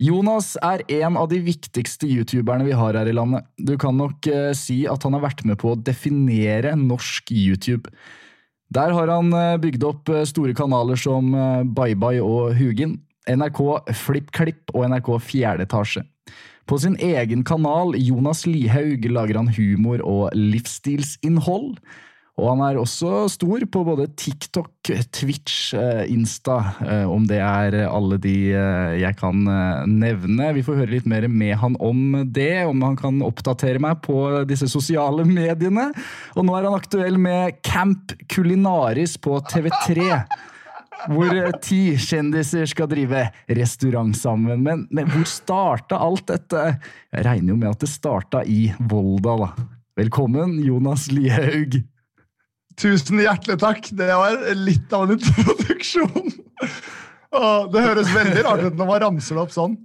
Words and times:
Jonas 0.00 0.54
er 0.64 0.80
en 1.02 1.18
av 1.20 1.28
de 1.28 1.42
viktigste 1.44 2.08
youtuberne 2.08 2.64
vi 2.64 2.72
har 2.76 2.96
her 2.96 3.08
i 3.10 3.12
landet. 3.12 3.44
Du 3.60 3.74
kan 3.80 3.98
nok 4.00 4.24
eh, 4.30 4.54
si 4.56 4.86
at 4.88 5.04
han 5.04 5.18
har 5.18 5.26
vært 5.26 5.44
med 5.44 5.60
på 5.60 5.74
å 5.74 5.78
definere 5.78 6.72
norsk 6.78 7.34
YouTube. 7.36 7.90
Der 8.70 8.94
har 8.94 9.10
han 9.10 9.32
eh, 9.34 9.58
bygd 9.60 9.84
opp 9.84 10.10
eh, 10.12 10.26
store 10.28 10.54
kanaler 10.56 10.98
som 11.00 11.34
eh, 11.34 11.64
Bye 11.66 12.22
og 12.22 12.54
Hugin, 12.56 13.00
NRK 13.28 13.60
FlippKlipp 14.06 14.72
og 14.72 14.86
NRK 14.92 15.10
Fjerde 15.26 15.66
etasje. 15.66 16.04
På 16.70 16.78
sin 16.78 16.94
egen 17.02 17.42
kanal 17.42 17.96
Jonas 17.98 18.44
Lihaug 18.46 19.08
lager 19.10 19.40
han 19.40 19.50
humor 19.56 20.04
og 20.06 20.30
livsstilsinnhold. 20.38 21.74
Og 22.38 22.46
han 22.54 22.62
er 22.64 22.78
også 22.80 23.26
stor 23.32 23.64
på 23.68 23.82
både 23.84 24.06
TikTok, 24.18 24.70
Twitch, 25.12 25.74
eh, 25.76 26.04
Insta, 26.12 26.56
eh, 26.86 27.04
om 27.04 27.26
det 27.28 27.40
er 27.42 27.76
alle 27.84 28.16
de 28.22 28.34
eh, 28.56 28.94
jeg 29.02 29.18
kan 29.18 29.42
nevne. 29.90 30.52
Vi 30.56 30.64
får 30.64 30.78
høre 30.82 30.94
litt 30.94 31.08
mer 31.10 31.26
med 31.28 31.58
han 31.60 31.76
om 31.82 32.22
det, 32.24 32.64
om 32.70 32.80
han 32.86 32.96
kan 33.00 33.20
oppdatere 33.26 33.82
meg 33.82 34.00
på 34.06 34.22
disse 34.48 34.70
sosiale 34.72 35.26
mediene. 35.28 35.90
Og 36.36 36.46
nå 36.46 36.56
er 36.56 36.68
han 36.70 36.78
aktuell 36.78 37.18
med 37.20 37.60
Camp 37.66 38.14
Kulinaris 38.30 39.18
på 39.20 39.36
TV3. 39.50 40.22
Hvor 41.10 41.36
ti 41.64 41.96
kjendiser 42.00 42.66
skal 42.68 42.88
drive 42.90 43.26
restaurant 43.56 44.16
sammen. 44.16 44.64
Men, 44.64 44.86
men 44.92 45.08
hvor 45.12 45.28
starta 45.28 46.00
alt 46.00 46.26
dette? 46.28 46.66
Jeg 47.12 47.24
regner 47.26 47.54
jo 47.54 47.60
med 47.60 47.72
at 47.72 47.84
det 47.84 47.92
starta 47.92 48.44
i 48.44 48.66
Volda, 48.90 49.36
da. 49.46 49.52
Velkommen, 50.00 50.60
Jonas 50.64 51.08
Lihaug. 51.12 51.80
Tusen 52.80 53.20
hjertelig 53.20 53.58
takk. 53.60 53.90
Det 53.92 54.08
var 54.08 54.40
litt 54.56 54.92
av 54.96 55.04
en 55.04 55.18
introduksjon. 55.18 56.32
Det 57.30 57.84
høres 57.84 58.10
veldig 58.14 58.44
rart 58.46 58.64
ut 58.64 58.78
når 58.78 58.88
man 58.88 59.02
ramser 59.04 59.36
det 59.36 59.44
opp 59.44 59.54
sånn. 59.54 59.76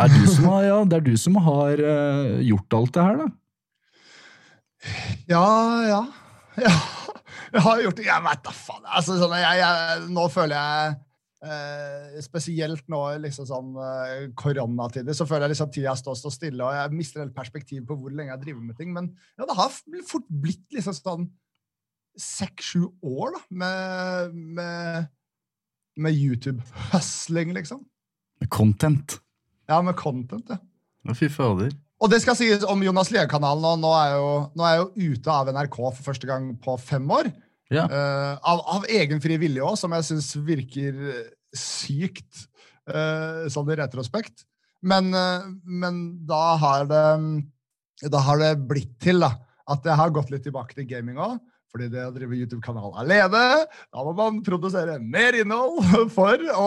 Er 0.00 0.08
du 0.08 0.22
som 0.30 0.46
har, 0.48 0.64
ja, 0.64 0.76
det 0.88 0.98
er 1.00 1.04
du 1.04 1.14
som 1.20 1.34
har 1.44 1.80
eh, 1.84 2.38
gjort 2.48 2.76
alt 2.78 2.94
det 2.94 3.02
her, 3.04 3.18
da? 3.20 3.26
Ja, 5.28 5.46
ja. 5.84 6.02
ja. 6.62 6.72
Jeg 7.52 7.64
har 7.66 7.82
gjort 7.84 7.98
det. 7.98 8.06
Jeg 8.08 8.24
vet 8.24 8.44
da 8.46 8.54
faen. 8.56 8.86
Altså, 8.86 9.18
sånn, 9.20 9.34
jeg, 9.36 9.58
jeg, 9.60 10.06
nå 10.16 10.24
føler 10.32 10.56
jeg 10.56 10.94
eh, 11.44 12.22
Spesielt 12.24 12.88
nå 12.92 13.02
i 13.12 13.20
liksom 13.26 13.48
sånn 13.50 13.76
eh, 13.84 14.16
koronatider 14.38 15.16
så 15.16 15.28
føler 15.28 15.50
jeg 15.50 15.56
liksom 15.58 15.72
tida 15.76 15.94
står 15.98 16.16
stå 16.22 16.32
stille, 16.32 16.64
og 16.64 16.78
jeg 16.78 16.96
mister 16.96 17.26
helt 17.26 17.36
perspektiv 17.36 17.84
på 17.90 17.98
hvor 18.00 18.16
lenge 18.16 18.32
jeg 18.32 18.44
driver 18.46 18.64
med 18.70 18.80
ting. 18.80 18.96
Men 18.96 19.12
ja, 19.36 19.44
det 19.44 19.58
har 19.60 19.76
fort 20.08 20.28
blitt 20.30 20.64
liksom 20.72 20.96
sånn 20.96 21.28
seks-sju 22.18 22.86
år 23.02 23.36
da, 23.36 23.42
med, 23.62 24.34
med, 24.58 25.08
med 25.96 26.18
YouTube-hustling, 26.18 27.54
liksom. 27.56 27.84
Content. 28.52 29.20
Ja, 29.70 29.80
med 29.82 29.96
content, 29.96 30.50
ja. 30.50 31.14
Fy 31.18 31.28
fader. 31.32 31.72
Og 32.02 32.10
det 32.10 32.18
skal 32.24 32.34
sies 32.38 32.64
om 32.66 32.82
Jonas 32.82 33.12
Lie-kanalen. 33.14 33.82
Nå 33.82 33.90
er, 33.94 34.16
jo, 34.18 34.30
nå 34.58 34.66
er 34.66 34.74
jeg 34.74 34.82
jo 34.82 35.12
ute 35.14 35.34
av 35.34 35.50
NRK 35.54 35.76
for 35.84 36.02
første 36.08 36.28
gang 36.28 36.48
på 36.62 36.74
fem 36.82 37.06
år. 37.14 37.30
Ja. 37.72 37.86
Uh, 37.88 38.32
av, 38.52 38.62
av 38.76 38.88
egen 38.90 39.22
fri 39.22 39.38
vilje 39.40 39.62
òg, 39.64 39.76
som 39.80 39.94
jeg 39.96 40.08
syns 40.10 40.32
virker 40.44 40.98
eh, 41.14 41.30
sykt 41.56 42.42
uh, 42.90 43.46
sånn 43.52 43.70
i 43.72 43.78
retrospekt. 43.78 44.44
Men, 44.84 45.12
uh, 45.14 45.46
men 45.62 46.02
da 46.26 46.42
har 46.58 46.90
det 46.90 47.06
Da 48.10 48.18
har 48.26 48.40
det 48.40 48.56
blitt 48.66 48.96
til 48.98 49.22
da, 49.22 49.30
at 49.70 49.84
jeg 49.86 49.94
har 49.94 50.10
gått 50.10 50.32
litt 50.34 50.42
tilbake 50.42 50.74
til 50.74 50.88
gaming 50.90 51.20
òg. 51.22 51.38
Fordi 51.72 51.86
det 51.88 52.02
å 52.04 52.10
drive 52.12 52.36
YouTube-kanal 52.36 52.90
alene, 53.00 53.42
da 53.64 54.02
må 54.04 54.10
man 54.12 54.42
produsere 54.44 54.98
mer 55.00 55.38
innhold 55.40 55.78
for 56.16 56.42
å 56.52 56.66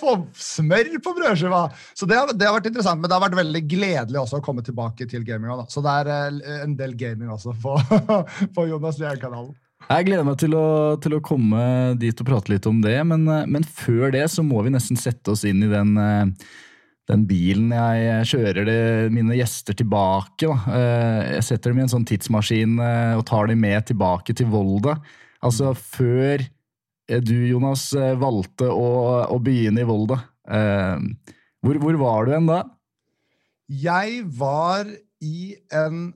få 0.00 0.14
smør 0.40 0.94
på 1.04 1.12
brødskiva. 1.18 1.66
Så 1.92 2.08
det 2.08 2.16
har, 2.16 2.32
det 2.32 2.48
har 2.48 2.56
vært 2.56 2.70
interessant, 2.70 3.02
men 3.02 3.12
det 3.12 3.18
har 3.18 3.26
vært 3.26 3.36
veldig 3.36 3.62
gledelig 3.68 4.22
også 4.22 4.40
å 4.40 4.46
komme 4.46 4.64
tilbake 4.64 5.04
til 5.10 5.26
gaminga. 5.28 5.66
Så 5.68 5.84
det 5.84 5.92
er 6.00 6.40
eh, 6.40 6.62
en 6.64 6.72
del 6.78 6.96
gaming 6.96 7.34
også 7.34 7.52
på, 7.60 7.76
på 8.56 8.66
Jonas 8.70 8.96
Lier-kanalen. 9.02 9.52
Jeg 9.86 10.08
gleder 10.08 10.24
meg 10.24 10.40
til 10.40 10.56
å, 10.56 10.68
til 11.04 11.18
å 11.18 11.22
komme 11.22 11.60
dit 12.00 12.24
og 12.24 12.26
prate 12.32 12.54
litt 12.54 12.64
om 12.66 12.80
det, 12.80 12.96
men, 13.12 13.28
eh, 13.28 13.44
men 13.44 13.66
før 13.68 14.08
det 14.16 14.24
så 14.32 14.40
må 14.46 14.64
vi 14.64 14.72
nesten 14.72 14.96
sette 14.96 15.36
oss 15.36 15.44
inn 15.44 15.60
i 15.68 15.68
den, 15.68 15.92
eh, 16.00 16.48
den 17.06 17.22
bilen 17.28 17.70
jeg 17.70 18.26
kjører 18.32 18.66
det, 18.66 18.80
mine 19.14 19.36
gjester 19.38 19.76
tilbake. 19.78 20.48
Da. 20.48 20.56
Eh, 20.74 21.20
Jeg 21.36 21.46
setter 21.46 21.70
dem 21.70 21.80
i 21.80 21.84
en 21.84 21.92
sånn 21.92 22.06
tidsmaskin 22.08 22.80
eh, 22.82 23.14
og 23.18 23.26
tar 23.28 23.50
dem 23.50 23.62
med 23.62 23.86
tilbake 23.86 24.34
til 24.36 24.50
Volda. 24.50 24.96
Altså 25.46 25.70
før 25.78 26.42
eh, 26.42 27.20
du, 27.22 27.36
Jonas, 27.46 27.92
valgte 28.18 28.70
å, 28.72 28.88
å 29.30 29.38
begynne 29.42 29.84
i 29.84 29.88
Volda. 29.88 30.18
Hvor, 30.46 31.78
hvor 31.82 31.98
var 31.98 32.26
du 32.26 32.34
hen 32.34 32.50
da? 32.50 32.60
Jeg 33.70 34.20
var 34.38 34.86
i 35.22 35.56
en 35.74 36.08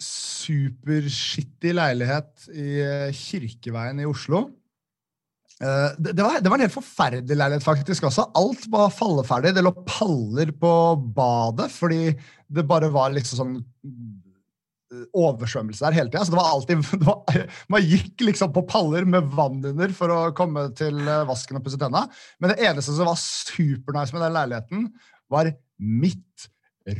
superskittig 0.00 1.72
leilighet 1.76 2.48
i 2.52 3.12
Kirkeveien 3.16 4.00
i 4.00 4.08
Oslo. 4.08 4.46
Eh, 5.60 5.90
Det, 5.98 6.22
var, 6.22 6.40
det 6.40 6.48
var 6.48 6.56
en 6.56 6.64
helt 6.64 6.76
forferdelig 6.76 7.36
leilighet, 7.36 7.66
faktisk 7.66 8.06
også. 8.08 8.30
Alt 8.38 8.64
var 8.72 8.92
falleferdig. 8.94 9.52
Det 9.56 9.64
lå 9.64 9.74
paller 9.84 10.54
på 10.56 10.72
badet 11.16 11.68
fordi 11.74 12.14
det 12.50 12.66
bare 12.66 12.88
var 12.92 13.12
liksom 13.14 13.38
sånn 13.40 13.58
eh, 13.60 15.04
oversvømmelse 15.20 15.84
der 15.84 15.98
hele 15.98 16.10
tida. 16.12 16.24
Så 16.24 16.32
det 16.32 16.40
var 16.40 16.54
alltid 16.54 16.84
det 17.02 17.08
var, 17.10 17.44
Man 17.72 17.84
gikk 17.84 18.24
liksom 18.24 18.54
på 18.56 18.64
paller 18.70 19.04
med 19.04 19.28
vann 19.36 19.60
under 19.72 19.92
for 19.96 20.14
å 20.14 20.20
komme 20.36 20.70
til 20.78 21.02
eh, 21.04 21.26
vasken 21.28 21.60
og 21.60 21.66
pusse 21.66 21.80
tenna. 21.80 22.06
Men 22.40 22.54
det 22.54 22.64
eneste 22.70 22.96
som 22.96 23.10
var 23.10 23.20
supernice 23.20 24.16
med 24.16 24.24
den 24.24 24.36
leiligheten, 24.38 24.88
var 25.30 25.52
mitt 25.78 26.48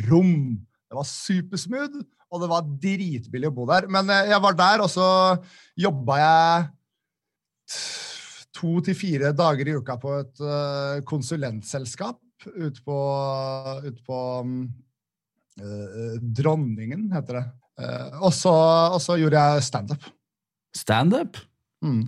rom. 0.07 0.61
Det 0.91 0.99
var 0.99 1.07
supersmooth, 1.09 1.97
og 2.31 2.45
det 2.45 2.51
var 2.53 2.69
dritbillig 2.83 3.49
å 3.49 3.55
bo 3.57 3.65
der. 3.67 3.89
Men 3.91 4.13
jeg 4.29 4.39
var 4.45 4.55
der, 4.59 4.85
og 4.85 4.93
så 4.93 5.09
jobba 5.81 6.21
jeg 6.21 6.69
to 8.61 8.81
til 8.85 8.97
fire 8.99 9.33
dager 9.37 9.71
i 9.71 9.77
uka 9.79 9.97
på 10.01 10.13
et 10.21 10.43
eh, 10.45 11.01
konsulentselskap 11.09 12.21
ute 12.51 12.85
på, 12.85 12.99
ut 13.85 13.99
på 14.07 14.21
eh, 15.61 16.15
Dronningen, 16.21 17.11
heter 17.15 17.41
det. 17.41 17.47
Uh, 17.81 18.27
og, 18.27 18.33
så, 18.37 18.53
og 18.93 18.99
så 19.01 19.17
gjorde 19.17 19.41
jeg 19.41 19.65
standup. 19.65 20.09
Standup? 20.77 21.39
Mm. 21.81 22.03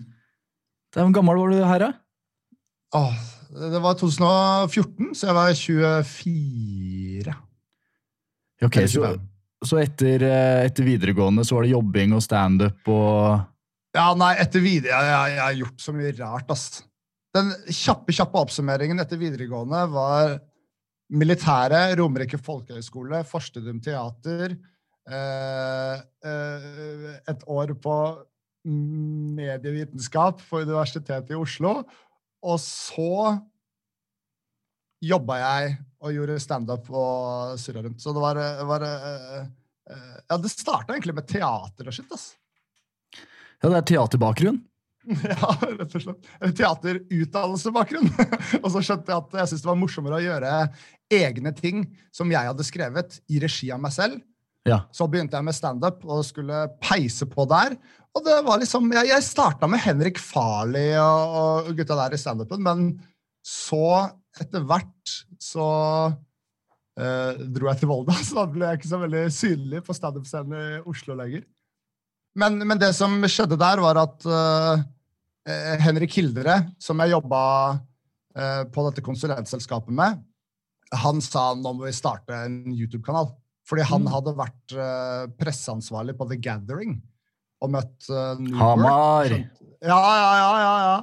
Hvor 0.92 1.14
gammel 1.16 1.38
var 1.40 1.52
du 1.52 1.62
her, 1.64 1.84
da? 1.86 1.90
Oh, 2.92 3.14
det 3.56 3.80
var 3.80 3.96
2014, 3.96 5.14
så 5.16 5.30
jeg 5.30 5.36
var 5.38 5.54
24. 5.56 7.36
Ok, 8.68 8.76
så, 8.92 9.14
så 9.64 9.80
etter, 9.80 10.26
etter 10.68 10.86
videregående 10.86 11.44
så 11.48 11.56
var 11.56 11.64
det 11.64 11.72
jobbing 11.72 12.12
og 12.18 12.24
standup 12.24 12.92
og 12.92 13.40
Ja, 13.92 14.06
nei, 14.16 14.32
etter 14.40 14.62
videre, 14.64 14.96
jeg, 14.96 15.12
jeg, 15.12 15.36
jeg 15.36 15.44
har 15.44 15.58
gjort 15.60 15.84
så 15.84 15.92
mye 15.96 16.14
rart, 16.16 16.52
ass. 16.54 16.66
Den 17.36 17.52
kjappe, 17.68 18.12
kjappe 18.12 18.40
oppsummeringen 18.40 19.00
etter 19.02 19.20
videregående 19.20 19.82
var 19.92 20.38
militæret, 21.12 21.92
Romerike 22.00 22.40
folkehøgskole, 22.40 23.20
Forstedum 23.28 23.80
teater, 23.84 24.54
eh, 25.08 26.02
eh, 26.24 27.08
et 27.28 27.44
år 27.52 27.74
på 27.84 27.96
medievitenskap 28.64 30.40
på 30.48 30.62
Universitetet 30.64 31.34
i 31.34 31.38
Oslo, 31.38 31.82
og 32.42 32.60
så 32.62 33.34
jobba 35.02 35.38
jeg 35.40 35.72
og 36.02 36.14
gjorde 36.14 36.42
standup 36.42 36.88
og 36.94 37.58
surra 37.60 37.82
rundt. 37.84 38.00
Så 38.02 38.14
det 38.14 38.22
var, 38.22 38.38
var 38.68 38.86
eh, 38.86 39.42
eh, 39.90 40.14
Ja, 40.30 40.38
det 40.38 40.52
starta 40.52 40.94
egentlig 40.94 41.16
med 41.18 41.28
teater 41.28 41.90
og 41.90 41.96
shit, 41.96 42.08
ass. 42.14 42.32
Ja, 43.62 43.70
det 43.70 43.78
er 43.80 43.88
teaterbakgrunn. 43.94 44.60
Ja, 45.26 45.48
rett 45.58 45.96
og 45.98 46.02
slett. 46.04 46.28
Eller 46.38 46.52
Teaterutdannelsebakgrunn. 46.54 48.10
og 48.62 48.68
så 48.70 48.82
skjønte 48.86 49.10
jeg 49.10 49.18
at 49.18 49.32
jeg 49.40 49.50
syntes 49.50 49.64
det 49.64 49.70
var 49.72 49.80
morsommere 49.80 50.18
å 50.20 50.22
gjøre 50.22 50.52
egne 51.12 51.52
ting 51.56 51.80
som 52.14 52.30
jeg 52.30 52.48
hadde 52.48 52.66
skrevet, 52.66 53.18
i 53.26 53.40
regi 53.42 53.72
av 53.74 53.82
meg 53.82 53.94
selv. 53.96 54.20
Ja. 54.68 54.84
Så 54.94 55.08
begynte 55.10 55.34
jeg 55.34 55.46
med 55.48 55.56
standup 55.58 56.04
og 56.06 56.22
skulle 56.26 56.68
peise 56.82 57.26
på 57.26 57.46
der. 57.50 57.74
Og 58.14 58.26
det 58.26 58.36
var 58.46 58.60
liksom, 58.62 58.90
Jeg, 58.94 59.08
jeg 59.10 59.26
starta 59.26 59.68
med 59.70 59.82
Henrik 59.82 60.20
Farley 60.22 60.94
og, 61.00 61.38
og 61.40 61.72
gutta 61.78 61.98
der 61.98 62.14
i 62.14 62.20
standupen, 62.20 62.62
men 62.62 62.92
så 63.42 64.06
etter 64.38 64.62
hvert 64.64 65.14
så 65.42 65.66
eh, 66.94 67.40
dro 67.52 67.68
jeg 67.72 67.82
til 67.82 67.90
Volda, 67.90 68.14
så 68.26 68.42
da 68.42 68.46
ble 68.52 68.68
jeg 68.68 68.80
ikke 68.80 68.92
så 68.92 69.02
veldig 69.02 69.24
synlig 69.34 69.82
på 69.86 69.96
standup-scenen 69.98 70.54
i 70.60 70.80
Oslo 70.88 71.18
lenger. 71.18 71.44
Men, 72.38 72.58
men, 72.64 72.78
det 72.80 72.94
som 72.96 73.18
skjedde 73.28 73.58
der, 73.60 73.82
var 73.84 74.00
at 74.06 74.26
eh 74.28 74.82
Henrik 75.82 76.14
Hildre, 76.14 76.54
som 76.78 77.00
jeg 77.02 77.10
jobba 77.16 77.38
uh, 77.74 78.62
på 78.70 78.84
dette 78.86 79.02
konsulentselskapet 79.02 79.90
med, 79.90 80.20
han 81.02 81.22
sa 81.24 81.52
nå 81.56 81.72
må 81.74 81.88
vi 81.88 81.94
starte 81.96 82.36
en 82.46 82.60
YouTube-kanal. 82.70 83.32
Fordi 83.68 83.86
han 83.86 84.04
mm. 84.04 84.12
hadde 84.12 84.36
vært 84.38 84.74
uh, 84.76 85.24
presseansvarlig 85.38 86.16
på 86.18 86.26
The 86.30 86.38
Gathering 86.42 86.96
og 87.62 87.74
møtt 87.74 88.08
uh, 88.10 88.38
Hamar! 88.58 89.34
Ja, 89.82 89.98
ja, 89.98 90.32
ja. 90.38 90.50
ja, 90.62 90.72
ja. 90.86 90.96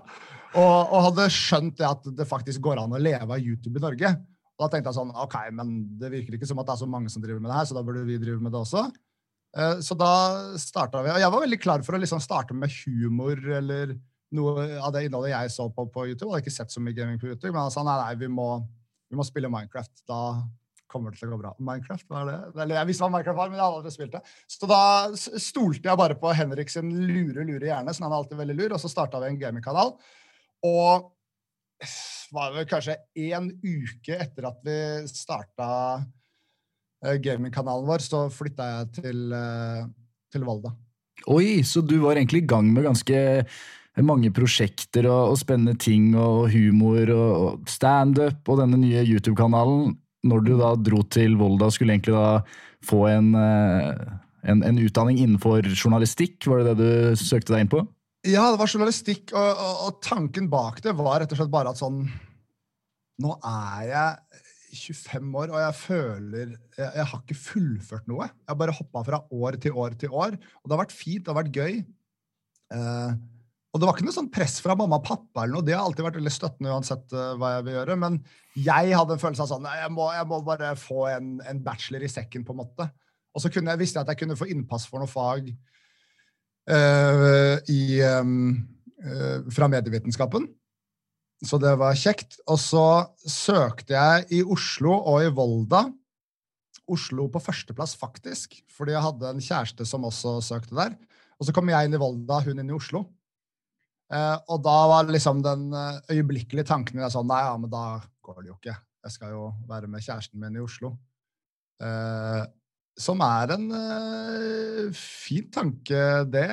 Og, 0.60 0.76
og, 0.90 0.98
hadde 1.10 1.30
skjønt 1.32 1.78
det 1.80 1.88
at 1.88 2.08
det 2.18 2.26
faktisk 2.28 2.64
går 2.66 2.82
an 2.82 2.96
å 2.96 3.02
leve 3.02 3.28
av 3.28 3.38
YouTube 3.38 3.80
i 3.80 3.84
Norge. 3.84 4.12
Og 4.58 4.66
da 4.66 4.70
tenkte 4.72 4.92
jeg 4.92 4.98
sånn 4.98 5.14
OK, 5.24 5.36
men 5.56 5.76
det 6.00 6.10
virker 6.12 6.36
ikke 6.36 6.48
som 6.50 6.60
at 6.60 6.68
det 6.68 6.74
er 6.74 6.82
så 6.82 6.90
mange 6.90 7.12
som 7.12 7.24
driver 7.24 7.44
med 7.44 7.52
det 7.52 7.60
her, 7.60 7.68
så 7.70 7.78
da 7.78 7.84
burde 7.86 8.04
vi 8.08 8.18
drive 8.20 8.42
med 8.44 8.56
det 8.56 8.60
også. 8.64 8.88
Uh, 9.58 9.80
så 9.82 9.98
da 9.98 10.12
starta 10.62 11.02
vi. 11.06 11.14
Og 11.14 11.24
jeg 11.24 11.34
var 11.34 11.46
veldig 11.46 11.62
klar 11.62 11.84
for 11.86 11.98
å 11.98 12.02
liksom 12.02 12.22
starte 12.24 12.58
med 12.58 12.74
humor 12.84 13.40
eller 13.60 13.96
noe 14.36 14.68
av 14.78 14.94
det 14.94 15.08
innholdet 15.08 15.34
jeg 15.34 15.54
så 15.56 15.68
på 15.74 15.88
på 15.90 16.06
YouTube. 16.12 16.30
Jeg 16.30 16.36
hadde 16.36 16.46
ikke 16.46 16.58
sett 16.60 16.74
så 16.74 16.84
mye 16.84 16.98
gaming 16.98 17.20
på 17.22 17.32
YouTube, 17.32 17.54
men 17.56 17.66
han 17.66 17.74
sa 17.74 17.84
nei, 17.86 17.98
nei, 18.04 18.16
vi 18.22 18.30
må, 18.30 18.50
vi 19.10 19.18
må 19.18 19.26
spille 19.26 19.50
Minecraft. 19.52 20.04
Da 20.10 20.22
kommer 20.90 21.14
det 21.14 21.22
til 21.22 21.30
å 21.30 21.36
gå 21.36 21.42
bra. 21.42 21.54
Minecraft, 21.62 22.08
hva 22.10 22.24
er 22.24 22.30
det? 22.30 22.38
Eller 22.64 22.80
jeg 22.80 22.90
visste 22.90 23.06
hva 23.06 23.12
Minecraft 23.14 23.40
var, 23.40 23.50
men 23.50 23.60
jeg 23.60 23.66
hadde 23.66 23.80
aldri 23.82 23.94
spilt 23.94 24.18
det. 24.18 24.22
Så 24.50 24.70
da 24.70 24.82
stolte 25.18 25.90
jeg 25.90 26.02
bare 26.02 26.18
på 26.20 26.34
Henrik 26.38 26.74
sin 26.74 26.90
lure, 27.10 27.46
lure 27.46 27.70
hjerne, 27.70 27.94
så 27.94 28.06
han 28.06 28.14
er 28.14 28.20
alltid 28.20 28.42
veldig 28.42 28.58
lur, 28.58 28.76
og 28.76 28.84
så 28.84 28.92
starta 28.92 29.22
vi 29.22 29.32
en 29.32 29.42
gamingkanal. 29.42 29.96
Og 30.70 31.10
var 32.36 32.54
det 32.54 32.68
kanskje 32.70 32.98
én 33.18 33.52
uke 33.64 34.18
etter 34.18 34.50
at 34.50 34.60
vi 34.66 34.80
starta 35.10 35.70
gamingkanalen 37.24 37.88
vår, 37.88 38.04
så 38.04 38.26
flytta 38.34 38.70
jeg 38.74 38.90
til, 39.00 39.20
uh, 39.32 39.86
til 40.34 40.46
Volda. 40.48 40.74
Oi, 41.32 41.62
så 41.68 41.84
du 41.84 41.98
var 42.04 42.20
egentlig 42.20 42.44
i 42.44 42.50
gang 42.50 42.72
med 42.74 42.88
ganske 42.88 43.20
mange 44.06 44.32
prosjekter 44.32 45.08
og, 45.10 45.34
og 45.34 45.40
spennende 45.42 45.76
ting 45.80 46.14
og 46.18 46.50
humor 46.54 47.12
og, 47.12 47.32
og 47.40 47.72
standup 47.72 48.48
og 48.48 48.62
denne 48.62 48.80
nye 48.80 49.04
YouTube-kanalen 49.04 49.98
når 50.28 50.44
du 50.44 50.56
da 50.60 50.74
dro 50.76 51.04
til 51.12 51.38
Volda, 51.40 51.70
skulle 51.72 51.96
egentlig 51.96 52.16
da 52.16 52.42
få 52.86 53.06
en, 53.12 53.32
eh, 53.40 54.02
en, 54.52 54.64
en, 54.68 54.82
utdanning 54.84 55.22
innenfor 55.22 55.64
journalistikk? 55.72 56.44
Var 56.48 56.64
det 56.64 56.74
det 56.74 56.90
du 57.16 57.22
søkte 57.24 57.56
deg 57.56 57.66
inn 57.66 57.72
på? 57.72 57.84
Ja, 58.28 58.50
det 58.52 58.60
var 58.60 58.68
journalistikk, 58.68 59.32
og, 59.32 59.62
og, 59.64 59.76
og 59.88 60.02
tanken 60.04 60.50
bak 60.52 60.82
det 60.84 60.96
var 60.98 61.22
rett 61.22 61.32
og 61.32 61.40
slett 61.40 61.54
bare 61.54 61.72
at 61.72 61.80
sånn 61.80 62.04
Nå 63.20 63.34
er 63.44 63.80
jeg 63.84 64.44
25 64.76 65.40
år, 65.42 65.54
og 65.54 65.60
jeg 65.64 65.78
føler 65.80 66.54
jeg, 66.54 66.86
jeg 66.86 67.08
har 67.12 67.24
ikke 67.24 67.38
fullført 67.38 68.08
noe. 68.12 68.28
Jeg 68.30 68.52
har 68.52 68.60
bare 68.62 68.76
hoppa 68.76 69.04
fra 69.08 69.24
år 69.34 69.58
til 69.62 69.78
år 69.78 69.98
til 70.00 70.14
år. 70.14 70.38
Og 70.62 70.70
det 70.70 70.76
har 70.76 70.84
vært 70.84 70.96
fint, 70.96 71.24
det 71.26 71.34
har 71.34 71.40
vært 71.42 71.60
gøy. 71.60 71.82
Eh, 72.76 73.20
og 73.70 73.82
det 73.82 73.86
var 73.86 73.96
ikke 73.96 74.08
noe 74.08 74.16
sånn 74.16 74.32
press 74.34 74.58
fra 74.64 74.74
mamma 74.78 74.98
og 74.98 75.06
pappa, 75.06 75.44
eller 75.44 75.60
noe. 75.60 75.66
det 75.66 75.76
har 75.78 75.84
alltid 75.86 76.08
vært 76.08 76.18
veldig 76.18 76.34
støttende 76.34 76.72
uansett 76.74 77.14
uh, 77.14 77.36
hva 77.38 77.52
jeg 77.54 77.66
vil 77.68 77.76
gjøre. 77.76 77.98
Men 78.02 78.16
jeg 78.58 78.96
hadde 78.98 79.14
en 79.14 79.22
følelse 79.22 79.46
av 79.46 79.52
sånn 79.52 79.68
jeg 79.70 79.92
må, 79.94 80.08
jeg 80.16 80.30
må 80.32 80.40
bare 80.48 80.72
få 80.80 81.04
en, 81.12 81.36
en, 81.46 81.62
bachelor 81.66 82.06
i 82.06 82.10
sekken, 82.10 82.46
på 82.48 82.56
en 82.56 82.62
måte. 82.64 82.88
Og 83.30 83.44
så 83.44 83.52
kunne 83.54 83.76
jeg, 83.76 83.82
visste 83.84 84.02
jeg 84.02 84.08
at 84.08 84.14
jeg 84.16 84.24
kunne 84.24 84.40
få 84.40 84.50
innpass 84.50 84.88
for 84.90 85.04
noe 85.04 85.12
fag 85.12 85.52
uh, 86.74 87.56
i, 87.70 87.82
um, 88.10 88.58
uh, 89.06 89.38
fra 89.54 89.70
medievitenskapen. 89.70 90.50
Så 91.46 91.60
det 91.62 91.72
var 91.80 91.98
kjekt. 91.98 92.40
Og 92.50 92.60
så 92.62 92.86
søkte 93.24 93.96
jeg 93.96 94.40
i 94.40 94.42
Oslo 94.44 94.98
og 94.98 95.24
i 95.24 95.32
Volda. 95.32 95.86
Oslo 96.90 97.28
på 97.30 97.42
førsteplass, 97.44 97.94
faktisk, 98.00 98.58
fordi 98.74 98.96
jeg 98.96 99.06
hadde 99.06 99.30
en 99.30 99.44
kjæreste 99.44 99.86
som 99.86 100.08
også 100.08 100.40
søkte 100.42 100.74
der. 100.74 100.96
Og 101.38 101.48
så 101.48 101.54
kom 101.56 101.70
jeg 101.70 101.86
inn 101.86 101.96
i 101.96 102.02
Volda, 102.02 102.42
hun 102.44 102.60
inn 102.60 102.72
i 102.72 102.76
Oslo. 102.76 103.06
Eh, 104.10 104.38
og 104.50 104.64
da 104.66 104.78
var 104.90 105.12
liksom 105.14 105.44
den 105.46 105.68
uh, 105.70 106.00
øyeblikkelige 106.10 106.66
tanken 106.66 106.98
min 106.98 107.12
sånn 107.14 107.28
Nei, 107.30 107.44
ja, 107.46 107.54
men 107.62 107.70
da 107.70 108.00
går 108.26 108.40
det 108.42 108.50
jo 108.50 108.56
ikke. 108.58 108.74
Jeg 109.06 109.16
skal 109.16 109.36
jo 109.36 109.44
være 109.70 109.90
med 109.92 110.02
kjæresten 110.04 110.42
min 110.42 110.58
i 110.58 110.64
Oslo. 110.64 110.96
Uh, 111.80 112.42
som 113.00 113.22
er 113.24 113.54
en 113.56 113.70
fin 114.98 115.48
tanke, 115.54 116.02
det. 116.28 116.50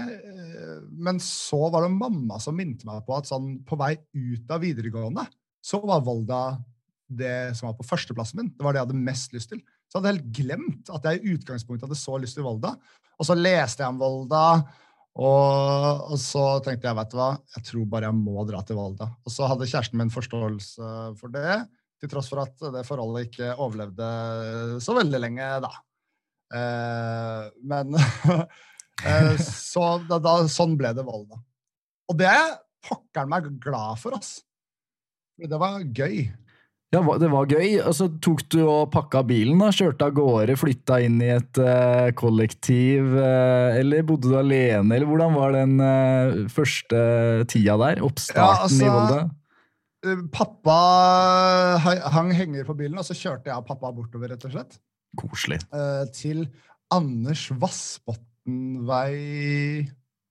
men 0.94 1.18
så 1.22 1.66
var 1.72 1.86
det 1.86 1.96
mamma 1.96 2.38
som 2.42 2.54
minte 2.56 2.86
meg 2.86 3.02
på 3.06 3.16
at 3.16 3.26
sånn 3.26 3.56
på 3.66 3.78
vei 3.80 3.96
ut 4.14 4.54
av 4.54 4.62
videregående, 4.62 5.26
så 5.58 5.82
var 5.82 6.04
Volda 6.06 6.42
det 7.06 7.54
som 7.58 7.68
var 7.68 7.76
på 7.78 7.86
førsteplassen 7.86 8.40
min. 8.40 8.50
Det 8.54 8.64
var 8.64 8.74
det 8.74 8.80
jeg 8.80 8.88
hadde 8.88 9.06
mest 9.08 9.34
lyst 9.34 9.52
til. 9.52 9.62
Så 9.86 9.96
jeg 9.96 10.00
hadde 10.00 10.12
helt 10.14 10.34
glemt 10.34 10.90
at 10.94 11.06
jeg 11.06 11.20
i 11.20 11.36
utgangspunktet 11.36 11.86
hadde 11.86 11.98
så 11.98 12.18
lyst 12.22 12.38
til 12.38 12.46
Volda. 12.46 12.74
Og 13.16 13.28
så 13.28 13.36
leste 13.38 13.84
jeg 13.84 13.94
om 13.94 14.00
Volda. 14.02 14.44
Og, 15.16 16.12
og, 16.12 16.18
så 16.20 16.44
tenkte 16.64 16.90
jeg 16.90 16.98
vet 16.98 17.12
du 17.14 17.16
hva, 17.16 17.30
jeg 17.56 17.64
tror 17.70 17.88
bare 17.88 18.10
jeg 18.10 18.18
må 18.18 18.44
dra 18.48 18.60
til 18.66 18.76
Volda. 18.76 19.08
Og 19.24 19.32
så 19.32 19.48
hadde 19.48 19.68
kjæresten 19.70 20.00
min 20.02 20.12
forståelse 20.12 20.90
for 21.20 21.32
det, 21.32 21.62
til 22.02 22.12
tross 22.12 22.28
for 22.28 22.42
at 22.42 22.66
det 22.74 22.84
forholdet 22.84 23.30
ikke 23.30 23.54
overlevde 23.54 24.08
så 24.84 24.96
veldig 24.98 25.22
lenge, 25.22 25.48
da. 25.64 25.72
Eh, 26.54 27.44
men 27.66 27.96
eh, 29.06 29.34
så 29.42 29.96
da, 30.06 30.20
da, 30.22 30.38
sånn 30.50 30.76
ble 30.78 30.94
det 30.96 31.04
Volda. 31.06 31.40
Og 32.10 32.18
det 32.20 32.30
er 32.30 32.58
pokkeren 32.86 33.32
meg 33.32 33.48
glad 33.62 33.98
for, 34.02 34.16
ass. 34.18 34.38
Det 35.36 35.58
var 35.60 35.82
gøy. 35.82 36.28
Ja, 36.94 37.00
det 37.18 37.28
var 37.32 37.50
gøy. 37.50 37.80
Og 37.82 37.94
så 37.98 38.06
tok 38.22 38.44
du 38.54 38.60
og 38.62 38.92
pakka 38.94 39.24
bilen, 39.26 39.58
da, 39.60 39.72
kjørte 39.74 40.06
av 40.06 40.14
gårde, 40.16 40.54
flytta 40.56 41.00
inn 41.04 41.18
i 41.20 41.32
et 41.34 41.60
uh, 41.60 42.08
kollektiv. 42.16 43.10
Uh, 43.18 43.74
eller 43.76 44.06
bodde 44.06 44.30
du 44.30 44.38
alene, 44.38 44.86
eller 44.94 45.10
hvordan 45.10 45.34
var 45.36 45.56
den 45.58 45.74
uh, 45.82 46.46
første 46.52 47.00
tida 47.52 47.76
der? 47.82 48.04
Oppstarten 48.06 48.46
ja, 48.46 48.62
altså, 48.68 48.86
i 48.86 48.94
Volda? 48.94 49.26
Pappa 50.30 50.78
hang 52.14 52.30
henger 52.36 52.66
på 52.68 52.76
bilen, 52.78 53.00
og 53.00 53.08
så 53.08 53.16
kjørte 53.18 53.50
jeg 53.50 53.58
og 53.58 53.66
pappa 53.66 53.90
bortover, 53.90 54.30
rett 54.30 54.46
og 54.46 54.54
slett. 54.54 54.78
Koselig. 55.16 55.60
til 56.12 56.46
Anders 56.92 57.46
Vassbotnvei 57.56 59.14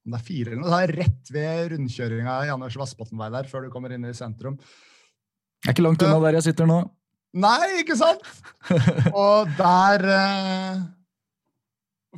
det 0.05 0.19
er 0.19 0.25
fire 0.25 0.51
eller 0.53 0.61
noe, 0.61 0.69
det 0.69 0.81
er 0.85 0.91
rett 1.01 1.31
ved 1.33 1.71
rundkjøringa 1.73 2.35
i 2.45 2.51
Anders 2.53 2.75
Vassbotnvei 2.77 3.31
der, 3.33 3.47
før 3.49 3.65
du 3.65 3.71
kommer 3.73 3.93
inn 3.95 4.05
i 4.05 4.13
sentrum. 4.13 4.59
Jeg 5.63 5.71
er 5.71 5.73
ikke 5.73 5.85
langt 5.85 6.03
unna 6.05 6.19
der 6.27 6.37
jeg 6.37 6.51
sitter 6.51 6.69
nå. 6.69 6.83
Nei, 7.41 7.81
ikke 7.81 7.97
sant? 7.97 8.21
Og 9.17 9.49
der 9.57 10.05
uh, 10.05 10.83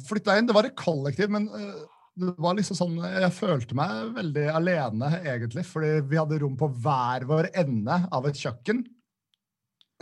flytta 0.04 0.36
jeg 0.36 0.44
inn. 0.44 0.50
Det 0.50 0.58
var 0.58 0.68
et 0.68 0.76
kollektiv, 0.78 1.32
men 1.34 1.48
uh, 1.48 1.80
det 2.20 2.34
var 2.44 2.58
liksom 2.58 2.78
sånn, 2.78 3.00
jeg 3.08 3.32
følte 3.38 3.78
meg 3.78 4.12
veldig 4.18 4.46
alene, 4.52 5.14
egentlig. 5.24 5.64
Fordi 5.70 5.96
vi 6.12 6.20
hadde 6.20 6.42
rom 6.44 6.60
på 6.60 6.70
hver 6.76 7.26
vår 7.30 7.50
ende 7.64 8.02
av 8.12 8.28
et 8.28 8.44
kjøkken. 8.44 8.84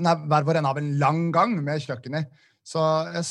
Nei, 0.03 0.15
hver 0.27 0.43
vår 0.47 0.59
ende 0.59 0.73
av 0.73 0.79
en 0.81 0.91
lang 0.99 1.21
gang 1.35 1.55
med 1.63 1.83
kjøkken 1.83 2.19
i. 2.19 2.25
Så 2.65 2.81
jeg, 3.13 3.25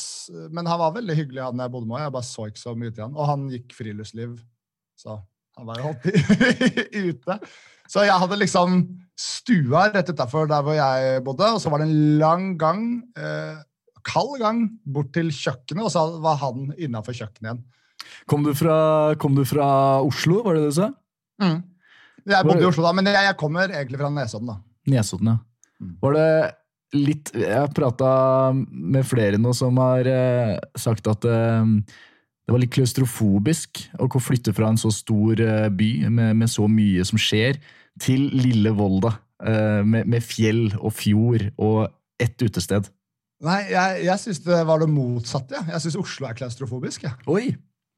men 0.55 0.69
han 0.71 0.81
var 0.81 0.95
veldig 0.95 1.17
hyggelig, 1.19 1.43
han 1.43 1.61
jeg 1.61 1.73
bodde 1.75 1.91
med. 1.91 2.05
Jeg 2.05 2.15
bare 2.15 2.29
så 2.29 2.49
ikke 2.49 2.63
så 2.63 2.75
mye 2.79 2.95
til 2.95 3.05
han. 3.05 3.17
Og 3.19 3.29
han 3.29 3.47
gikk 3.53 3.75
friluftsliv, 3.77 4.37
så 4.99 5.19
han 5.59 5.69
var 5.69 5.81
jo 5.81 5.91
alltid 5.91 6.97
ute. 7.11 7.39
Så 7.91 8.07
jeg 8.07 8.17
hadde 8.23 8.41
liksom 8.41 8.81
stua 9.19 9.89
rett 9.95 10.11
utafor 10.11 10.49
der 10.51 10.65
hvor 10.67 10.77
jeg 10.79 11.23
bodde, 11.27 11.53
og 11.57 11.63
så 11.63 11.71
var 11.71 11.83
det 11.83 11.91
en 11.91 12.19
lang 12.23 12.47
gang, 12.59 12.83
eh, 13.19 13.61
kald 14.07 14.39
gang, 14.41 14.65
bort 14.87 15.13
til 15.15 15.31
kjøkkenet, 15.35 15.85
og 15.85 15.93
så 15.93 16.07
var 16.25 16.41
han 16.43 16.73
innafor 16.79 17.17
kjøkkenet 17.17 17.51
igjen. 17.51 17.63
Kom 18.31 18.45
du, 18.47 18.53
fra, 18.57 18.77
kom 19.21 19.37
du, 19.37 19.45
fra, 19.49 19.67
Oslo, 20.05 20.41
var 20.45 20.57
det 20.57 20.65
det 20.65 20.73
du 20.75 20.79
sa? 20.79 20.91
Mm. 21.43 21.59
Jeg 22.25 22.47
bodde 22.47 22.63
i 22.63 22.69
Oslo 22.69 22.87
da, 22.87 22.95
men 22.97 23.11
jeg, 23.11 23.21
jeg 23.29 23.39
kommer 23.41 23.69
egentlig 23.69 24.01
fra 24.01 24.11
Nesodden. 24.13 24.55
da. 24.55 24.59
Nesodden, 24.95 25.35
ja. 25.35 25.39
Var 26.03 26.17
det 26.17 26.29
litt 26.95 27.33
Jeg 27.35 27.55
har 27.59 27.73
prata 27.75 28.09
med 28.55 29.07
flere 29.09 29.41
nå 29.41 29.51
som 29.57 29.79
har 29.83 30.07
eh, 30.07 30.57
sagt 30.79 31.09
at 31.11 31.27
eh, 31.27 31.73
det 32.45 32.53
var 32.53 32.61
litt 32.61 32.75
klaustrofobisk 32.77 33.81
å 33.99 34.21
flytte 34.21 34.53
fra 34.55 34.69
en 34.71 34.79
så 34.81 34.93
stor 34.95 35.41
eh, 35.41 35.71
by 35.73 35.91
med, 36.07 36.37
med 36.43 36.53
så 36.53 36.69
mye 36.71 37.05
som 37.09 37.21
skjer 37.21 37.59
til 38.03 38.29
lille 38.35 38.73
Volda, 38.75 39.13
uh, 39.47 39.83
med, 39.87 40.09
med, 40.11 40.23
fjell 40.27 40.67
og 40.81 40.91
fjord 40.99 41.45
og 41.63 41.85
ett 42.19 42.43
utested? 42.43 42.89
Nei, 43.45 43.61
jeg, 43.71 44.01
jeg 44.09 44.23
syns 44.23 44.41
det 44.43 44.59
var 44.67 44.83
det 44.83 44.89
motsatte. 44.91 45.55
ja. 45.61 45.77
jeg 45.77 45.85
syns 45.85 46.01
Oslo 46.01 46.27
er 46.27 46.35
klaustrofobisk. 46.39 47.07
Ja. 47.07 47.15
Oi! 47.31 47.53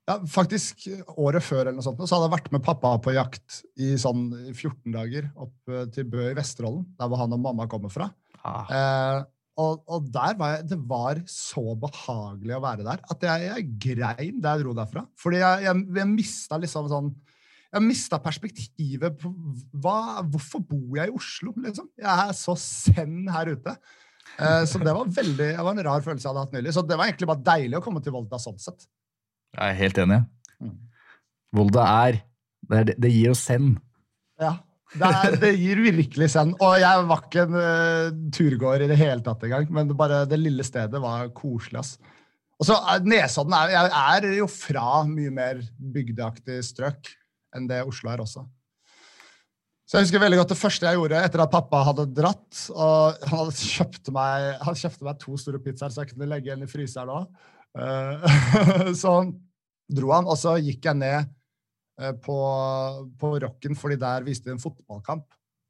Ja, 0.07 0.21
faktisk 0.31 0.85
Året 1.19 1.43
før 1.43 1.65
eller 1.65 1.81
noe 1.81 1.85
sånt, 1.85 1.99
så 2.07 2.15
hadde 2.15 2.29
jeg 2.29 2.37
vært 2.37 2.53
med 2.55 2.63
pappa 2.67 2.93
på 3.03 3.15
jakt 3.17 3.63
i 3.83 3.95
sånn 3.99 4.29
14 4.53 4.95
dager 4.95 5.31
opp 5.35 5.73
eh, 5.73 5.89
til 5.95 6.07
Bø 6.13 6.29
i 6.29 6.37
Vesterålen, 6.37 6.85
der 6.95 7.11
hvor 7.11 7.25
han 7.25 7.35
og 7.35 7.43
mamma 7.43 7.67
kommer 7.71 7.91
fra. 7.91 8.13
Ah. 8.47 8.71
Eh, 8.71 9.25
og, 9.57 9.83
og, 9.89 10.07
der 10.13 10.37
var 10.39 10.53
jeg, 10.53 10.67
det 10.71 10.79
var 10.87 11.21
så 11.33 11.65
behagelig 11.81 12.55
å 12.55 12.63
være 12.63 12.85
der 12.87 13.01
at 13.01 13.23
jeg, 13.25 13.47
jeg 13.49 13.69
grein 13.83 14.43
da 14.45 14.53
jeg 14.55 14.67
dro 14.67 14.75
derfra. 14.77 15.07
Fordi 15.19 15.41
jeg, 15.41 15.65
jeg, 15.67 15.85
jeg 15.97 16.11
mista 16.13 16.61
liksom 16.61 16.91
sånn 16.93 17.15
jeg 17.77 17.83
mista 17.83 18.19
perspektivet 18.23 19.17
på 19.21 19.31
hva, 19.83 20.23
hvorfor 20.25 20.63
bor 20.65 21.01
jeg 21.01 21.11
i 21.11 21.17
Oslo, 21.17 21.53
liksom. 21.61 21.89
Jeg 21.99 22.29
er 22.29 22.37
så 22.37 22.55
send 22.61 23.27
her 23.35 23.51
ute. 23.57 23.75
Eh, 24.39 24.63
så 24.71 24.81
det 24.81 24.95
var 24.95 25.11
veldig, 25.19 25.49
det 25.59 25.65
var 25.67 25.75
en 25.75 25.85
rar 25.89 26.05
følelse 26.05 26.25
jeg 26.25 26.31
hadde 26.31 26.45
hatt 26.47 26.55
nylig. 26.57 26.75
Så 26.77 26.85
det 26.87 26.97
var 26.97 27.11
egentlig 27.11 27.29
bare 27.33 27.45
deilig 27.51 27.81
å 27.81 27.83
komme 27.85 28.03
til 28.05 28.15
Volda 28.15 28.41
sånn 28.41 28.61
sett. 28.63 28.87
Jeg 29.57 29.73
er 29.73 29.81
helt 29.81 29.99
enig. 30.05 30.21
Mm. 30.61 30.77
Volda 31.57 31.89
er 32.07 32.23
Det, 32.67 32.79
er, 32.79 32.95
det 32.99 33.13
gir 33.15 33.31
oss 33.33 33.45
send. 33.47 33.77
Ja. 34.43 34.57
Det, 34.97 35.07
er, 35.07 35.37
det 35.43 35.53
gir 35.59 35.81
virkelig 35.85 36.29
send. 36.33 36.57
Og 36.63 36.77
jeg 36.81 37.07
var 37.11 37.23
ikke 37.25 37.45
en 37.47 37.57
uh, 37.59 38.17
turgåer 38.35 38.85
i 38.87 38.91
det 38.91 38.99
hele 39.01 39.23
tatt 39.25 39.45
engang, 39.47 39.69
men 39.71 39.91
det 39.91 39.97
bare 39.99 40.25
det 40.29 40.39
lille 40.41 40.67
stedet 40.67 41.01
var 41.03 41.31
koselig. 41.37 41.83
ass. 41.83 41.97
Og 42.57 42.69
så 42.69 42.77
er 42.91 43.07
Nesodden 43.07 43.55
er, 43.57 43.91
er 43.91 44.29
jo 44.39 44.49
fra 44.51 45.03
mye 45.09 45.33
mer 45.35 45.63
bygdeaktig 45.77 46.63
strøk 46.65 47.11
enn 47.57 47.69
det 47.69 47.83
Oslo 47.87 48.13
er 48.13 48.23
også. 48.25 48.45
Så 49.87 49.99
jeg 49.99 50.09
husker 50.09 50.19
veldig 50.19 50.41
godt 50.41 50.51
Det 50.51 50.59
første 50.59 50.89
jeg 50.89 50.99
gjorde 50.99 51.19
etter 51.23 51.41
at 51.45 51.53
pappa 51.53 51.85
hadde 51.87 52.09
dratt 52.11 52.63
og 52.75 53.27
Han 53.31 53.39
hadde 53.45 53.53
kjøpte 53.61 54.15
meg, 54.15 54.47
han 54.67 54.79
kjøpte 54.81 55.07
meg 55.07 55.21
to 55.23 55.37
store 55.39 55.61
pizzaer 55.63 55.95
så 55.95 56.03
jeg 56.03 56.11
kunne 56.11 56.27
legge 56.33 56.51
igjen 56.51 56.65
i 56.67 56.71
fryseren 56.71 57.13
òg. 57.21 57.29
så 59.03 59.13
dro 59.89 60.13
han, 60.15 60.27
og 60.27 60.39
så 60.41 60.57
gikk 60.59 60.89
jeg 60.89 60.99
ned 60.99 61.31
eh, 62.01 62.15
på, 62.23 62.37
på 63.21 63.33
Rocken, 63.45 63.79
fordi 63.79 63.99
der 64.01 64.27
viste 64.27 64.51
de 64.51 64.57
en 64.57 64.63
fotballkamp. 64.63 65.27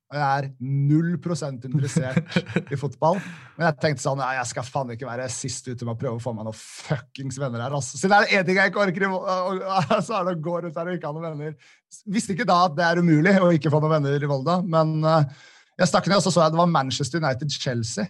Og 0.07 0.15
jeg 0.15 0.23
er 0.23 0.45
null 0.63 1.17
prosent 1.19 1.65
interessert 1.67 2.37
i 2.73 2.77
fotball. 2.79 3.19
Men 3.57 3.67
jeg 3.67 3.79
tenkte 3.83 4.05
sånn, 4.05 4.23
jeg 4.23 4.49
skal 4.53 4.67
faen 4.69 4.93
ikke 4.95 5.09
være 5.09 5.27
sist 5.35 5.67
ute 5.67 5.83
med 5.83 5.97
å 5.97 5.99
prøve 5.99 6.21
å 6.21 6.23
få 6.23 6.31
meg 6.37 6.47
noen 6.47 6.59
fuckings 6.59 7.41
venner 7.43 7.65
her. 7.65 7.75
Altså. 7.75 7.99
Siden 7.99 8.15
det 8.15 8.21
er 8.29 8.39
én 8.39 8.47
ting 8.47 8.61
jeg 8.61 8.71
ikke 8.71 8.85
orker, 8.85 9.09
så 10.07 10.21
er 10.21 10.29
det 10.29 10.37
å 10.37 10.45
gå 10.47 10.61
rundt 10.63 10.79
her 10.79 10.93
og 10.93 11.01
ikke 11.01 11.11
ha 11.11 11.17
noen 11.17 11.27
venner. 11.33 11.75
Visste 12.15 12.37
ikke 12.37 12.47
da 12.47 12.61
at 12.69 12.77
det 12.79 12.87
er 12.87 13.03
umulig 13.03 13.35
å 13.43 13.51
ikke 13.57 13.73
få 13.73 13.83
noen 13.83 13.97
venner 13.97 14.23
i 14.29 14.31
Volda, 14.31 14.61
men 14.77 14.95
uh, 15.03 15.51
jeg 15.75 15.91
stakk 15.91 16.07
ned 16.07 16.21
og 16.21 16.29
så 16.29 16.37
så 16.37 16.45
jeg 16.45 16.55
det 16.55 16.63
var 16.63 16.71
Manchester 16.71 17.23
United-Chelsea. 17.25 18.07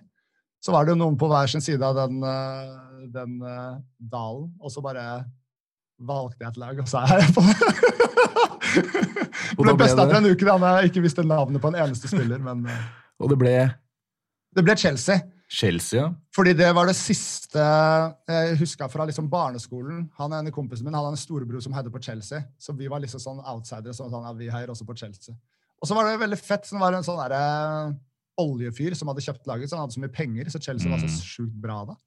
Så 0.60 0.74
var 0.74 0.84
det 0.84 0.92
jo 0.92 1.00
noen 1.00 1.16
på 1.16 1.30
hver 1.32 1.48
sin 1.48 1.64
side 1.64 1.80
av 1.80 1.96
den, 1.96 2.20
uh, 2.20 3.08
den 3.08 3.40
dalen, 3.96 4.52
og 4.60 4.72
så 4.74 4.84
bare 4.84 5.06
valgte 5.98 6.44
jeg 6.44 6.50
et 6.52 6.58
lag, 6.60 6.78
og 6.82 6.88
så 6.90 6.98
er 7.06 7.22
jeg 7.22 7.34
på 7.36 7.42
ble 9.62 9.74
besta 9.78 10.02
etter 10.04 10.18
en 10.18 10.28
uke 10.28 10.44
da 10.46 10.56
jeg 10.80 10.90
ikke 10.90 11.04
visste 11.06 11.24
navnet 11.26 11.62
på 11.62 11.70
en 11.72 11.78
eneste 11.86 12.10
spiller, 12.10 12.38
men 12.42 12.66
uh, 12.68 12.72
og 13.22 13.26
det 13.32 13.38
ble 13.40 13.54
det 14.56 14.62
ble 14.64 14.74
Chelsea. 14.80 15.18
Chelsea, 15.52 16.00
ja. 16.00 16.06
Fordi 16.34 16.52
det 16.56 16.68
var 16.74 16.88
det 16.88 16.96
siste 16.96 17.60
jeg 17.60 18.56
huska 18.58 18.86
fra 18.90 19.04
liksom 19.06 19.26
barneskolen. 19.30 20.06
Han 20.18 20.32
ene 20.32 20.50
kompisen 20.54 20.86
min 20.88 20.96
hadde 20.96 21.10
en 21.12 21.20
storebror 21.20 21.60
som 21.62 21.74
heide 21.76 21.92
på 21.92 22.00
Chelsea. 22.02 22.40
Så 22.58 22.72
vi 22.74 22.88
var 22.88 23.02
liksom 23.04 23.20
sånn 23.20 23.42
outsidere. 23.44 23.92
Sånn, 23.94 24.10
ja, 24.16 24.32
vi 24.34 24.48
heier 24.50 24.72
også 24.72 24.86
på 24.88 24.96
Chelsea. 24.96 25.36
Og 25.76 25.84
så 25.90 25.94
var 25.98 26.08
det 26.08 26.16
veldig 26.24 26.38
fett. 26.40 26.64
Det 26.72 26.80
var 26.80 26.96
en 26.96 27.04
sånn 27.04 27.20
der, 27.20 27.36
oljefyr 28.40 28.96
som 28.96 29.08
hadde 29.12 29.26
kjøpt 29.28 29.46
laget, 29.52 29.68
så 29.70 29.76
han 29.76 29.84
hadde 29.84 29.98
så 29.98 30.02
mye 30.06 30.16
penger. 30.16 30.48
Så 30.52 30.58
Chelsea 30.64 30.88
var 30.90 31.04
så 31.04 31.10
Mm. 31.12 31.20
sjukt 31.28 31.58
bra 31.68 31.78
da. 31.92 31.98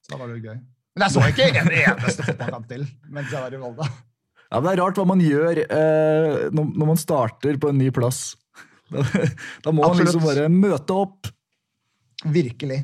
Så 0.00 0.08
da 0.14 0.18
var 0.24 0.32
det 0.32 0.40
jo 0.40 0.46
gøy. 0.48 0.58
Men 0.94 1.06
jeg 1.06 1.14
så 1.14 1.26
ikke 1.30 1.48
en 1.60 1.70
eneste 1.70 2.26
fotballkamp 2.26 2.70
til 2.70 2.86
mens 3.14 3.30
jeg 3.30 3.42
var 3.44 3.54
i 3.54 3.60
Volda. 3.60 3.86
Ja, 4.50 4.58
men 4.58 4.66
Det 4.66 4.72
er 4.72 4.80
rart 4.82 4.98
hva 4.98 5.06
man 5.06 5.20
gjør 5.22 5.60
eh, 5.62 6.48
når, 6.50 6.70
når 6.74 6.88
man 6.88 6.98
starter 6.98 7.58
på 7.62 7.70
en 7.70 7.80
ny 7.80 7.90
plass. 7.94 8.30
Da, 8.90 9.04
da 9.62 9.70
må 9.70 9.84
man 9.86 10.00
liksom 10.00 10.24
bare 10.24 10.48
møte 10.50 10.94
opp. 10.98 11.28
Virkelig. 12.26 12.80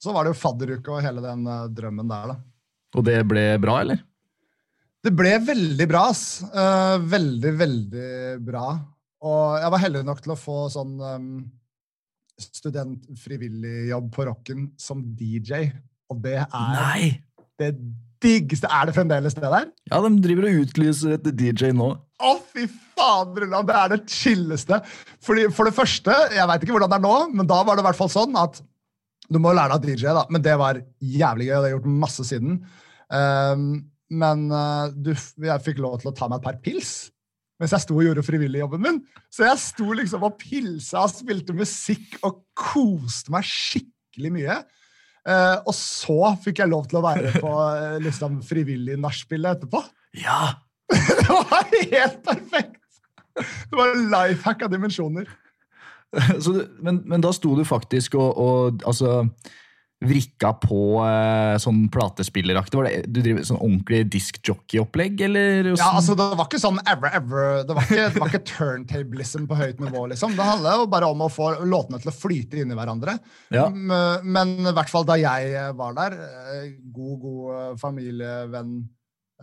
Så 0.00 0.14
var 0.16 0.24
det 0.24 0.32
jo 0.32 0.38
fadderuke 0.40 0.94
og 0.94 1.04
hele 1.04 1.20
den 1.20 1.42
uh, 1.44 1.66
drømmen 1.68 2.08
der, 2.08 2.32
da. 2.32 2.36
Og 2.96 3.04
det 3.04 3.18
ble 3.28 3.42
bra, 3.60 3.74
eller? 3.82 4.00
Det 5.04 5.12
ble 5.12 5.34
veldig 5.44 5.86
bra, 5.90 6.06
ass. 6.08 6.24
Uh, 6.56 6.96
veldig, 7.04 7.52
veldig 7.60 8.08
bra. 8.48 8.64
Og 9.28 9.58
jeg 9.60 9.74
var 9.74 9.82
heldig 9.84 10.02
nok 10.08 10.24
til 10.24 10.32
å 10.32 10.38
få 10.40 10.56
sånn 10.72 10.96
um, 11.00 11.28
student-frivillig-jobb 12.40 14.08
på 14.16 14.26
Rocken 14.28 14.70
som 14.80 15.04
DJ. 15.16 15.68
Og 16.12 16.20
det 16.24 16.40
er 16.42 16.48
Nei! 16.52 17.12
det 17.60 17.74
diggeste. 18.24 18.68
Er 18.70 18.88
det 18.88 18.96
fremdeles 18.96 19.36
det 19.36 19.44
der? 19.44 19.70
Ja, 19.90 20.00
de 20.02 20.12
driver 20.24 20.48
og 20.48 20.64
utlyser 20.64 21.16
etter 21.16 21.34
DJ 21.36 21.72
nå. 21.76 21.90
Å, 22.24 22.34
fy 22.52 22.66
faen, 22.96 23.32
Brulland! 23.36 23.68
Det 23.68 23.78
er 23.78 23.94
det 23.94 24.00
chilleste. 24.10 24.80
Fordi, 25.24 25.48
for 25.54 25.68
det 25.68 25.76
første, 25.76 26.14
jeg 26.34 26.50
veit 26.50 26.64
ikke 26.64 26.76
hvordan 26.76 26.92
det 26.92 27.00
er 27.00 27.06
nå, 27.06 27.16
men 27.40 27.50
da 27.50 27.60
var 27.66 27.76
det 27.76 27.84
i 27.84 27.88
hvert 27.88 28.00
fall 28.00 28.12
sånn 28.12 28.38
at 28.40 28.60
du 29.32 29.40
må 29.40 29.54
lære 29.56 29.78
deg 29.80 29.94
DJ, 29.96 30.12
da. 30.16 30.26
Men 30.32 30.44
det 30.44 30.54
var 30.60 30.80
jævlig 31.00 31.48
gøy, 31.48 31.56
og 31.56 31.58
det 31.58 31.64
har 31.64 31.70
jeg 31.70 31.76
gjort 31.78 31.98
masse 32.04 32.28
siden. 32.28 32.60
Um, 33.08 33.66
men 34.14 34.46
uh, 34.52 34.92
du, 34.92 35.12
jeg 35.14 35.64
fikk 35.64 35.80
lov 35.82 35.98
til 36.00 36.12
å 36.12 36.16
ta 36.16 36.28
meg 36.30 36.40
et 36.40 36.48
par 36.48 36.62
pils 36.64 36.94
mens 37.60 37.70
jeg 37.70 37.84
sto 37.84 37.94
og 37.94 38.02
gjorde 38.02 38.24
frivilligjobben 38.26 38.82
min. 38.82 38.96
Så 39.32 39.44
jeg 39.46 39.60
sto 39.62 39.94
liksom 39.94 40.24
og 40.26 40.34
pilsa 40.40 41.04
og 41.04 41.12
spilte 41.12 41.54
musikk 41.56 42.16
og 42.26 42.40
koste 42.58 43.30
meg 43.32 43.46
skikkelig 43.46 44.32
mye. 44.34 44.56
Eh, 45.24 45.56
og 45.64 45.72
så 45.76 46.34
fikk 46.44 46.60
jeg 46.60 46.68
lov 46.72 46.86
til 46.90 46.98
å 47.00 47.04
være 47.06 47.30
på 47.40 47.52
eh, 47.72 47.96
liksom 48.04 48.40
frivillig 48.44 48.98
nachspiel 49.00 49.46
etterpå. 49.54 49.80
Ja! 50.20 50.54
Det 50.94 51.28
var 51.32 51.64
helt 51.72 52.18
perfekt! 52.26 52.80
Det 53.34 53.78
var 53.78 53.94
life 53.98 54.44
hack 54.46 54.62
av 54.66 54.70
dimensjoner. 54.74 55.26
Så, 56.44 56.52
du- 56.54 56.68
men, 56.84 57.00
men 57.10 57.24
da 57.24 57.32
sto 57.34 57.54
du 57.58 57.64
faktisk 57.66 58.14
og, 58.20 58.36
og 58.38 58.84
altså, 58.86 59.24
vrikka 60.08 60.50
på 60.62 60.78
eh, 61.04 61.54
sånn 61.62 61.84
platespilleraktig. 61.94 62.78
Var 62.80 62.88
det, 62.88 62.94
du 63.12 63.20
driver 63.24 63.46
sånn 63.48 63.60
ordentlig 63.60 64.02
diskjockey-opplegg, 64.12 65.20
eller? 65.28 65.70
Ja, 65.74 65.90
altså 65.98 66.16
Det 66.18 66.26
var 66.38 66.46
ikke 66.48 66.60
sånn 66.62 66.80
ever, 66.90 67.10
ever 67.18 67.64
Det 67.68 67.76
var 67.78 67.88
ikke, 67.88 68.06
det 68.14 68.22
var 68.22 68.32
ikke 68.32 68.42
turntablism 68.52 69.46
på 69.50 69.58
høyt 69.58 69.80
nivå. 69.84 70.06
liksom. 70.12 70.36
Det 70.36 70.48
handla 70.48 70.76
jo 70.80 70.86
bare 70.92 71.10
om 71.14 71.24
å 71.26 71.30
få 71.32 71.50
låtene 71.64 72.00
til 72.02 72.12
å 72.12 72.16
flyte 72.16 72.60
inn 72.62 72.72
i 72.74 72.78
hverandre. 72.78 73.18
Ja. 73.54 73.68
Men 73.74 74.54
i 74.60 74.74
hvert 74.74 74.92
fall 74.92 75.06
da 75.08 75.16
jeg 75.20 75.74
var 75.78 75.96
der, 75.98 76.18
eh, 76.54 76.70
god, 76.94 77.18
god 77.24 77.54
eh, 77.58 77.76
familievenn 77.82 78.76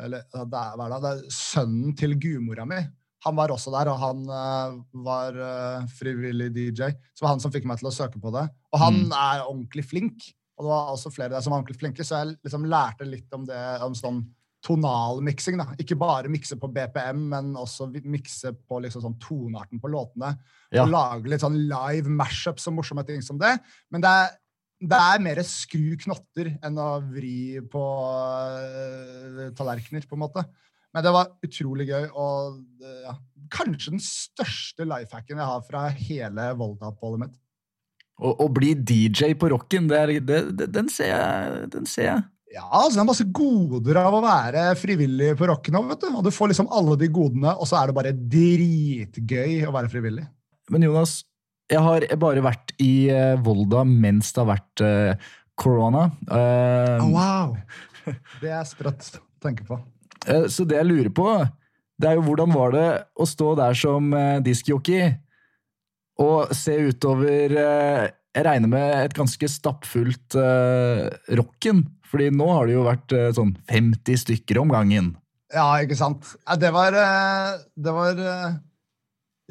eller 0.02 0.24
det 0.32 0.42
er, 0.42 0.76
hva 0.80 0.86
er 0.88 0.92
det, 0.94 1.00
det 1.04 1.10
er 1.12 1.34
sønnen 1.36 1.96
til 2.00 2.14
gudmora 2.18 2.64
mi. 2.66 2.80
Han 3.28 3.36
var 3.38 3.52
også 3.54 3.70
der, 3.76 3.90
og 3.92 4.00
han 4.02 4.22
uh, 4.34 4.80
var 5.06 5.36
uh, 5.38 5.84
frivillig 6.00 6.48
DJ. 6.56 6.88
Så 7.14 7.20
det 7.22 7.26
var 7.28 7.34
han 7.36 7.44
som 7.44 7.52
fikk 7.54 7.68
meg 7.70 7.78
til 7.78 7.92
å 7.92 7.94
søke 7.94 8.18
på 8.24 8.32
det. 8.34 8.48
Og 8.74 8.80
han 8.82 8.96
Mm. 9.04 9.12
er 9.14 9.44
ordentlig 9.44 9.84
flink. 9.86 10.32
Og 10.62 10.68
det 10.68 10.70
var 10.70 10.92
også 10.94 11.10
flere 11.10 11.34
der 11.34 11.42
som 11.42 11.56
var 11.56 11.64
ordentlig 11.64 11.80
flinke, 11.82 12.06
så 12.06 12.20
jeg 12.20 12.36
liksom 12.46 12.68
lærte 12.70 13.08
litt 13.10 13.34
om 13.34 13.48
det, 13.50 13.60
om 13.82 13.96
sånn 13.98 14.22
tonalmiksing. 14.62 15.58
da. 15.58 15.72
Ikke 15.82 15.98
bare 15.98 16.30
mikse 16.30 16.58
på 16.62 16.70
BPM, 16.70 17.24
men 17.34 17.56
også 17.58 17.90
mikse 17.90 18.54
på 18.54 18.78
liksom 18.84 19.02
sånn 19.08 19.18
tonearten 19.24 19.82
på 19.82 19.90
låtene. 19.90 20.36
Ja. 20.70 20.86
Og 20.86 20.94
lage 20.94 21.32
litt 21.32 21.42
sånn 21.42 21.58
live 21.66 22.14
mashups 22.14 22.70
og 22.70 22.78
morsomme 22.78 23.06
ting 23.08 23.26
som 23.26 23.42
det. 23.42 23.56
Men 23.90 24.06
det 24.06 24.14
er, 24.22 24.36
det 24.94 25.02
er 25.02 25.26
mer 25.26 25.42
skru 25.50 25.98
knotter 26.06 26.54
enn 26.62 26.78
å 26.78 26.92
vri 27.10 27.58
på 27.74 27.86
øh, 28.62 29.48
tallerkener, 29.58 30.06
på 30.06 30.18
en 30.18 30.26
måte. 30.28 30.46
Men 30.94 31.06
det 31.06 31.16
var 31.16 31.34
utrolig 31.42 31.88
gøy, 31.88 32.10
og 32.20 32.62
øh, 32.84 33.04
ja, 33.08 33.16
kanskje 33.54 33.96
den 33.96 34.04
største 34.04 34.86
lifehacken 34.86 35.40
jeg 35.40 35.52
har 35.56 35.66
fra 35.66 35.88
hele 35.90 36.52
Volda-oppholdet 36.60 37.26
mitt. 37.26 37.40
Å, 38.22 38.46
bli 38.54 38.76
DJ 38.78 39.34
på 39.40 39.50
rocken, 39.50 39.88
det 39.90 40.22
det, 40.22 40.40
det, 40.54 40.68
den, 40.70 40.90
ser 40.94 41.10
jeg, 41.10 41.70
den 41.74 41.88
ser 41.90 42.06
jeg. 42.06 42.26
Ja, 42.52 42.68
altså 42.68 43.00
Det 43.00 43.02
er 43.02 43.08
masse 43.08 43.26
goder 43.34 43.98
av 44.02 44.18
å 44.18 44.22
være 44.22 44.68
frivillig 44.78 45.32
på 45.40 45.48
rocken 45.50 45.80
òg, 45.80 45.88
vet 45.94 46.04
du. 46.04 46.10
Og 46.20 46.26
du 46.28 46.32
får 46.36 46.52
liksom 46.52 46.70
alle 46.70 46.98
de 47.00 47.10
godene, 47.14 47.56
og 47.56 47.70
så 47.70 47.80
er 47.80 47.90
det 47.90 47.98
bare 47.98 48.14
dritgøy 48.14 49.62
å 49.66 49.74
være 49.74 49.90
frivillig. 49.90 50.28
Men 50.72 50.86
Jonas, 50.86 51.22
jeg 51.72 51.82
har 51.82 52.06
bare 52.20 52.44
vært 52.44 52.76
i 52.84 53.08
eh, 53.10 53.40
Volda 53.42 53.86
mens 53.88 54.34
det 54.36 54.44
har 54.44 54.52
vært 54.52 54.84
eh, 54.86 55.32
korona. 55.62 56.10
Uh, 56.28 57.00
Oh, 57.02 57.10
wow! 57.16 57.58
Det 58.42 58.52
er 58.52 58.68
sprøtt 58.68 59.08
å 59.18 59.24
tenke 59.44 59.66
på. 59.68 59.80
Uh, 60.28 60.46
så 60.52 60.66
det 60.68 60.80
jeg 60.80 60.90
lurer 60.90 61.12
på, 61.16 61.28
det 62.02 62.10
er 62.10 62.20
jo 62.20 62.26
hvordan 62.28 62.54
var 62.54 62.76
det 62.76 62.88
å 63.16 63.28
stå 63.30 63.54
der 63.60 63.78
som 63.78 64.12
uh, 64.14 64.42
diskjockey 64.44 65.14
og 66.22 66.52
se 66.56 66.76
utover 66.92 67.56
eh, 67.58 68.10
Jeg 68.36 68.46
regner 68.48 68.70
med 68.72 68.94
et 69.02 69.16
ganske 69.18 69.48
stappfullt 69.52 70.38
uh, 70.40 71.10
rocken. 71.36 71.82
Fordi 72.08 72.30
nå 72.32 72.48
har 72.48 72.68
det 72.68 72.78
jo 72.78 72.86
vært 72.88 73.16
eh, 73.16 73.30
sånn 73.36 73.56
50 73.68 74.22
stykker 74.26 74.60
om 74.62 74.72
gangen. 74.72 75.14
Ja, 75.52 75.68
ikke 75.84 75.98
sant? 76.00 76.30
Det 76.62 76.70
var, 76.72 76.96
det 77.76 77.92
var 77.92 78.20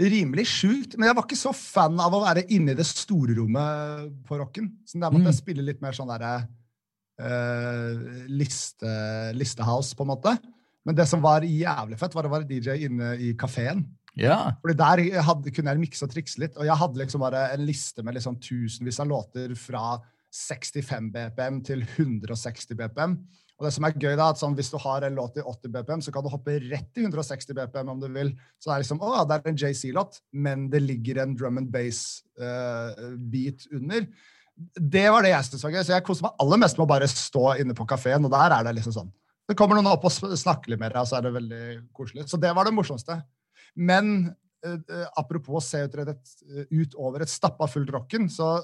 rimelig 0.00 0.46
sjukt. 0.48 0.96
Men 0.96 1.10
jeg 1.10 1.16
var 1.18 1.26
ikke 1.26 1.36
så 1.36 1.52
fan 1.56 2.00
av 2.00 2.16
å 2.16 2.22
være 2.24 2.46
inne 2.56 2.72
i 2.72 2.78
det 2.78 2.86
store 2.88 3.36
rommet 3.36 4.08
på 4.28 4.38
rocken. 4.40 4.70
Så 4.88 4.96
der 4.96 5.12
måtte 5.12 5.26
Mm. 5.26 5.32
jeg 5.32 5.40
spille 5.42 5.66
litt 5.66 5.82
mer 5.84 5.92
sånn 5.96 6.08
derre 6.08 6.32
eh, 7.20 8.24
liste, 8.32 8.94
listehouse, 9.36 9.92
på 9.96 10.06
en 10.06 10.12
måte. 10.14 10.36
Men 10.88 10.96
det 10.96 11.04
som 11.08 11.20
var 11.20 11.44
jævlig 11.44 11.98
fett, 12.00 12.14
var 12.16 12.24
å 12.24 12.32
være 12.32 12.48
DJ 12.48 12.86
inne 12.86 13.12
i 13.20 13.34
kafeen. 13.36 13.84
Ja. 14.20 14.38
Fordi 14.62 14.76
der 14.78 15.22
hadde, 15.26 15.52
kunne 15.56 15.74
jeg 15.74 15.82
mikse 15.82 16.06
og 16.06 16.14
trikse 16.14 16.42
litt. 16.42 16.56
Og 16.60 16.68
jeg 16.68 16.80
hadde 16.82 17.00
liksom 17.00 17.24
bare 17.24 17.46
en 17.54 17.66
liste 17.66 18.04
med 18.06 18.18
liksom 18.18 18.38
tusenvis 18.42 19.00
av 19.02 19.10
låter 19.10 19.54
fra 19.58 19.98
65 20.30 21.10
BPM 21.14 21.62
til 21.66 21.84
160 21.86 22.76
BPM. 22.78 23.16
Og 23.60 23.66
det 23.66 23.74
som 23.76 23.84
er 23.84 23.96
gøy 24.00 24.14
da, 24.16 24.30
at 24.32 24.40
sånn, 24.40 24.54
Hvis 24.56 24.70
du 24.72 24.78
har 24.80 25.04
en 25.04 25.18
låt 25.18 25.36
i 25.36 25.44
80 25.44 25.72
BPM, 25.74 26.02
så 26.04 26.12
kan 26.14 26.24
du 26.24 26.30
hoppe 26.32 26.56
rett 26.64 26.88
til 26.96 27.04
160 27.04 27.56
BPM 27.58 27.92
om 27.92 28.00
du 28.00 28.08
vil. 28.08 28.32
Så 28.56 28.70
det 28.70 28.76
er 28.76 28.84
liksom, 28.86 29.02
å, 29.04 29.24
det 29.28 29.36
er 29.36 29.50
en 29.50 29.60
JC-låt, 29.60 30.20
men 30.32 30.68
det 30.72 30.80
ligger 30.80 31.20
en 31.20 31.34
drum 31.36 31.60
and 31.60 31.68
bass-beat 31.72 33.66
under. 33.76 34.06
det 34.76 35.06
var 35.08 35.24
det 35.24 35.32
jeg 35.34 35.44
syntes 35.46 35.64
var 35.64 35.74
gøy. 35.76 35.82
Så 35.84 35.92
jeg 35.96 36.06
koser 36.08 36.24
meg 36.26 36.40
aller 36.44 36.62
mest 36.64 36.78
med 36.78 36.86
å 36.86 36.92
bare 36.94 37.10
stå 37.10 37.44
inne 37.60 37.76
på 37.76 37.88
kafeen, 37.88 38.24
og 38.24 38.32
der 38.32 38.56
er 38.56 38.64
det 38.64 38.78
liksom 38.78 38.96
sånn. 38.96 39.12
Det 39.50 39.56
kommer 39.58 39.76
noen 39.76 39.90
opp 39.90 40.04
og 40.06 40.12
snakker 40.14 40.72
litt 40.72 40.80
deg, 40.80 40.96
og 40.96 41.08
så 41.10 41.18
er 41.18 41.26
det 41.26 41.36
veldig 41.36 41.62
koselig. 41.96 42.28
Så 42.30 42.40
det 42.40 42.52
var 42.56 42.68
det 42.68 42.72
morsomste. 42.76 43.18
Men 43.78 44.30
eh, 44.64 44.76
eh, 44.76 45.06
apropos 45.20 45.64
se 45.64 45.84
ut, 45.86 45.96
et, 46.02 46.36
utover 46.70 47.24
et 47.24 47.32
stappa 47.32 47.68
fullt 47.70 47.92
rocken, 47.94 48.28
så 48.32 48.58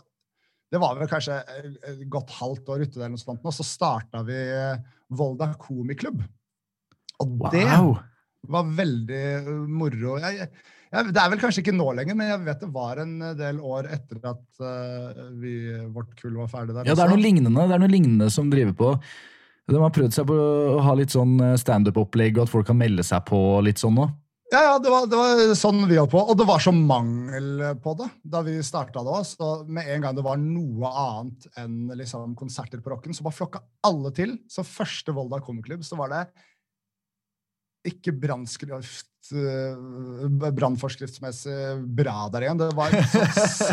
det 0.73 0.81
var 0.83 0.97
vel 0.99 1.11
kanskje 1.11 1.39
eh, 1.41 1.69
et 1.93 2.07
godt 2.11 2.33
halvt 2.41 2.73
år 2.75 2.87
ute, 2.87 2.99
der, 2.99 3.11
noe 3.13 3.23
sånt, 3.23 3.45
og 3.45 3.55
så 3.55 3.67
starta 3.67 4.25
vi 4.27 4.37
eh, 4.37 4.81
Volda 5.17 5.53
komiklubb. 5.61 6.25
Og 7.23 7.37
det 7.55 7.69
var 8.51 8.73
veldig 8.77 9.23
moro. 9.71 10.17
Jeg, 10.21 10.49
jeg, 10.91 11.13
det 11.15 11.23
er 11.23 11.31
vel 11.33 11.41
kanskje 11.41 11.63
ikke 11.63 11.75
nå 11.77 11.87
lenger, 11.97 12.19
men 12.19 12.29
jeg 12.33 12.43
vet 12.45 12.61
det 12.67 12.69
var 12.75 13.01
en 13.03 13.15
del 13.39 13.63
år 13.65 13.89
etter 13.95 14.21
at 14.29 14.61
vi, 15.39 15.55
vårt 15.95 16.13
kull 16.19 16.37
var 16.43 16.51
ferdig 16.51 16.75
der. 16.75 16.91
Ja, 16.91 16.99
det 16.99 17.07
er 17.07 17.15
noe 17.15 17.23
lignende, 17.23 17.65
det 17.71 17.79
er 17.79 17.83
noe 17.83 17.95
lignende 17.95 18.29
som 18.35 18.51
driver 18.53 18.77
på. 18.77 18.93
De 19.73 19.81
har 19.81 19.95
prøvd 19.95 20.19
seg 20.19 20.29
på 20.29 20.37
å 20.37 20.83
ha 20.85 20.93
litt 20.99 21.15
sånn 21.15 21.39
standup-opplegg, 21.59 22.37
og 22.37 22.45
at 22.45 22.53
folk 22.53 22.69
kan 22.69 22.79
melde 22.79 23.07
seg 23.07 23.25
på 23.31 23.41
litt 23.65 23.81
sånn 23.83 23.97
nå. 23.99 24.11
Ja, 24.47 24.61
ja, 24.63 24.75
det 24.79 24.91
var, 24.93 25.07
det 25.11 25.19
var 25.19 25.55
sånn 25.59 25.81
vi 25.91 25.97
holdt 25.99 26.13
på. 26.13 26.21
Og 26.23 26.37
det 26.39 26.45
var 26.47 26.63
så 26.63 26.71
mangel 26.71 27.65
på 27.83 27.97
det 27.99 28.07
da 28.23 28.45
vi 28.47 28.55
starta 28.63 29.03
det 29.03 29.15
òg. 29.19 29.25
Så 29.27 29.49
med 29.67 29.89
en 29.91 30.05
gang 30.05 30.19
det 30.19 30.25
var 30.27 30.39
noe 30.39 30.91
annet 31.03 31.49
enn 31.59 31.91
liksom, 31.99 32.37
konserter 32.39 32.83
på 32.83 32.93
rocken, 32.95 33.17
så 33.17 33.27
bare 33.27 33.39
flokka 33.41 33.63
alle 33.89 34.13
til. 34.15 34.37
Så 34.51 34.63
første 34.67 35.15
Volda 35.17 35.43
komiklubb, 35.43 35.83
så 35.87 35.99
var 35.99 36.15
det 36.15 36.23
ikke 37.91 38.15
eh, 39.35 40.51
brannforskriftsmessig 40.57 41.57
bra 41.99 42.27
der 42.33 42.47
igjen. 42.47 42.61
Det 42.61 42.69
var 42.79 42.95
så 43.13 43.25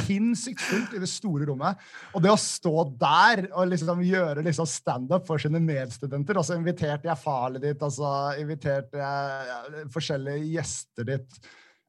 sinnssykt 0.07 0.63
fullt 0.63 0.95
i 0.97 1.01
det 1.03 1.09
store 1.11 1.47
rommet. 1.49 1.81
Og 2.13 2.23
det 2.23 2.33
å 2.33 2.39
stå 2.39 2.85
der 3.01 3.45
og 3.51 3.71
liksom 3.71 4.03
gjøre 4.07 4.45
liksom 4.45 4.69
standup 4.69 5.27
for 5.29 5.41
sine 5.41 5.61
medstudenter 5.63 6.39
Og 6.39 6.47
så 6.47 6.57
inviterte 6.59 7.09
jeg 7.09 7.23
farlig 7.23 7.63
dit, 7.65 7.85
og 7.85 7.93
så 7.97 8.13
inviterte 8.41 9.01
jeg 9.01 9.87
forskjellige 9.93 10.53
gjester 10.55 11.11
dit. 11.13 11.43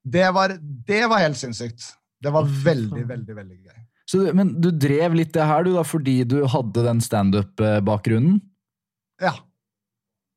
Det 0.05 0.27
var, 0.37 0.59
det 0.61 1.05
var 1.09 1.25
helt 1.25 1.41
sinnssykt. 1.41 1.95
Det 2.25 2.33
var 2.33 2.49
veldig, 2.49 3.05
veldig, 3.09 3.37
veldig 3.37 3.59
gøy. 3.61 3.81
Så, 4.09 4.21
men 4.37 4.53
du 4.61 4.69
drev 4.71 5.17
litt 5.17 5.33
det 5.33 5.47
her, 5.49 5.65
du, 5.65 5.73
da, 5.79 5.85
fordi 5.87 6.19
du 6.29 6.43
hadde 6.53 6.85
den 6.85 7.01
standup-bakgrunnen? 7.05 8.37
Ja. 9.23 9.33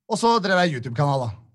Og 0.07 0.19
så 0.19 0.37
drev 0.43 0.61
jeg 0.63 0.77
YouTube-kanal, 0.77 1.25
da. 1.25 1.46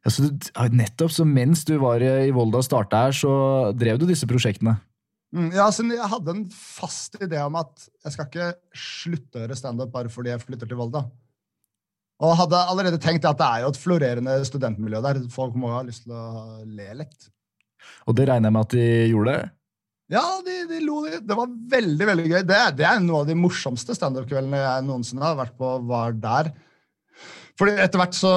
Ja, 0.00 0.12
så 0.14 0.30
nettopp, 0.72 1.12
så 1.12 1.26
mens 1.28 1.66
du 1.68 1.74
var 1.82 2.00
i 2.00 2.30
Volda 2.32 2.62
og 2.62 2.64
starta 2.64 3.04
her, 3.06 3.16
så 3.16 3.32
drev 3.76 4.00
du 4.00 4.06
disse 4.08 4.28
prosjektene? 4.28 4.78
Mm, 5.30 5.50
ja, 5.54 5.68
så 5.70 5.84
jeg 5.86 6.10
hadde 6.10 6.32
en 6.34 6.46
fast 6.50 7.18
idé 7.22 7.38
om 7.44 7.58
at 7.60 7.84
jeg 8.04 8.14
skal 8.16 8.26
ikke 8.30 8.48
slutte 8.74 9.38
å 9.38 9.44
gjøre 9.44 9.58
standup 9.58 9.92
bare 9.92 10.10
fordi 10.10 10.32
jeg 10.32 10.42
flytter 10.42 10.70
til 10.70 10.80
Volda. 10.80 11.04
Og 12.20 12.36
hadde 12.36 12.64
allerede 12.72 13.00
tenkt 13.00 13.28
at 13.28 13.38
det 13.40 13.46
er 13.46 13.62
jo 13.62 13.70
et 13.70 13.80
florerende 13.80 14.34
studentmiljø 14.44 15.00
der. 15.04 15.22
Folk 15.32 15.54
må 15.56 15.70
jo 15.70 15.78
ha 15.78 15.84
lyst 15.86 16.04
til 16.04 16.16
å 16.16 16.58
le 16.64 16.88
litt. 16.98 17.30
Og 18.08 18.16
det 18.16 18.26
regner 18.28 18.50
jeg 18.50 18.56
med 18.56 18.66
at 18.66 18.74
de 18.74 18.88
gjorde? 19.12 19.36
Ja, 20.10 20.24
de, 20.44 20.56
de 20.68 20.80
lo. 20.82 21.04
Det 21.06 21.36
var 21.38 21.52
veldig 21.76 22.08
veldig 22.08 22.26
gøy. 22.26 22.40
Det, 22.48 22.58
det 22.80 22.88
er 22.88 22.98
noe 23.04 23.22
av 23.22 23.30
de 23.30 23.38
morsomste 23.38 23.94
standup-kveldene 23.96 24.58
jeg 24.58 24.86
noensinne 24.88 25.24
har 25.24 25.38
vært 25.38 25.54
på, 25.60 25.70
var 25.88 26.16
der. 26.18 26.50
Fordi 27.60 27.76
etter 27.76 28.00
hvert 28.00 28.16
så 28.16 28.32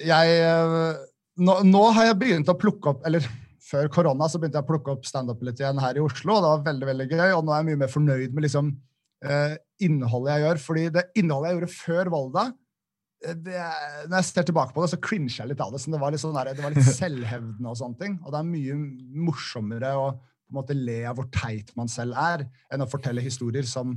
jeg 0.00 0.36
eh, 0.40 1.00
nå, 1.44 1.58
nå 1.68 1.82
har 1.96 2.08
jeg 2.08 2.20
begynt 2.22 2.48
å 2.48 2.56
plukke 2.58 2.94
opp 2.94 3.02
Eller 3.08 3.26
før 3.72 3.90
korona 3.92 4.28
så 4.28 4.40
begynte 4.40 4.60
jeg 4.60 4.66
å 4.66 4.70
plukke 4.70 4.94
opp 4.94 5.04
standup 5.08 5.44
litt 5.44 5.60
igjen 5.60 5.80
her 5.80 5.96
i 5.96 6.02
Oslo, 6.04 6.34
og 6.34 6.42
det 6.44 6.48
var 6.50 6.64
veldig 6.66 6.88
veldig 6.90 7.06
gøy. 7.08 7.28
Og 7.38 7.44
nå 7.44 7.54
er 7.54 7.62
jeg 7.62 7.68
mye 7.70 7.82
mer 7.84 7.92
fornøyd 7.92 8.34
med 8.34 8.44
liksom 8.44 8.72
eh, 9.24 9.54
innholdet 9.86 10.34
jeg 10.34 10.44
gjør. 10.44 10.60
Fordi 10.66 10.82
det 10.92 11.06
innholdet 11.22 11.48
jeg 11.48 11.56
gjorde 11.56 11.70
før 11.76 12.10
Volda 12.12 12.44
eh, 12.50 13.38
det, 13.46 13.62
når 14.10 14.18
jeg 14.18 14.28
ser 14.28 14.48
tilbake 14.50 14.76
på 14.76 14.84
det, 14.84 14.90
så 14.92 15.00
cringer 15.08 15.38
jeg 15.38 15.52
litt 15.52 15.64
av 15.64 15.72
det. 15.72 15.80
Så 15.80 15.94
det 15.94 16.02
var 16.02 16.12
litt, 16.12 16.24
sånn 16.24 16.36
der, 16.36 16.52
det 16.52 16.66
var 16.66 16.76
litt 16.76 16.92
selvhevdende 17.00 17.72
og 17.72 17.80
sånne 17.80 18.00
ting. 18.02 18.20
Og 18.20 18.34
det 18.34 18.42
er 18.42 18.50
mye 18.50 18.78
morsommere 19.30 19.96
å 19.96 20.06
på 20.12 20.52
en 20.52 20.60
måte 20.60 20.76
le 20.76 20.98
av 21.08 21.16
hvor 21.16 21.30
teit 21.32 21.70
man 21.78 21.88
selv 21.88 22.18
er, 22.20 22.44
enn 22.68 22.84
å 22.84 22.90
fortelle 22.90 23.24
historier 23.24 23.64
som 23.64 23.94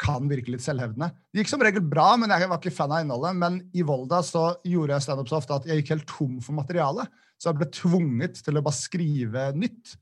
kan 0.00 0.26
virke 0.28 0.52
litt 0.52 0.64
selvhevdende. 0.64 1.08
Det 1.32 1.42
gikk 1.42 1.52
som 1.52 1.62
regel 1.64 1.84
bra, 1.84 2.10
men 2.20 2.32
jeg 2.32 2.48
var 2.50 2.60
ikke 2.60 2.74
fan 2.74 2.92
av 2.92 3.04
innholdet. 3.04 3.38
Men 3.40 3.60
i 3.76 3.84
Volda 3.86 4.22
så 4.24 4.48
gjorde 4.66 4.96
jeg 4.96 5.06
standup 5.06 5.30
så 5.30 5.38
ofte 5.40 5.56
at 5.56 5.68
jeg 5.68 5.80
gikk 5.80 5.94
helt 5.94 6.10
tom 6.10 6.34
for 6.44 6.56
materiale. 6.58 7.06
Så 7.40 7.50
jeg 7.50 7.60
ble 7.60 7.70
tvunget 7.72 8.42
til 8.44 8.58
å 8.58 8.64
bare 8.64 8.76
skrive 8.76 9.46
nytt. 9.56 9.96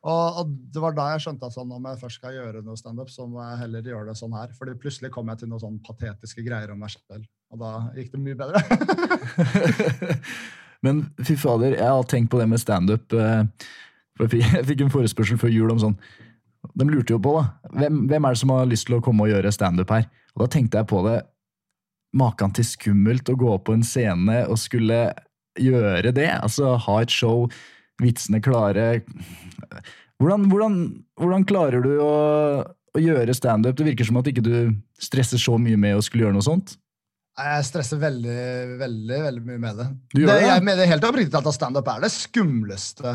Og, 0.00 0.38
og 0.40 0.52
det 0.72 0.80
var 0.80 0.94
da 0.96 1.10
jeg 1.12 1.26
skjønte 1.26 1.48
at 1.48 1.56
sånn, 1.56 1.72
om 1.76 1.90
jeg 1.90 2.00
først 2.00 2.20
skal 2.22 2.36
gjøre 2.36 2.62
noe 2.64 2.78
standup, 2.80 3.10
så 3.12 3.26
må 3.28 3.42
jeg 3.44 3.60
heller 3.64 3.90
gjøre 3.92 4.06
det 4.08 4.16
sånn 4.20 4.36
her. 4.38 4.54
Fordi 4.56 4.76
plutselig 4.80 5.12
kom 5.12 5.28
jeg 5.32 5.42
til 5.42 5.52
noen 5.52 5.64
sånn 5.64 5.82
patetiske 5.84 6.44
greier 6.46 6.72
om 6.72 6.80
meg 6.80 6.94
selv. 6.94 7.28
Og 7.52 7.60
da 7.60 7.74
gikk 7.98 8.14
det 8.14 8.22
mye 8.24 8.38
bedre. 8.40 8.64
Men 10.84 11.04
fy 11.20 11.36
fader, 11.36 11.76
jeg 11.76 11.92
har 11.92 12.08
tenkt 12.08 12.32
på 12.32 12.40
det 12.40 12.48
med 12.48 12.62
standup. 12.62 13.12
eh, 13.12 13.44
jeg 14.20 14.66
fikk 14.68 14.84
en 14.84 14.92
forespørsel 14.92 15.40
før 15.40 15.52
jul 15.52 15.72
om 15.72 15.80
sånn 15.80 15.96
De 16.78 16.86
lurte 16.86 17.14
jo 17.14 17.20
på, 17.22 17.34
da. 17.38 17.72
Hvem, 17.80 18.04
hvem 18.10 18.26
er 18.26 18.34
det 18.34 18.40
som 18.42 18.52
har 18.54 18.68
lyst 18.70 18.88
til 18.88 18.98
å 18.98 19.02
komme 19.04 19.26
og 19.26 19.32
gjøre 19.32 19.52
standup 19.54 19.92
her? 19.94 20.06
Og 20.36 20.44
da 20.44 20.50
tenkte 20.52 20.80
jeg 20.80 20.90
på 20.90 21.02
det. 21.06 21.18
Maken 22.16 22.54
til 22.56 22.66
skummelt 22.66 23.30
å 23.30 23.38
gå 23.38 23.50
opp 23.54 23.68
på 23.68 23.76
en 23.76 23.86
scene 23.86 24.42
og 24.50 24.58
skulle 24.58 25.10
gjøre 25.60 26.12
det. 26.14 26.30
Altså 26.40 26.74
ha 26.86 26.98
et 27.02 27.14
show, 27.14 27.48
vitsene 28.02 28.42
klare. 28.42 29.02
Hvordan, 30.20 30.46
hvordan, 30.50 30.76
hvordan 31.20 31.46
klarer 31.48 31.84
du 31.84 31.94
å, 32.02 32.12
å 32.66 33.02
gjøre 33.02 33.36
standup? 33.36 33.78
Det 33.78 33.88
virker 33.92 34.08
som 34.08 34.20
at 34.20 34.30
ikke 34.30 34.44
du 34.46 34.54
stresser 35.00 35.40
så 35.40 35.58
mye 35.60 35.78
med 35.80 35.98
å 35.98 36.04
skulle 36.04 36.26
gjøre 36.26 36.38
noe 36.38 36.46
sånt. 36.46 36.76
Jeg 37.40 37.66
stresser 37.70 38.00
veldig, 38.02 38.40
veldig 38.80 39.18
veldig 39.24 39.42
mye 39.46 39.60
med 39.62 39.78
det. 39.78 39.86
Det? 40.18 40.40
jeg 40.42 40.64
mener 40.66 40.90
helt 40.90 41.06
oppriktig 41.08 41.38
at 41.38 41.54
standup 41.54 41.88
er 41.88 42.02
det 42.04 42.10
skumleste 42.12 43.14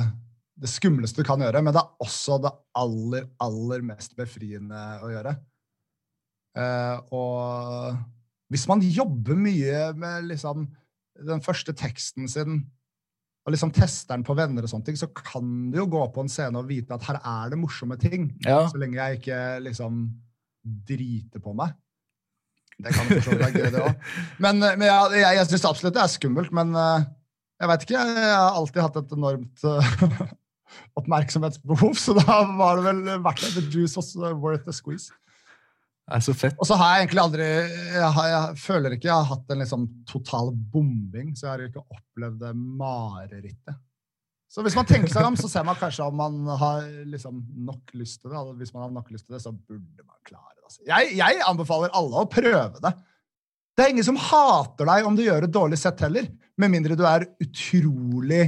det 0.56 0.72
skumleste 0.72 1.20
du 1.22 1.28
kan 1.28 1.41
gjøre, 1.44 1.62
men 1.63 1.76
det 1.76 1.82
er 1.82 2.06
også 2.06 2.38
det 2.44 2.52
aller, 2.80 3.28
aller 3.44 3.84
mest 3.84 4.15
befriende 4.15 4.82
å 5.04 5.10
gjøre. 5.12 5.36
Eh, 6.56 7.15
og 7.15 7.98
hvis 8.54 8.63
man 8.72 8.84
jobber 8.84 9.36
mye 9.39 9.89
med 10.00 10.30
liksom 10.32 10.70
den 11.28 11.44
første 11.44 11.76
teksten 11.76 12.30
sin, 12.32 12.62
og 13.46 13.54
liksom 13.54 13.74
tester 13.76 14.15
den 14.15 14.26
på 14.26 14.34
venner 14.38 14.65
og 14.65 14.72
sånne 14.72 14.88
ting, 14.88 14.98
så 14.98 15.10
kan 15.13 15.70
du 15.74 15.78
jo 15.78 15.89
gå 15.91 16.02
på 16.15 16.24
en 16.24 16.32
scene 16.32 16.58
og 16.58 16.70
vite 16.70 16.96
at 16.96 17.04
her 17.06 17.20
er 17.20 17.52
det 17.52 17.60
morsomme 17.62 17.98
ting. 18.02 18.32
Ja. 18.46 18.63
Så 18.72 18.80
lenge 18.82 18.98
jeg 18.98 19.20
ikke 19.20 19.41
liksom 19.68 20.08
driter 20.88 21.44
på 21.44 21.54
meg. 21.58 21.76
Det 22.82 22.91
kan 22.96 23.12
jo 23.12 23.20
for 23.24 23.39
være 23.39 23.54
gøy, 23.54 23.68
det 23.72 23.84
òg. 23.84 24.08
Men, 24.44 24.63
eh, 24.63 24.80
men 24.80 24.88
jeg, 24.88 25.20
jeg, 25.20 25.38
jeg 25.38 25.50
syns 25.52 25.68
absolutt 25.70 25.96
det 25.96 26.02
er 26.04 26.15
skummelt. 26.15 26.56
Men 26.56 26.74
eh, 26.80 27.06
jeg 27.62 27.72
veit 27.72 27.86
ikke. 27.86 28.02
Jeg, 28.02 28.32
har 28.32 28.58
alltid 28.58 28.82
hatt 28.84 28.98
et 29.04 29.13
enormt 29.15 29.68
oppmerksomhetsbehov, 30.99 31.93
så 31.99 32.15
da 32.17 32.41
var 32.58 32.80
det 32.80 32.88
vel 32.89 33.04
verdt 33.23 33.45
det. 33.45 33.54
The 33.58 33.65
juice 33.69 33.95
was 33.99 34.13
eh, 34.15 34.34
worth 34.34 34.65
the 34.67 34.75
squeeze. 34.75 35.13
Det 36.06 36.19
er 36.19 36.21
så 36.21 36.36
fett. 36.38 36.58
Og 36.62 36.67
så 36.69 36.78
har 36.78 36.91
jeg 36.93 37.08
egentlig 37.08 37.21
aldri 37.23 37.45
Jeg, 37.45 38.10
har, 38.13 38.28
jeg 38.30 38.58
føler 38.62 38.93
ikke 38.93 39.08
jeg 39.08 39.15
har 39.15 39.30
hatt 39.32 39.49
en 39.51 39.63
liksom 39.63 39.88
total 40.10 40.51
bombing, 40.73 41.34
så 41.34 41.47
jeg 41.47 41.51
har 41.54 41.63
ikke 41.65 41.86
opplevd 41.97 42.38
det 42.43 42.51
marerittet. 42.56 43.80
Så 44.56 44.63
hvis 44.63 44.75
man 44.78 44.88
tenker 44.88 45.12
seg 45.12 45.25
om, 45.28 45.36
så 45.36 45.49
ser 45.51 45.65
man 45.67 45.75
kanskje 45.75 46.06
om 46.06 46.15
man 46.15 46.36
har 46.62 46.86
liksom 47.10 47.41
nok 47.65 47.95
lyst 47.97 48.21
til 48.21 48.32
det. 48.32 48.38
og 48.38 48.54
Hvis 48.60 48.71
man 48.75 48.86
har 48.86 48.93
nok 48.93 49.10
lyst 49.12 49.25
til 49.25 49.36
det, 49.36 49.41
så 49.43 49.51
burde 49.51 50.06
man 50.06 50.19
klare 50.23 50.54
det. 50.54 50.62
Altså. 50.63 50.86
Jeg, 50.88 51.10
jeg 51.17 51.41
anbefaler 51.49 51.91
alle 51.97 52.21
å 52.21 52.30
prøve 52.32 52.84
det. 52.86 52.93
Det 53.75 53.84
er 53.84 53.91
ingen 53.91 54.08
som 54.08 54.19
hater 54.21 54.88
deg 54.88 55.10
om 55.10 55.17
du 55.17 55.25
gjør 55.25 55.47
et 55.47 55.56
dårlig 55.58 55.80
sett 55.82 55.99
heller, 56.06 56.30
med 56.56 56.71
mindre 56.71 56.95
du 56.95 57.04
er 57.10 57.25
utrolig 57.43 58.45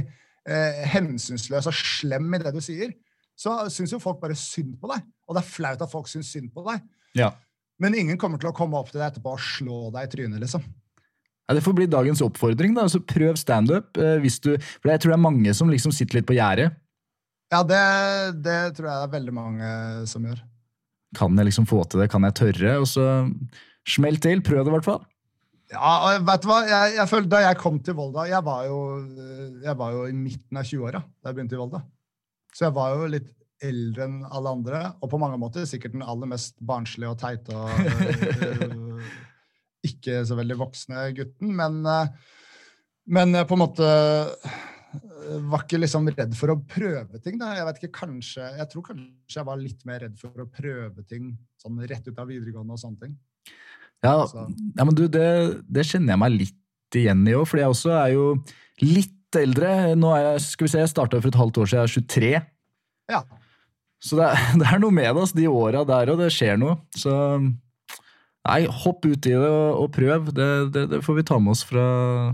eh, 0.48 0.80
hensynsløs 0.94 1.68
og 1.70 1.76
slem 1.76 2.32
i 2.34 2.40
det 2.42 2.54
du 2.56 2.60
sier. 2.64 2.94
Så 3.38 3.52
syns 3.70 3.92
jo 3.94 4.00
folk 4.02 4.18
bare 4.22 4.34
synd 4.34 4.74
på 4.82 4.88
deg, 4.90 5.04
og 5.28 5.36
det 5.36 5.44
er 5.44 5.50
flaut 5.52 5.82
at 5.84 5.92
folk 5.92 6.08
syns 6.10 6.32
synd 6.34 6.48
på 6.54 6.64
deg. 6.66 6.80
Ja. 7.14 7.30
Men 7.78 7.94
ingen 7.94 8.18
kommer 8.18 8.40
til 8.42 8.50
å 8.50 8.56
komme 8.56 8.74
opp 8.80 8.90
til 8.90 8.98
deg 8.98 9.12
etterpå 9.12 9.36
og 9.36 9.44
slå 9.44 9.92
deg 9.94 10.08
i 10.08 10.10
trynet, 10.16 10.40
liksom. 10.42 10.64
Ja, 11.48 11.54
det 11.56 11.62
får 11.64 11.76
bli 11.78 11.86
dagens 11.88 12.20
oppfordring. 12.20 12.74
da, 12.74 12.82
altså 12.88 12.98
Prøv 13.00 13.36
standup. 13.40 13.96
eh, 13.96 14.18
hvis 14.20 14.40
du- 14.40 14.58
For 14.58 14.90
jeg 14.90 15.00
tror 15.00 15.12
det 15.14 15.18
er 15.18 15.30
mange 15.30 15.54
som 15.54 15.68
liksom 15.70 15.92
sitter 15.94 16.18
litt 16.18 16.26
på 16.26 16.34
gjerdet. 16.36 16.74
Ja, 17.52 17.62
det, 17.62 18.42
det 18.44 18.58
tror 18.76 18.88
jeg 18.90 18.98
det 18.98 19.06
er 19.08 19.14
veldig 19.20 19.32
mange 19.32 20.06
som 20.06 20.22
gjør. 20.26 20.42
Kan 21.16 21.36
jeg 21.38 21.46
liksom 21.46 21.64
få 21.66 21.88
til 21.88 22.00
det? 22.00 22.10
Kan 22.10 22.22
jeg 22.26 22.34
tørre? 22.34 22.74
Og 22.82 22.86
så 22.90 23.06
smell 23.88 24.18
til. 24.20 24.42
Prøv 24.42 24.64
det, 24.64 24.68
i 24.68 24.74
hvert 24.76 24.84
fall. 24.84 25.06
Ja, 25.68 25.90
og 26.08 26.26
vet 26.28 26.44
du 26.44 26.48
hva? 26.48 26.58
Jeg, 26.64 26.94
jeg 26.96 27.10
følte, 27.10 27.30
da 27.34 27.42
jeg 27.44 27.58
kom 27.60 27.76
til 27.84 27.96
Volda 27.98 28.22
Jeg 28.24 28.40
var 28.46 28.62
jo, 28.64 28.78
jeg 29.60 29.74
var 29.76 29.96
jo 29.96 30.06
i 30.08 30.14
midten 30.16 30.56
av 30.56 30.64
20-åra 30.64 31.02
da 31.02 31.28
jeg 31.28 31.36
begynte 31.36 31.58
i 31.58 31.60
Volda. 31.60 31.82
Så 32.56 32.68
jeg 32.68 32.76
var 32.78 32.94
jo 32.94 33.10
litt 33.12 33.28
eldre 33.68 34.06
enn 34.06 34.18
alle 34.22 34.52
andre, 34.54 34.80
og 35.02 35.10
på 35.10 35.18
mange 35.20 35.36
måter 35.40 35.66
sikkert 35.66 35.96
den 35.96 36.04
aller 36.06 36.30
mest 36.30 36.54
barnslige 36.64 37.10
og 37.10 37.18
teite 37.18 37.56
og 37.58 37.72
øh, 37.74 39.08
ikke 39.88 40.22
så 40.24 40.38
veldig 40.38 40.56
voksne 40.60 41.08
gutten. 41.18 41.52
Men, 41.58 41.80
øh, 41.84 42.34
men 43.18 43.40
på 43.48 43.58
en 43.58 43.64
måte 43.64 43.92
var 45.50 45.64
ikke 45.64 45.80
liksom 45.80 46.08
redd 46.14 46.34
for 46.38 46.54
å 46.54 46.60
prøve 46.64 47.20
ting. 47.20 47.36
da. 47.40 47.52
Jeg 47.58 47.66
vet 47.68 47.80
ikke, 47.82 47.96
kanskje, 48.00 48.46
jeg 48.60 48.70
tror 48.72 48.86
kanskje 48.86 49.40
jeg 49.40 49.48
var 49.48 49.60
litt 49.60 49.84
mer 49.88 50.04
redd 50.06 50.16
for 50.20 50.44
å 50.44 50.48
prøve 50.48 51.04
ting 51.08 51.32
sånn 51.60 51.80
rett 51.90 52.06
ut 52.08 52.20
av 52.22 52.30
videregående 52.30 52.76
og 52.76 52.80
sånne 52.80 53.02
ting. 53.04 53.18
Ja, 54.06 54.14
ja 54.78 54.86
men 54.86 54.94
du, 54.94 55.06
det, 55.10 55.28
det 55.66 55.86
kjenner 55.88 56.14
jeg 56.14 56.22
meg 56.22 56.36
litt 56.36 56.98
igjen 56.98 57.26
i 57.28 57.34
òg, 57.36 57.46
fordi 57.50 57.64
jeg 57.64 57.74
også 57.74 57.94
er 57.96 58.12
jo 58.14 58.26
litt 58.84 59.38
eldre. 59.38 59.72
Nå 59.98 60.12
er 60.14 60.24
jeg, 60.24 60.44
skal 60.46 60.68
vi 60.68 60.72
se, 60.72 60.82
jeg 60.84 60.92
starta 60.92 61.20
for 61.20 61.32
et 61.32 61.40
halvt 61.40 61.60
år 61.62 61.70
siden, 61.70 61.82
jeg 61.82 61.88
er 61.88 61.94
23. 61.94 62.32
Ja. 63.12 63.22
Så 63.98 64.18
det 64.20 64.30
det 64.60 64.68
er 64.68 64.82
noe 64.82 64.94
med 64.94 65.10
det, 65.10 65.24
altså, 65.24 65.38
de 65.38 65.48
åra 65.50 65.84
der, 65.88 66.14
og 66.14 66.22
det 66.22 66.30
skjer 66.34 66.60
noe. 66.60 66.78
Så 66.96 67.12
nei, 68.48 68.62
hopp 68.84 69.04
ut 69.04 69.28
i 69.28 69.34
det 69.34 69.38
og, 69.44 69.84
og 69.84 69.92
prøv. 69.94 70.32
Det, 70.32 70.48
det, 70.74 70.88
det 70.94 71.04
får 71.04 71.20
vi 71.20 71.28
ta 71.28 71.40
med 71.42 71.56
oss 71.56 71.64
fra, 71.68 71.86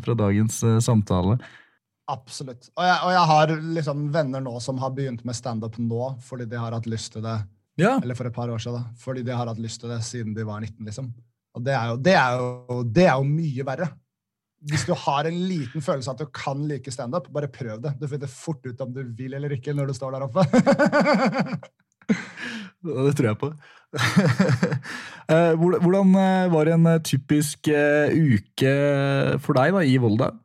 fra 0.05 0.17
dagens 0.19 0.61
uh, 0.67 0.79
samtale. 0.85 1.39
Absolutt. 2.13 2.69
Og 2.77 2.85
jeg, 2.85 2.97
og 3.01 3.13
jeg 3.15 3.29
har 3.31 3.53
liksom 3.79 4.09
venner 4.13 4.43
nå 4.45 4.59
som 4.61 4.77
har 4.83 4.93
begynt 4.93 5.23
med 5.25 5.37
standup 5.37 5.79
nå 5.81 6.11
fordi 6.27 6.45
de 6.51 6.59
har 6.61 6.77
hatt 6.77 6.89
lyst 6.91 7.15
til 7.15 7.25
det 7.25 7.39
Ja, 7.81 7.95
eller 7.97 8.15
for 8.15 8.29
et 8.29 8.37
par 8.37 8.53
år 8.53 8.61
siden, 8.61 8.77
da, 8.77 8.99
fordi 9.01 9.25
de 9.25 9.33
har 9.33 9.49
hatt 9.49 9.63
lyst 9.63 9.81
til 9.81 9.91
det 9.91 10.03
siden 10.05 10.35
de 10.37 10.45
var 10.45 10.61
19. 10.61 10.85
liksom. 10.85 11.09
Og 11.55 11.63
det 11.63 11.75
er 11.77 11.93
jo, 11.93 11.99
det 12.03 12.15
er 12.19 12.41
jo, 12.41 12.81
det 12.97 13.05
er 13.07 13.15
jo 13.15 13.29
mye 13.29 13.67
verre. 13.67 13.87
Hvis 14.65 14.87
du 14.89 14.95
har 14.97 15.27
en 15.29 15.39
liten 15.45 15.83
følelse 15.85 16.11
av 16.11 16.15
at 16.17 16.23
du 16.25 16.31
kan 16.35 16.69
like 16.69 16.91
standup, 16.93 17.29
bare 17.33 17.49
prøv 17.53 17.83
det. 17.85 17.93
Du 18.01 18.09
finner 18.11 18.31
fort 18.31 18.65
ut 18.65 18.81
om 18.81 18.93
du 18.95 19.03
vil 19.17 19.35
eller 19.37 19.53
ikke 19.55 19.75
når 19.77 19.87
du 19.91 19.95
står 19.97 20.11
der 20.17 20.25
oppe. 20.25 20.43
det 22.85 23.15
tror 23.19 23.29
jeg 23.31 23.39
på. 23.45 23.49
Eh, 25.25 25.55
hvordan 25.57 26.11
var 26.53 26.69
det 26.69 26.75
en 26.75 26.85
eh, 26.91 26.99
typisk 27.01 27.65
eh, 27.73 28.13
uke 28.13 28.69
for 29.41 29.57
deg 29.57 29.73
da, 29.73 29.81
i 29.81 29.97
Volda? 29.97 30.37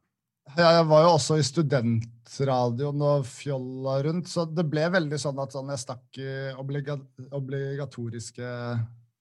Ja, 0.54 0.70
jeg 0.78 0.86
var 0.88 1.04
jo 1.04 1.10
også 1.18 1.36
i 1.36 1.44
studentradioen 1.44 3.04
og 3.04 3.28
fjolla 3.28 4.00
rundt, 4.06 4.32
så 4.32 4.48
det 4.48 4.64
ble 4.72 4.88
veldig 4.94 5.20
sånn 5.20 5.36
at 5.44 5.52
sånn, 5.52 5.68
jeg 5.74 5.84
stakk 5.84 6.16
i 6.24 6.56
obligatoriske 6.56 8.48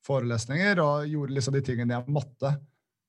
forelesninger 0.08 0.80
og 0.82 1.06
gjorde 1.12 1.36
liksom 1.36 1.56
de 1.58 1.64
tingene 1.66 1.96
jeg 1.96 2.16
måtte. 2.16 2.54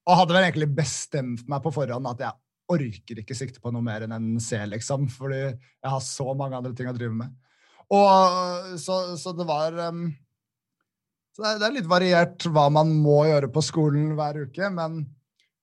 Og 0.10 0.22
hadde 0.22 0.36
vel 0.36 0.48
egentlig 0.48 0.70
bestemt 0.78 1.48
meg 1.50 1.64
på 1.64 1.74
forhånd 1.74 2.12
at 2.12 2.24
jeg 2.28 2.38
orker 2.70 3.22
ikke 3.22 3.38
sikte 3.38 3.62
på 3.64 3.72
noe 3.74 3.86
mer 3.86 4.06
enn 4.06 4.14
en 4.14 4.32
C, 4.44 4.60
liksom, 4.70 5.08
fordi 5.10 5.42
jeg 5.42 5.90
har 5.90 6.02
så 6.06 6.34
mange 6.38 6.60
andre 6.60 6.76
ting 6.78 6.90
å 6.90 6.96
drive 6.96 7.16
med. 7.18 7.32
Og 7.90 8.76
så, 8.78 9.00
så 9.18 9.34
det 9.34 9.48
var 9.50 9.74
um, 9.90 10.04
så 11.34 11.42
det 11.42 11.50
er, 11.50 11.62
det 11.62 11.68
er 11.70 11.78
litt 11.78 11.90
variert 11.90 12.46
hva 12.52 12.68
man 12.74 12.92
må 13.00 13.24
gjøre 13.30 13.50
på 13.54 13.64
skolen 13.64 14.12
hver 14.18 14.44
uke, 14.44 14.70
men 14.76 15.02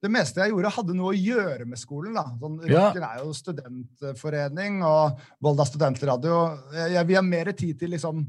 det 0.02 0.10
meste 0.12 0.40
jeg 0.40 0.52
gjorde, 0.52 0.72
hadde 0.72 0.94
noe 0.96 1.10
å 1.12 1.18
gjøre 1.18 1.66
med 1.68 1.80
skolen. 1.80 2.14
da. 2.16 2.24
Sånn, 2.40 2.56
Ja. 2.70 2.86
Er 2.94 3.22
jo 3.24 3.32
studentforening, 3.34 4.82
og 4.86 5.20
Volda 5.42 5.66
studentradio. 5.68 6.38
Jeg, 6.72 6.94
jeg 6.94 7.06
Vi 7.06 7.16
har 7.18 7.26
mer 7.26 7.52
tid 7.52 7.78
til 7.80 7.92
liksom 7.96 8.24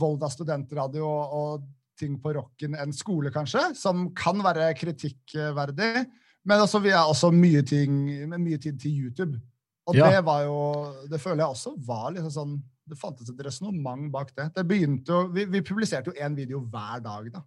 Volda 0.00 0.30
studentradio 0.32 1.04
og, 1.04 1.34
og 1.38 1.66
ting 1.98 2.18
på 2.22 2.34
rocken 2.36 2.76
enn 2.78 2.92
skole, 2.94 3.32
kanskje, 3.34 3.70
som 3.78 4.08
kan 4.16 4.42
være 4.44 4.72
kritikkverdig. 4.78 6.04
Men 6.44 6.60
altså, 6.60 6.80
vi 6.84 6.92
har 6.92 7.08
også 7.08 7.30
mye, 7.32 7.62
ting, 7.66 8.04
med 8.28 8.40
mye 8.42 8.60
tid 8.60 8.78
til 8.80 8.92
YouTube. 9.04 9.40
Og 9.88 9.96
Ja. 9.96 10.10
det 10.10 10.24
var 10.24 10.44
jo 10.46 10.94
Det 11.10 11.20
føler 11.20 11.42
jeg 11.44 11.52
også 11.52 11.74
var 11.84 12.12
liksom 12.14 12.30
sånn 12.32 12.52
Det 12.88 12.96
fantes 12.96 13.28
et 13.28 13.42
resonnement 13.44 14.10
bak 14.12 14.30
det. 14.36 14.46
Det 14.54 14.64
begynte 14.66 15.12
jo 15.12 15.26
Vi, 15.28 15.44
vi 15.44 15.60
publiserte 15.60 16.08
jo 16.08 16.16
én 16.24 16.34
video 16.36 16.60
hver 16.60 17.02
dag, 17.04 17.28
da. 17.32 17.42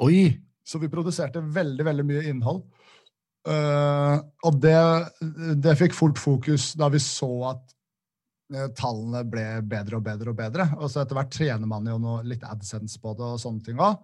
Oi! 0.00 0.38
Så 0.62 0.78
vi 0.78 0.90
produserte 0.92 1.40
veldig 1.42 1.84
veldig 1.84 2.04
mye 2.04 2.22
innhold. 2.28 2.62
Uh, 3.48 4.20
og 4.44 4.58
det, 4.60 4.76
det 5.56 5.78
fikk 5.80 5.94
fort 5.96 6.18
fokus 6.20 6.74
da 6.76 6.90
vi 6.92 7.00
så 7.00 7.30
at 7.54 7.74
tallene 8.76 9.24
ble 9.28 9.46
bedre 9.68 9.98
og 9.98 10.04
bedre 10.06 10.32
og 10.32 10.38
bedre. 10.38 10.68
Og 10.78 10.90
så 10.90 11.02
etter 11.02 11.18
hvert 11.18 11.32
trener 11.34 11.68
man 11.68 11.88
jo 11.88 11.98
noe, 12.02 12.22
litt 12.26 12.46
AdSense 12.46 13.00
på 13.02 13.12
det 13.18 13.26
og 13.26 13.42
sånne 13.42 13.64
ting 13.66 13.80
òg. 13.82 13.98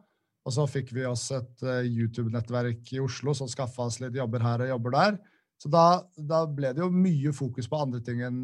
Og 0.44 0.52
så 0.52 0.66
fikk 0.68 0.92
vi 0.92 1.06
oss 1.08 1.30
et 1.32 1.62
eh, 1.64 1.86
YouTube-nettverk 1.88 2.90
i 2.92 3.00
Oslo 3.00 3.32
som 3.36 3.48
skaffa 3.48 3.86
oss 3.88 4.02
litt 4.02 4.16
jobber 4.18 4.44
her 4.44 4.66
og 4.66 4.74
jobber 4.74 4.96
der. 4.98 5.20
Så 5.56 5.70
da, 5.72 5.86
da 6.18 6.42
ble 6.50 6.74
det 6.76 6.82
jo 6.82 6.90
mye 6.92 7.32
fokus 7.32 7.70
på 7.70 7.78
andre 7.80 8.02
ting 8.04 8.20
enn 8.26 8.42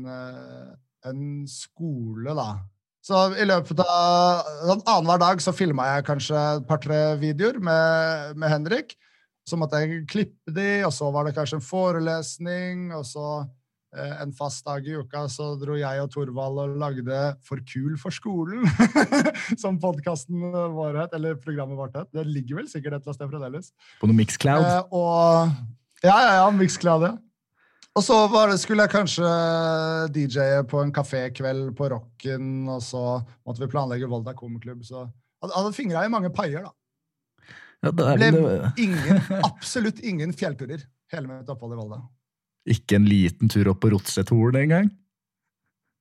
en 1.09 1.47
skole, 1.49 2.33
da. 2.37 2.55
Så 3.05 3.17
i 3.41 3.47
løpet 3.49 3.81
av 3.81 4.43
sånn 4.69 4.83
annenhver 4.85 5.21
dag 5.23 5.41
så 5.41 5.55
filma 5.57 5.87
jeg 5.95 6.07
kanskje 6.09 6.41
et 6.59 6.67
par-tre 6.69 6.99
videoer 7.21 7.61
med, 7.65 8.37
med 8.41 8.53
Henrik. 8.53 8.93
Så 9.49 9.57
måtte 9.57 9.81
jeg 9.81 10.05
klippe 10.11 10.53
de, 10.53 10.83
og 10.85 10.93
så 10.93 11.09
var 11.15 11.27
det 11.27 11.35
kanskje 11.37 11.59
en 11.59 11.65
forelesning, 11.65 12.91
og 12.97 13.07
så 13.09 13.27
eh, 13.41 13.49
en 13.91 14.31
fast 14.37 14.63
dag 14.67 14.85
i 14.87 14.93
uka 14.95 15.25
så 15.27 15.49
dro 15.59 15.75
jeg 15.75 16.03
og 16.03 16.11
Torvald 16.15 16.61
og 16.63 16.77
lagde 16.79 17.23
For 17.47 17.59
kul 17.67 17.97
for 17.99 18.15
skolen, 18.15 18.63
som 19.63 19.81
podkasten 19.83 20.45
vår 20.77 21.01
het, 21.03 21.17
eller 21.19 21.41
programmet 21.43 21.79
vårt 21.79 21.97
het. 21.99 22.11
Det 22.15 22.23
ligger 22.29 22.61
vel 22.61 22.69
sikkert 22.71 22.95
et 22.95 23.03
eller 23.03 23.11
annet 23.11 23.19
sted 23.19 23.33
fremdeles. 23.33 23.73
På 23.99 24.11
noe 24.11 24.19
Mixcloud? 24.21 24.69
Eh, 24.69 24.95
og 24.95 26.07
Ja, 26.07 26.15
ja, 26.15 26.37
ja, 26.39 26.47
Mixcloud, 26.55 27.03
ja. 27.09 27.17
Og 27.99 28.05
så 28.07 28.17
var 28.31 28.53
det, 28.53 28.61
skulle 28.63 28.87
jeg 28.87 28.93
kanskje 28.95 29.31
DJ-e 30.15 30.63
på 30.71 30.79
en 30.85 30.93
kafékveld 30.95 31.73
på 31.77 31.89
Rocken, 31.91 32.69
og 32.71 32.79
så 32.87 33.03
måtte 33.43 33.65
vi 33.65 33.69
planlegge 33.73 34.09
Volda 34.09 34.37
komiklubb, 34.39 34.85
så 34.87 35.03
hadde, 35.43 35.57
hadde 35.57 35.75
fingra 35.75 36.05
i 36.07 36.13
mange 36.13 36.31
paier, 36.31 36.69
da. 36.69 37.51
ja, 37.83 37.91
det 37.91 38.31
Ble 38.39 38.71
ingen, 38.79 39.21
absolutt 39.43 39.99
ingen 40.07 40.33
fjellturer 40.37 40.87
hele 41.11 41.27
mitt 41.27 41.51
opphold 41.51 41.75
i 41.75 41.81
Volda. 41.81 41.99
Ikke 42.69 42.99
en 42.99 43.07
liten 43.09 43.51
tur 43.53 43.71
opp 43.73 43.81
på 43.85 43.93
Rotsethorn 43.95 44.59
engang? 44.61 44.91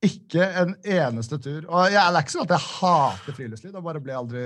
Ikke 0.05 0.45
en 0.61 0.73
eneste 0.87 1.39
tur. 1.43 1.65
Og 1.67 1.91
jeg, 1.91 1.99
det 1.99 2.15
er 2.15 2.23
ikke 2.23 2.35
sånn 2.35 2.47
at 2.47 2.55
jeg 2.55 2.67
hater 2.69 3.35
friluftsliv, 3.35 3.73
det 3.75 3.83
bare 3.83 4.01
ble 4.03 4.15
aldri 4.15 4.43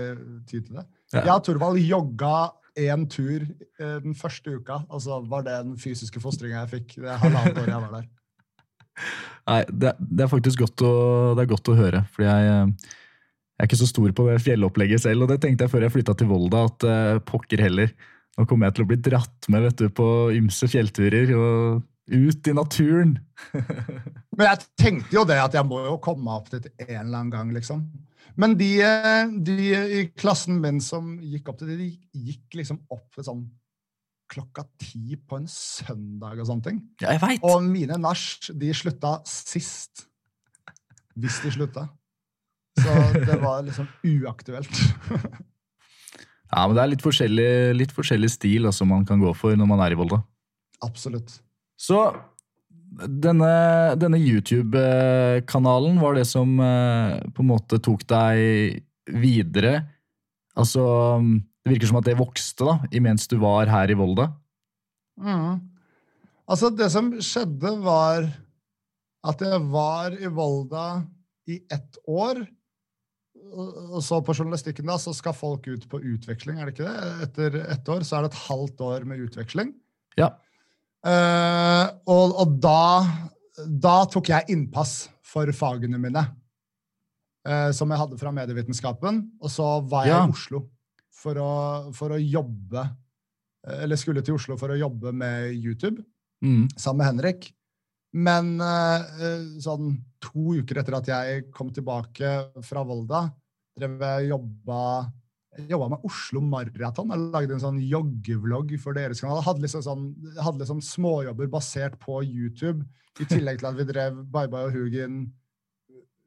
tid 0.50 0.66
til 0.66 0.80
det. 0.80 0.86
Ja. 1.14 1.22
Jeg 1.22 1.34
og 1.36 1.44
Torvald 1.46 1.82
jogga 1.84 2.36
én 2.80 3.06
tur 3.12 3.44
eh, 3.46 4.00
den 4.02 4.18
første 4.18 4.56
uka, 4.58 4.80
og 4.90 5.04
så 5.04 5.20
var 5.30 5.46
det 5.46 5.60
den 5.68 5.78
fysiske 5.78 6.22
fostringa 6.24 6.64
jeg 6.64 6.72
fikk 6.72 6.98
det 7.04 7.20
halvannet 7.22 7.62
året 7.62 7.74
jeg 7.76 7.86
var 7.86 7.96
der. 8.00 8.10
Nei, 9.52 9.62
det, 9.70 9.94
det 10.00 10.26
er 10.26 10.32
faktisk 10.32 10.64
godt 10.64 10.86
å, 10.88 10.94
det 11.38 11.46
er 11.46 11.54
godt 11.54 11.70
å 11.70 11.78
høre, 11.78 12.04
fordi 12.16 12.30
jeg, 12.32 12.50
eh, 12.50 13.00
jeg 13.54 13.62
er 13.62 13.70
ikke 13.70 13.82
så 13.84 13.92
stor 13.92 14.18
på 14.18 14.28
det 14.32 14.42
fjellopplegget 14.42 15.06
selv, 15.06 15.26
og 15.26 15.34
det 15.34 15.38
tenkte 15.44 15.68
jeg 15.68 15.76
før 15.76 15.86
jeg 15.86 15.96
flytta 16.00 16.18
til 16.18 16.34
Volda, 16.34 16.66
at 16.72 16.90
eh, 16.90 17.22
pokker 17.30 17.62
heller. 17.62 17.94
Nå 18.34 18.48
kommer 18.50 18.72
jeg 18.72 18.80
til 18.80 18.88
å 18.88 18.90
bli 18.90 19.02
dratt 19.06 19.50
med 19.54 19.68
vet 19.68 19.84
du, 19.84 19.90
på 19.94 20.08
ymse 20.34 20.66
fjellturer 20.72 21.36
og 21.38 21.84
ut 22.12 22.48
i 22.48 22.56
naturen. 22.56 23.18
Men 24.38 24.48
jeg 24.50 24.66
tenkte 24.80 25.16
jo 25.16 25.26
det 25.28 25.40
at 25.42 25.56
jeg 25.56 25.68
må 25.68 25.84
jo 25.86 25.98
komme 26.04 26.36
opp 26.36 26.50
dit 26.54 26.68
en 26.88 27.06
eller 27.06 27.20
annen 27.20 27.34
gang, 27.34 27.54
liksom. 27.56 27.86
Men 28.40 28.56
de, 28.58 28.70
eh, 28.82 29.34
de 29.46 29.58
i 30.00 30.06
klassen 30.18 30.58
min 30.62 30.80
som 30.82 31.16
gikk 31.22 31.52
opp 31.52 31.60
til 31.62 31.70
det, 31.70 31.78
de 31.84 32.30
gikk 32.32 32.58
liksom 32.58 32.82
opp 32.94 33.06
til 33.14 33.28
sånn 33.28 33.44
klokka 34.34 34.64
ti 34.82 35.18
på 35.20 35.38
en 35.38 35.50
søndag 35.52 36.40
og 36.42 36.48
sånne 36.50 36.66
ting. 36.66 36.80
Ja, 37.04 37.14
jeg 37.14 37.22
vet. 37.22 37.46
Og 37.46 37.62
mine 37.68 38.00
nach, 38.02 38.24
de 38.50 38.72
slutta 38.74 39.20
sist. 39.30 40.08
Hvis 41.14 41.38
de 41.44 41.52
slutta. 41.54 41.88
Så 42.80 42.94
det 43.14 43.38
var 43.44 43.66
liksom 43.68 43.90
uaktuelt. 44.16 44.74
Ja, 46.54 46.68
men 46.68 46.78
det 46.78 46.84
er 46.84 46.90
litt 46.92 47.02
forskjellig, 47.02 47.52
litt 47.74 47.94
forskjellig 47.96 48.28
stil 48.30 48.70
altså, 48.70 48.86
man 48.86 49.08
kan 49.10 49.18
gå 49.18 49.32
for 49.34 49.58
når 49.58 49.70
man 49.72 49.80
er 49.82 49.96
i 49.96 49.98
Volda. 49.98 50.20
Absolutt. 50.86 51.40
Så 51.84 52.00
denne, 52.94 53.54
denne 54.00 54.20
YouTube-kanalen 54.22 55.98
var 56.00 56.16
det 56.16 56.28
som 56.30 56.56
eh, 56.62 57.18
på 57.34 57.44
en 57.44 57.50
måte 57.50 57.82
tok 57.84 58.06
deg 58.10 58.84
videre. 59.10 59.82
Altså, 60.56 60.84
det 61.66 61.74
virker 61.74 61.90
som 61.90 62.00
at 62.00 62.08
det 62.08 62.20
vokste 62.20 62.70
da, 62.70 62.78
imens 62.96 63.28
du 63.32 63.40
var 63.42 63.72
her 63.72 63.92
i 63.92 63.98
Volda. 63.98 64.30
Mm. 65.20 65.60
Altså, 66.48 66.70
det 66.76 66.90
som 66.94 67.12
skjedde, 67.18 67.76
var 67.84 68.30
at 69.24 69.42
jeg 69.44 69.64
var 69.74 70.16
i 70.16 70.30
Volda 70.32 70.88
i 71.50 71.60
ett 71.72 72.00
år. 72.08 72.44
Og 72.44 72.54
og 73.94 74.02
så 74.02 74.18
på 74.26 74.34
journalistikken 74.34 74.88
da, 74.90 74.96
så 74.98 75.14
skal 75.14 75.36
folk 75.38 75.68
ut 75.68 75.84
på 75.90 76.00
utveksling, 76.02 76.58
er 76.58 76.70
det 76.70 76.76
ikke 76.76 76.88
det? 76.88 77.10
Etter 77.28 77.58
ett 77.76 77.90
år 77.92 78.06
så 78.08 78.18
er 78.18 78.26
det 78.26 78.32
et 78.32 78.44
halvt 78.48 78.82
år 78.86 79.06
med 79.10 79.22
utveksling. 79.28 79.74
Ja. 80.18 80.32
Eh, 81.04 81.86
og 82.08 82.38
og 82.40 82.54
da, 82.64 83.04
da 83.68 83.96
tok 84.12 84.30
jeg 84.32 84.48
innpass 84.56 85.10
for 85.34 85.50
fagene 85.56 85.98
mine, 86.00 86.22
uh, 87.48 87.72
som 87.76 87.90
jeg 87.92 88.00
hadde 88.00 88.20
fra 88.22 88.32
medievitenskapen. 88.36 89.24
Og 89.42 89.50
så 89.52 89.68
var 89.90 90.06
jeg 90.08 90.14
Ja. 90.14 90.22
i 90.28 90.32
Oslo 90.32 90.62
for 91.14 91.36
å, 91.42 91.52
for 91.96 92.14
å 92.16 92.20
jobbe 92.20 92.84
eh, 93.68 93.84
Eller 93.84 93.96
skulle 94.00 94.22
til 94.24 94.36
Oslo 94.36 94.58
for 94.60 94.70
å 94.74 94.80
jobbe 94.80 95.14
med 95.14 95.54
YouTube 95.56 96.04
Mm. 96.44 96.68
sammen 96.76 96.98
med 97.00 97.08
Henrik. 97.08 97.54
Men 98.14 98.58
sånn 99.64 99.94
to 100.22 100.58
uker 100.60 100.82
etter 100.82 100.98
at 100.98 101.08
jeg 101.08 101.46
kom 101.56 101.70
tilbake 101.72 102.34
fra 102.62 102.84
Volda, 102.84 103.22
drev 103.80 103.96
jeg 104.04 104.28
jobba 104.30 104.82
jobba 105.70 105.90
med 105.94 106.06
Oslo 106.08 106.42
Maraton. 106.42 107.12
Jeg 107.14 107.30
lagde 107.34 107.56
en 107.56 107.64
sånn 107.64 107.80
joggevlogg 107.86 108.74
for 108.82 108.98
deres 108.98 109.22
kanal. 109.22 109.40
Jeg 109.40 109.48
hadde 109.48 109.66
liksom, 109.66 109.86
sånn, 109.86 110.10
hadde 110.40 110.64
liksom 110.64 110.82
småjobber 110.86 111.52
basert 111.52 111.98
på 112.02 112.22
YouTube, 112.26 112.86
i 113.22 113.28
tillegg 113.30 113.60
til 113.62 113.70
at 113.70 113.78
vi 113.78 113.86
drev 113.86 114.24
Bye 114.34 114.50
Bye 114.50 114.72
og 114.72 114.74
Hugin 114.78 115.28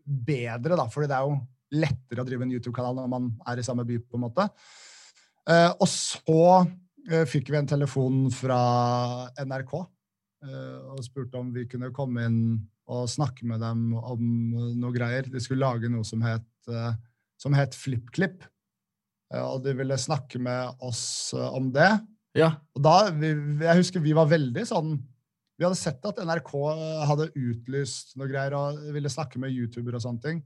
bedre, 0.07 0.77
da, 0.79 0.87
fordi 0.87 1.09
det 1.11 1.17
er 1.17 1.27
jo 1.27 1.39
lettere 1.83 2.23
å 2.23 2.29
drive 2.29 2.47
en 2.47 2.53
YouTube-kanal 2.55 2.95
når 2.95 3.09
man 3.11 3.31
er 3.51 3.59
i 3.59 3.67
samme 3.67 3.83
by, 3.89 3.99
på 4.07 4.19
en 4.19 4.25
måte. 4.29 4.47
Eh, 5.51 5.73
og 5.73 5.89
så 5.91 6.43
eh, 7.11 7.27
fikk 7.27 7.51
vi 7.51 7.59
en 7.59 7.71
telefon 7.71 8.25
fra 8.35 8.61
NRK 9.43 9.75
eh, 9.81 10.79
og 10.95 11.03
spurte 11.07 11.43
om 11.43 11.51
vi 11.55 11.67
kunne 11.71 11.91
komme 11.95 12.27
inn 12.31 12.41
og 12.87 13.09
snakke 13.11 13.47
med 13.51 13.63
dem 13.67 13.89
om 13.99 14.23
noe 14.79 14.95
greier. 14.95 15.27
De 15.27 15.43
skulle 15.43 15.67
lage 15.67 15.91
noe 15.91 16.07
som 16.07 16.23
het, 16.23 16.47
eh, 16.71 16.93
som 17.43 17.57
het 17.59 17.75
FlippKlipp. 17.75 18.47
Eh, 19.33 19.43
og 19.43 19.65
de 19.65 19.75
ville 19.79 19.99
snakke 20.01 20.41
med 20.43 20.85
oss 20.85 21.35
eh, 21.37 21.49
om 21.57 21.71
det. 21.75 21.91
Ja. 22.37 22.53
Og 22.77 22.85
da, 22.85 22.97
jeg 23.11 23.81
husker 23.81 24.05
vi 24.05 24.13
var 24.17 24.29
veldig 24.29 24.61
sånn 24.69 24.91
Vi 25.57 25.65
hadde 25.65 25.79
sett 25.81 26.05
at 26.05 26.19
NRK 26.21 26.51
hadde 27.09 27.31
utlyst 27.33 28.11
noe 28.21 28.29
greier 28.29 28.53
og 28.59 28.83
ville 28.93 29.09
snakke 29.09 29.41
med 29.41 29.55
YouTuber 29.57 29.97
og 29.97 30.03
sånne 30.05 30.21
ting. 30.21 30.43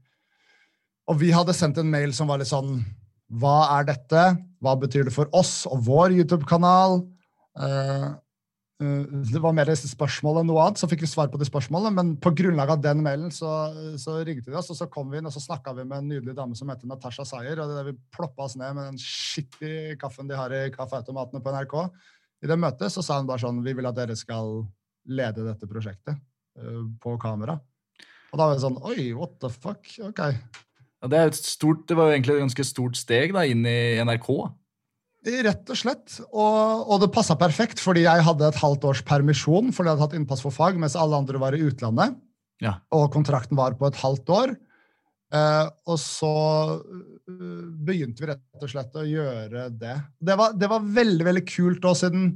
Og 1.11 1.19
vi 1.19 1.33
hadde 1.35 1.55
sendt 1.57 1.81
en 1.81 1.91
mail 1.91 2.15
som 2.15 2.31
var 2.31 2.39
litt 2.39 2.47
sånn 2.47 2.77
Hva 3.27 3.73
er 3.75 3.89
dette? 3.89 4.23
Hva 4.63 4.77
betyr 4.79 5.09
det 5.09 5.15
for 5.15 5.27
oss 5.35 5.65
og 5.67 5.83
vår 5.83 6.15
YouTube-kanal? 6.21 7.01
Uh, 7.59 7.61
Eh, 7.61 8.05
det 8.81 9.39
var 9.41 9.53
mer 9.53 9.69
spørsmål 9.77 10.39
enn 10.41 10.47
noe 10.49 10.63
annet, 10.63 10.79
så 10.81 10.87
fikk 10.89 11.03
vi 11.05 11.09
svar 11.09 11.29
på 11.29 11.37
de 11.37 11.45
spørsmålene. 11.45 11.93
Men 11.93 12.11
på 12.21 12.31
grunnlag 12.37 12.73
av 12.73 12.81
den 12.81 13.03
mailen 13.05 13.33
så, 13.33 13.49
så 14.01 14.17
ringte 14.25 14.49
de 14.49 14.57
oss, 14.57 14.71
og 14.73 14.79
så 14.79 14.87
kom 14.89 15.11
vi 15.11 15.19
inn 15.19 15.29
og 15.29 15.35
så 15.35 15.43
snakka 15.43 15.75
med 15.77 15.93
en 15.99 16.09
nydelig 16.09 16.33
dame 16.37 16.57
som 16.57 16.71
heter 16.71 16.89
Natasha 16.89 17.25
Sayer. 17.27 17.61
og 17.61 17.69
det 17.69 17.77
der 17.77 17.91
Vi 17.91 17.95
ploppa 18.15 18.47
oss 18.47 18.57
ned 18.57 18.73
med 18.77 18.91
den 18.91 19.01
skittige 19.01 19.97
kaffen 20.01 20.31
de 20.31 20.39
har 20.39 20.53
i 20.55 20.63
kaffeautomatene 20.73 21.43
på 21.43 21.53
NRK. 21.53 21.75
I 22.41 22.49
det 22.49 22.57
møtet 22.57 22.93
så 22.93 23.03
sa 23.05 23.19
hun 23.19 23.29
bare 23.29 23.43
sånn 23.43 23.61
Vi 23.61 23.75
vil 23.77 23.89
at 23.89 23.97
dere 23.99 24.17
skal 24.17 24.63
lede 25.11 25.45
dette 25.45 25.69
prosjektet 25.69 26.17
uh, 26.17 26.87
på 27.01 27.15
kamera. 27.21 27.59
Og 28.31 28.39
da 28.39 28.47
var 28.47 28.57
det 28.57 28.65
sånn 28.65 28.81
Oi, 28.87 29.11
what 29.17 29.37
the 29.43 29.51
fuck? 29.53 29.85
Ok. 30.07 30.23
Ja, 31.01 31.09
det, 31.09 31.21
et 31.31 31.37
stort, 31.37 31.85
det 31.89 31.97
var 31.97 32.09
jo 32.09 32.15
egentlig 32.15 32.35
et 32.37 32.43
ganske 32.45 32.65
stort 32.65 32.97
steg 32.97 33.33
da, 33.35 33.45
inn 33.49 33.65
i 33.65 34.01
NRK. 34.05 34.29
Rett 35.21 35.69
og 35.69 35.77
slett. 35.77 36.17
Og, 36.31 36.89
og 36.89 37.01
det 37.03 37.11
passa 37.13 37.37
perfekt, 37.37 37.81
fordi 37.83 38.07
jeg 38.07 38.25
hadde 38.25 38.47
et 38.47 38.57
halvt 38.61 38.87
års 38.89 39.03
permisjon 39.05 39.69
fordi 39.69 39.89
jeg 39.89 39.93
hadde 39.93 40.07
hatt 40.07 40.17
innpass 40.17 40.41
for 40.41 40.55
fag, 40.55 40.79
mens 40.81 40.97
alle 40.97 41.19
andre 41.19 41.41
var 41.41 41.57
i 41.57 41.61
utlandet. 41.67 42.17
Ja. 42.61 42.79
Og 42.93 43.09
kontrakten 43.13 43.57
var 43.57 43.77
på 43.77 43.89
et 43.89 43.99
halvt 44.01 44.33
år. 44.33 44.55
Eh, 45.31 45.67
og 45.87 45.97
så 46.01 46.33
uh, 46.75 47.65
begynte 47.87 48.19
vi 48.23 48.31
rett 48.33 48.65
og 48.65 48.71
slett 48.73 48.97
å 48.99 49.05
gjøre 49.07 49.69
det. 49.79 49.95
Det 50.19 50.35
var, 50.37 50.57
det 50.57 50.67
var 50.71 50.89
veldig 50.99 51.27
veldig 51.29 51.45
kult 51.47 51.87
òg, 51.87 51.99
siden 52.01 52.31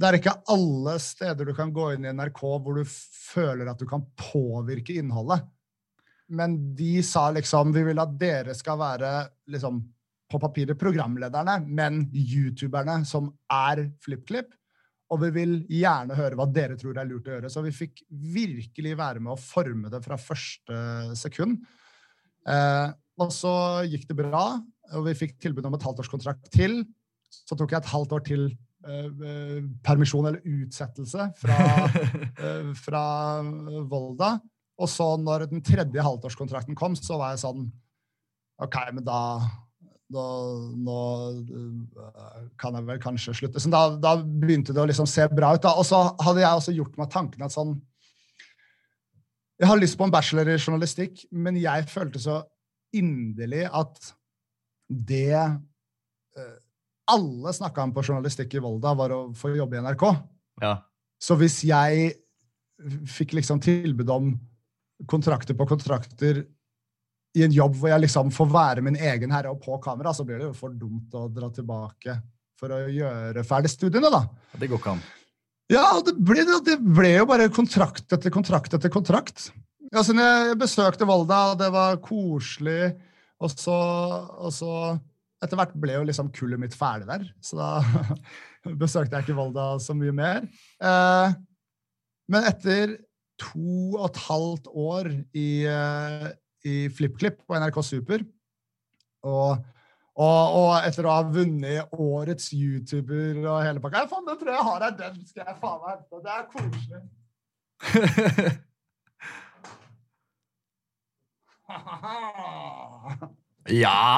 det 0.00 0.08
er 0.08 0.18
ikke 0.18 0.38
alle 0.50 0.96
steder 0.98 1.46
du 1.46 1.52
kan 1.54 1.70
gå 1.74 1.92
inn 1.94 2.08
i 2.08 2.12
NRK 2.16 2.40
hvor 2.42 2.80
du 2.80 2.82
føler 2.88 3.68
at 3.70 3.78
du 3.78 3.86
kan 3.86 4.02
påvirke 4.18 4.96
innholdet. 4.98 5.44
Men 6.32 6.56
de 6.74 7.02
sa 7.04 7.26
liksom 7.34 7.74
Vi 7.74 7.82
vil 7.84 8.00
at 8.00 8.14
dere 8.18 8.54
skal 8.56 8.78
være 8.80 9.10
liksom 9.52 9.82
på 10.32 10.40
papiret 10.42 10.78
programlederne, 10.80 11.60
men 11.68 12.06
youtuberne 12.16 13.02
som 13.08 13.30
er 13.52 13.86
FlippKlipp. 14.02 14.50
Og 15.12 15.20
vi 15.26 15.28
vil 15.34 15.54
gjerne 15.68 16.16
høre 16.16 16.38
hva 16.38 16.46
dere 16.48 16.78
tror 16.80 16.96
er 16.96 17.08
lurt 17.08 17.28
å 17.28 17.34
gjøre. 17.34 17.50
Så 17.52 17.60
vi 17.64 17.74
fikk 17.76 18.00
virkelig 18.08 18.94
være 18.96 19.20
med 19.20 19.34
å 19.34 19.40
forme 19.40 19.92
det 19.92 20.00
fra 20.04 20.16
første 20.20 20.78
sekund. 21.20 21.60
Eh, 22.48 22.88
og 23.20 23.32
så 23.34 23.54
gikk 23.86 24.06
det 24.08 24.16
bra, 24.22 24.46
og 24.96 25.06
vi 25.06 25.16
fikk 25.18 25.36
tilbud 25.42 25.68
om 25.68 25.76
et 25.76 25.84
halvtårskontrakt 25.84 26.48
til. 26.54 26.80
Så 27.28 27.58
tok 27.58 27.74
jeg 27.74 27.82
et 27.82 27.92
halvt 27.92 28.14
år 28.16 28.24
til 28.26 28.46
eh, 28.48 29.10
eh 29.10 29.58
permisjon 29.84 30.30
eller 30.30 30.40
utsettelse 30.64 31.28
fra, 31.42 31.58
eh, 32.48 32.72
fra 32.78 33.04
Volda. 33.92 34.38
Og 34.80 34.88
så 34.88 35.12
når 35.20 35.46
den 35.52 35.62
tredje 35.64 36.02
halvtårskontrakten 36.02 36.78
kom, 36.78 36.96
så 36.96 37.20
var 37.20 37.34
jeg 37.34 37.44
sånn 37.44 37.68
OK, 38.62 38.78
men 38.96 39.04
da 39.04 39.20
da, 40.12 40.26
nå 40.86 40.98
øh, 41.40 42.42
kan 42.60 42.76
jeg 42.78 42.86
vel 42.88 43.00
kanskje 43.02 43.34
slutte. 43.36 43.62
Så 43.62 43.70
da, 43.72 43.84
da 44.00 44.16
begynte 44.20 44.74
det 44.74 44.82
å 44.82 44.88
liksom 44.88 45.08
se 45.10 45.26
bra 45.32 45.54
ut. 45.56 45.62
Da. 45.64 45.74
Og 45.80 45.86
så 45.88 46.02
hadde 46.22 46.44
jeg 46.44 46.60
også 46.60 46.76
gjort 46.76 47.00
meg 47.00 47.10
tanken 47.12 47.46
at 47.46 47.54
sånn 47.54 47.76
Jeg 49.60 49.68
har 49.70 49.78
lyst 49.78 49.98
på 49.98 50.06
en 50.08 50.12
bachelor 50.12 50.48
i 50.50 50.58
journalistikk, 50.58 51.24
men 51.30 51.58
jeg 51.60 51.86
følte 51.90 52.18
så 52.18 52.40
inderlig 52.98 53.68
at 53.70 54.08
det 54.90 55.38
uh, 55.38 56.56
alle 57.12 57.52
snakka 57.54 57.84
om 57.86 57.92
på 57.94 58.02
journalistikk 58.02 58.56
i 58.58 58.62
Volda, 58.64 58.94
var 58.98 59.14
å 59.14 59.20
få 59.38 59.52
jobbe 59.54 59.78
i 59.78 59.84
NRK. 59.84 60.02
Ja. 60.64 60.72
Så 61.22 61.36
hvis 61.38 61.60
jeg 61.68 62.10
fikk 63.06 63.36
liksom 63.38 63.62
tilbud 63.62 64.10
om 64.10 64.32
kontrakter 65.06 65.54
på 65.58 65.68
kontrakter 65.70 66.42
i 67.36 67.46
en 67.46 67.54
jobb 67.54 67.78
hvor 67.78 67.92
jeg 67.92 68.04
liksom 68.04 68.30
får 68.34 68.48
være 68.52 68.84
min 68.84 68.98
egen 68.98 69.32
herre 69.32 69.52
og 69.52 69.62
på 69.62 69.78
kamera, 69.84 70.12
så 70.12 70.26
blir 70.28 70.40
det 70.40 70.50
jo 70.50 70.56
for 70.56 70.74
dumt 70.76 71.14
å 71.16 71.26
dra 71.32 71.48
tilbake 71.54 72.18
for 72.60 72.74
å 72.76 72.84
gjøre 72.92 73.44
ferdig 73.46 73.72
studiene, 73.72 74.10
da. 74.12 74.26
Det 74.58 74.68
går 74.70 74.80
ikke 74.80 74.94
an. 74.94 75.04
Ja, 75.72 75.86
det 76.04 76.14
ble, 76.20 76.44
det 76.66 76.76
ble 76.82 77.14
jo 77.14 77.28
bare 77.30 77.48
kontrakt 77.54 78.12
etter 78.12 78.32
kontrakt 78.34 78.74
etter 78.76 78.92
kontrakt. 78.92 79.48
Altså, 79.92 80.14
jeg 80.16 80.58
besøkte 80.60 81.08
Volda, 81.08 81.54
det 81.58 81.68
var 81.72 81.98
koselig, 82.04 82.92
og 83.42 83.54
så, 83.54 83.78
og 84.40 84.52
så 84.54 84.74
Etter 85.42 85.58
hvert 85.58 85.72
ble 85.82 85.96
jo 85.96 86.04
liksom 86.06 86.28
kullet 86.30 86.60
mitt 86.62 86.74
ferdig 86.78 87.08
der, 87.08 87.22
så 87.42 87.56
da 87.58 87.70
besøkte 88.78 89.16
jeg 89.16 89.24
ikke 89.24 89.34
Volda 89.34 89.72
så 89.82 89.90
mye 89.98 90.12
mer. 90.14 90.44
Eh, 90.78 91.32
men 92.30 92.46
etter 92.46 92.92
to 93.42 93.96
og 93.96 94.04
et 94.06 94.20
halvt 94.28 94.68
år 94.70 95.10
i, 95.34 95.48
eh, 95.66 96.28
i 96.68 96.88
FlippKlipp 96.92 97.38
på 97.46 97.58
NRK 97.58 97.78
Super. 97.86 98.20
Og, 99.22 99.50
og, 100.18 100.42
og, 100.58 100.72
etter 100.86 101.06
å 101.06 101.14
ha 101.16 101.22
vunnet 101.26 101.88
årets 101.94 102.52
YouTuber 102.56 103.38
og 103.44 103.62
hele 103.64 103.80
pakka 103.82 104.06
Faen, 104.10 104.26
den 104.28 104.38
tror 104.40 104.52
jeg 104.54 104.66
har 104.68 104.80
her! 104.86 104.94
Den 104.98 105.14
skal 105.28 105.42
jeg 105.46 105.56
faen 105.62 105.80
meg 105.82 105.90
hente. 105.94 106.16
Det 106.26 106.32
er 106.36 106.44
koselig. 106.52 107.00
ja! 113.82 114.12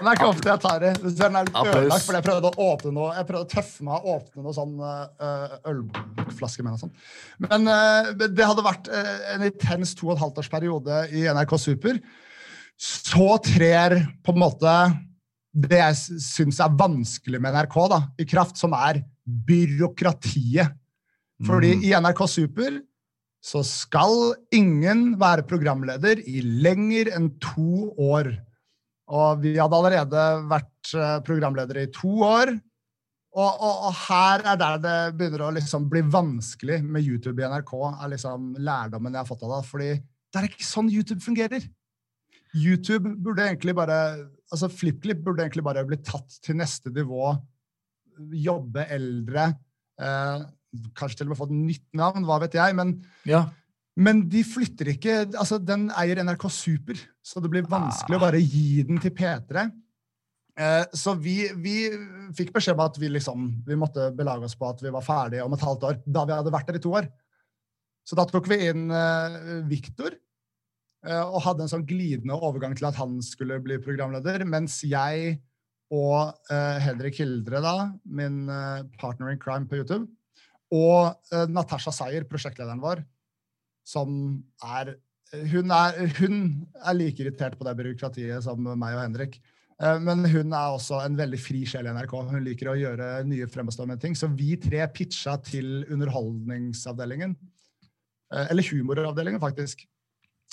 Det 0.00 0.08
er 0.08 0.16
ikke 0.16 0.30
ofte 0.30 0.48
jeg 0.48 0.62
tar 0.62 0.84
i. 0.86 0.92
Den 1.18 1.36
er 1.36 1.46
litt 1.46 1.58
ødelagt, 1.60 2.06
fordi 2.06 2.18
jeg 2.18 2.26
prøvde 2.26 2.50
å 2.50 2.66
åpne 2.70 2.92
noe, 2.96 3.10
jeg 3.18 3.28
prøvde 3.28 3.44
å 3.44 3.50
tøffe 3.50 3.84
meg 3.86 4.00
å 4.00 4.14
åpne 4.16 4.44
noe 4.46 4.56
sånn 4.56 4.80
uh, 4.80 5.60
ølflaske 5.70 6.64
med 6.64 6.72
noe 6.72 6.80
sånt. 6.80 7.04
Men 7.44 7.68
uh, 7.68 8.10
det 8.24 8.48
hadde 8.48 8.64
vært 8.64 8.90
uh, 8.92 9.12
en 9.34 9.46
intens 9.50 9.94
to 9.98 10.08
og 10.08 10.16
et 10.16 10.24
halvt 10.24 10.42
års 10.42 10.50
periode 10.52 11.04
i 11.12 11.26
NRK 11.28 11.54
Super. 11.60 12.00
Så 12.80 13.28
trer 13.44 13.98
på 14.24 14.34
en 14.34 14.40
måte 14.40 14.74
det 15.50 15.80
jeg 15.80 16.20
syns 16.22 16.60
er 16.62 16.76
vanskelig 16.78 17.40
med 17.42 17.56
NRK, 17.56 17.80
da, 17.90 18.02
i 18.22 18.26
kraft, 18.28 18.60
som 18.60 18.74
er 18.76 19.02
byråkratiet. 19.24 20.76
Fordi 21.46 21.74
Mm. 21.76 21.84
i 21.88 21.92
NRK 21.96 22.26
Super 22.28 22.80
så 23.40 23.62
skal 23.64 24.34
ingen 24.52 25.14
være 25.20 25.46
programleder 25.48 26.20
i 26.28 26.42
lenger 26.44 27.08
enn 27.16 27.30
to 27.40 27.94
år. 27.96 28.34
Og 29.10 29.40
vi 29.42 29.56
hadde 29.58 29.78
allerede 29.78 30.24
vært 30.50 30.92
eh, 30.94 31.16
programledere 31.26 31.86
i 31.86 31.92
to 31.94 32.12
år. 32.26 32.52
Og, 33.30 33.50
og, 33.50 33.82
og 33.88 33.98
her 34.08 34.42
er 34.52 34.58
der 34.58 34.78
det 34.82 34.94
begynner 35.18 35.46
å 35.46 35.52
liksom 35.54 35.86
bli 35.90 36.02
vanskelig 36.10 36.80
med 36.82 37.06
YouTube 37.06 37.42
i 37.42 37.50
NRK. 37.50 37.74
er 37.92 38.12
liksom 38.14 38.54
lærdommen 38.58 39.14
jeg 39.14 39.22
har 39.22 39.28
fått 39.28 39.44
av 39.46 39.56
det. 39.56 39.60
Fordi 39.70 39.90
det 39.94 40.40
er 40.40 40.48
ikke 40.48 40.66
sånn 40.66 40.90
YouTube 40.90 41.22
fungerer. 41.22 41.66
YouTube 42.50 43.14
burde 43.22 43.46
egentlig 43.46 43.76
bare 43.78 43.98
altså 44.50 44.70
FlippKlipp 44.72 45.22
burde 45.26 45.44
egentlig 45.44 45.62
bare 45.66 45.86
bli 45.86 45.98
tatt 46.02 46.40
til 46.42 46.58
neste 46.58 46.90
nivå. 46.94 47.34
Jobbe 48.34 48.86
eldre. 48.90 49.52
Eh, 50.02 50.48
kanskje 50.98 51.20
til 51.20 51.28
og 51.28 51.34
med 51.34 51.40
fått 51.40 51.54
nytt 51.54 51.86
navn, 51.98 52.26
hva 52.26 52.40
vet 52.42 52.58
jeg. 52.58 52.76
men 52.78 52.98
Ja. 53.28 53.46
Men 54.00 54.22
de 54.32 54.42
flytter 54.46 54.94
ikke 54.94 55.14
altså 55.28 55.58
Den 55.62 55.88
eier 55.98 56.22
NRK 56.24 56.46
Super, 56.52 56.98
så 57.22 57.42
det 57.42 57.50
blir 57.52 57.68
vanskelig 57.68 58.16
å 58.18 58.22
bare 58.22 58.40
gi 58.40 58.82
den 58.88 59.00
til 59.02 59.12
P3. 59.16 59.66
Eh, 60.60 60.84
så 60.96 61.14
vi, 61.20 61.36
vi 61.60 61.74
fikk 62.36 62.54
beskjed 62.56 62.76
om 62.76 62.82
at 62.84 62.96
vi 63.00 63.08
liksom 63.08 63.44
Vi 63.68 63.76
måtte 63.78 64.10
belage 64.16 64.48
oss 64.48 64.56
på 64.58 64.66
at 64.68 64.82
vi 64.82 64.92
var 64.92 65.04
ferdige 65.06 65.44
om 65.46 65.54
et 65.56 65.64
halvt 65.64 65.86
år. 65.88 66.00
Da 66.04 66.24
vi 66.28 66.36
hadde 66.36 66.54
vært 66.54 66.72
der 66.72 66.80
i 66.80 66.82
to 66.84 66.96
år. 66.98 67.06
Så 68.04 68.18
da 68.18 68.26
tok 68.28 68.48
vi 68.50 68.58
inn 68.70 68.88
uh, 68.90 69.60
Viktor. 69.70 70.16
eh, 71.06 71.22
og 71.22 71.44
hadde 71.44 71.64
en 71.64 71.72
sånn 71.72 71.86
glidende 71.88 72.36
overgang 72.36 72.74
til 72.76 72.88
at 72.88 72.98
han 72.98 73.20
skulle 73.24 73.60
bli 73.62 73.78
programleder. 73.84 74.44
Mens 74.48 74.80
jeg 74.84 75.38
og 75.90 76.50
eh, 76.52 76.78
Henrik 76.84 77.18
Hildre, 77.18 77.60
da, 77.64 77.74
min 78.06 78.44
eh, 78.50 78.82
partner 79.00 79.32
in 79.32 79.40
crime 79.42 79.66
på 79.66 79.80
YouTube, 79.80 80.06
og 80.70 81.16
eh, 81.34 81.48
Natasha 81.50 81.92
Sayer, 81.94 82.26
prosjektlederen 82.30 82.82
vår, 82.82 83.02
som 83.90 84.18
er 84.64 84.94
hun 85.50 85.70
er, 85.70 85.98
hun 86.18 86.38
er 86.74 86.96
like 86.96 87.22
irritert 87.22 87.54
på 87.54 87.62
det 87.62 87.76
byråkratiet 87.78 88.42
som 88.42 88.64
meg 88.66 88.96
og 88.96 89.02
Henrik. 89.04 89.36
Eh, 89.78 90.00
Men 90.02 90.24
hun 90.26 90.50
er 90.50 90.72
også 90.74 90.98
en 91.04 91.14
veldig 91.18 91.38
fri 91.38 91.60
sjel 91.70 91.86
i 91.86 91.92
NRK. 91.94 92.14
Hun 92.32 92.42
liker 92.42 92.72
å 92.72 92.74
gjøre 92.74 93.10
nye 93.28 93.46
fremadstormende 93.46 94.02
ting. 94.02 94.16
Så 94.18 94.26
vi 94.34 94.56
tre 94.60 94.82
pitcha 94.90 95.36
til 95.46 95.84
Underholdningsavdelingen. 95.86 97.36
eh, 98.34 98.46
Eller 98.50 98.66
humoravdelingen, 98.72 99.38
faktisk. 99.40 99.86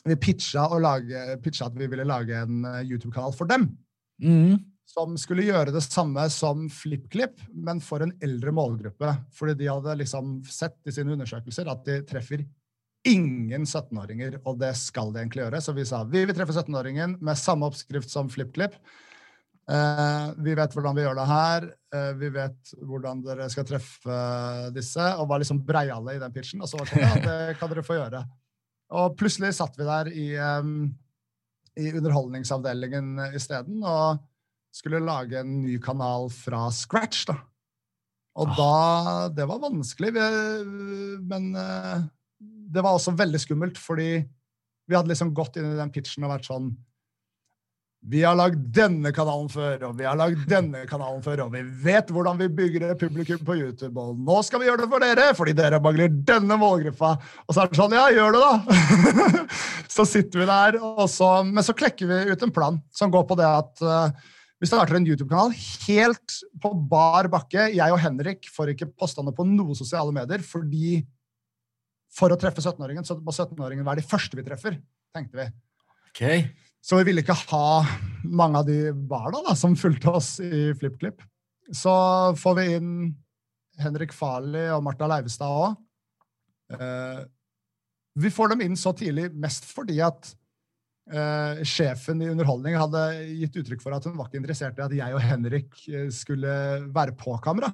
Vi 0.06 0.16
pitcha, 0.16 0.68
lage, 0.78 1.42
pitcha 1.42 1.66
at 1.72 1.76
vi 1.76 1.88
ville 1.90 2.06
lage 2.06 2.38
en 2.38 2.64
eh, 2.66 2.84
YouTube-kanal 2.92 3.34
for 3.34 3.50
dem. 3.50 3.72
Mm. 4.22 4.60
Som 4.88 5.18
skulle 5.20 5.44
gjøre 5.50 5.74
det 5.74 5.82
samme 5.84 6.30
som 6.32 6.70
FlippKlipp, 6.70 7.42
men 7.54 7.82
for 7.84 8.06
en 8.06 8.14
eldre 8.22 8.54
målgruppe. 8.56 9.18
Fordi 9.36 9.58
de 9.58 9.68
hadde 9.74 9.98
liksom 10.00 10.38
sett 10.46 10.78
i 10.86 10.94
sine 10.96 11.18
undersøkelser 11.18 11.68
at 11.74 11.84
de 11.90 12.00
treffer 12.08 12.46
ingen 13.06 13.66
17-åringer, 13.66 14.40
og 14.48 14.58
det 14.62 14.74
skal 14.80 15.12
de 15.14 15.22
egentlig 15.22 15.44
gjøre. 15.46 15.62
Så 15.64 15.76
vi 15.76 15.86
sa 15.88 16.04
vi 16.08 16.24
vil 16.28 16.36
treffe 16.36 16.56
17-åringen 16.56 17.18
med 17.24 17.40
samme 17.40 17.70
oppskrift 17.70 18.12
som 18.12 18.32
FlippKlipp. 18.32 18.78
Uh, 19.68 20.32
vi 20.40 20.54
vet 20.56 20.72
hvordan 20.72 20.96
vi 20.96 21.04
gjør 21.04 21.18
det 21.20 21.28
her. 21.28 21.66
uh, 21.96 22.12
vi 22.16 22.30
vet 22.32 22.72
hvordan 22.88 23.24
dere 23.26 23.50
skal 23.52 23.68
treffe 23.68 24.20
disse. 24.76 25.10
Og 25.20 25.28
var 25.30 25.44
liksom 25.44 25.64
breiale 25.68 26.16
i 26.16 26.22
den 26.24 26.36
pitchen. 26.36 26.64
Og 26.64 26.72
så 26.72 26.80
var 26.80 26.88
det 26.88 26.96
sånn, 26.96 27.04
ja, 27.04 27.26
det 27.28 27.58
kan 27.60 27.72
dere 27.72 27.86
få 27.86 28.00
gjøre. 28.00 28.24
Og 28.98 29.18
plutselig 29.20 29.52
satt 29.58 29.76
vi 29.76 29.88
der 29.88 30.10
i, 30.16 30.28
um, 30.40 30.88
i 31.76 31.92
underholdningsavdelingen 32.00 33.18
isteden 33.36 33.84
og 33.84 34.24
skulle 34.78 35.04
lage 35.04 35.42
en 35.42 35.62
ny 35.64 35.78
kanal 35.84 36.30
fra 36.34 36.68
scratch, 36.74 37.26
da. 37.28 37.38
Og 38.38 38.54
da 38.54 39.30
Det 39.34 39.48
var 39.50 39.64
vanskelig, 39.64 40.12
vi, 40.14 40.26
men 41.26 41.50
eh, 41.58 42.04
det 42.68 42.84
var 42.84 42.98
også 42.98 43.16
veldig 43.18 43.40
skummelt, 43.42 43.80
fordi 43.80 44.12
vi 44.88 44.96
hadde 44.96 45.12
liksom 45.12 45.34
gått 45.36 45.60
inn 45.60 45.72
i 45.72 45.80
den 45.80 45.92
pitchen 45.94 46.26
og 46.28 46.36
vært 46.36 46.48
sånn 46.48 46.72
vi 48.08 48.22
har 48.24 48.38
lagd 48.38 48.62
denne 48.72 49.10
kanalen 49.12 49.50
før, 49.52 49.88
og 49.90 49.96
vi 49.98 50.06
har 50.08 50.16
lagd 50.16 50.46
denne 50.48 50.84
kanalen 50.88 51.20
før, 51.26 51.42
og 51.48 51.56
vi 51.56 51.64
vet 51.84 52.12
hvordan 52.14 52.38
vi 52.40 52.48
bygger 52.60 52.94
publikum 53.00 53.42
på 53.44 53.58
YouTube, 53.58 54.00
og 54.00 54.20
nå 54.22 54.38
skal 54.46 54.62
vi 54.62 54.70
gjøre 54.70 54.86
det 54.86 54.90
for 54.94 55.04
dere, 55.04 55.26
fordi 55.36 55.56
dere 55.58 55.82
mangler 55.84 56.14
denne 56.30 56.60
målgruppa. 56.62 57.16
Og 57.48 57.56
så 57.56 57.64
er 57.64 57.72
det 57.72 57.80
sånn, 57.82 57.98
ja, 57.98 58.06
gjør 58.14 58.38
det 58.38 58.44
da! 58.46 58.78
så 59.98 60.06
sitter 60.08 60.44
vi 60.44 60.48
der, 60.48 60.80
så, 61.12 61.32
men 61.50 61.66
så 61.66 61.76
klekker 61.76 62.12
vi 62.12 62.22
ut 62.32 62.48
en 62.48 62.54
plan 62.54 62.80
som 62.96 63.12
går 63.12 63.28
på 63.28 63.40
det 63.42 63.50
at 63.50 63.84
eh, 63.84 64.32
vi 64.62 64.70
starter 64.70 65.02
en 65.02 65.10
YouTube-kanal 65.10 65.52
helt 65.90 66.40
på 66.64 66.72
bar 66.90 67.28
bakke. 67.34 67.68
Jeg 67.76 67.94
og 67.94 68.00
Henrik 68.02 68.48
får 68.54 68.72
ikke 68.72 68.92
påstander 68.94 69.36
på 69.36 69.46
noen 69.50 69.76
sosiale 69.78 70.16
medier, 70.16 70.46
fordi 70.46 71.02
for 72.18 72.34
å 72.34 72.40
treffe 72.40 72.64
17-åringen, 72.64 73.06
så 73.06 73.18
må 73.22 73.34
17-åringen 73.34 73.86
være 73.86 74.02
de 74.02 74.10
første 74.10 74.40
vi 74.40 74.46
treffer, 74.46 74.80
tenkte 75.16 75.42
vi. 75.42 75.48
Okay. 76.10 76.48
Så 76.82 76.98
vi 77.00 77.10
ville 77.10 77.22
ikke 77.22 77.38
ha 77.52 77.84
mange 78.24 78.62
av 78.62 78.68
de 78.68 78.92
barna 79.10 79.44
da, 79.46 79.54
som 79.60 79.78
fulgte 79.78 80.14
oss 80.18 80.38
i 80.42 80.72
FlippKlipp. 80.78 81.22
Så 81.76 81.94
får 82.40 82.58
vi 82.58 82.68
inn 82.78 82.92
Henrik 83.82 84.16
Farley 84.16 84.72
og 84.74 84.86
Martha 84.86 85.10
Leivestad 85.10 85.52
òg. 85.52 85.78
Eh, 86.74 87.24
vi 88.18 88.32
får 88.34 88.54
dem 88.54 88.64
inn 88.66 88.78
så 88.80 88.96
tidlig 88.98 89.30
mest 89.38 89.68
fordi 89.70 90.00
at 90.04 90.32
eh, 91.12 91.62
sjefen 91.68 92.24
i 92.24 92.30
underholdning 92.32 92.78
hadde 92.80 93.04
gitt 93.44 93.60
uttrykk 93.62 93.84
for 93.84 93.98
at 93.98 94.08
hun 94.08 94.18
var 94.18 94.30
ikke 94.30 94.42
interessert 94.42 94.80
i 94.80 94.86
at 94.88 94.96
jeg 94.98 95.18
og 95.18 95.24
Henrik 95.24 95.84
eh, 95.92 96.08
skulle 96.14 96.56
være 96.96 97.14
på 97.20 97.36
kamera. 97.44 97.74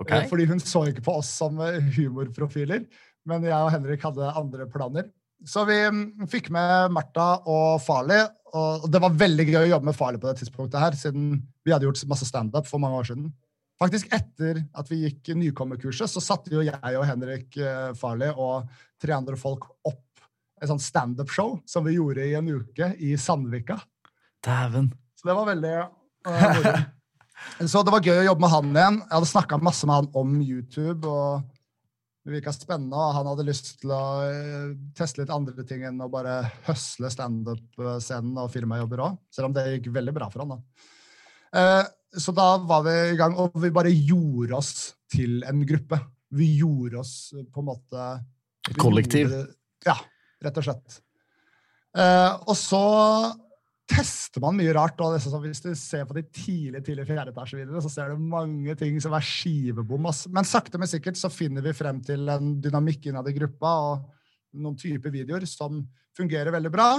Okay. 0.00 0.22
Eh, 0.22 0.28
Fordi 0.30 0.46
hun 0.48 0.62
så 0.62 0.86
ikke 0.88 1.04
på 1.04 1.18
oss 1.20 1.30
som 1.42 1.58
eh, 1.64 1.80
humorprofiler, 1.96 2.86
men 3.28 3.44
jeg 3.46 3.56
og 3.56 3.72
Henrik 3.74 4.04
hadde 4.06 4.32
andre 4.38 4.66
planer. 4.70 5.10
Så 5.46 5.64
vi 5.68 5.76
mm, 5.88 6.26
fikk 6.28 6.50
med 6.52 6.92
Martha 6.92 7.40
og 7.48 7.80
Farley, 7.84 8.26
og 8.56 8.88
det 8.92 9.00
var 9.00 9.16
veldig 9.16 9.46
gøy 9.48 9.62
å 9.62 9.70
jobbe 9.74 9.88
med 9.88 9.96
Farley 9.96 10.20
på 10.20 10.28
det 10.28 10.42
tidspunktet 10.42 10.82
her, 10.82 10.96
siden 10.98 11.38
vi 11.64 11.72
hadde 11.72 11.86
gjort 11.88 12.02
masse 12.10 12.28
standup 12.28 12.68
for 12.68 12.82
mange 12.82 13.00
år 13.00 13.08
siden. 13.12 13.30
Faktisk 13.80 14.10
etter 14.12 14.60
at 14.76 14.90
vi 14.92 15.04
gikk 15.06 15.30
nykommerkurset, 15.40 16.10
så 16.12 16.20
satte 16.20 16.52
jo 16.52 16.64
jeg 16.66 16.96
og 16.98 17.06
Henrik 17.08 17.56
eh, 17.56 17.92
Farley 17.96 18.32
og 18.34 18.68
tre 19.00 19.14
andre 19.16 19.38
folk 19.40 19.70
opp 19.88 20.04
et 20.60 20.68
sånt 20.68 20.84
standup-show 20.84 21.54
som 21.68 21.86
vi 21.86 21.96
gjorde 21.96 22.26
i 22.28 22.34
en 22.36 22.50
uke 22.52 22.90
i 23.00 23.14
Sandvika. 23.16 23.78
Dæven. 24.44 24.90
Så 25.16 25.30
det 25.30 25.36
var 25.38 25.48
veldig 25.48 25.76
uh. 26.28 26.82
Så 27.64 27.80
det 27.80 27.94
var 27.94 28.04
gøy 28.04 28.18
å 28.20 28.26
jobbe 28.26 28.44
med 28.44 28.52
han 28.52 28.74
igjen. 28.74 28.98
Jeg 29.00 29.14
hadde 29.14 29.30
snakka 29.30 29.58
masse 29.64 29.88
med 29.88 30.02
han 30.02 30.10
om 30.20 30.36
YouTube. 30.44 31.08
og 31.08 31.59
Det 32.30 32.36
virka 32.38 32.52
spennende, 32.54 32.94
og 32.94 33.14
han 33.16 33.26
hadde 33.26 33.42
lyst 33.48 33.72
til 33.80 33.90
å 33.90 34.00
øh, 34.22 34.74
teste 34.94 35.18
litt 35.24 35.32
andre 35.34 35.64
ting 35.66 35.82
enn 35.88 35.98
å 36.04 36.06
bare 36.12 36.36
høsle 36.68 37.08
standup-scenen 37.10 38.38
og 38.38 38.52
firmajobber 38.54 39.02
òg. 39.02 39.16
Selv 39.34 39.48
om 39.48 39.56
det 39.56 39.64
gikk 39.72 39.88
veldig 39.96 40.14
bra 40.14 40.28
for 40.30 40.44
han. 40.44 40.52
da. 40.54 40.60
Eh, 41.58 41.88
Så 42.20 42.32
da 42.34 42.56
var 42.58 42.84
vi 42.86 42.94
i 43.12 43.16
gang, 43.18 43.34
og 43.38 43.54
vi 43.62 43.70
bare 43.74 43.90
gjorde 43.90 44.54
oss 44.58 44.70
til 45.10 45.42
en 45.46 45.64
gruppe. 45.66 45.98
Vi 46.38 46.52
gjorde 46.60 46.98
oss 47.02 47.32
øh, 47.34 47.44
på 47.50 47.62
en 47.64 47.68
måte 47.72 48.06
Et 48.70 48.78
kollektiv. 48.78 49.26
gjorde- 49.30 49.54
Ja, 49.86 49.96
rett 50.46 50.58
og 50.62 50.68
slett. 50.68 51.00
Eh, 51.96 52.32
og 52.46 52.54
så 52.54 52.84
tester 53.90 54.42
man 54.42 54.56
mye 54.58 54.72
rart. 54.76 55.00
og 55.02 55.18
sånn, 55.20 55.42
Hvis 55.42 55.62
du 55.64 55.70
ser 55.74 56.06
på 56.08 56.14
de 56.16 56.22
tidlige 56.22 56.84
tidlige 56.86 57.08
fjerdeetasjevideoene, 57.10 57.82
så 57.82 57.90
ser 57.92 58.10
du 58.12 58.22
mange 58.22 58.74
ting 58.78 58.98
som 59.02 59.14
er 59.16 59.26
skivebom. 59.26 60.08
Men 60.30 60.48
sakte, 60.48 60.78
men 60.78 60.90
sikkert 60.90 61.18
så 61.20 61.30
finner 61.32 61.64
vi 61.66 61.74
frem 61.76 62.00
til 62.04 62.28
en 62.28 62.54
dynamikk 62.62 63.10
innad 63.10 63.28
i 63.28 63.36
gruppa 63.36 63.72
og 63.90 64.08
noen 64.60 64.78
typer 64.78 65.12
videoer 65.14 65.46
som 65.46 65.82
fungerer 66.16 66.54
veldig 66.54 66.72
bra. 66.74 66.90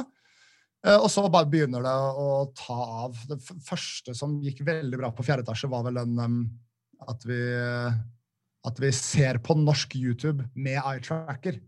Eh, 0.86 0.98
Og 0.98 1.10
så 1.12 1.24
bare 1.30 1.50
begynner 1.50 1.84
det 1.84 1.98
å 2.22 2.52
ta 2.58 2.80
av. 3.06 3.18
Det 3.30 3.40
første 3.68 4.16
som 4.18 4.40
gikk 4.42 4.64
veldig 4.66 4.98
bra 4.98 5.12
på 5.12 5.26
fjerde 5.26 5.46
etasje, 5.46 5.70
var 5.70 5.84
vel 5.84 6.00
den 6.00 6.50
at 7.08 7.26
vi, 7.26 7.42
at 8.66 8.80
vi 8.80 8.92
ser 8.94 9.40
på 9.42 9.56
norsk 9.58 9.96
YouTube 9.98 10.46
med 10.56 10.78
eye-tracker. 10.78 11.60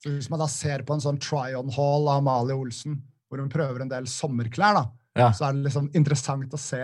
Så 0.00 0.14
Hvis 0.16 0.30
man 0.32 0.40
da 0.40 0.48
ser 0.48 0.84
på 0.84 0.94
en 0.96 1.02
sånn 1.04 1.20
try-on-hall 1.20 2.08
av 2.08 2.20
Amalie 2.22 2.56
Olsen, 2.56 3.02
hvor 3.30 3.38
hun 3.44 3.48
prøver 3.52 3.84
en 3.84 3.88
del 3.92 4.08
sommerklær, 4.10 4.74
da, 4.74 4.84
Ja. 5.16 5.28
så 5.32 5.46
er 5.48 5.52
det 5.56 5.64
liksom 5.68 5.88
interessant 5.94 6.52
å 6.52 6.58
se 6.58 6.82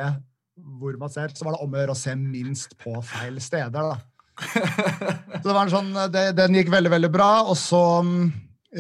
hvor 0.56 0.96
man 0.98 1.11
ser. 1.12 1.28
Så 1.37 1.44
var 1.44 1.52
det 1.56 1.61
om 1.66 1.74
å 1.74 1.80
gjøre 1.82 1.92
å 1.92 1.98
se 1.98 2.14
minst 2.16 2.76
på 2.80 2.94
feil 3.04 3.37
steder. 3.44 3.90
da. 3.90 3.96
Så 5.42 5.42
det 5.48 5.52
var 5.56 5.64
en 5.66 5.72
sånn, 5.72 5.90
det, 6.12 6.22
Den 6.38 6.54
gikk 6.56 6.70
veldig, 6.72 6.90
veldig 6.94 7.11
bra. 7.12 7.28
Og 7.50 7.56
så, 7.61 7.80
mm, 8.06 8.30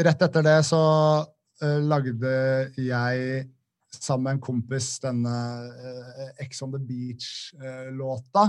rett 0.06 0.22
etter 0.24 0.42
det, 0.46 0.54
så 0.68 0.80
uh, 1.26 1.78
lagde 1.84 2.32
jeg 2.80 3.46
sammen 3.96 4.24
med 4.26 4.34
en 4.36 4.40
kompis 4.44 4.88
denne 5.04 5.32
uh, 5.32 6.30
Ex 6.44 6.62
on 6.64 6.72
the 6.72 6.78
Beach-låta. 6.80 8.46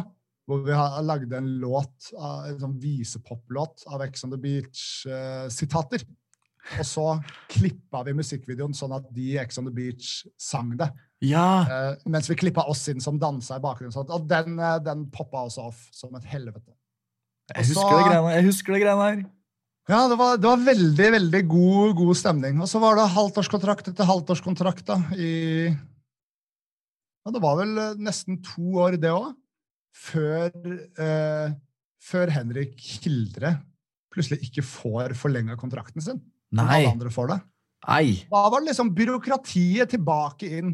hvor 0.48 0.62
vi 0.64 0.72
har 0.72 1.02
lagde 1.04 1.36
en 1.38 1.50
låt, 1.60 2.12
av- 2.16 2.46
en 2.48 2.60
sånn 2.62 2.78
visepop-låt 2.80 3.84
av 3.92 4.02
Ex 4.06 4.24
on 4.24 4.32
the 4.32 4.38
Beach-sitater. 4.40 6.06
Og 6.76 6.86
så 6.86 7.06
klippa 7.52 8.04
vi 8.08 8.16
musikkvideoen 8.18 8.76
sånn 8.76 8.96
at 8.98 9.08
de 9.16 9.32
i 9.34 9.38
Ex 9.42 9.60
on 9.62 9.70
the 9.70 9.74
Beach 9.74 10.26
sang 10.42 10.74
det. 10.80 10.90
Ja. 11.24 11.46
Uh, 11.66 12.10
mens 12.12 12.30
vi 12.30 12.38
klippa 12.38 12.68
oss 12.70 12.84
inn 12.92 13.02
som 13.04 13.18
dansa 13.22 13.58
i 13.58 13.64
bakgrunnen. 13.64 13.96
Sånn. 13.96 14.10
Og 14.14 14.28
den, 14.30 14.60
eh, 14.60 14.78
den 14.86 15.08
poppa 15.14 15.46
også 15.48 15.70
off 15.72 15.88
som 15.96 16.14
et 16.20 16.28
helvete. 16.30 16.76
Jeg 17.56 17.66
husker 17.72 17.82
så- 17.82 17.98
det 17.98 18.06
greiene, 18.12 18.36
jeg 18.36 18.46
husker 18.46 18.74
det 18.74 18.82
greiene 18.84 19.08
her. 19.08 19.26
Ja, 19.88 20.08
det 20.12 20.18
var, 20.20 20.36
det 20.36 20.44
var 20.50 20.58
veldig, 20.58 21.12
veldig 21.16 21.48
god, 21.48 21.96
god 21.96 22.16
stemning. 22.20 22.62
Og 22.62 22.68
så 22.68 22.80
var 22.84 22.98
det 23.00 23.08
halvtårskontrakt 23.14 23.88
etter 23.88 24.10
halvtårskontrakt 24.10 24.86
da, 24.86 24.98
i 25.16 25.68
Ja, 27.28 27.32
det 27.32 27.42
var 27.44 27.58
vel 27.60 27.78
eh, 27.78 27.94
nesten 28.00 28.42
to 28.44 28.78
år, 28.84 29.00
det 29.00 29.12
òg, 29.12 29.34
før, 29.96 30.52
eh, 31.00 31.56
før 32.00 32.32
Henrik 32.32 32.80
Hildre 33.04 33.58
plutselig 34.14 34.48
ikke 34.48 34.64
får 34.64 35.16
forlenga 35.16 35.58
kontrakten 35.60 36.02
sin. 36.04 36.22
Nei. 36.56 36.84
Alle 36.84 36.94
andre 36.96 37.12
får 37.14 37.34
det. 37.34 37.40
Nei. 37.88 38.06
Da 38.30 38.46
var 38.52 38.62
det 38.62 38.72
liksom 38.72 38.94
byråkratiet 38.96 39.94
tilbake 39.96 40.50
inn. 40.60 40.74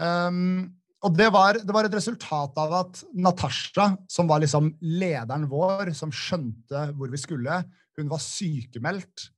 Um, 0.00 0.70
og 1.02 1.14
det 1.18 1.28
var, 1.34 1.58
det 1.58 1.74
var 1.74 1.86
et 1.86 1.94
resultat 1.96 2.58
av 2.62 2.74
at 2.78 3.02
Natasha, 3.18 3.88
som 4.10 4.28
var 4.30 4.42
liksom 4.42 4.70
lederen 5.00 5.48
vår, 5.50 5.90
som 5.98 6.12
skjønte 6.14 6.88
hvor 6.94 7.10
vi 7.10 7.20
skulle, 7.20 7.62
hun 7.98 8.10
var 8.10 8.22
sykemeldt. 8.22 9.28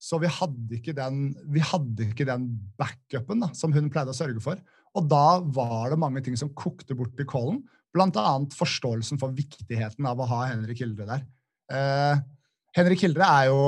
Så 0.00 0.20
vi 0.20 0.28
hadde 0.32 0.78
ikke 0.78 0.94
den, 0.96 1.30
vi 1.52 1.60
hadde 1.64 2.06
ikke 2.08 2.28
den 2.28 2.46
backupen 2.80 3.42
da, 3.44 3.50
som 3.56 3.72
hun 3.74 3.90
pleide 3.92 4.12
å 4.12 4.16
sørge 4.16 4.40
for. 4.44 4.60
Og 4.96 5.08
da 5.08 5.40
var 5.44 5.92
det 5.92 6.00
mange 6.00 6.22
ting 6.24 6.36
som 6.40 6.52
kokte 6.56 6.96
bort 6.96 7.20
i 7.20 7.28
kålen. 7.28 7.60
Blant 7.94 8.16
annet 8.20 8.54
forståelsen 8.56 9.20
for 9.20 9.34
viktigheten 9.34 10.06
av 10.08 10.20
å 10.20 10.28
ha 10.30 10.44
Henrik 10.50 10.80
Hildre 10.82 11.08
der. 11.08 11.24
Eh, 11.70 12.22
Henrik 12.76 13.04
Hildre 13.04 13.28
er 13.28 13.50
jo 13.50 13.60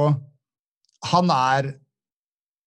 Han 1.10 1.30
er 1.34 1.72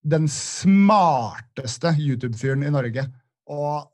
den 0.05 0.27
smarteste 0.29 1.95
YouTube-fyren 1.97 2.65
i 2.65 2.73
Norge. 2.73 3.07
Og 3.51 3.87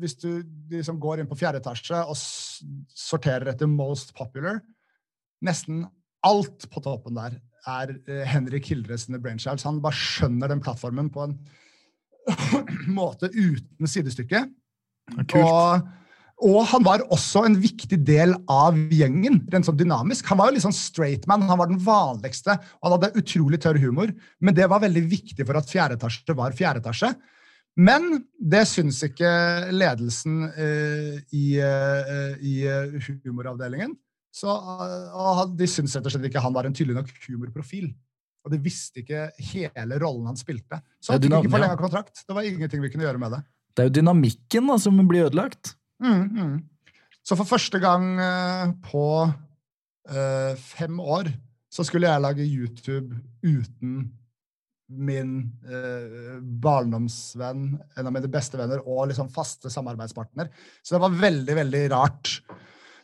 hvis 0.00 0.16
du 0.18 0.42
liksom 0.72 0.98
går 1.02 1.20
inn 1.20 1.28
på 1.30 1.36
fjerde 1.38 1.60
etasje 1.60 2.00
og 2.08 2.16
sorterer 2.16 3.52
etter 3.52 3.68
most 3.68 4.14
popular 4.16 4.62
Nesten 5.42 5.82
alt 6.22 6.68
på 6.70 6.80
toppen 6.84 7.16
der 7.18 7.34
er 7.66 7.90
eh, 8.06 8.22
Henrik 8.30 8.68
Hildre 8.70 8.94
sine 8.98 9.18
brainchilds. 9.22 9.64
Han 9.66 9.80
bare 9.82 9.98
skjønner 9.98 10.52
den 10.52 10.62
plattformen 10.62 11.08
på 11.10 11.24
en 11.26 11.34
måte 12.98 13.26
uten 13.34 13.90
sidestykke. 13.90 14.44
Kult. 15.16 15.34
Og, 15.40 15.88
og 16.42 16.64
han 16.72 16.82
var 16.82 17.04
også 17.14 17.44
en 17.46 17.56
viktig 17.62 18.00
del 18.06 18.34
av 18.50 18.78
gjengen, 18.90 19.40
rent 19.52 19.68
sånn 19.68 19.78
dynamisk. 19.78 20.26
Han 20.32 20.40
var 20.40 20.50
jo 20.50 20.56
litt 20.56 20.64
sånn 20.64 20.74
straight 20.74 21.28
man, 21.30 21.44
han 21.46 21.60
var 21.60 21.70
den 21.70 21.80
vanligste, 21.82 22.56
og 22.80 22.88
han 22.88 22.96
hadde 22.96 23.22
utrolig 23.22 23.60
tørr 23.62 23.78
humor. 23.82 24.10
Men 24.42 24.56
det 24.56 24.66
var 24.70 24.82
veldig 24.82 25.04
viktig 25.10 25.46
for 25.46 25.60
at 25.60 25.70
fjerde 25.70 25.98
etasje 26.00 26.36
var 26.38 26.56
fjerde 26.58 26.82
etasje. 26.82 27.12
Men 27.80 28.24
det 28.36 28.66
syns 28.68 28.98
ikke 29.06 29.28
ledelsen 29.72 30.42
uh, 30.52 31.14
i, 31.32 31.46
uh, 31.56 32.34
i 32.44 32.56
eh, 32.68 33.12
humoravdelingen. 33.24 33.94
Så, 34.32 34.52
uh, 34.52 35.44
de 35.56 35.68
syns 35.68 35.94
rett 35.96 36.08
og 36.08 36.12
slett 36.12 36.28
ikke 36.28 36.42
han 36.44 36.56
var 36.56 36.68
en 36.68 36.76
tydelig 36.76 36.98
nok 36.98 37.12
humorprofil. 37.28 37.88
Og 38.42 38.52
de 38.52 38.58
visste 38.60 39.04
ikke 39.04 39.28
hele 39.52 40.00
rollen 40.02 40.26
han 40.28 40.36
spilte. 40.40 40.82
Så 41.00 41.14
han 41.14 41.22
fikk 41.22 41.38
ikke 41.38 41.54
forlenga 41.54 41.78
kontrakt. 41.80 42.24
Det 42.26 42.36
var 42.36 42.48
ingenting 42.48 42.82
vi 42.82 42.90
kunne 42.92 43.06
gjøre 43.06 43.22
med 43.22 43.38
det. 43.38 43.44
Det 43.72 43.84
er 43.84 43.88
jo 43.88 43.96
dynamikken 44.00 44.68
da, 44.68 44.76
som 44.82 44.98
blir 45.08 45.30
ødelagt. 45.30 45.76
Mm, 46.02 46.24
mm. 46.36 46.56
Så 47.22 47.38
for 47.38 47.46
første 47.46 47.78
gang 47.82 48.16
eh, 48.18 48.72
på 48.90 49.06
eh, 50.10 50.58
fem 50.58 50.98
år 51.00 51.30
så 51.72 51.86
skulle 51.86 52.10
jeg 52.10 52.24
lage 52.24 52.44
YouTube 52.44 53.16
uten 53.46 54.10
min 54.92 55.36
eh, 55.64 56.40
barndomsvenn, 56.42 57.62
en 57.96 58.08
av 58.08 58.12
mine 58.12 58.28
beste 58.30 58.58
venner, 58.60 58.82
og 58.84 59.08
liksom 59.08 59.30
faste 59.32 59.70
samarbeidspartner. 59.72 60.50
Så 60.82 60.96
det 60.96 61.02
var 61.04 61.16
veldig, 61.22 61.56
veldig 61.62 61.82
rart. 61.94 62.34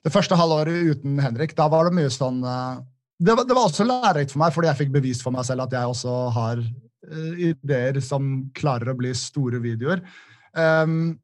Det 0.05 0.12
første 0.12 0.36
halvåret 0.38 0.92
uten 0.92 1.18
Henrik, 1.22 1.55
da 1.57 1.68
var 1.72 1.88
det 1.88 1.96
mye 1.96 2.12
sånn 2.12 2.42
eh, 2.44 2.82
det, 3.18 3.34
var, 3.34 3.46
det 3.49 3.57
var 3.57 3.66
også 3.66 3.86
lærerikt 3.88 4.34
for 4.34 4.42
meg, 4.44 4.53
fordi 4.55 4.68
jeg 4.70 4.80
fikk 4.82 4.92
bevist 4.94 5.24
for 5.24 5.34
meg 5.34 5.46
selv 5.49 5.64
at 5.64 5.74
jeg 5.74 5.94
også 5.94 6.18
har 6.36 6.61
eh, 6.61 7.49
ideer 7.51 7.99
som 8.05 8.28
klarer 8.55 8.92
å 8.92 8.99
bli 8.99 9.14
store 9.16 9.62
videoer. 9.64 10.05
Um, 10.55 11.16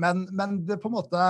men, 0.00 0.26
men 0.36 0.60
det 0.68 0.78
på 0.82 0.90
en 0.90 0.96
måte 0.98 1.28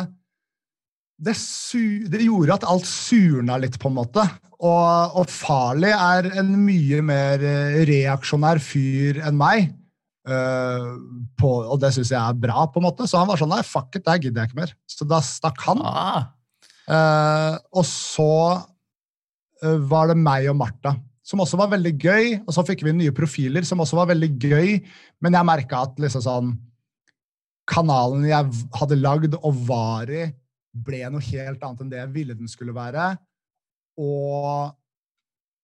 det, 1.16 1.32
su 1.40 2.04
det 2.12 2.20
gjorde 2.26 2.58
at 2.58 2.66
alt 2.68 2.84
surna 2.88 3.56
litt, 3.60 3.78
på 3.80 3.88
en 3.88 3.96
måte. 3.96 4.24
Og, 4.58 5.16
og 5.16 5.30
Farley 5.32 5.94
er 5.94 6.28
en 6.42 6.52
mye 6.60 7.00
mer 7.04 7.40
eh, 7.40 7.80
reaksjonær 7.88 8.60
fyr 8.60 9.22
enn 9.24 9.38
meg. 9.40 9.72
Uh, 10.26 10.98
på, 11.38 11.48
og 11.70 11.78
det 11.78 11.92
syns 11.94 12.10
jeg 12.10 12.18
er 12.18 12.38
bra, 12.42 12.64
på 12.66 12.80
en 12.80 12.88
måte. 12.88 13.06
Så 13.06 13.20
han 13.20 13.28
var 13.30 13.38
sånn 13.38 13.52
Nei, 13.54 13.62
fuck 13.62 13.94
it, 13.94 14.04
det 14.08 14.26
gidder 14.26 14.42
jeg 14.42 14.50
ikke 14.50 14.58
mer. 14.64 14.72
Så 14.90 15.06
da 15.08 15.22
stakk 15.24 15.62
han. 15.68 15.84
Ah, 15.86 16.24
Uh, 16.86 17.56
og 17.74 17.82
så 17.82 18.32
uh, 18.62 19.78
var 19.90 20.12
det 20.12 20.14
meg 20.20 20.44
og 20.52 20.54
Martha, 20.60 20.92
som 21.26 21.40
også 21.42 21.58
var 21.58 21.72
veldig 21.72 21.92
gøy. 21.98 22.28
Og 22.44 22.54
så 22.54 22.62
fikk 22.66 22.84
vi 22.86 22.94
nye 22.94 23.14
profiler, 23.14 23.66
som 23.66 23.82
også 23.82 23.98
var 23.98 24.12
veldig 24.12 24.28
gøy. 24.38 24.76
Men 25.24 25.34
jeg 25.34 25.48
merka 25.48 25.82
at 25.88 25.98
liksom 25.98 26.22
sånn 26.22 26.52
Kanalen 27.66 28.26
jeg 28.28 28.66
hadde 28.78 28.98
lagd 29.00 29.36
og 29.40 29.62
var 29.66 30.10
i, 30.12 30.26
ble 30.86 31.04
noe 31.10 31.24
helt 31.24 31.62
annet 31.64 31.82
enn 31.82 31.92
det 31.92 32.02
jeg 32.02 32.12
ville 32.14 32.36
den 32.38 32.50
skulle 32.50 32.74
være. 32.76 33.10
Og 34.02 34.68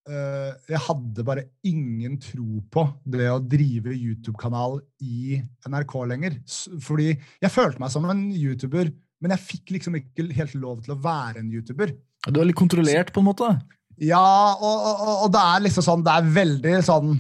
eh, 0.09 0.53
jeg 0.73 0.83
hadde 0.87 1.27
bare 1.27 1.47
ingen 1.69 2.17
tro 2.23 2.63
på 2.73 2.87
det 3.15 3.29
å 3.31 3.41
drive 3.43 3.95
YouTube-kanal 3.95 4.81
i 5.05 5.39
NRK 5.69 5.97
lenger. 6.15 6.39
Fordi 6.83 7.13
jeg 7.13 7.55
følte 7.55 7.83
meg 7.83 7.93
som 7.95 8.09
en 8.09 8.25
YouTuber, 8.33 8.91
men 9.23 9.37
jeg 9.37 9.47
fikk 9.51 9.77
liksom 9.77 10.01
ikke 10.01 10.27
helt 10.35 10.57
lov 10.59 10.83
til 10.87 10.97
å 10.97 11.03
være 11.03 11.43
en 11.43 11.53
YouTuber. 11.53 11.95
du 12.29 12.41
er 12.41 12.49
litt 12.49 12.59
kontrollert, 12.59 13.13
på 13.15 13.23
en 13.23 13.31
måte. 13.31 13.53
Ja, 14.03 14.57
og, 14.57 14.89
og, 14.89 15.11
og 15.27 15.29
det 15.35 15.41
er 15.45 15.61
liksom 15.67 15.85
sånn 15.85 16.03
Det 16.03 16.13
er 16.17 16.31
veldig 16.35 16.79
sånn 16.87 17.11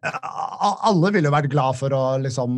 Alle 0.00 1.10
ville 1.12 1.28
jo 1.28 1.34
vært 1.34 1.50
glad 1.52 1.76
for 1.76 1.92
å 1.92 2.02
liksom 2.22 2.54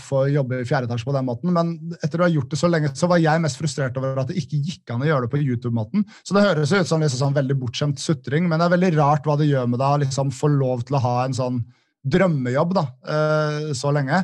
få 0.00 0.22
jobbe 0.32 0.62
i 0.62 0.68
fjerde 0.68 0.88
etasje 0.88 1.04
på 1.08 1.14
den 1.16 1.26
måten, 1.26 1.52
men 1.52 1.74
etter 2.00 2.20
å 2.20 2.26
ha 2.26 2.32
gjort 2.32 2.52
det 2.52 2.60
så 2.60 2.70
lenge, 2.70 2.90
så 2.96 3.10
var 3.10 3.20
jeg 3.20 3.42
mest 3.44 3.60
frustrert 3.60 3.96
over 4.00 4.22
at 4.22 4.30
det 4.30 4.38
ikke 4.40 4.60
gikk 4.64 4.92
an 4.94 5.04
å 5.04 5.08
gjøre 5.08 5.26
det 5.26 5.32
på 5.34 5.42
YouTube-måten. 5.42 6.06
Så 6.24 6.36
det 6.36 6.46
høres 6.46 6.72
ut 6.72 6.88
som 6.88 7.04
liksom 7.04 7.20
sånn 7.26 7.36
veldig 7.36 7.58
bortskjemt 7.60 8.00
sutring, 8.00 8.48
men 8.48 8.60
det 8.60 8.68
er 8.68 8.76
veldig 8.76 8.92
rart 8.96 9.28
hva 9.28 9.36
det 9.40 9.50
gjør 9.50 9.68
med 9.68 9.82
deg 9.82 9.98
å 9.98 10.02
liksom 10.04 10.32
få 10.34 10.52
lov 10.54 10.86
til 10.88 10.96
å 10.96 11.04
ha 11.04 11.14
en 11.26 11.36
sånn 11.36 11.62
drømmejobb 12.08 12.76
da, 12.78 12.84
eh, 13.14 13.72
så 13.76 13.92
lenge. 13.92 14.22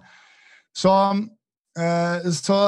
Så, 0.75 0.93
eh, 1.79 2.31
så 2.33 2.59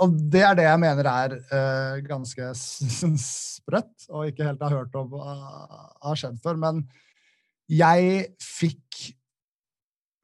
Og 0.00 0.12
det 0.32 0.40
er 0.40 0.54
det 0.56 0.64
jeg 0.64 0.80
mener 0.80 1.06
er 1.10 1.32
eh, 1.36 1.96
ganske 2.06 2.46
sprøtt, 2.56 4.06
og 4.08 4.30
ikke 4.30 4.46
helt 4.46 4.62
har 4.64 4.72
hørt 4.72 4.94
om 4.96 5.12
har 5.20 6.16
skjedd 6.16 6.38
før. 6.40 6.56
Men 6.56 6.86
jeg 7.72 8.26
fikk 8.42 8.82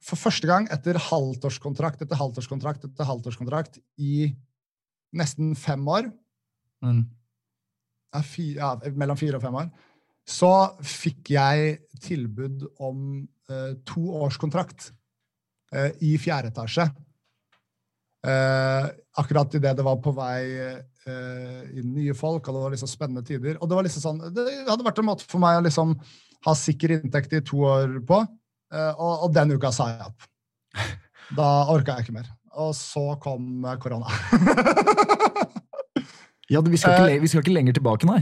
for 0.03 0.18
første 0.18 0.49
gang 0.51 0.66
etter 0.74 0.99
halvtårskontrakt 0.99 2.03
etter 2.03 2.18
halvtårskontrakt 2.18 2.84
etter 2.88 3.07
halvtårskontrakt 3.09 3.78
i 4.03 4.32
nesten 5.14 5.55
fem 5.59 5.86
år, 5.88 6.12
Mm. 6.82 7.05
ja, 8.12 8.20
fi, 8.26 8.55
ja, 8.57 8.72
mellom 8.99 9.16
fire 9.16 9.38
og 9.38 9.43
fem 9.45 9.55
år, 9.55 9.68
så 10.26 10.49
fikk 10.82 11.30
jeg 11.30 11.76
tilbud 12.03 12.64
om 12.82 13.20
eh, 13.49 13.76
to 13.86 14.03
års 14.18 14.36
kontrakt 14.36 14.88
eh, 15.72 15.93
i 16.03 16.16
fjerde 16.18 16.51
etasje. 16.51 16.88
Eh, 18.26 18.88
akkurat 19.18 19.55
idet 19.55 19.76
det 19.78 19.84
var 19.86 20.01
på 20.03 20.11
vei 20.14 20.43
eh, 20.59 21.62
inn 21.78 21.95
nye 21.95 22.14
folk, 22.18 22.47
og 22.49 22.55
det 22.55 22.64
var 22.64 22.74
liksom 22.74 22.90
spennende 22.90 23.22
tider. 23.26 23.57
Og 23.61 23.70
det 23.70 23.78
var 23.78 23.86
liksom 23.86 24.05
sånn, 24.05 24.20
det 24.34 24.49
hadde 24.66 24.86
vært 24.86 24.99
en 25.03 25.09
måte 25.12 25.26
for 25.26 25.43
meg 25.43 25.59
å 25.59 25.64
liksom 25.66 25.95
ha 26.47 26.55
sikker 26.59 26.97
inntekt 26.99 27.32
i 27.36 27.43
to 27.47 27.62
år 27.68 27.99
på, 28.09 28.20
eh, 28.74 28.93
og, 28.93 29.26
og 29.26 29.34
den 29.34 29.55
uka 29.57 29.72
sa 29.74 29.93
jeg 29.95 30.11
opp. 30.11 30.28
Da 31.32 31.49
orka 31.72 31.95
jeg 31.97 32.05
ikke 32.05 32.18
mer. 32.18 32.26
Og 32.61 32.74
så 32.76 33.14
kom 33.22 33.64
eh, 33.64 33.78
korona. 33.80 34.11
Ja, 36.53 36.61
vi 36.61 36.76
skal, 36.76 36.93
ikke, 36.93 37.14
Eh. 37.14 37.20
vi 37.22 37.28
skal 37.30 37.40
ikke 37.40 37.55
lenger 37.55 37.76
tilbake, 37.78 38.05
nei. 38.05 38.18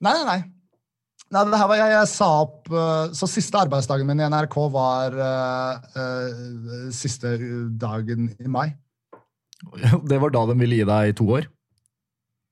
Nei, 0.00 0.12
nei, 0.16 0.24
nei. 0.24 1.42
det 1.50 1.58
her 1.60 1.68
var 1.68 1.76
jeg, 1.76 1.90
jeg 1.92 2.08
sa 2.08 2.28
opp 2.46 2.70
Så 3.12 3.28
siste 3.28 3.60
arbeidsdagen 3.60 4.08
min 4.08 4.22
i 4.22 4.28
NRK 4.30 4.56
var 4.72 5.18
uh, 5.18 5.74
uh, 5.92 6.86
siste 6.94 7.34
dagen 7.76 8.30
i 8.40 8.48
mai. 8.48 8.70
Det 10.08 10.18
var 10.22 10.32
da 10.32 10.46
de 10.48 10.56
ville 10.62 10.80
gi 10.80 10.88
deg 10.88 11.12
to 11.18 11.28
år. 11.36 11.46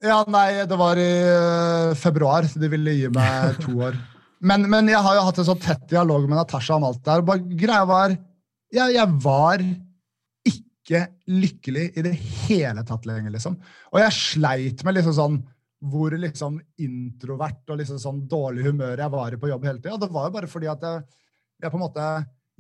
Ja, 0.05 0.21
nei, 0.29 0.63
det 0.69 0.79
var 0.81 1.01
i 1.01 1.11
uh, 1.25 1.97
februar. 1.99 2.47
De 2.53 2.71
ville 2.73 2.95
gi 3.01 3.09
meg 3.13 3.59
to 3.65 3.75
år. 3.89 3.97
Men, 4.41 4.65
men 4.73 4.89
jeg 4.89 5.01
har 5.05 5.19
jo 5.19 5.27
hatt 5.27 5.39
en 5.43 5.49
så 5.51 5.57
tett 5.61 5.87
dialog 5.91 6.25
med 6.29 6.39
Natasha 6.39 6.79
om 6.79 6.87
alt 6.89 7.03
det 7.05 7.13
her. 7.13 7.25
Bare, 7.29 7.45
greia 7.61 7.87
var 7.89 8.15
jeg, 8.71 8.95
jeg 8.95 9.17
var 9.23 9.65
ikke 10.49 11.03
lykkelig 11.31 11.87
i 11.99 12.05
det 12.07 12.15
hele 12.47 12.85
tatt 12.87 13.09
lenger, 13.09 13.35
liksom. 13.35 13.59
Og 13.93 14.01
jeg 14.01 14.17
sleit 14.17 14.85
med 14.87 14.97
liksom 14.97 15.17
sånn 15.17 15.41
hvor 15.91 16.13
liksom 16.13 16.59
introvert 16.85 17.73
og 17.73 17.79
liksom 17.81 18.01
sånn 18.01 18.25
dårlig 18.29 18.67
humør 18.67 19.01
jeg 19.01 19.13
var 19.15 19.33
i 19.33 19.39
på 19.41 19.49
jobb 19.49 19.65
hele 19.65 19.81
tida. 19.81 19.97
Det 20.01 20.11
var 20.13 20.29
jo 20.29 20.35
bare 20.35 20.51
fordi 20.51 20.69
at 20.69 20.85
jeg, 20.85 21.07
jeg 21.65 21.73
på 21.73 21.81
en 21.81 21.87
måte 21.87 22.11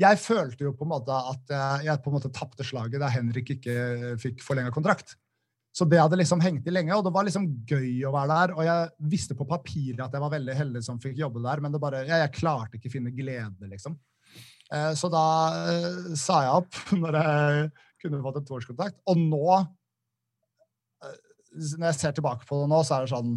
Jeg 0.01 0.17
følte 0.17 0.65
jo 0.65 0.73
på 0.73 0.87
en 0.87 0.93
måte 0.95 1.13
at 1.13 1.53
jeg, 1.53 1.85
jeg 1.91 2.01
på 2.01 2.09
en 2.09 2.15
måte 2.17 2.31
tapte 2.33 2.65
slaget 2.65 3.03
da 3.03 3.11
Henrik 3.13 3.51
ikke 3.57 4.15
fikk 4.21 4.41
forlenga 4.41 4.73
kontrakt. 4.73 5.13
Så 5.71 5.87
det 5.87 6.01
hadde 6.01 6.19
liksom 6.19 6.41
hengt 6.43 6.67
i 6.67 6.73
lenge, 6.73 6.97
og 6.97 7.05
det 7.07 7.13
var 7.15 7.27
liksom 7.27 7.45
gøy 7.69 8.03
å 8.09 8.13
være 8.15 8.31
der. 8.33 8.53
Og 8.57 8.65
jeg 8.67 9.11
visste 9.13 9.37
på 9.39 9.47
papiret 9.49 10.03
at 10.03 10.15
jeg 10.17 10.23
var 10.25 10.33
veldig 10.33 10.57
heldig 10.59 10.83
som 10.83 10.99
fikk 11.03 11.21
jobbe 11.21 11.43
der, 11.45 11.63
men 11.63 11.75
det 11.75 11.83
bare, 11.83 12.03
jeg, 12.09 12.23
jeg 12.25 12.35
klarte 12.41 12.79
ikke 12.79 12.91
å 12.91 12.95
finne 12.97 13.15
glede, 13.15 13.69
liksom. 13.71 13.95
Eh, 14.71 14.93
så 14.99 15.11
da 15.11 15.25
eh, 15.71 16.11
sa 16.19 16.41
jeg 16.47 16.59
opp 16.63 16.81
når 17.03 17.21
jeg 17.21 17.71
kunne 18.03 18.23
fått 18.25 18.41
en 18.41 18.49
toårskontakt. 18.49 18.99
Og 19.11 19.23
nå, 19.23 19.45
eh, 21.05 21.17
når 21.77 21.89
jeg 21.91 22.01
ser 22.01 22.19
tilbake 22.19 22.49
på 22.49 22.63
det 22.63 22.71
nå, 22.73 22.83
så 22.87 22.97
er 22.97 23.07
det 23.07 23.15
sånn 23.15 23.33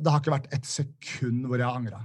Det 0.00 0.12
har 0.12 0.20
ikke 0.20 0.36
vært 0.36 0.52
ett 0.54 0.68
sekund 0.68 1.48
hvor 1.48 1.60
jeg 1.60 1.68
har 1.68 1.80
angra. 1.80 2.02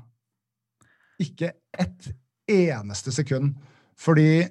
Ikke 1.21 1.53
ett 1.71 2.11
eneste 2.51 3.13
sekund. 3.15 3.55
Fordi 3.95 4.43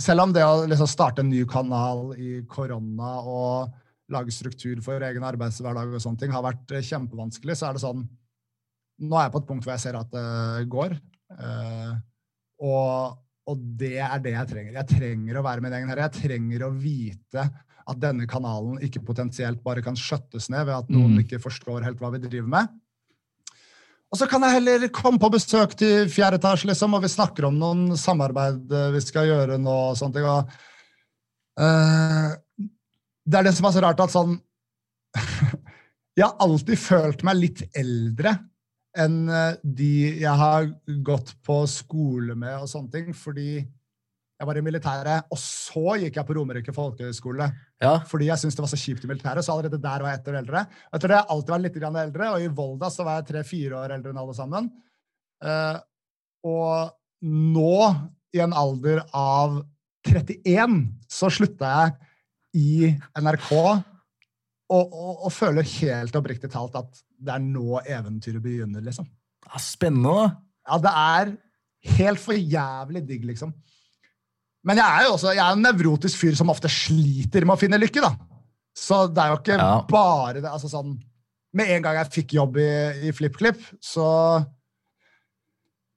selv 0.00 0.24
om 0.24 0.32
det 0.34 0.42
å 0.44 0.64
liksom 0.66 0.88
starte 0.90 1.22
en 1.22 1.30
ny 1.30 1.44
kanal 1.46 2.12
i 2.18 2.42
korona 2.50 3.16
og 3.22 3.72
lage 4.12 4.34
struktur 4.34 4.80
for 4.84 5.00
egen 5.06 5.24
arbeidshverdag 5.24 5.94
og 5.94 6.02
sånne 6.02 6.20
ting 6.20 6.32
har 6.34 6.44
vært 6.44 6.74
eh, 6.76 6.84
kjempevanskelig, 6.84 7.56
så 7.56 7.68
er 7.70 7.76
det 7.78 7.84
sånn 7.86 8.04
Nå 9.04 9.16
er 9.18 9.24
jeg 9.26 9.32
på 9.34 9.40
et 9.42 9.46
punkt 9.48 9.64
hvor 9.66 9.72
jeg 9.74 9.82
ser 9.82 9.96
at 9.98 10.10
det 10.14 10.68
går. 10.70 10.92
Eh, 11.34 11.94
og, 12.62 13.16
og 13.50 13.64
det 13.80 13.96
er 13.98 14.20
det 14.22 14.34
jeg 14.36 14.50
trenger. 14.52 14.76
Jeg 14.76 14.90
trenger 14.92 15.38
å 15.40 15.42
være 15.42 15.64
min 15.64 15.74
egen 15.74 15.90
herre. 15.90 16.04
Jeg 16.06 16.28
trenger 16.28 16.62
å 16.62 16.68
vite 16.78 17.48
at 17.90 17.98
denne 18.00 18.28
kanalen 18.30 18.78
ikke 18.86 19.02
potensielt 19.04 19.58
bare 19.66 19.82
kan 19.82 19.98
skjøttes 19.98 20.46
ned 20.54 20.68
ved 20.68 20.76
at 20.76 20.92
noen 20.94 21.16
Mm. 21.16 21.24
ikke 21.24 21.42
forstår 21.42 21.82
helt 21.88 21.98
hva 21.98 22.12
vi 22.14 22.22
driver 22.22 22.52
med. 22.54 22.70
Og 24.14 24.18
så 24.20 24.28
kan 24.30 24.44
jeg 24.46 24.60
heller 24.60 24.84
komme 24.94 25.18
på 25.18 25.26
besøk 25.34 25.72
til 25.74 26.06
fjerde 26.06 26.38
etasje, 26.38 26.68
liksom, 26.70 26.92
og 26.94 27.02
vi 27.02 27.08
snakker 27.10 27.48
om 27.48 27.56
noen 27.58 27.96
samarbeid 27.98 28.70
eh, 28.70 28.92
vi 28.94 29.00
skal 29.02 29.26
gjøre 29.26 29.56
nå. 29.58 29.72
og 29.90 29.96
sånne 29.98 30.14
ting. 30.14 30.28
Og, 30.30 30.52
eh, 31.58 32.28
det 33.26 33.40
er 33.40 33.48
det 33.48 33.52
som 33.56 33.66
er 33.66 33.74
så 33.74 33.82
rart, 33.82 34.02
at 34.04 34.14
sånn 34.14 34.36
Jeg 36.14 36.28
har 36.28 36.46
alltid 36.46 36.78
følt 36.78 37.24
meg 37.26 37.40
litt 37.40 37.64
eldre 37.74 38.36
enn 39.02 39.16
eh, 39.26 39.58
de 39.66 39.90
jeg 40.22 40.38
har 40.44 40.70
gått 41.10 41.34
på 41.42 41.64
skole 41.66 42.38
med 42.38 42.54
og 42.60 42.70
sånne 42.70 42.94
ting, 42.94 43.10
fordi 43.18 43.64
jeg 44.44 44.50
var 44.50 44.60
i 44.60 44.64
militæret, 44.64 45.30
og 45.32 45.40
så 45.40 45.96
gikk 46.02 46.18
jeg 46.20 46.28
på 46.28 46.36
Romerike 46.36 46.74
folkehøgskole. 46.76 47.48
Ja. 47.82 47.94
Fordi 48.08 48.28
jeg 48.28 48.40
syntes 48.40 48.58
det 48.58 48.64
var 48.66 48.72
så 48.74 48.80
kjipt 48.80 49.06
i 49.06 49.10
militæret, 49.10 49.46
så 49.46 49.54
allerede 49.54 49.80
der 49.80 50.04
var 50.04 50.12
jeg 50.12 50.20
ett 50.20 50.28
år 50.30 50.38
eldre. 50.42 50.64
Jeg 50.92 51.02
tror 51.02 51.14
jeg 51.16 51.28
alltid 51.34 51.54
vært 51.54 51.64
litt 51.64 51.78
eldre, 52.04 52.28
og 52.28 52.44
i 52.44 52.50
Volda 52.60 52.90
så 52.92 53.06
var 53.06 53.20
jeg 53.20 53.28
tre-fire 53.30 53.80
år 53.80 53.96
eldre 53.96 54.12
enn 54.12 54.20
alle 54.20 54.36
sammen. 54.36 54.68
Uh, 55.44 55.78
og 56.44 56.92
nå, 57.24 57.78
i 58.36 58.42
en 58.44 58.54
alder 58.56 59.00
av 59.16 59.62
31, 60.04 60.78
så 61.08 61.32
slutta 61.32 61.72
jeg 61.72 61.94
i 62.60 62.92
NRK 63.16 63.50
og, 63.54 64.84
og, 64.84 65.12
og 65.26 65.32
føler 65.32 65.66
helt 65.80 66.16
oppriktig 66.18 66.50
talt 66.52 66.76
at 66.78 67.00
det 67.24 67.32
er 67.34 67.42
nå 67.44 67.80
eventyret 67.80 68.42
begynner, 68.44 68.84
liksom. 68.84 69.08
Ja, 69.48 69.60
Spennende. 69.62 70.28
Ja, 70.64 70.78
det 70.80 70.92
er 70.92 71.34
helt 71.98 72.22
for 72.22 72.36
jævlig 72.36 73.04
digg, 73.08 73.24
liksom. 73.28 73.52
Men 74.64 74.80
jeg 74.80 74.86
er 74.86 75.06
jo 75.08 75.14
også 75.18 75.34
jeg 75.36 75.44
er 75.44 75.56
en 75.58 75.64
nevrotisk 75.66 76.16
fyr 76.22 76.36
som 76.38 76.48
ofte 76.52 76.70
sliter 76.72 77.44
med 77.44 77.56
å 77.56 77.60
finne 77.60 77.80
lykke, 77.80 78.00
da. 78.04 78.14
Så 78.74 79.04
det 79.12 79.20
er 79.22 79.32
jo 79.34 79.38
ikke 79.42 79.58
Ja. 79.60 79.72
bare 79.90 80.40
det. 80.40 80.50
altså 80.50 80.70
sånn, 80.72 80.96
Med 81.54 81.68
en 81.70 81.82
gang 81.84 81.94
jeg 82.00 82.10
fikk 82.10 82.32
jobb 82.34 82.56
i, 82.58 82.68
i 83.06 83.12
FlippKlipp, 83.14 83.60
så 83.78 84.06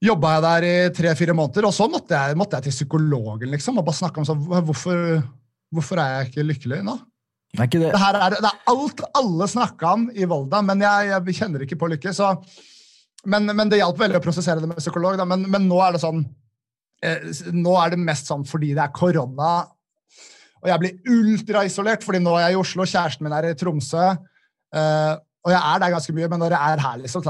jobba 0.06 0.36
jeg 0.36 0.44
der 0.46 0.66
i 0.68 0.74
tre-fire 0.94 1.34
måneder, 1.34 1.66
og 1.66 1.74
så 1.74 1.88
måtte 1.90 2.14
jeg, 2.14 2.38
måtte 2.38 2.60
jeg 2.60 2.68
til 2.68 2.76
psykologen 2.76 3.50
liksom, 3.50 3.80
og 3.82 3.88
bare 3.88 3.98
snakke 3.98 4.22
om 4.22 4.28
sånn, 4.30 4.44
hvorfor, 4.46 5.24
hvorfor 5.74 6.02
er 6.04 6.12
jeg 6.20 6.30
ikke 6.30 6.46
lykkelig 6.52 6.84
nå? 6.86 6.94
Er 7.58 7.66
ikke 7.66 7.80
det 7.82 7.90
Det, 7.96 8.02
er, 8.06 8.36
det 8.38 8.52
er 8.52 8.60
alt 8.70 9.02
alle 9.18 9.48
snakka 9.50 9.94
om 9.98 10.06
i 10.14 10.28
Volda, 10.30 10.62
men 10.62 10.84
jeg, 10.86 11.10
jeg 11.16 11.38
kjenner 11.40 11.64
ikke 11.66 11.80
på 11.82 11.90
lykke. 11.90 12.14
Så, 12.14 12.30
men, 13.26 13.48
men 13.58 13.72
det 13.72 13.80
hjalp 13.80 13.98
veldig 13.98 14.20
å 14.20 14.26
prosessere 14.28 14.62
det 14.62 14.70
med 14.70 14.78
psykolog. 14.84 15.18
Men, 15.26 15.48
men 15.50 15.66
nå 15.72 15.80
er 15.82 15.96
det 15.96 16.04
sånn 16.04 16.22
Nå 17.54 17.76
er 17.78 17.94
det 17.94 18.02
mest 18.02 18.32
sånn 18.32 18.46
fordi 18.48 18.74
det 18.74 18.84
er 18.84 18.96
korona, 18.96 19.52
og 20.58 20.72
jeg 20.72 20.82
blir 20.82 21.14
ultraisolert 21.14 22.04
fordi 22.06 22.22
nå 22.24 22.34
er 22.38 22.48
jeg 22.48 22.58
i 22.58 22.60
Oslo, 22.64 22.86
kjæresten 22.90 23.28
min 23.28 23.36
er 23.38 23.52
i 23.52 23.58
Tromsø. 23.58 24.10
eh, 24.74 25.14
og 25.48 25.54
jeg 25.54 25.62
er 25.62 25.80
der 25.80 25.94
ganske 25.94 26.14
mye, 26.18 26.28
men 26.28 26.42
når 26.44 26.54
jeg 26.56 26.74
er 26.74 26.82
her, 26.84 26.98
liksom, 27.04 27.28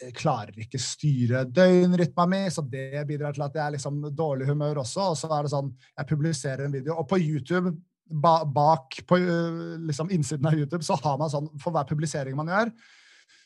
jeg 0.00 0.12
klarer 0.16 0.62
ikke 0.62 0.78
styre 0.80 1.42
døgnrytma 1.52 2.24
mi, 2.30 2.38
så 2.54 2.62
det 2.64 3.02
bidrar 3.08 3.34
til 3.36 3.44
at 3.44 3.58
jeg 3.58 3.64
er 3.64 3.74
liksom 3.74 3.98
dårlig 4.16 4.46
humør 4.48 4.80
også. 4.84 5.10
Og 5.10 5.18
så 5.20 5.28
er 5.28 5.44
det 5.44 5.52
sånn, 5.52 5.68
jeg 5.98 6.08
publiserer 6.08 6.64
en 6.64 6.72
video, 6.72 6.94
og 6.96 7.04
på 7.10 7.18
YouTube 7.20 7.74
ba, 8.08 8.38
bak 8.44 9.02
på 9.08 9.18
øh, 9.20 9.76
liksom 9.84 10.08
innsiden 10.14 10.48
av 10.48 10.56
YouTube 10.56 10.86
så 10.86 10.96
har 11.02 11.18
man 11.20 11.32
sånn, 11.32 11.50
for 11.60 11.74
hver 11.74 11.84
publisering 11.90 12.38
man 12.38 12.48
gjør, 12.48 12.72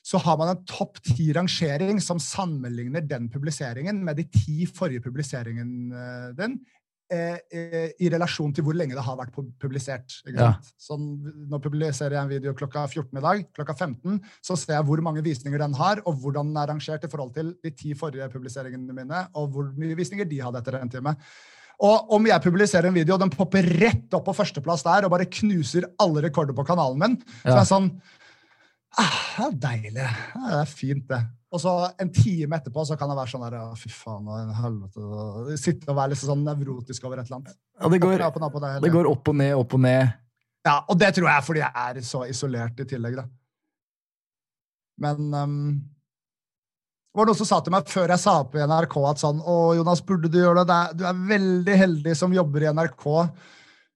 så 0.03 0.18
har 0.18 0.38
man 0.38 0.50
en 0.53 0.62
topp 0.66 0.98
ti-rangering 1.07 2.00
som 2.03 2.20
sammenligner 2.20 3.05
den 3.07 3.28
publiseringen 3.30 4.03
med 4.05 4.18
de 4.18 4.26
ti 4.34 4.66
forrige 4.66 5.05
publiseringene 5.05 6.03
øh, 6.03 6.32
din, 6.38 6.57
eh, 7.12 7.38
eh, 7.55 7.92
i 8.03 8.11
relasjon 8.11 8.50
til 8.55 8.66
hvor 8.66 8.74
lenge 8.76 8.96
det 8.98 9.05
har 9.07 9.18
vært 9.20 9.36
publisert. 9.62 10.18
Ja. 10.34 10.57
Sånn, 10.80 11.07
nå 11.48 11.62
publiserer 11.62 12.16
jeg 12.18 12.24
en 12.24 12.32
video 12.32 12.55
klokka 12.59 12.88
14 12.88 13.20
i 13.20 13.22
dag. 13.22 13.44
Klokka 13.55 13.76
15 13.78 14.18
så 14.42 14.59
ser 14.59 14.80
jeg 14.80 14.88
hvor 14.90 15.05
mange 15.07 15.22
visninger 15.24 15.62
den 15.62 15.78
har, 15.78 16.03
og 16.03 16.18
hvordan 16.24 16.50
den 16.50 16.62
er 16.62 16.72
rangert 16.74 17.07
i 17.07 17.11
forhold 17.12 17.34
til 17.36 17.55
de 17.62 17.74
ti 17.76 17.94
forrige 17.98 18.30
publiseringene 18.32 18.96
mine, 18.96 19.26
og 19.38 19.53
hvor 19.55 19.70
mye 19.78 19.98
visninger 19.98 20.26
de 20.28 20.42
hadde 20.42 20.64
etter 20.64 20.80
en 20.80 20.90
time. 20.90 21.14
Og 21.82 22.11
om 22.14 22.26
jeg 22.26 22.42
publiserer 22.44 22.90
en 22.90 22.94
video, 22.94 23.14
og 23.14 23.22
den 23.22 23.32
popper 23.32 23.66
rett 23.80 24.14
opp 24.14 24.26
på 24.28 24.34
førsteplass 24.38 24.84
der 24.86 25.07
og 25.07 25.14
bare 25.14 25.30
knuser 25.30 25.86
alle 26.03 26.26
rekorder 26.26 26.55
på 26.59 26.66
kanalen 26.66 27.00
min, 27.00 27.16
så 27.42 27.57
er 27.57 27.70
sånn 27.70 27.88
ah, 29.01 29.20
Det 29.38 29.61
deilig. 29.62 30.09
Ja, 30.34 30.43
det 30.49 30.59
er 30.61 30.70
fint, 30.70 31.07
det. 31.09 31.20
Og 31.53 31.61
så 31.61 31.72
en 32.01 32.11
time 32.12 32.57
etterpå 32.57 32.84
så 32.88 32.97
kan 32.97 33.11
det 33.12 33.18
være 33.18 33.32
sånn 33.32 33.45
der, 33.45 33.59
«Å, 33.61 33.76
fy 33.76 33.90
faen, 33.93 34.28
og 34.28 34.53
helvete. 34.57 35.57
Sitte 35.61 35.90
og 35.93 35.99
være 35.99 36.14
litt 36.14 36.22
sånn 36.22 36.45
nevrotisk 36.47 37.05
over 37.09 37.20
et 37.20 37.28
eller 37.28 37.43
annet. 37.43 37.59
Ja, 37.76 37.90
det 37.93 38.01
går, 38.01 38.24
Opp 38.24 38.38
og 38.40 38.45
ned, 38.47 38.64
ned, 38.64 38.82
det 38.86 38.93
går 38.95 39.09
opp 39.11 39.32
og 39.32 39.38
ned, 39.40 39.55
opp 39.61 39.76
og 39.76 39.84
ned. 39.84 40.18
Ja, 40.62 40.76
og 40.86 40.99
det 41.01 41.11
tror 41.16 41.28
jeg 41.28 41.34
er 41.34 41.45
fordi 41.45 41.62
jeg 41.64 41.72
er 41.84 42.05
så 42.07 42.22
isolert 42.30 42.80
i 42.80 42.86
tillegg, 42.88 43.18
da. 43.18 43.26
Men 45.03 45.34
um, 45.34 45.57
det 47.12 47.20
var 47.20 47.28
noen 47.28 47.36
som 47.36 47.49
sa 47.49 47.59
til 47.64 47.74
meg 47.74 47.88
før 47.90 48.12
jeg 48.14 48.22
sa 48.22 48.38
opp 48.40 48.55
i 48.57 48.62
NRK 48.64 48.95
at 49.11 49.20
sånn 49.20 49.40
Å, 49.45 49.57
Jonas, 49.76 50.01
burde 50.07 50.30
du 50.32 50.38
gjøre 50.38 50.62
det? 50.62 50.76
det 50.93 51.01
du 51.03 51.07
er 51.11 51.24
veldig 51.32 51.78
heldig 51.80 52.14
som 52.16 52.32
jobber 52.32 52.64
i 52.64 52.70
NRK, 52.72 53.07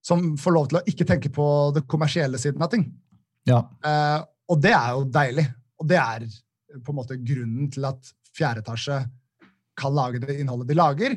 som 0.05 0.27
får 0.41 0.57
lov 0.57 0.67
til 0.69 0.81
å 0.81 0.87
ikke 0.93 1.07
tenke 1.09 1.31
på 1.33 1.47
det 1.77 1.87
kommersielle 1.89 2.41
siden 2.41 2.65
av 2.67 2.73
ting. 2.75 2.85
Ja. 3.49 3.63
Eh, 3.81 4.19
og 4.51 4.61
det 4.63 4.75
er 4.75 4.91
jo 4.95 5.07
deilig. 5.11 5.47
Og 5.81 5.89
det 5.91 5.99
er 6.01 6.27
på 6.83 6.93
en 6.93 6.99
måte 6.99 7.19
grunnen 7.21 7.71
til 7.73 7.87
at 7.89 8.13
fjerde 8.37 8.63
etasje 8.65 9.01
kan 9.77 9.95
lage 9.97 10.23
det 10.23 10.39
innholdet 10.41 10.71
de 10.71 10.77
lager. 10.79 11.17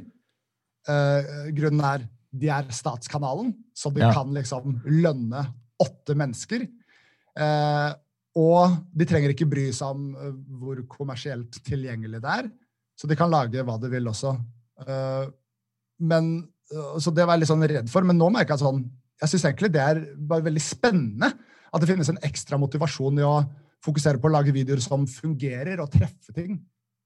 Uh, 0.89 1.49
grunnen 1.55 1.83
er 1.85 2.07
de 2.29 2.49
er 2.53 2.67
statskanalen, 2.73 3.53
så 3.73 3.89
de 3.93 4.03
Ja. 4.03 4.13
kan 4.13 4.29
liksom 4.33 4.81
lønne 4.85 5.41
åtte 5.81 6.13
mennesker. 6.15 6.67
Uh, 7.39 7.95
og 8.37 8.77
de 8.93 9.05
trenger 9.05 9.33
ikke 9.33 9.49
bry 9.49 9.71
seg 9.73 9.89
om 9.89 10.15
eh, 10.15 10.35
hvor 10.61 10.77
kommersielt 10.87 11.57
tilgjengelig 11.65 12.21
det 12.21 12.29
er. 12.29 12.49
Så 12.95 13.07
de 13.09 13.15
kan 13.17 13.31
lage 13.31 13.63
hva 13.65 13.77
de 13.81 13.89
vil 13.89 14.05
også. 14.07 14.35
Uh, 14.85 15.25
men, 15.99 16.47
så 16.69 17.11
det 17.11 17.25
var 17.25 17.35
jeg 17.35 17.41
litt 17.41 17.49
sånn 17.49 17.67
redd 17.67 17.89
for. 17.89 18.05
Men 18.05 18.19
nå 18.21 18.29
merker 18.29 18.53
jeg 18.53 18.63
sånn 18.63 18.85
Jeg 19.19 19.31
syns 19.33 19.45
egentlig 19.49 19.71
det 19.73 19.81
er 19.83 19.97
bare 20.15 20.45
veldig 20.45 20.61
spennende 20.63 21.33
at 21.73 21.81
det 21.81 21.89
finnes 21.89 22.09
en 22.11 22.21
ekstra 22.25 22.59
motivasjon 22.61 23.19
i 23.21 23.25
å 23.27 23.35
fokusere 23.85 24.19
på 24.19 24.27
å 24.27 24.33
lage 24.33 24.53
videoer 24.55 24.81
som 24.83 25.05
fungerer, 25.07 25.79
og 25.79 25.91
treffe 25.93 26.33
ting, 26.35 26.57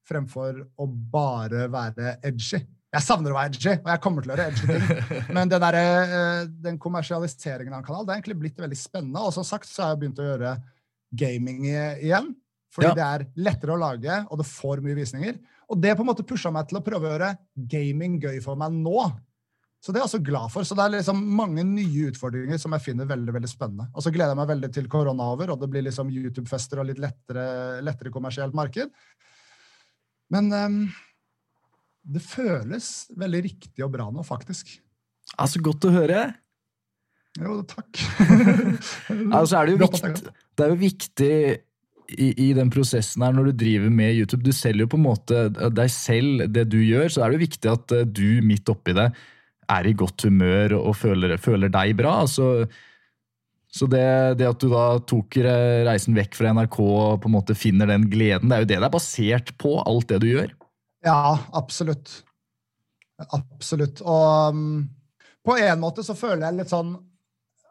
fremfor 0.08 0.62
å 0.80 0.86
bare 0.88 1.68
være 1.72 2.16
edgy. 2.26 2.60
Jeg 2.94 3.02
savner 3.02 3.32
å 3.32 3.38
være 3.38 3.50
edgy, 3.52 3.72
og 3.80 3.90
jeg 3.90 4.02
kommer 4.04 4.22
til 4.22 4.30
å 4.30 4.36
gjøre 4.36 4.48
edgy 4.52 4.66
ting. 4.70 5.28
Men 5.34 5.50
den, 5.50 5.64
der, 5.64 5.78
eh, 5.80 6.46
den 6.66 6.78
kommersialiseringen 6.82 7.74
av 7.74 7.80
en 7.80 7.86
kanal 7.86 8.06
det 8.06 8.12
er 8.14 8.20
egentlig 8.20 8.40
blitt 8.44 8.60
veldig 8.62 8.78
spennende. 8.78 9.22
Og 9.22 9.34
som 9.34 9.46
sagt 9.46 9.66
så 9.66 9.82
har 9.82 9.94
jeg 9.94 10.02
begynt 10.04 10.22
å 10.22 10.28
gjøre 10.28 10.52
gaming 11.14 11.64
igjen. 11.66 12.34
Fordi 12.74 12.90
Ja. 12.90 12.94
det 12.94 13.06
er 13.06 13.26
lettere 13.38 13.74
å 13.74 13.78
lage, 13.78 14.26
og 14.30 14.38
det 14.38 14.46
får 14.50 14.82
mye 14.82 14.98
visninger. 14.98 15.38
Og 15.70 15.80
det 15.80 15.94
på 15.96 16.02
en 16.02 16.10
måte 16.10 16.26
pusha 16.26 16.50
meg 16.52 16.68
til 16.68 16.78
å 16.78 16.84
prøve 16.84 17.06
å 17.06 17.12
gjøre 17.14 17.38
gaming 17.70 18.20
gøy 18.20 18.40
for 18.42 18.58
meg 18.58 18.74
nå. 18.74 18.98
Så 19.84 19.92
det 19.92 19.98
er 19.98 20.06
jeg 20.06 20.08
også 20.08 20.24
glad 20.24 20.48
for. 20.48 20.64
Så 20.64 20.76
det 20.78 20.84
er 20.86 20.92
liksom 20.94 21.18
mange 21.36 21.60
nye 21.68 22.06
utfordringer 22.08 22.60
som 22.60 22.72
jeg 22.72 22.86
finner 22.86 23.08
veldig 23.08 23.34
veldig 23.36 23.48
spennende. 23.50 23.84
Og 23.92 24.00
så 24.00 24.12
gleder 24.14 24.32
jeg 24.32 24.38
meg 24.38 24.52
veldig 24.54 24.70
til 24.72 24.86
korona 24.88 25.26
er 25.26 25.34
over, 25.34 25.50
og 25.52 25.58
det 25.60 25.68
blir 25.74 25.84
liksom 25.84 26.12
YouTube-fester 26.12 26.80
og 26.80 26.88
litt 26.88 27.02
lettere, 27.04 27.44
lettere 27.84 28.12
kommersielt 28.14 28.56
marked. 28.56 28.94
Men 30.32 30.48
um, 30.56 30.78
det 32.16 32.22
føles 32.24 32.88
veldig 33.12 33.42
riktig 33.44 33.84
og 33.84 33.92
bra 33.92 34.08
nå, 34.08 34.24
faktisk. 34.24 34.72
Altså, 35.36 35.60
godt 35.68 35.84
å 35.90 35.92
høre. 35.92 36.24
Jo, 37.42 37.60
takk. 37.68 37.92
Altså, 39.36 39.58
er 39.58 39.68
det, 39.68 39.74
jo 39.74 39.82
viktig, 39.84 40.32
det 40.56 40.64
er 40.64 40.72
jo 40.72 40.80
viktig 40.80 41.30
i, 42.14 42.30
i 42.46 42.48
den 42.56 42.72
prosessen 42.72 43.24
her, 43.26 43.36
når 43.36 43.50
du 43.50 43.60
driver 43.64 43.92
med 43.92 44.16
YouTube 44.16 44.44
Du 44.46 44.52
selger 44.54 44.84
jo 44.86 44.90
på 44.94 45.00
en 45.00 45.06
måte 45.10 45.44
deg 45.52 45.92
selv, 45.92 46.48
det 46.48 46.66
du 46.72 46.78
gjør, 46.80 47.10
så 47.12 47.24
er 47.24 47.32
det 47.32 47.38
jo 47.38 47.44
viktig 47.44 47.72
at 47.72 47.96
eh, 47.96 48.08
du 48.08 48.40
midt 48.46 48.72
oppi 48.72 48.96
det 48.96 49.10
er 49.70 49.88
i 49.88 49.94
godt 49.96 50.26
humør 50.26 50.76
og 50.80 50.96
føler, 50.98 51.36
føler 51.40 51.72
deg 51.72 51.94
bra. 51.98 52.16
Så, 52.30 52.66
så 53.74 53.88
det, 53.90 54.04
det 54.40 54.48
at 54.50 54.60
du 54.62 54.68
da 54.72 54.84
tok 55.08 55.38
reisen 55.88 56.16
vekk 56.16 56.36
fra 56.38 56.52
NRK 56.56 56.78
og 56.84 57.22
på 57.22 57.30
en 57.30 57.36
måte 57.36 57.58
finner 57.58 57.90
den 57.90 58.08
gleden, 58.12 58.50
det 58.50 58.56
er 58.56 58.66
jo 58.66 58.70
det 58.72 58.80
det 58.82 58.88
er 58.90 58.96
basert 58.96 59.54
på, 59.60 59.76
alt 59.82 60.10
det 60.12 60.20
du 60.24 60.30
gjør. 60.30 60.52
Ja, 61.04 61.36
absolutt. 61.52 62.22
Absolutt. 63.30 64.00
Og 64.02 64.54
um, 64.54 64.84
på 65.44 65.58
en 65.60 65.82
måte 65.82 66.04
så 66.06 66.16
føler 66.18 66.48
jeg 66.48 66.60
litt 66.62 66.72
sånn 66.72 66.94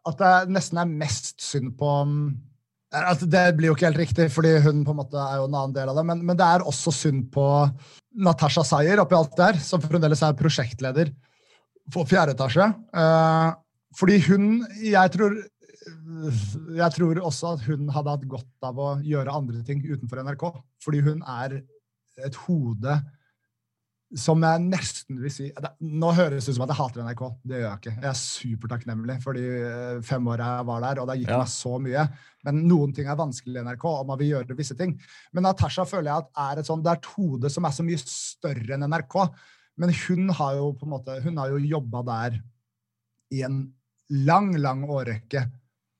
at 0.07 0.19
det 0.19 0.33
nesten 0.51 0.81
er 0.81 0.89
mest 0.89 1.37
synd 1.41 1.73
på 1.79 1.89
um, 2.03 2.17
at 2.93 3.23
Det 3.25 3.55
blir 3.57 3.71
jo 3.71 3.73
ikke 3.73 3.87
helt 3.87 4.01
riktig, 4.03 4.27
fordi 4.29 4.51
hun 4.61 4.83
på 4.85 4.93
en 4.93 4.99
måte 4.99 5.17
er 5.17 5.39
jo 5.39 5.47
en 5.47 5.55
annen 5.57 5.73
del 5.73 5.89
av 5.89 5.97
det, 5.97 6.03
men, 6.05 6.19
men 6.27 6.37
det 6.37 6.45
er 6.45 6.65
også 6.69 6.93
synd 6.93 7.23
på 7.33 7.45
Natasha 8.21 8.61
Sayer 8.67 9.01
oppi 9.01 9.17
alt 9.17 9.33
der, 9.39 9.57
som 9.57 9.81
fremdeles 9.81 10.21
er 10.21 10.35
prosjektleder 10.37 11.09
for 11.91 12.07
fjerde 12.07 12.35
etasje. 12.37 12.69
Eh, 12.95 13.49
fordi 13.97 14.19
hun 14.29 14.45
Jeg 14.81 15.11
tror 15.17 15.35
jeg 16.73 16.91
tror 16.95 17.17
også 17.27 17.57
at 17.57 17.63
hun 17.67 17.89
hadde 17.91 18.11
hatt 18.13 18.21
godt 18.31 18.63
av 18.63 18.77
å 18.79 18.91
gjøre 19.03 19.33
andre 19.35 19.59
ting 19.67 19.81
utenfor 19.83 20.21
NRK. 20.23 20.45
Fordi 20.83 21.01
hun 21.03 21.19
er 21.27 21.57
et 22.23 22.35
hode 22.45 22.93
som 24.15 24.43
jeg 24.45 24.61
nesten 24.61 25.17
vil 25.23 25.31
si 25.33 25.47
Nå 25.81 26.11
høres 26.13 26.45
det 26.45 26.53
ut 26.53 26.57
som 26.59 26.63
at 26.67 26.71
jeg 26.71 26.77
hater 26.79 27.01
NRK. 27.03 27.23
Det 27.49 27.57
gjør 27.57 27.65
jeg 27.67 27.79
ikke. 27.81 27.93
Jeg 27.97 28.09
er 28.11 28.19
supertakknemlig 28.21 29.15
for 29.23 29.33
de 29.35 29.43
eh, 29.57 30.01
fem 30.05 30.27
åra 30.29 30.51
jeg 30.59 30.67
var 30.69 30.83
der, 30.85 31.01
og 31.01 31.09
det 31.09 31.17
gikk 31.23 31.31
Ja. 31.33 31.39
meg 31.41 31.49
så 31.51 31.73
mye. 31.81 32.05
Men 32.45 32.61
noen 32.69 32.93
ting 32.95 33.09
er 33.09 33.17
vanskelig 33.19 33.57
i 33.59 33.65
NRK, 33.65 33.85
og 33.89 34.07
man 34.11 34.19
vil 34.21 34.29
gjøre 34.35 34.55
visse 34.59 34.77
ting. 34.77 34.93
Men 35.33 35.47
Natasha 35.49 35.83
føler 35.89 36.11
jeg 36.11 36.23
at 36.23 36.29
er 36.45 36.61
et 36.61 36.69
sånt, 36.69 36.83
det 36.85 36.91
er 36.93 37.01
et 37.01 37.11
hode 37.17 37.49
som 37.49 37.65
er 37.65 37.73
så 37.73 37.83
mye 37.87 37.99
større 38.05 38.77
enn 38.77 38.85
NRK. 38.87 39.17
Men 39.79 39.93
hun 40.05 40.29
har 40.37 40.57
jo 40.59 40.71
på 40.77 40.85
en 40.87 40.93
måte, 40.93 41.17
hun 41.23 41.37
har 41.41 41.53
jo 41.53 41.61
jobba 41.65 42.03
der 42.09 42.37
i 43.33 43.41
en 43.45 43.63
lang, 44.09 44.53
lang 44.61 44.83
årrekke. 44.85 45.47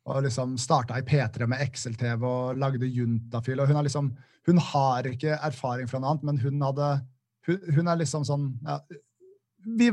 og 0.04 0.26
liksom 0.26 0.58
starta 0.60 0.98
i 1.00 1.06
P3 1.08 1.46
med 1.48 1.62
Excel-TV 1.64 2.26
og 2.28 2.58
lagde 2.60 2.86
juntafil. 2.92 3.60
og 3.60 3.68
hun 3.68 3.76
har 3.76 3.84
liksom, 3.84 4.12
hun 4.46 4.58
har 4.58 5.08
ikke 5.08 5.40
erfaring 5.40 5.88
fra 5.88 6.00
noe 6.00 6.10
annet, 6.12 6.24
men 6.24 6.38
hun 6.38 6.62
hadde 6.62 6.90
hun, 7.48 7.60
hun 7.76 7.88
er 7.88 8.02
liksom 8.02 8.26
sånn 8.28 8.50
ja, 8.68 8.82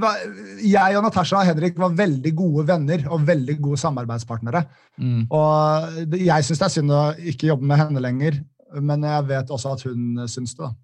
var, 0.03 0.19
jeg 0.67 0.97
og 0.99 1.05
Natasha 1.05 1.39
og 1.39 1.47
Henrik 1.47 1.79
var 1.79 1.95
veldig 1.95 2.33
gode 2.35 2.67
venner 2.67 3.05
og 3.07 3.27
veldig 3.27 3.57
gode 3.63 3.79
samarbeidspartnere. 3.79 4.65
Mm. 4.99 5.29
Og 5.31 6.17
jeg 6.19 6.47
syns 6.47 6.59
det 6.59 6.67
er 6.67 6.75
synd 6.75 6.95
å 6.95 7.03
ikke 7.33 7.53
jobbe 7.53 7.71
med 7.71 7.79
henne 7.79 8.03
lenger, 8.03 8.41
men 8.83 9.07
jeg 9.07 9.29
vet 9.31 9.51
også 9.55 9.77
at 9.77 9.85
hun 9.87 10.25
syns 10.27 10.57
det. 10.57 10.67
da. 10.67 10.75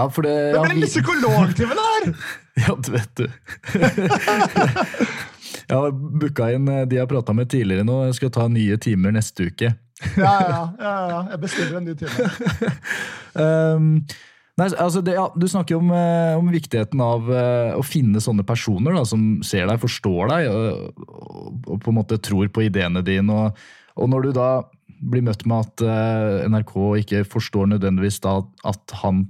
Ja, 0.00 0.06
for 0.08 0.24
det, 0.24 0.32
det 0.54 0.62
ble 0.64 0.78
litt 0.80 0.94
psykologtime 0.94 1.76
der! 1.76 2.08
ja, 2.60 2.76
det 2.76 2.92
vet 2.96 3.20
du. 3.20 3.26
jeg 5.68 5.76
har 5.76 5.92
booka 5.92 6.48
inn 6.56 6.66
de 6.70 6.96
jeg 6.96 7.04
har 7.04 7.10
prata 7.10 7.36
med 7.36 7.50
tidligere 7.52 7.84
nå. 7.86 8.00
Jeg 8.08 8.18
skal 8.20 8.32
ta 8.34 8.48
nye 8.48 8.80
timer 8.80 9.14
neste 9.16 9.50
uke. 9.50 9.74
ja, 10.16 10.32
ja, 10.48 10.64
ja, 10.80 10.96
ja, 11.12 11.20
Jeg 11.34 11.44
bestiller 11.44 11.78
en 11.80 11.88
ny 11.90 11.94
time. 12.00 12.74
um, 13.44 13.94
Nei, 14.60 14.66
altså 14.76 15.00
det, 15.00 15.14
ja, 15.16 15.24
du 15.32 15.46
snakker 15.48 15.78
om, 15.78 15.88
eh, 15.94 16.34
om 16.36 16.48
viktigheten 16.52 17.00
av 17.00 17.28
uh, 17.32 17.78
å 17.78 17.84
finne 17.86 18.20
sånne 18.20 18.44
personer 18.44 18.92
da, 18.92 19.06
som 19.08 19.38
ser 19.46 19.70
deg, 19.70 19.80
forstår 19.80 20.28
deg 20.28 20.48
og, 20.50 20.98
og, 21.06 21.54
og, 21.62 21.76
på 21.80 21.92
en 21.92 21.96
måte 21.96 22.18
tror 22.20 22.50
på 22.52 22.66
ideene 22.66 23.00
dine. 23.06 23.32
Og, 23.32 23.62
og 23.96 24.10
når 24.12 24.26
du 24.26 24.34
da 24.36 24.50
blir 25.00 25.24
møtt 25.24 25.46
med 25.48 25.64
at 25.64 25.84
uh, 25.86 26.48
NRK 26.50 26.74
ikke 27.00 27.22
forstår 27.30 27.70
nødvendigvis 27.72 28.20
da 28.26 28.40
at 28.68 28.96
han 29.00 29.24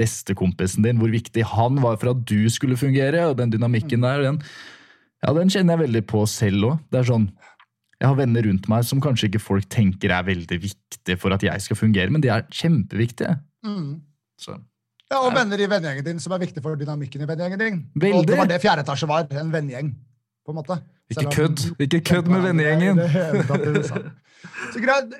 bestekompisen 0.00 0.84
din, 0.86 0.98
hvor 0.98 1.12
viktig 1.12 1.44
han 1.54 1.80
var 1.82 1.98
for 2.00 2.14
at 2.14 2.22
du 2.28 2.48
skulle 2.50 2.78
fungere, 2.78 3.28
og 3.28 3.38
den 3.38 3.52
dynamikken 3.54 4.02
der, 4.02 4.24
den, 4.26 4.40
ja, 5.22 5.34
den 5.36 5.52
kjenner 5.52 5.76
jeg 5.76 5.86
veldig 5.86 6.04
på 6.10 6.24
selv 6.30 6.70
òg. 6.70 6.78
Det 6.90 7.02
er 7.02 7.10
sånn 7.12 7.28
jeg 8.00 8.10
har 8.10 8.18
venner 8.18 8.44
rundt 8.44 8.66
meg 8.68 8.84
som 8.84 9.00
kanskje 9.00 9.30
ikke 9.30 9.40
folk 9.40 9.66
tenker 9.72 10.12
er 10.12 10.26
veldig 10.26 10.58
viktige 10.60 11.16
for 11.20 11.32
at 11.32 11.44
jeg 11.46 11.62
skal 11.64 11.78
fungere, 11.78 12.12
men 12.12 12.20
de 12.20 12.28
er 12.32 12.42
kjempeviktige. 12.52 13.36
Mm. 13.64 14.02
Så. 14.40 14.58
Ja, 15.08 15.22
Og 15.22 15.32
venner 15.36 15.60
i 15.60 15.68
vennegjengen 15.70 16.04
din, 16.04 16.20
som 16.20 16.34
er 16.34 16.42
viktig 16.42 16.62
for 16.64 16.76
dynamikken 16.76 17.22
i 17.22 17.28
vennegjengen 17.28 17.62
din. 17.62 17.78
Veldig. 17.94 18.18
Og 18.18 18.26
det 18.28 18.38
var 18.40 18.50
det 18.50 18.60
fjerde 18.60 18.84
etasje 18.84 19.08
var. 19.08 19.28
En 19.30 19.52
vennegjeng. 19.52 19.94
på 20.44 20.52
en 20.52 20.58
måte. 20.58 20.76
Ikke 21.08 21.30
kødd 21.32 21.62
Ikke 21.80 22.00
kødd 22.04 22.28
med 22.28 22.44
vennegjengen! 22.44 23.00
Så 24.72 24.82
greit, 24.82 25.14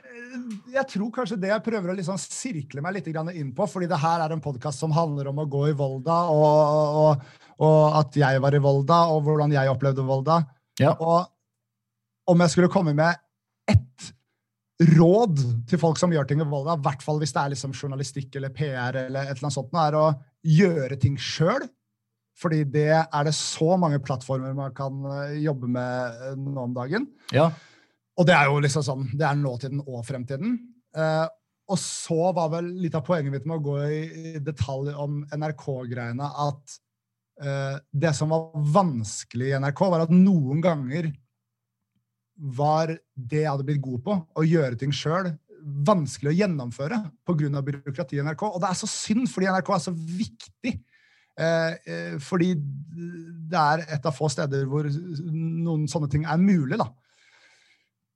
Jeg 0.72 0.86
tror 0.90 1.10
kanskje 1.14 1.38
det 1.40 1.50
jeg 1.52 1.64
prøver 1.64 1.92
å 1.92 1.96
liksom 1.96 2.18
sirkle 2.20 2.82
meg 2.84 2.96
litt 2.96 3.08
inn 3.08 3.52
på, 3.56 3.66
fordi 3.70 3.88
det 3.90 4.00
her 4.02 4.24
er 4.24 4.34
en 4.34 4.42
podkast 4.44 4.82
som 4.82 4.94
handler 4.94 5.30
om 5.30 5.42
å 5.42 5.46
gå 5.50 5.68
i 5.70 5.76
Volda, 5.78 6.16
og, 6.32 7.04
og, 7.04 7.38
og, 7.62 7.78
at 8.00 8.18
jeg 8.18 8.42
var 8.42 8.56
i 8.56 8.62
Volda, 8.62 9.04
og 9.14 9.22
hvordan 9.28 9.54
jeg 9.54 9.70
opplevde 9.70 10.06
Volda. 10.06 10.40
Ja. 10.80 10.96
Og 10.98 12.32
om 12.32 12.42
jeg 12.42 12.54
skulle 12.54 12.72
komme 12.72 12.96
med 12.96 13.20
ett 13.70 14.10
råd 14.96 15.38
til 15.70 15.78
folk 15.78 16.00
som 16.00 16.12
gjør 16.12 16.26
ting 16.28 16.42
i 16.42 16.48
Volda, 16.48 16.74
i 16.74 16.84
hvert 16.84 17.04
fall 17.04 17.20
hvis 17.22 17.32
det 17.34 17.42
er 17.44 17.54
liksom 17.54 17.74
journalistikk 17.76 18.34
eller 18.40 18.52
PR, 18.54 19.04
eller 19.06 19.28
et 19.28 19.36
eller 19.36 19.46
annet 19.46 19.56
sånt, 19.60 19.78
er 19.78 19.98
å 19.98 20.08
gjøre 20.44 20.98
ting 21.00 21.18
sjøl. 21.20 21.68
Fordi 22.40 22.64
det 22.66 22.90
er 22.90 23.26
det 23.28 23.34
så 23.38 23.76
mange 23.78 24.00
plattformer 24.02 24.56
man 24.56 24.74
kan 24.74 25.04
eh, 25.06 25.36
jobbe 25.44 25.70
med 25.70 26.24
eh, 26.26 26.34
nå 26.34 26.64
om 26.66 26.74
dagen. 26.74 27.06
Ja. 27.34 27.52
Og 28.18 28.28
det 28.28 28.34
er 28.36 28.50
jo 28.50 28.60
liksom 28.62 28.84
sånn, 28.86 29.08
det 29.16 29.26
er 29.26 29.38
nåtiden 29.38 29.82
og 29.84 30.04
fremtiden. 30.06 30.58
Eh, 30.94 31.26
og 31.64 31.80
så 31.80 32.30
var 32.36 32.50
vel 32.52 32.68
litt 32.82 32.94
av 32.96 33.04
poenget 33.06 33.32
mitt 33.32 33.46
med 33.48 33.58
å 33.58 33.64
gå 33.64 33.76
i 33.88 34.40
detalj 34.44 34.92
om 35.00 35.22
NRK-greiene 35.32 36.28
at 36.44 36.76
eh, 37.40 37.76
det 37.90 38.12
som 38.16 38.34
var 38.34 38.50
vanskelig 38.74 39.50
i 39.50 39.60
NRK, 39.64 39.84
var 39.94 40.04
at 40.04 40.12
noen 40.12 40.60
ganger 40.64 41.08
var 42.34 42.92
det 43.14 43.44
jeg 43.44 43.50
hadde 43.50 43.66
blitt 43.66 43.82
god 43.82 44.02
på, 44.04 44.18
å 44.36 44.44
gjøre 44.44 44.78
ting 44.78 44.92
sjøl, 44.94 45.30
vanskelig 45.86 46.32
å 46.32 46.36
gjennomføre 46.36 46.98
pga. 47.24 47.62
byråkratiet 47.64 48.18
i 48.18 48.24
NRK. 48.26 48.42
Og 48.50 48.60
det 48.60 48.68
er 48.68 48.78
så 48.78 48.90
synd, 48.90 49.28
fordi 49.32 49.48
NRK 49.48 49.70
er 49.72 49.84
så 49.86 49.94
viktig. 49.94 50.74
Eh, 51.34 51.72
eh, 51.90 52.18
fordi 52.22 52.52
det 53.50 53.58
er 53.60 53.86
et 53.96 54.04
av 54.06 54.14
få 54.14 54.28
steder 54.30 54.68
hvor 54.70 54.86
noen 54.86 55.88
sånne 55.90 56.10
ting 56.12 56.28
er 56.28 56.42
mulig, 56.42 56.76
da. 56.78 56.90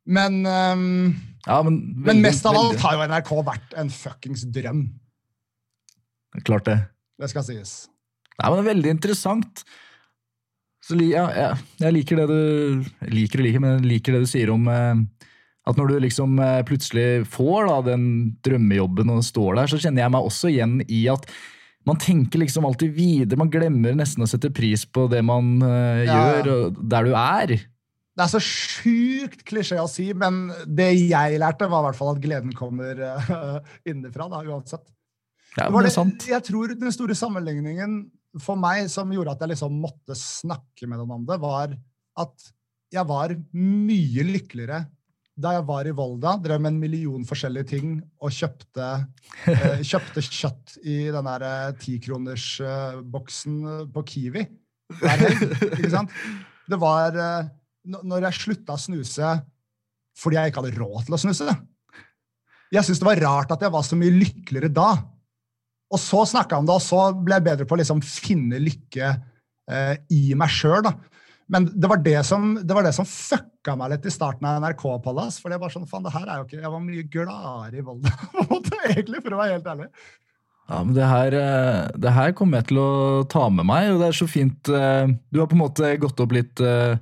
Men, 0.08 0.40
um, 0.46 1.12
ja, 1.44 1.58
men, 1.64 1.76
veldig, 1.98 2.06
men, 2.06 2.22
mest 2.24 2.46
av 2.48 2.56
alt 2.56 2.80
har 2.80 2.96
jo 2.96 3.08
NRK 3.10 3.34
vært 3.44 3.76
en 3.80 3.92
fuckings 3.92 4.46
drøm. 4.54 4.86
Klart 6.46 6.68
det. 6.68 6.78
Det 7.18 7.28
skal 7.32 7.44
sies. 7.44 7.74
Nei, 8.38 8.48
men 8.48 8.56
det 8.56 8.62
er 8.62 8.70
veldig 8.72 8.94
interessant. 8.94 9.62
Så 10.84 10.96
ja, 11.02 11.26
ja, 11.34 11.52
jeg 11.82 11.96
liker 11.98 12.22
det 12.22 12.26
du 12.30 12.88
liker 13.12 13.42
og 13.42 13.48
liker, 13.48 13.60
men 13.60 13.76
jeg 13.76 13.88
liker 13.90 14.14
det 14.14 14.22
du 14.24 14.30
sier 14.30 14.52
om 14.54 14.68
eh, 14.72 15.00
at 15.68 15.76
når 15.76 15.90
du 15.90 15.96
liksom 16.06 16.38
eh, 16.40 16.60
plutselig 16.64 17.26
får 17.28 17.68
da, 17.68 17.78
den 17.90 18.04
drømmejobben 18.46 19.10
og 19.12 19.24
står 19.26 19.58
der, 19.58 19.72
så 19.72 19.80
kjenner 19.82 20.06
jeg 20.06 20.14
meg 20.14 20.28
også 20.30 20.52
igjen 20.52 20.78
i 20.86 21.02
at 21.12 21.26
man 21.88 21.98
tenker 22.00 22.40
liksom 22.40 22.64
alltid 22.68 22.94
videre. 22.94 23.40
Man 23.40 23.52
glemmer 23.52 23.96
nesten 23.98 24.24
å 24.24 24.30
sette 24.30 24.52
pris 24.54 24.86
på 24.88 25.06
det 25.12 25.20
man 25.24 25.56
ja. 25.60 26.16
gjør, 26.16 26.48
og 26.54 26.80
der 26.88 27.08
du 27.08 27.14
er. 27.16 27.54
Det 28.18 28.24
er 28.24 28.30
så 28.32 28.40
sjukt 28.42 29.44
klisjé 29.46 29.76
å 29.78 29.86
si, 29.90 30.08
men 30.18 30.48
det 30.66 30.88
jeg 30.98 31.38
lærte, 31.38 31.68
var 31.70 31.84
i 31.84 31.86
hvert 31.86 31.98
fall 32.00 32.16
at 32.16 32.22
gleden 32.22 32.54
kommer 32.56 32.98
uh, 32.98 33.58
innenfra, 33.86 34.26
da, 34.32 34.42
uansett. 34.42 34.82
Ja, 35.54 35.68
det, 35.70 35.84
det 35.86 35.92
sant. 35.94 36.26
Jeg 36.26 36.42
tror 36.48 36.74
den 36.74 36.94
store 36.94 37.14
sammenligningen 37.18 38.00
for 38.42 38.58
meg 38.58 38.90
som 38.90 39.14
gjorde 39.14 39.36
at 39.36 39.44
jeg 39.44 39.54
liksom 39.54 39.78
måtte 39.82 40.18
snakke 40.18 40.90
med 40.90 40.98
noen 40.98 41.20
om 41.20 41.28
det, 41.30 41.38
var 41.42 41.78
at 42.18 42.48
jeg 42.90 43.06
var 43.06 43.34
mye 43.54 44.26
lykkeligere 44.26 44.82
da 45.38 45.52
jeg 45.54 45.66
var 45.68 45.86
i 45.86 45.94
Volda, 45.94 46.32
drev 46.42 46.58
med 46.58 46.72
en 46.72 46.80
million 46.82 47.26
forskjellige 47.26 47.70
ting 47.70 47.92
og 48.24 48.34
kjøpte, 48.34 48.88
eh, 49.52 49.82
kjøpte 49.90 50.24
kjøtt 50.26 50.78
i 50.82 50.96
den 51.14 51.28
der 51.30 51.44
eh, 51.46 51.76
tikronersboksen 51.78 53.60
eh, 53.74 53.84
på 53.94 54.04
Kiwi 54.08 54.42
Der. 54.98 55.22
Ikke 55.68 55.92
sant? 55.92 56.14
Det 56.68 56.78
var 56.80 57.14
eh, 57.14 57.50
Når 57.88 58.28
jeg 58.28 58.40
slutta 58.42 58.76
å 58.76 58.82
snuse 58.82 59.32
fordi 60.18 60.38
jeg 60.38 60.50
ikke 60.50 60.64
hadde 60.64 60.80
råd 60.80 61.04
til 61.06 61.14
å 61.14 61.20
snuse. 61.22 61.52
Jeg 62.74 62.84
syntes 62.84 63.00
det 63.00 63.06
var 63.06 63.20
rart 63.22 63.52
at 63.54 63.62
jeg 63.64 63.72
var 63.72 63.84
så 63.86 63.96
mye 63.98 64.16
lykkeligere 64.16 64.72
da. 64.74 64.88
Og 65.88 66.00
så 66.02 66.24
snakka 66.28 66.56
jeg 66.56 66.64
om 66.64 66.68
det, 66.68 66.74
og 66.74 66.84
så 66.84 67.04
ble 67.16 67.38
jeg 67.38 67.46
bedre 67.46 67.68
på 67.68 67.76
å 67.76 67.80
liksom 67.80 68.02
finne 68.04 68.58
lykke 68.60 69.12
eh, 69.14 69.94
i 70.12 70.34
meg 70.36 70.52
sjøl. 70.52 70.90
Men 71.48 71.64
det 71.72 71.88
var 71.88 72.02
det, 72.04 72.18
som, 72.28 72.50
det 72.60 72.76
var 72.76 72.84
det 72.84 72.92
som 72.96 73.08
fucka 73.08 73.72
meg 73.78 73.94
litt 73.94 74.08
i 74.10 74.12
starten 74.12 74.44
av 74.44 74.58
NRK 74.60 74.84
Palace. 75.04 75.40
For 75.40 75.52
det 75.52 75.60
var 75.62 75.72
sånn, 75.72 75.86
faen, 75.88 76.04
det 76.04 76.12
her 76.12 76.26
er 76.28 76.42
jo 76.42 76.48
ikke, 76.48 76.60
Jeg 76.60 76.72
var 76.74 76.82
mye 76.84 77.04
gladere 77.14 77.80
i 77.80 77.84
Volda, 77.86 78.12
egentlig, 78.92 79.22
for 79.22 79.36
å 79.36 79.40
være 79.40 79.54
helt 79.56 79.70
ærlig. 79.72 79.88
Ja, 80.68 80.82
men 80.82 80.92
det 80.92 81.06
her, 81.08 81.32
eh, 81.32 81.86
det 81.96 82.12
her, 82.12 82.34
kommer 82.36 82.60
jeg 82.60 82.68
til 82.74 82.82
å 82.82 82.90
ta 83.32 83.46
med 83.48 83.64
meg, 83.70 83.94
og 83.94 84.02
det 84.02 84.10
er 84.10 84.18
så 84.18 84.28
fint. 84.28 84.68
Eh, 84.68 85.14
du 85.32 85.40
har 85.40 85.48
på 85.48 85.56
en 85.56 85.64
måte 85.64 85.94
gått 86.02 86.20
opp 86.20 86.36
litt 86.36 86.60
eh, 86.60 87.00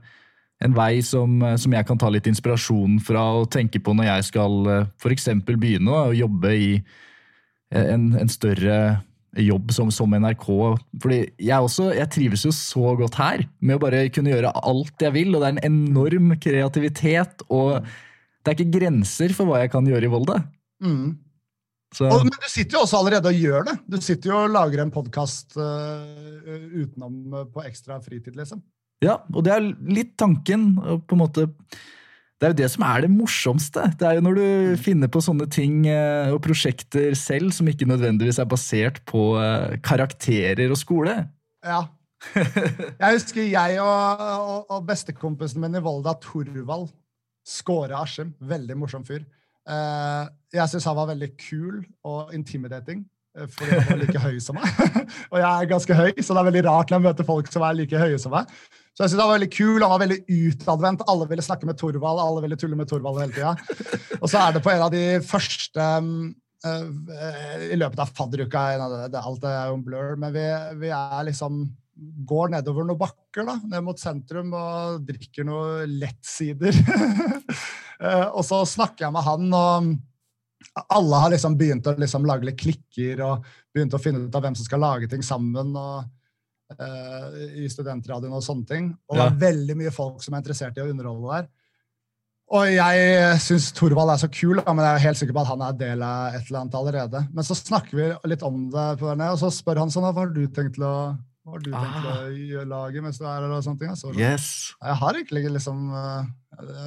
en 0.65 0.77
vei 0.77 1.03
som, 1.05 1.43
som 1.61 1.75
jeg 1.77 1.85
kan 1.89 1.99
ta 2.01 2.09
litt 2.09 2.29
inspirasjon 2.31 3.01
fra 3.05 3.25
og 3.43 3.51
tenke 3.53 3.81
på 3.83 3.93
når 3.93 4.09
jeg 4.09 4.29
skal 4.31 4.71
f.eks. 4.97 5.29
begynne 5.45 5.93
å 5.93 6.15
jobbe 6.17 6.55
i 6.57 6.71
en, 7.77 8.15
en 8.17 8.31
større 8.33 8.79
jobb 9.43 9.73
som, 9.75 9.91
som, 9.93 10.15
NRK. 10.17 10.47
Fordi 11.03 11.21
jeg 11.43 11.69
også, 11.69 11.91
jeg 11.97 12.11
trives 12.13 12.47
jo 12.47 12.53
så 12.55 12.95
godt 12.99 13.19
her, 13.21 13.45
med 13.61 13.79
å 13.79 13.83
bare 13.83 14.07
kunne 14.15 14.33
gjøre 14.33 14.55
alt 14.63 15.03
jeg 15.03 15.15
vil. 15.17 15.35
Og 15.35 15.43
det 15.43 15.49
er 15.49 15.57
en 15.57 15.69
enorm 15.69 16.33
kreativitet, 16.41 17.45
og 17.49 17.83
det 17.85 18.53
er 18.53 18.59
ikke 18.59 18.79
grenser 18.79 19.37
for 19.37 19.49
hva 19.49 19.63
jeg 19.65 19.73
kan 19.75 19.89
gjøre 19.89 20.09
i 20.09 20.13
Volda. 20.13 20.41
Mm. 20.85 21.17
Og, 21.97 22.23
men 22.27 22.33
du 22.35 22.49
sitter 22.51 22.77
jo 22.77 22.83
også 22.85 22.99
allerede 22.99 23.31
og 23.31 23.45
gjør 23.47 23.69
det. 23.69 23.77
Du 23.89 23.97
sitter 24.05 24.33
jo 24.33 24.39
og 24.43 24.53
lager 24.53 24.83
en 24.83 24.93
podkast 24.93 25.57
uh, 25.57 26.03
utenom 26.75 27.37
uh, 27.37 27.45
på 27.49 27.63
ekstra 27.65 28.01
fritid, 28.05 28.35
liksom. 28.37 28.61
Ja, 29.05 29.21
og 29.33 29.45
det 29.45 29.53
er 29.53 29.69
litt 29.93 30.17
tanken. 30.19 30.75
på 30.77 31.17
en 31.17 31.21
måte 31.21 31.49
det 32.37 32.45
er 32.45 32.53
jo 32.53 32.59
det 32.59 32.67
som 32.69 32.83
er 32.85 33.05
det 33.07 33.09
morsomste. 33.09 33.83
Det 33.97 34.05
er 34.05 34.19
jo 34.19 34.25
når 34.27 34.37
du 34.37 34.49
finner 34.85 35.09
på 35.09 35.23
sånne 35.25 35.47
ting 35.49 35.87
eh, 35.89 36.29
og 36.35 36.43
prosjekter 36.45 37.15
selv 37.17 37.55
som 37.57 37.69
ikke 37.71 37.89
nødvendigvis 37.89 38.43
er 38.43 38.49
basert 38.51 39.01
på 39.09 39.31
eh, 39.41 39.79
karakterer 39.81 40.69
og 40.69 40.77
skole. 40.77 41.15
Ja. 41.65 41.87
Jeg 42.37 43.09
husker 43.13 43.45
jeg 43.45 43.77
og, 43.81 44.21
og, 44.21 44.71
og 44.73 44.87
bestekompisen 44.89 45.61
min 45.63 45.77
i 45.77 45.83
Volda, 45.85 46.15
Torvald 46.21 46.89
Skåre 47.47 47.95
Askim, 48.01 48.33
veldig 48.41 48.77
morsom 48.81 49.05
fyr. 49.07 49.21
Eh, 49.69 50.25
jeg 50.55 50.71
syns 50.73 50.87
han 50.89 50.97
var 50.97 51.11
veldig 51.13 51.29
kul 51.39 51.85
og 52.07 52.33
intimidating 52.35 53.05
fordi 53.37 53.77
han 53.77 53.89
var 53.91 54.01
like 54.01 54.21
høy 54.23 54.39
som 54.41 54.57
meg. 54.57 54.69
og 55.33 55.39
jeg 55.39 55.47
er 55.47 55.71
ganske 55.71 55.97
høy, 55.97 56.11
så 56.19 56.33
det 56.33 56.41
er 56.41 56.49
veldig 56.51 56.65
rart 56.67 56.91
når 56.91 56.99
jeg 56.99 57.07
møter 57.07 57.29
folk 57.29 57.51
som 57.53 57.65
er 57.69 57.77
like 57.77 58.01
høye 58.01 58.21
som 58.21 58.33
meg. 58.33 58.49
Så 58.97 59.05
jeg 59.05 59.13
synes 59.13 59.21
Han 59.21 59.29
var 59.29 59.37
veldig 59.37 59.53
kul, 59.53 59.83
han 59.85 59.93
var 59.93 60.03
veldig 60.07 60.21
utadvendt. 60.49 61.05
Alle 61.13 61.29
ville 61.29 61.45
snakke 61.45 61.69
med 61.69 61.77
Torvald, 61.77 62.21
alle 62.23 62.45
ville 62.47 62.57
tulle 62.57 62.79
med 62.79 62.89
Torvald 62.89 63.21
hele 63.21 63.35
tida. 63.37 63.53
Og 64.23 64.31
så 64.33 64.41
er 64.41 64.57
det 64.57 64.63
på 64.65 64.73
en 64.73 64.85
av 64.87 64.93
de 64.95 65.05
første 65.27 65.89
uh, 66.65 67.67
I 67.69 67.77
løpet 67.77 68.01
av 68.01 68.15
fadderuka 68.17 68.63
Alt 68.81 69.45
er 69.45 69.69
jo 69.69 69.77
en 69.77 69.85
blur, 69.85 70.17
men 70.21 70.33
vi, 70.33 70.47
vi, 70.81 70.93
er 70.97 71.29
liksom 71.29 71.67
går 72.29 72.51
nedover 72.53 72.85
noen 72.85 73.01
bakker, 73.01 73.45
da, 73.49 73.55
ned 73.73 73.85
mot 73.85 74.01
sentrum, 74.01 74.51
og 74.57 75.05
drikker 75.09 75.49
noe 75.49 75.85
lettsider. 75.89 76.77
Eh, 77.97 78.27
og 78.37 78.43
så 78.45 78.59
snakker 78.69 79.07
jeg 79.07 79.13
med 79.15 79.25
han, 79.25 79.45
og 79.57 80.83
alle 80.93 81.21
har 81.23 81.31
liksom 81.33 81.55
begynt 81.57 81.87
å 81.89 81.95
liksom 81.97 82.27
lage 82.29 82.45
litt 82.45 82.59
klikker 82.61 83.23
og 83.25 83.47
begynt 83.73 83.97
å 83.97 84.01
finne 84.03 84.27
ut 84.27 84.37
av 84.37 84.45
hvem 84.45 84.59
som 84.59 84.67
skal 84.69 84.83
lage 84.85 85.09
ting 85.09 85.25
sammen. 85.25 85.71
og 85.73 86.05
I 86.67 87.69
studentradioen 87.71 88.35
og 88.35 88.43
sånne 88.43 88.67
ting. 88.67 88.89
Og 89.07 89.19
det 89.19 89.27
er 89.29 89.39
veldig 89.45 89.77
mye 89.79 89.93
folk 89.95 90.25
som 90.25 90.35
er 90.35 90.43
interessert 90.43 90.79
i 90.79 90.83
å 90.83 90.91
underholde 90.91 91.31
der. 91.31 91.47
Og 92.57 92.69
jeg 92.71 93.39
syns 93.43 93.73
Thorvald 93.75 94.13
er 94.13 94.21
så 94.23 94.29
kul, 94.31 94.61
men 94.63 94.85
jeg 94.85 94.95
er 94.95 95.03
helt 95.03 95.19
sikker 95.19 95.35
på 95.35 95.43
at 95.43 95.51
han 95.51 95.63
er 95.67 95.79
del 95.81 96.03
av 96.07 96.37
et 96.37 96.45
eller 96.47 96.61
annet 96.61 96.77
allerede. 96.79 97.23
Men 97.35 97.47
så 97.47 97.57
snakker 97.59 97.99
vi 97.99 98.11
litt 98.31 98.45
om 98.47 98.69
det, 98.71 98.85
og 99.03 99.41
så 99.41 99.51
spør 99.55 99.83
han 99.83 99.91
sånn 99.91 100.07
Hva 100.07 100.15
har 100.21 100.31
du 100.35 100.45
tenkt 100.47 100.77
til 100.79 100.87
å 100.87 100.97
du 101.47 101.71
tenkt 101.71 102.07
ah. 102.11 102.25
å 102.27 102.63
lage 102.67 103.03
mens 103.03 103.21
du 103.21 103.25
er 103.27 103.37
her? 103.39 103.51
og 103.55 103.63
sånne 103.63 103.83
ting? 103.83 103.99
Så, 103.99 104.11
yes. 104.19 104.49
Jeg 104.83 104.99
har 104.99 105.19
egentlig 105.19 105.45
liksom 105.55 105.85
eh, 105.95 106.31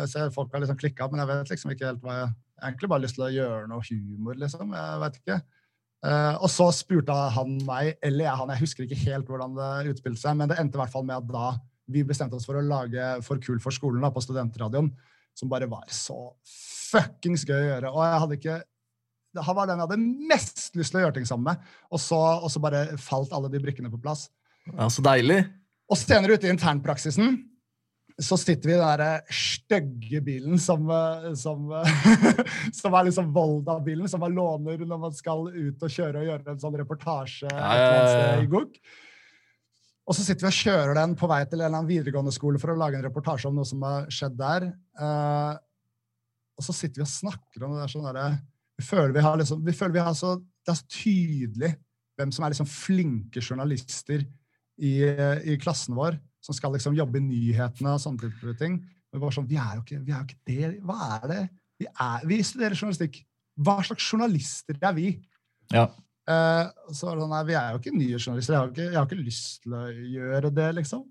Jeg 0.01 0.09
ser 0.11 0.33
folk 0.35 0.51
har 0.51 0.63
liksom 0.63 0.79
klikka, 0.79 1.07
men 1.11 1.23
jeg 1.23 1.31
vet 1.31 1.53
liksom 1.53 1.71
ikke 1.75 1.87
helt 1.87 2.03
hva 2.03 2.17
jeg 2.17 2.25
Jeg 2.27 2.65
har 2.65 2.73
egentlig 2.73 2.89
bare 2.91 3.03
lyst 3.05 3.15
til 3.15 3.23
å 3.23 3.31
gjøre 3.31 3.69
noe 3.71 3.85
humor, 3.87 4.35
liksom. 4.35 4.73
Jeg 4.75 4.99
vet 5.05 5.19
ikke. 5.21 5.37
Uh, 5.99 6.37
og 6.39 6.47
så 6.47 6.69
spurte 6.71 7.11
han 7.35 7.57
meg, 7.67 7.97
eller 8.05 8.23
jeg 8.23 8.39
han, 8.39 8.51
jeg 8.53 8.63
husker 8.63 8.85
ikke 8.85 9.01
helt 9.01 9.27
hvordan 9.27 9.57
det 9.57 9.91
utspilte 9.91 10.21
seg, 10.21 10.37
men 10.39 10.47
det 10.51 10.55
endte 10.61 10.79
i 10.79 10.81
hvert 10.81 10.93
fall 10.93 11.03
med 11.07 11.17
at 11.17 11.27
da 11.27 11.49
vi 11.89 12.05
bestemte 12.07 12.37
oss 12.37 12.45
for 12.45 12.59
å 12.59 12.63
lage 12.63 13.01
For 13.25 13.41
kul 13.41 13.57
for 13.63 13.73
skolen 13.73 14.03
da, 14.05 14.11
på 14.13 14.21
studentradioen, 14.23 14.91
som 15.35 15.49
bare 15.51 15.67
var 15.69 15.87
så 15.91 16.17
fuckings 16.45 17.43
gøy 17.47 17.57
å 17.57 17.69
gjøre. 17.71 17.93
Og 17.93 18.03
jeg 18.05 18.21
hadde 18.23 18.37
ikke 18.39 18.59
han 19.37 19.53
var 19.53 19.67
den 19.69 19.77
jeg 19.77 19.85
hadde 19.85 20.25
mest 20.31 20.61
lyst 20.77 20.89
til 20.89 20.99
å 20.99 21.03
gjøre 21.03 21.15
ting 21.19 21.27
sammen 21.29 21.51
med. 21.51 21.67
Og 21.93 22.01
så, 22.01 22.17
og 22.17 22.49
så 22.49 22.61
bare 22.63 22.97
falt 22.97 23.33
alle 23.35 23.51
de 23.53 23.61
brikkene 23.61 23.91
på 23.93 23.99
plass. 24.01 24.25
Ja, 24.71 24.87
Så 24.89 25.03
deilig. 25.05 25.43
Og 25.89 25.97
senere 25.97 26.37
ute 26.37 26.45
i 26.45 26.53
internpraksisen 26.53 27.35
så 28.19 28.37
sitter 28.39 28.67
vi 28.67 28.73
i 28.73 28.77
den 28.77 28.83
derre 28.83 29.33
stygge 29.33 30.19
bilen 30.23 30.59
som, 30.59 30.89
som, 31.39 31.69
som 32.79 32.97
er 32.97 33.07
liksom 33.07 33.29
Volda-bilen, 33.35 34.09
som 34.11 34.23
man 34.23 34.35
låner 34.35 34.81
når 34.83 34.99
man 35.05 35.15
skal 35.15 35.47
ut 35.47 35.85
og 35.85 35.93
kjøre 35.93 36.23
og 36.23 36.27
gjøre 36.27 36.53
en 36.53 36.59
sånn 36.59 36.75
reportasje. 36.81 37.51
Ja, 37.53 37.69
ja, 37.79 38.43
ja. 38.43 38.67
Og 40.09 40.17
så 40.17 40.25
sitter 40.25 40.47
vi 40.47 40.49
og 40.49 40.57
kjører 40.57 40.97
den 40.97 41.15
på 41.17 41.29
vei 41.29 41.43
til 41.45 41.59
en 41.59 41.67
eller 41.67 41.77
annen 41.77 41.89
videregående 41.89 42.33
skole 42.33 42.59
for 42.61 42.73
å 42.73 42.79
lage 42.79 42.97
en 42.97 43.05
reportasje 43.05 43.49
om 43.49 43.59
noe 43.59 43.67
som 43.69 43.83
har 43.85 44.07
skjedd 44.13 44.39
der. 44.39 44.71
Uh, 44.97 45.53
og 46.59 46.65
så 46.65 46.75
sitter 46.75 47.03
vi 47.03 47.05
og 47.05 47.11
snakker 47.11 47.63
om 47.63 47.75
det 47.75 47.83
der 47.83 47.93
sånn 47.93 48.07
derre 48.09 48.29
vi 48.79 48.85
føler 48.87 49.11
vi 49.15 49.23
har 49.23 49.37
liksom, 49.39 49.61
vi 49.65 49.75
føler 49.75 49.97
vi 49.97 50.03
har 50.07 50.15
så, 50.15 50.37
Det 50.39 50.71
er 50.71 50.79
så 50.79 50.89
tydelig 50.91 51.73
hvem 52.19 52.31
som 52.35 52.45
er 52.45 52.53
liksom 52.53 52.67
flinke 52.67 53.43
journalister 53.43 54.23
i, 54.79 54.93
i, 55.03 55.55
klassen 55.59 55.95
vår 55.95 56.17
som 56.43 56.55
skal 56.55 56.73
liksom 56.75 56.95
jobbe 56.97 57.19
i 57.19 57.25
nyhetene 57.25 57.95
og 57.95 58.03
sånne 58.03 58.27
type 58.27 58.55
ting. 58.59 58.79
Men 59.09 59.23
bare 59.23 59.35
sånn, 59.35 59.49
vi 59.49 59.57
er 59.59 59.77
jo 59.77 59.85
ikke, 59.85 60.03
vi 60.05 60.13
er 60.13 60.21
jo 60.21 60.27
ikke 60.27 60.43
det. 60.49 60.69
Hva 60.85 60.99
er 61.17 61.25
det? 61.31 61.41
Vi, 61.79 61.87
er, 61.89 62.27
vi, 62.29 62.37
studerer 62.45 62.77
journalistikk. 62.77 63.23
Hva 63.59 63.79
slags 63.85 64.05
journalister 64.05 64.77
er 64.79 64.95
vi? 64.95 65.09
Ja. 65.73 65.89
Uh, 66.29 66.69
så 66.93 67.07
var 67.07 67.17
det 67.17 67.23
sånn, 67.23 67.33
nei, 67.33 67.45
Vi 67.47 67.55
er 67.57 67.73
jo 67.73 67.81
ikke 67.81 67.95
nye 67.95 68.19
journalister. 68.19 68.55
Jeg 68.55 68.61
har 68.61 68.73
ikke, 68.73 68.87
jeg 68.87 68.99
har 68.99 69.09
ikke 69.09 69.23
lyst 69.23 69.63
til 69.63 69.75
å 69.75 69.85
gjøre 69.89 70.53
det, 70.53 70.69
liksom. 70.79 71.05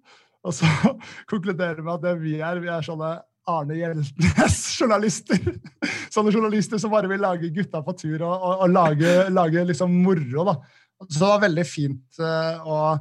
Og 0.47 0.55
så 0.55 0.69
konkluderer 1.31 1.83
vi 1.83 1.95
at 1.95 2.05
det 2.07 2.15
vi 2.23 2.37
er, 2.39 2.63
vi 2.63 2.71
er 2.73 2.87
sånne 2.87 3.17
Arne 3.49 3.79
Hjeltnes-journalister. 3.79 5.41
Sånne 6.15 6.33
journalister 6.33 6.81
som 6.81 6.93
bare 6.93 7.09
vil 7.09 7.21
lage 7.23 7.49
gutta 7.55 7.81
på 7.85 7.95
tur 7.97 8.17
og, 8.19 8.35
og, 8.35 8.65
og 8.65 8.73
lage, 8.73 9.13
lage, 9.33 9.65
liksom 9.71 9.95
moro. 10.05 10.45
da. 10.51 10.55
Så 11.07 11.15
det 11.15 11.25
var 11.25 11.45
veldig 11.47 11.65
fint 11.69 12.21
uh, 12.21 12.99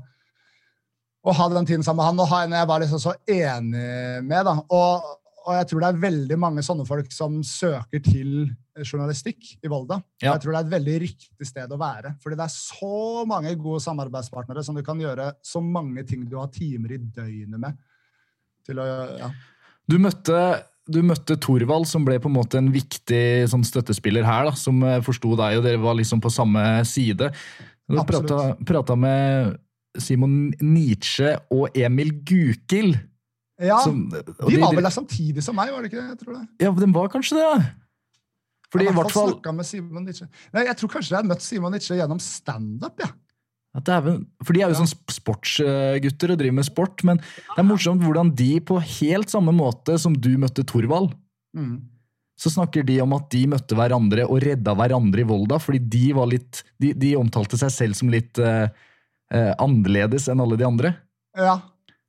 å 1.27 1.35
ha 1.35 1.47
den 1.51 1.67
tiden 1.67 1.83
sammen 1.85 2.03
med 2.15 2.29
han, 2.31 2.51
og 2.53 2.59
jeg 2.59 2.69
var 2.69 2.83
liksom 2.83 3.01
så 3.03 3.13
enig 3.27 3.87
med. 4.23 4.45
da, 4.47 4.53
og, 4.63 5.09
og, 5.43 5.51
jeg 5.57 5.67
tror 5.71 5.83
det 5.83 5.89
er 5.89 6.05
veldig 6.05 6.37
mange 6.39 6.63
sånne 6.63 6.85
folk 6.87 7.11
som 7.13 7.41
søker 7.45 8.03
til 8.03 8.31
journalistikk 8.77 9.57
i 9.63 9.71
Volda. 9.71 9.99
Ja. 10.21 10.35
Jeg 10.35 10.43
tror 10.43 10.53
det 10.53 10.59
er 10.59 10.67
et 10.67 10.75
veldig 10.75 10.95
riktig 11.03 11.49
sted 11.49 11.73
å 11.73 11.81
være. 11.81 12.13
fordi 12.23 12.37
det 12.39 12.45
er 12.45 12.53
så 12.53 13.25
mange 13.27 13.53
gode 13.59 13.81
samarbeidspartnere 13.83 14.63
som 14.63 14.77
du 14.77 14.83
kan 14.85 15.01
gjøre 15.01 15.31
så 15.43 15.63
mange 15.63 16.05
ting 16.07 16.25
du 16.29 16.37
har 16.39 16.51
timer 16.53 16.95
i 16.95 17.01
døgnet 17.01 17.59
med. 17.59 17.77
til 18.67 18.79
å, 18.83 18.87
ja. 19.17 19.31
Du 19.87 19.97
møtte 20.03 20.39
du 20.87 21.01
møtte 21.03 21.35
Thorvald, 21.43 21.83
som 21.83 22.05
ble 22.07 22.15
på 22.23 22.29
en 22.29 22.37
måte 22.37 22.61
en 22.61 22.69
viktig 22.71 23.49
sånn, 23.51 23.65
støttespiller 23.67 24.23
her, 24.23 24.45
da, 24.47 24.53
som 24.55 24.79
forsto 25.03 25.33
deg, 25.35 25.57
og 25.59 25.65
dere 25.65 25.81
var 25.83 25.97
liksom 25.99 26.21
på 26.23 26.31
samme 26.31 26.61
side. 26.87 27.27
Du 27.91 27.99
prata 28.07 28.95
med 28.95 29.57
Simon 30.03 30.53
Nietzsche 30.61 31.35
og 31.53 31.75
Emil 31.77 32.13
Gukild. 32.27 32.97
Ja, 33.57 33.79
som, 33.81 34.03
de, 34.11 34.21
de, 34.21 34.57
var 34.61 34.75
vel 34.77 34.85
der 34.85 34.93
samtidig 34.93 35.41
som 35.41 35.57
meg, 35.57 35.71
var 35.73 35.81
det 35.81 35.89
ikke 35.89 36.01
det? 36.01 36.09
Jeg 36.13 36.19
tror 36.21 36.35
det. 36.35 36.43
Ja, 36.61 36.71
de 36.77 36.89
var 36.93 37.07
kanskje 37.09 37.39
det. 37.39 37.69
Fordi 38.67 38.85
jeg 38.85 38.93
har 38.93 38.99
i 38.99 39.03
hvert 39.05 39.15
fall 39.15 39.55
med 39.55 39.67
Simon 39.67 40.03
Nietzsche. 40.05 40.27
Nei, 40.53 40.67
Jeg 40.67 40.77
tror 40.77 40.91
kanskje 40.91 41.13
jeg 41.15 41.21
har 41.21 41.29
møtt 41.29 41.45
Simon 41.45 41.73
Nietzsche 41.73 41.97
gjennom 41.97 42.19
standup. 42.21 43.01
Ja. 43.01 43.13
Ja, 43.77 43.99
for 44.41 44.55
de 44.55 44.63
er 44.63 44.71
jo 44.71 44.73
ja. 44.73 44.79
sånn 44.79 45.11
sportsgutter 45.13 46.33
og 46.33 46.39
driver 46.39 46.55
med 46.57 46.65
sport, 46.65 47.03
men 47.05 47.19
det 47.21 47.61
er 47.61 47.67
morsomt 47.67 48.01
hvordan 48.01 48.31
de 48.37 48.55
på 48.65 48.79
helt 48.81 49.29
samme 49.29 49.53
måte 49.53 49.99
som 50.01 50.15
du 50.17 50.31
møtte 50.41 50.65
Thorvald, 50.65 51.11
mm. 51.57 51.75
så 52.41 52.53
snakker 52.55 52.87
de 52.87 52.97
om 53.03 53.13
at 53.17 53.27
de 53.33 53.43
møtte 53.51 53.77
hverandre 53.77 54.25
og 54.25 54.41
redda 54.41 54.73
hverandre 54.79 55.21
i 55.21 55.27
Volda, 55.29 55.59
fordi 55.61 55.83
de 55.93 56.05
var 56.17 56.31
litt 56.31 56.63
De, 56.81 56.93
de 56.97 57.13
omtalte 57.19 57.59
seg 57.59 57.73
selv 57.75 57.99
som 57.99 58.09
litt 58.13 58.41
uh, 58.41 58.65
eh, 59.33 59.53
annerledes 59.57 60.27
enn 60.31 60.43
alle 60.43 60.59
de 60.59 60.67
andre. 60.67 60.93
Ja. 61.37 61.59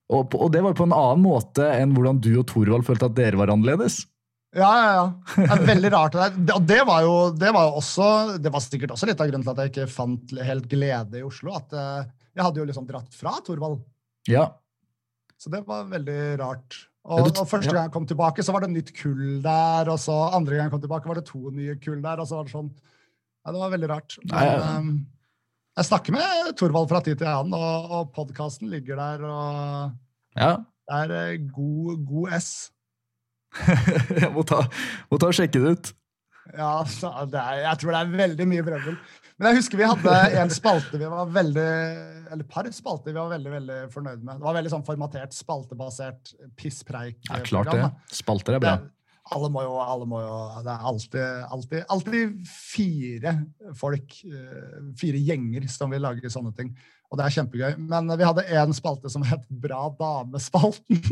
Og, 0.09 0.33
og, 0.39 0.49
det 0.55 0.62
var 0.64 0.77
på 0.77 0.87
en 0.89 0.95
annen 0.97 1.25
måte 1.25 1.66
enn 1.75 1.93
hvordan 1.97 2.21
du 2.25 2.31
og 2.41 2.47
Thorvald 2.49 2.87
følte 2.87 3.11
at 3.11 3.16
dere 3.19 3.41
var 3.41 3.53
annerledes. 3.53 4.03
Ja, 4.57 4.69
ja, 4.81 4.93
ja. 4.97 5.09
Det 5.37 5.49
er 5.53 5.64
veldig 5.69 5.91
rart. 5.93 6.14
Det, 6.16 6.55
og 6.55 6.62
det 6.64 6.79
var 6.89 7.03
jo 7.05 7.16
det 7.37 7.51
var 7.53 7.75
også 7.77 8.07
Det 8.41 8.53
var 8.53 8.62
sikkert 8.64 8.95
også 8.95 9.11
litt 9.11 9.21
av 9.21 9.29
grunnen 9.29 9.45
til 9.45 9.53
at 9.53 9.61
jeg 9.61 9.73
ikke 9.75 9.91
fant 9.93 10.33
helt 10.41 10.71
glede 10.71 11.21
i 11.21 11.27
Oslo. 11.27 11.53
At 11.59 11.75
uh, 11.77 12.07
jeg 12.33 12.47
hadde 12.47 12.62
jo 12.62 12.69
liksom 12.71 12.87
dratt 12.89 13.19
fra 13.19 13.35
Thorvald. 13.45 13.83
Ja. 14.31 14.47
Så 15.39 15.53
det 15.53 15.61
var 15.69 15.85
veldig 15.93 16.23
rart. 16.41 16.79
Og, 17.09 17.29
og, 17.31 17.45
første 17.49 17.73
gang 17.73 17.87
jeg 17.87 17.95
kom 17.95 18.09
tilbake, 18.09 18.45
så 18.45 18.53
var 18.53 18.64
det 18.64 18.73
nytt 18.73 18.91
kull 18.97 19.39
der. 19.45 19.93
Og 19.93 20.01
så 20.01 20.16
andre 20.33 20.57
gang 20.57 20.66
jeg 20.69 20.75
kom 20.75 20.83
tilbake, 20.85 21.09
var 21.09 21.21
det 21.21 21.29
to 21.29 21.53
nye 21.53 21.77
kull 21.85 22.01
der. 22.05 22.25
Og 22.25 22.29
så 22.29 22.41
var 22.41 22.49
det 22.49 22.57
sånn 22.57 22.73
Ja, 22.73 23.53
det 23.53 23.61
var 23.61 23.77
veldig 23.77 23.93
rart. 23.93 24.19
Men, 24.33 24.64
um, 24.64 24.91
jeg 25.79 25.87
snakker 25.87 26.14
med 26.16 26.51
Thorvald 26.59 26.91
fra 26.91 27.03
tid 27.07 27.20
til 27.20 27.29
annen, 27.31 27.55
og, 27.55 27.93
og 27.95 28.11
podkasten 28.16 28.70
ligger 28.72 28.99
der. 28.99 29.22
og 29.29 30.39
ja. 30.39 30.57
Det 30.89 30.99
er 31.05 31.14
eh, 31.18 31.47
god, 31.53 32.03
god 32.09 32.35
S. 32.39 32.51
jeg 34.22 34.33
må 34.35 34.45
ta, 34.49 34.64
må 35.11 35.20
ta 35.20 35.31
og 35.31 35.39
sjekke 35.39 35.62
det 35.62 35.76
ut. 35.76 35.95
Ja, 36.57 36.81
er, 36.81 37.59
jeg 37.61 37.81
tror 37.81 37.93
det 37.93 38.01
er 38.01 38.12
veldig 38.24 38.47
mye 38.49 38.64
brøvel. 38.64 39.01
Men 39.39 39.51
jeg 39.51 39.61
husker 39.61 39.79
vi 39.79 39.87
hadde 39.87 40.14
en 40.41 40.51
spalte 40.51 40.99
vi 40.99 41.09
var 41.12 41.29
veldig 41.31 41.66
eller 42.33 42.45
par 42.49 42.66
spalter 42.74 43.12
vi 43.12 43.18
var 43.18 43.31
veldig 43.33 43.53
veldig 43.53 43.76
fornøyd 43.93 44.22
med. 44.22 44.39
Det 44.41 44.47
var 44.47 44.57
veldig 44.59 44.72
sånn 44.72 44.87
formatert, 44.87 45.37
spaltebasert 45.37 46.33
pisspreik. 46.59 47.20
Ja, 47.29 47.41
klart 47.47 47.70
det. 47.72 47.87
Spalter 48.18 48.59
er 48.59 48.64
bra. 48.64 48.74
Det, 48.81 48.98
alle 49.35 49.49
må 49.53 49.62
jo, 49.64 49.74
alle 49.83 50.07
må 50.09 50.20
jo 50.22 50.37
Det 50.64 50.72
er 50.72 50.87
alltid, 50.91 51.26
alltid, 51.55 51.83
alltid, 51.95 52.39
fire 52.49 53.35
folk, 53.76 54.14
eh, 54.29 54.79
fire 55.01 55.20
gjenger, 55.20 55.68
som 55.72 55.93
vil 55.93 56.05
lage 56.05 56.33
sånne 56.33 56.55
ting. 56.57 56.72
Og 57.09 57.18
det 57.18 57.26
er 57.26 57.37
kjempegøy. 57.39 57.76
Men 57.81 58.11
vi 58.16 58.26
hadde 58.26 58.47
én 58.53 58.74
spalte 58.76 59.12
som 59.12 59.24
het 59.26 59.45
Bra 59.49 59.89
damespalten. 59.99 61.03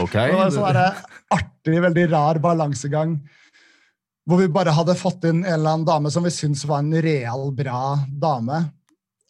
Okay. 0.00 0.30
det 0.30 0.38
var 0.38 0.46
en 0.48 0.54
sånn 0.54 1.36
artig, 1.36 1.76
veldig 1.84 2.06
rar 2.10 2.40
balansegang. 2.42 3.18
Hvor 4.28 4.40
vi 4.42 4.48
bare 4.52 4.74
hadde 4.76 4.96
fått 4.98 5.26
inn 5.28 5.42
en 5.42 5.52
eller 5.52 5.74
annen 5.76 5.88
dame 5.88 6.12
som 6.12 6.24
vi 6.26 6.32
syntes 6.34 6.66
var 6.68 6.82
en 6.82 6.92
real 7.04 7.48
bra 7.56 7.98
dame. 8.08 8.62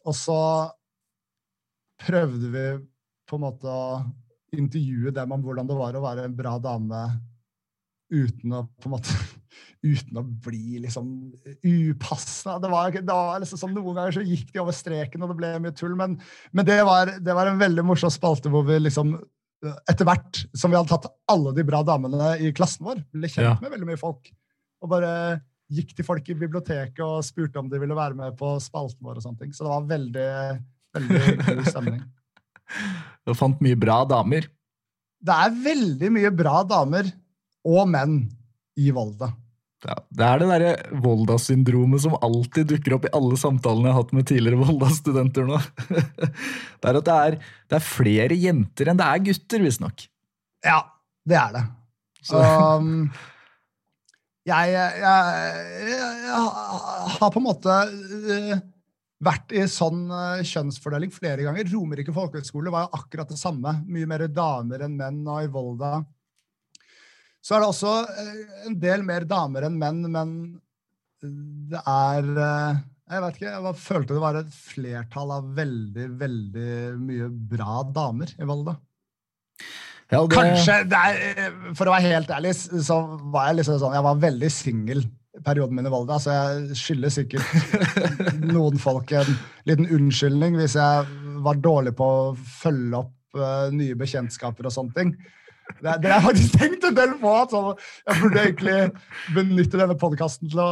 Og 0.07 0.15
så 0.15 0.39
prøvde 1.99 2.51
vi 2.53 2.65
på 3.29 3.37
en 3.37 3.45
måte 3.45 3.69
å 3.69 3.99
intervjue 4.55 5.13
dem 5.13 5.35
om 5.35 5.43
hvordan 5.43 5.67
det 5.69 5.77
var 5.77 5.95
å 5.95 6.03
være 6.03 6.25
en 6.25 6.35
bra 6.35 6.55
dame 6.63 7.03
uten 8.09 8.55
å 8.55 8.63
på 8.79 8.89
en 8.89 8.95
måte 8.95 9.15
uten 9.89 10.19
å 10.19 10.23
bli 10.23 10.79
liksom 10.83 11.09
upassende. 11.63 12.59
Det 12.65 12.71
var, 12.73 12.93
det 12.95 13.15
var 13.15 13.41
liksom 13.43 13.61
sånn, 13.61 13.75
Noen 13.77 13.97
ganger 13.97 14.17
så 14.19 14.25
gikk 14.25 14.53
de 14.53 14.63
over 14.63 14.75
streken, 14.75 15.23
og 15.23 15.33
det 15.33 15.39
ble 15.39 15.51
mye 15.63 15.75
tull. 15.77 15.95
Men, 15.99 16.17
men 16.51 16.67
det, 16.67 16.79
var, 16.87 17.13
det, 17.19 17.35
var, 17.35 17.49
en 17.49 17.61
veldig 17.61 17.85
morsom 17.87 18.13
spalte 18.13 18.51
hvor 18.51 18.67
vi 18.67 18.79
liksom 18.81 19.15
etter 19.59 20.07
hvert 20.07 20.41
som 20.55 20.71
vi 20.71 20.77
hadde 20.77 20.91
tatt 20.91 21.09
alle 21.31 21.51
de 21.55 21.65
bra 21.67 21.81
damene 21.83 22.35
i 22.39 22.53
klassen 22.55 22.85
vår, 22.87 23.01
ble 23.11 23.27
kjent 23.27 23.43
ja. 23.43 23.55
med 23.59 23.73
veldig 23.73 23.89
mye 23.89 23.99
folk. 23.99 24.29
Og 24.79 24.91
bare 24.91 25.11
gikk 25.69 25.91
til 25.97 26.07
folk 26.07 26.29
i 26.31 26.37
biblioteket 26.37 27.01
og 27.05 27.25
spurte 27.25 27.59
om 27.61 27.67
de 27.69 27.81
ville 27.81 27.97
være 27.97 28.17
med 28.17 28.37
på 28.39 28.55
spalten 28.63 29.03
vår. 29.05 29.19
og 29.19 29.25
sånne 29.25 29.43
ting. 29.43 29.51
Så 29.53 29.65
det 29.65 29.73
var 29.73 29.89
veldig, 29.89 30.29
veldig 30.97 31.35
god 31.49 31.67
stemning. 31.67 32.07
Du 33.25 33.31
fant 33.33 33.57
mye 33.65 33.73
bra 33.81 34.03
damer? 34.05 34.45
Det 35.25 35.33
er 35.33 35.55
veldig 35.65 36.09
mye 36.13 36.29
bra 36.29 36.59
damer 36.69 37.07
og 37.67 37.87
menn 37.91 38.19
i 38.79 38.91
Volda. 38.95 39.31
Ja, 39.85 39.95
det 40.11 40.25
er 40.27 40.41
det 40.41 40.47
derre 40.51 40.99
Volda-syndromet 41.03 42.01
som 42.03 42.17
alltid 42.19 42.67
dukker 42.73 42.97
opp 42.97 43.05
i 43.07 43.11
alle 43.15 43.37
samtalene 43.39 43.87
jeg 43.87 43.95
har 43.95 44.01
hatt 44.01 44.13
med 44.17 44.27
tidligere 44.27 44.59
Volda-studenter 44.59 45.47
nå. 45.47 45.59
Det 46.79 46.89
er 46.91 46.97
at 46.99 47.07
det 47.07 47.15
er, 47.15 47.37
det 47.71 47.77
er 47.79 47.83
flere 47.83 48.35
jenter 48.39 48.91
enn 48.91 48.99
det 48.99 49.07
er 49.07 49.23
gutter, 49.29 49.63
visstnok. 49.63 50.03
Ja, 50.67 50.81
det 51.27 51.37
er 51.39 51.55
det. 51.57 51.65
Så- 52.27 52.43
Um, 52.43 53.09
jeg, 54.49 54.71
jeg, 54.73 54.99
jeg, 55.03 55.95
jeg 56.25 56.43
har 57.19 57.31
på 57.33 57.39
en 57.41 57.45
måte 57.45 57.73
eh, 58.33 58.61
vært 59.23 59.51
i 59.53 59.65
sånn 59.69 60.05
eh, 60.09 60.39
kjønnsfordeling 60.47 61.11
flere 61.13 61.43
ganger. 61.45 61.67
Romerike 61.69 62.15
folkehøgskole 62.15 62.71
var 62.73 62.87
jo 62.87 62.97
akkurat 62.99 63.29
det 63.29 63.37
samme. 63.39 63.75
Mye 63.91 64.07
mer 64.09 64.23
damer 64.33 64.87
enn 64.87 64.95
menn, 64.97 65.19
og 65.27 65.43
i 65.45 65.51
Volda 65.53 65.99
så 67.49 67.55
er 67.57 67.63
det 67.63 67.69
også 67.71 67.91
eh, 68.13 68.41
en 68.69 68.75
del 68.77 69.01
mer 69.07 69.23
damer 69.25 69.65
enn 69.65 69.79
menn, 69.81 70.03
men 70.13 70.33
det 71.73 71.81
er 71.81 72.27
eh, 72.29 72.75
Jeg 73.09 73.23
vet 73.23 73.39
ikke, 73.39 73.53
jeg 73.55 73.79
følte 73.81 74.13
det 74.13 74.21
var 74.21 74.37
et 74.37 74.51
flertall 74.53 75.31
av 75.33 75.47
veldig, 75.57 76.05
veldig 76.21 76.73
mye 77.01 77.29
bra 77.49 77.79
damer 77.89 78.35
i 78.37 78.45
Volda. 78.45 78.75
Ja, 80.11 80.21
det- 80.25 80.37
Kanskje, 80.37 80.75
det 80.89 80.99
er, 81.09 81.55
For 81.77 81.89
å 81.89 81.95
være 81.95 82.13
helt 82.13 82.29
ærlig, 82.33 82.53
så 82.85 82.99
var 83.33 83.49
jeg 83.49 83.59
liksom 83.59 83.79
sånn 83.81 83.93
Jeg 83.97 84.05
var 84.07 84.21
veldig 84.23 84.49
singel 84.53 85.03
perioden 85.45 85.75
min 85.77 85.85
i 85.89 85.91
Volda, 85.93 86.17
så 86.19 86.33
jeg 86.33 86.77
skylder 86.79 87.11
sikkert 87.13 88.45
noen 88.53 88.79
folk 88.81 89.11
en 89.15 89.29
liten 89.69 89.85
unnskyldning 89.95 90.57
hvis 90.59 90.73
jeg 90.75 91.05
var 91.45 91.59
dårlig 91.63 91.93
på 91.95 92.07
å 92.13 92.23
følge 92.37 92.97
opp 93.03 93.37
eh, 93.39 93.69
nye 93.73 93.95
bekjentskaper 93.99 94.67
og 94.67 94.73
sånne 94.75 94.97
ting. 94.97 95.13
Det, 95.79 96.11
har 96.11 96.21
faktisk 96.21 96.57
tenkt 96.59 96.83
en 96.83 96.95
del 96.97 97.13
på. 97.21 97.29
at 97.35 97.53
sånn, 97.53 97.77
jeg 98.07 98.21
burde 98.23 98.41
egentlig 98.41 98.79
benytte 99.35 99.79
denne 99.79 99.95
podkasten 99.99 100.49
til 100.51 100.59
å 100.63 100.71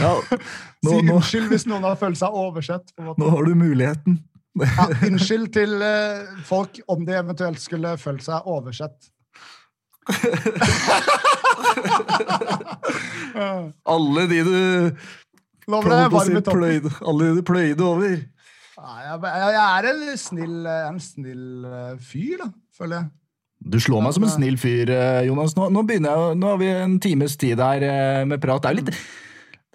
Ja, 0.00 0.12
nå, 0.86 0.90
si 0.90 0.96
unnskyld 1.02 1.48
hvis 1.52 1.66
noen 1.68 1.84
har 1.88 1.96
følt 2.00 2.18
seg 2.20 2.30
oversett. 2.32 2.86
nå 2.96 3.26
har 3.34 3.42
du 3.44 3.52
muligheten. 3.58 4.20
Ja, 4.56 4.86
unnskyld 5.04 5.50
til 5.52 5.82
eh, 5.84 6.24
folk 6.48 6.80
om 6.88 7.04
de 7.04 7.12
eventuelt 7.18 7.60
skulle 7.60 7.96
følt 8.00 8.24
seg 8.24 8.48
oversett. 8.48 9.10
Alle 13.96 14.26
de 14.30 14.38
du 14.46 14.56
si 15.66 16.40
pløyde, 16.46 16.90
alle 17.02 17.24
de 17.26 17.34
du 17.36 17.42
pløyde 17.44 17.82
over. 17.82 18.16
Nei, 18.76 19.00
jeg, 19.02 19.20
jeg, 19.24 19.66
er 19.66 19.88
en 19.90 20.18
snill, 20.20 20.66
en 20.70 21.00
snill 21.02 21.64
eh, 21.66 21.94
fyr, 21.98 22.36
da, 22.44 22.48
føler 22.76 23.00
jeg. 23.00 23.06
Du 23.66 23.78
slår 23.82 24.02
meg 24.04 24.14
som 24.14 24.24
en 24.26 24.30
snill 24.30 24.56
fyr, 24.60 24.90
eh, 24.94 25.24
Jonas. 25.26 25.56
Nå, 25.58 25.68
nå, 25.74 25.82
begynner 25.86 26.12
jeg, 26.14 26.38
nå 26.38 26.50
har 26.52 26.58
vi 26.60 26.68
en 26.70 26.98
times 27.02 27.34
tid 27.40 27.58
her 27.62 27.82
eh, 27.82 28.26
med 28.28 28.38
prat. 28.42 28.62
Det 28.62 28.70
er 28.70 28.76
jo 28.76 28.84
litt, 28.84 29.00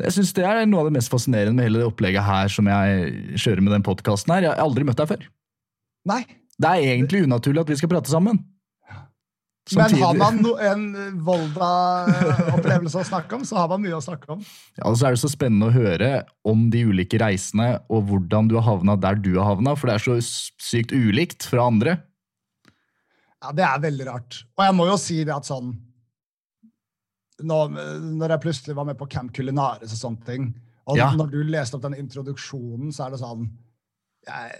jeg 0.02 0.16
synes 0.16 0.32
det 0.38 0.46
er 0.48 0.62
noe 0.70 0.84
av 0.84 0.88
det 0.90 0.96
mest 0.96 1.12
fascinerende 1.12 1.58
med 1.58 1.68
hele 1.68 1.82
det 1.82 1.90
opplegget 1.90 2.26
her 2.26 2.52
som 2.52 2.70
jeg 2.72 3.36
kjører 3.42 3.66
med 3.66 3.76
den 3.76 3.86
podkasten 3.86 4.34
her. 4.34 4.48
Jeg 4.48 4.54
har 4.56 4.64
aldri 4.64 4.88
møtt 4.88 5.02
deg 5.02 5.12
før. 5.12 5.28
Nei, 6.10 6.24
Det 6.62 6.70
er 6.70 6.94
egentlig 6.94 7.24
unaturlig 7.26 7.62
at 7.64 7.70
vi 7.72 7.78
skal 7.80 7.90
prate 7.90 8.12
sammen. 8.12 8.40
men 9.76 9.96
har 10.02 10.16
man 10.18 10.40
no, 10.42 10.56
en 10.58 10.84
Volda-opplevelse 11.26 13.02
å 13.02 13.08
snakke 13.08 13.38
om, 13.38 13.46
så 13.46 13.60
har 13.60 13.70
man 13.70 13.82
mye 13.82 13.98
å 13.98 14.02
snakke 14.04 14.30
om. 14.34 14.42
Ja, 14.78 14.88
og 14.90 14.98
så 14.98 15.08
er 15.08 15.16
det 15.16 15.22
så 15.22 15.30
spennende 15.30 15.70
å 15.70 15.76
høre 15.76 16.24
om 16.48 16.70
de 16.74 16.86
ulike 16.86 17.20
reisene 17.22 17.76
og 17.90 18.08
hvordan 18.10 18.50
du 18.50 18.58
har 18.58 18.66
havna 18.68 18.98
der 18.98 19.20
du 19.22 19.36
har 19.38 19.54
havna, 19.54 19.76
for 19.76 19.90
det 19.90 20.00
er 20.00 20.06
så 20.06 20.18
sykt 20.62 20.96
ulikt 20.96 21.46
fra 21.50 21.68
andre. 21.70 22.00
Ja, 23.42 23.52
Det 23.58 23.64
er 23.66 23.80
veldig 23.88 24.06
rart. 24.08 24.44
Og 24.58 24.66
jeg 24.68 24.76
må 24.78 24.86
jo 24.92 24.98
si 25.02 25.24
det 25.26 25.34
at 25.36 25.48
sånn 25.50 25.72
nå, 27.42 27.58
Når 27.74 28.36
jeg 28.36 28.44
plutselig 28.44 28.76
var 28.78 28.86
med 28.86 29.00
på 29.00 29.08
Camp 29.10 29.32
Culinaris 29.34 29.96
og 29.96 30.02
sånne 30.04 30.26
ting, 30.28 30.52
og 30.86 30.98
Ja. 30.98 31.12
når 31.16 31.32
du 31.32 31.40
leste 31.44 31.76
opp 31.78 31.82
den 31.86 31.96
introduksjonen, 31.98 32.92
så 32.94 33.06
er 33.08 33.12
det 33.16 33.20
sånn 33.22 33.48
Jeg, 34.28 34.52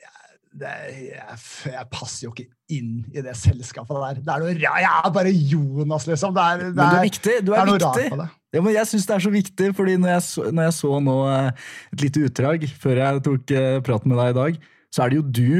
jeg, 0.00 0.34
det, 0.60 0.72
jeg, 1.10 1.38
jeg 1.74 1.88
passer 1.92 2.24
jo 2.26 2.32
ikke 2.32 2.46
inn 2.72 3.04
i 3.12 3.20
det 3.20 3.34
selskapet 3.36 3.98
der. 4.00 4.20
Det 4.24 4.32
er 4.32 4.40
noe, 4.40 4.54
rart. 4.54 4.82
jeg 4.86 5.02
er 5.04 5.10
bare 5.12 5.32
Jonas, 5.34 6.06
liksom. 6.08 6.32
Det 6.32 6.40
er, 6.44 6.58
det 6.62 6.70
Men 6.70 6.76
du 6.78 6.94
er 6.94 6.96
er, 6.96 7.04
viktig. 7.10 7.34
Du 7.44 7.52
er, 7.52 7.58
er 7.60 7.66
noe 7.68 7.78
rart 7.82 7.98
viktig. 7.98 8.10
på 8.14 8.20
det. 8.22 8.28
Ja, 8.54 8.62
men 8.62 8.72
jeg 8.78 8.86
syns 8.88 9.06
det 9.10 9.14
er 9.18 9.24
så 9.26 9.32
viktig, 9.34 9.68
fordi 9.76 9.96
når 10.00 10.08
jeg 10.14 10.22
så, 10.30 10.44
når 10.54 10.62
jeg 10.70 10.74
så 10.78 11.00
nå 11.04 11.16
eh, 11.34 11.50
et 11.92 12.04
lite 12.06 12.22
utdrag 12.30 12.64
før 12.80 13.00
jeg 13.02 13.22
tok 13.26 13.50
eh, 13.58 13.80
praten 13.84 14.08
med 14.14 14.20
deg 14.22 14.30
i 14.32 14.38
dag, 14.40 14.60
så 14.94 15.02
er 15.04 15.10
det 15.12 15.18
jo 15.20 15.26
du 15.28 15.50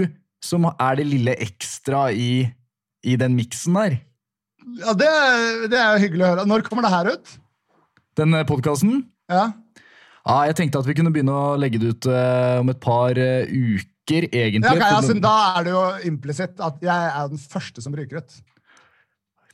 som 0.45 0.68
er 0.72 1.01
det 1.01 1.07
lille 1.09 1.34
ekstra 1.40 2.07
i, 2.12 2.45
i 3.05 3.16
den 3.20 3.36
miksen 3.38 3.78
der. 3.78 3.99
Ja, 4.80 4.95
det, 4.97 5.11
det 5.72 5.80
er 5.80 5.97
jo 5.97 6.05
hyggelig 6.07 6.24
å 6.24 6.30
høre. 6.32 6.47
Når 6.49 6.64
kommer 6.68 6.86
det 6.86 6.92
her 6.95 7.11
ut? 7.14 7.34
Den 8.18 8.36
podkasten. 8.49 9.03
Ja. 9.30 9.51
Ja, 10.24 10.38
jeg 10.49 10.57
tenkte 10.57 10.80
at 10.80 10.88
vi 10.88 10.97
kunne 10.97 11.12
begynne 11.12 11.34
å 11.36 11.57
legge 11.61 11.80
det 11.80 11.90
ut 11.92 12.09
uh, 12.09 12.62
om 12.62 12.72
et 12.72 12.80
par 12.80 13.18
uh, 13.18 13.45
uker, 13.45 14.24
egentlig. 14.30 14.64
Ja, 14.64 14.72
okay, 14.72 14.88
ja, 14.88 15.03
For 15.03 15.11
så 15.11 15.16
nå- 15.18 15.24
da 15.26 15.36
er 15.51 15.66
det 15.66 15.74
jo 15.74 15.84
implisitt 16.09 16.64
at 16.64 16.80
jeg 16.84 17.12
er 17.12 17.30
den 17.32 17.45
første 17.53 17.84
som 17.84 17.97
ryker 17.97 18.22
ut. 18.24 18.42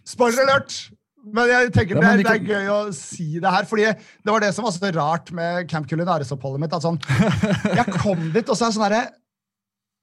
Spoiler 0.07 0.47
alert! 0.47 0.78
Men 1.20 1.51
jeg 1.51 1.72
tenker 1.74 1.99
Ja, 1.99 2.01
det, 2.01 2.05
men 2.07 2.12
er, 2.14 2.16
vi 2.16 2.24
det 2.24 2.30
er 2.32 2.62
gøy 2.62 2.68
å 2.72 2.78
si 2.97 3.26
det 3.43 3.51
her, 3.53 3.66
fordi 3.68 3.91
det 3.91 4.32
var 4.32 4.41
det 4.41 4.55
som 4.57 4.64
var 4.64 4.72
så 4.72 4.93
rart 4.97 5.28
med 5.36 5.66
Camp 5.68 5.91
Culinaris-oppholdet 5.91 6.62
mitt. 6.62 6.72
at 6.72 6.86
sånn, 6.86 6.97
Jeg 7.78 7.99
kom 7.99 8.30
dit, 8.32 8.47
og 8.47 8.57
så 8.57 8.64
er 8.64 8.70
det 8.70 8.76
sånn 8.78 8.86
herre 8.86 9.03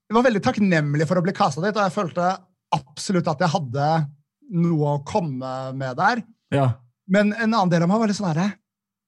Jeg 0.07 0.15
var 0.15 0.23
veldig 0.23 0.41
takknemlig 0.45 1.07
for 1.09 1.19
å 1.19 1.23
bli 1.25 1.33
kasta 1.35 1.61
dit, 1.63 1.75
og 1.75 1.83
jeg 1.83 1.95
følte 1.95 2.27
absolutt 2.75 3.27
at 3.27 3.41
jeg 3.43 3.51
hadde 3.51 3.87
noe 4.57 4.93
å 4.95 5.03
komme 5.07 5.53
med 5.75 5.97
der. 5.99 6.23
ja. 6.55 6.67
Men 7.07 7.29
en 7.31 7.53
annen 7.55 7.69
del 7.71 7.85
av 7.85 7.87
meg 7.87 8.01
var 8.01 8.09
litt 8.11 8.17
sånn 8.17 8.27
herre 8.27 8.49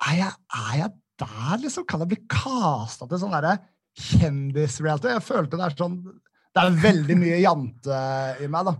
er, 0.08 0.20
er 0.56 0.76
jeg 0.78 0.91
der, 1.20 1.58
liksom? 1.60 1.84
Kan 1.84 2.00
jeg 2.00 2.08
bli 2.14 2.20
kasta 2.32 3.04
til 3.12 3.20
sånn 3.20 3.34
kjendisreality? 4.00 5.10
Jeg 5.12 5.26
følte 5.26 5.60
det 5.60 5.66
er 5.66 5.76
sånn 5.76 5.97
Det 6.56 6.64
er 6.64 6.78
veldig 6.80 7.18
mye 7.20 7.41
jante 7.47 8.00
i 8.39 8.47
meg, 8.47 8.70
da. 8.70 8.76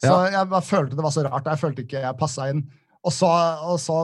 Så 0.00 0.08
Ja. 0.14 0.30
jeg 0.38 0.48
bare 0.54 0.64
følte 0.64 0.96
det 0.96 1.04
var 1.04 1.12
så 1.12 1.26
rart. 1.26 1.44
Jeg 1.52 1.60
følte 1.60 1.84
ikke 1.84 2.00
jeg 2.00 2.16
passa 2.18 2.48
inn. 2.50 2.64
Og 3.04 3.12
så, 3.12 3.28
og 3.68 3.76
så 3.82 3.98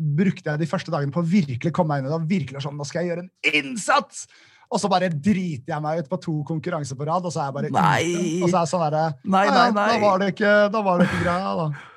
brukte 0.00 0.50
jeg 0.50 0.58
de 0.64 0.68
første 0.72 0.90
dagene 0.94 1.12
på 1.12 1.20
å 1.20 1.28
virkelig 1.28 1.72
komme 1.76 1.94
meg 1.94 2.00
inn 2.02 2.08
i 2.08 2.14
det. 2.14 2.16
og 2.16 2.28
virkelig 2.32 2.64
sånn, 2.64 2.76
Nå 2.80 2.84
skal 2.88 3.04
jeg 3.04 3.12
gjøre 3.12 3.26
en 3.26 3.60
innsats! 3.60 4.24
Og 4.66 4.80
så 4.82 4.88
bare 4.90 5.08
driter 5.12 5.70
jeg 5.74 5.82
meg 5.84 6.00
ut 6.02 6.08
på 6.10 6.18
to 6.22 6.36
konkurranser 6.48 6.98
på 6.98 7.06
rad, 7.06 7.26
og 7.28 7.32
så 7.34 7.42
er 7.44 7.50
jeg 7.50 7.56
bare 7.56 7.74
Nei. 7.74 8.06
ute. 8.06 8.38
Og 8.42 8.48
så 8.50 8.56
er 8.56 8.62
jeg 8.64 8.70
sånn 8.72 8.82
derre 8.86 9.04
Nei, 9.22 9.44
«Ja, 9.46 9.52
nei, 9.52 9.66
ja, 9.66 9.74
nei. 9.76 9.90
Da 9.92 10.00
var 10.02 10.18
det 10.22 10.30
ikke, 10.34 10.54
da 10.74 10.82
var 10.86 10.98
det 10.98 11.06
ikke 11.10 11.20
greia, 11.26 11.52
da. 11.60 11.68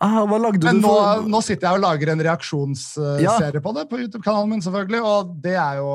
Ah, 0.00 0.22
hva 0.24 0.36
lagde 0.40 0.64
Men 0.64 0.78
nå, 0.80 0.92
nå 1.28 1.40
sitter 1.44 1.66
jeg 1.66 1.76
og 1.76 1.82
lager 1.82 2.12
en 2.12 2.22
reaksjonsserie 2.24 3.60
på 3.60 3.72
det 3.76 3.82
på 3.90 3.98
YouTube-kanalen 4.00 4.52
min, 4.54 4.62
selvfølgelig, 4.64 5.00
og 5.04 5.32
det 5.44 5.56
er 5.60 5.80
jo 5.82 5.90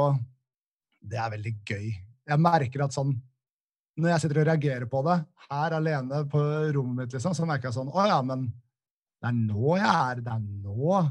Det 1.01 1.17
er 1.17 1.31
veldig 1.33 1.53
gøy. 1.65 1.87
Jeg 2.29 2.41
merker 2.43 2.83
at 2.85 2.93
sånn 2.93 3.15
Når 3.97 4.11
jeg 4.11 4.23
sitter 4.25 4.41
og 4.43 4.47
reagerer 4.51 4.85
på 4.91 5.01
det, 5.07 5.15
her 5.49 5.77
alene 5.79 6.21
på 6.29 6.43
rommet 6.75 7.05
mitt, 7.05 7.15
liksom, 7.15 7.33
så 7.37 7.47
merker 7.49 7.71
jeg 7.71 7.77
sånn 7.79 7.89
Å 7.89 8.05
ja, 8.11 8.19
men 8.25 8.45
det 9.23 9.31
er 9.31 9.37
nå 9.39 9.77
jeg 9.79 9.89
er 9.89 10.21
Det 10.21 10.35
er 10.35 10.43
nå 10.43 11.01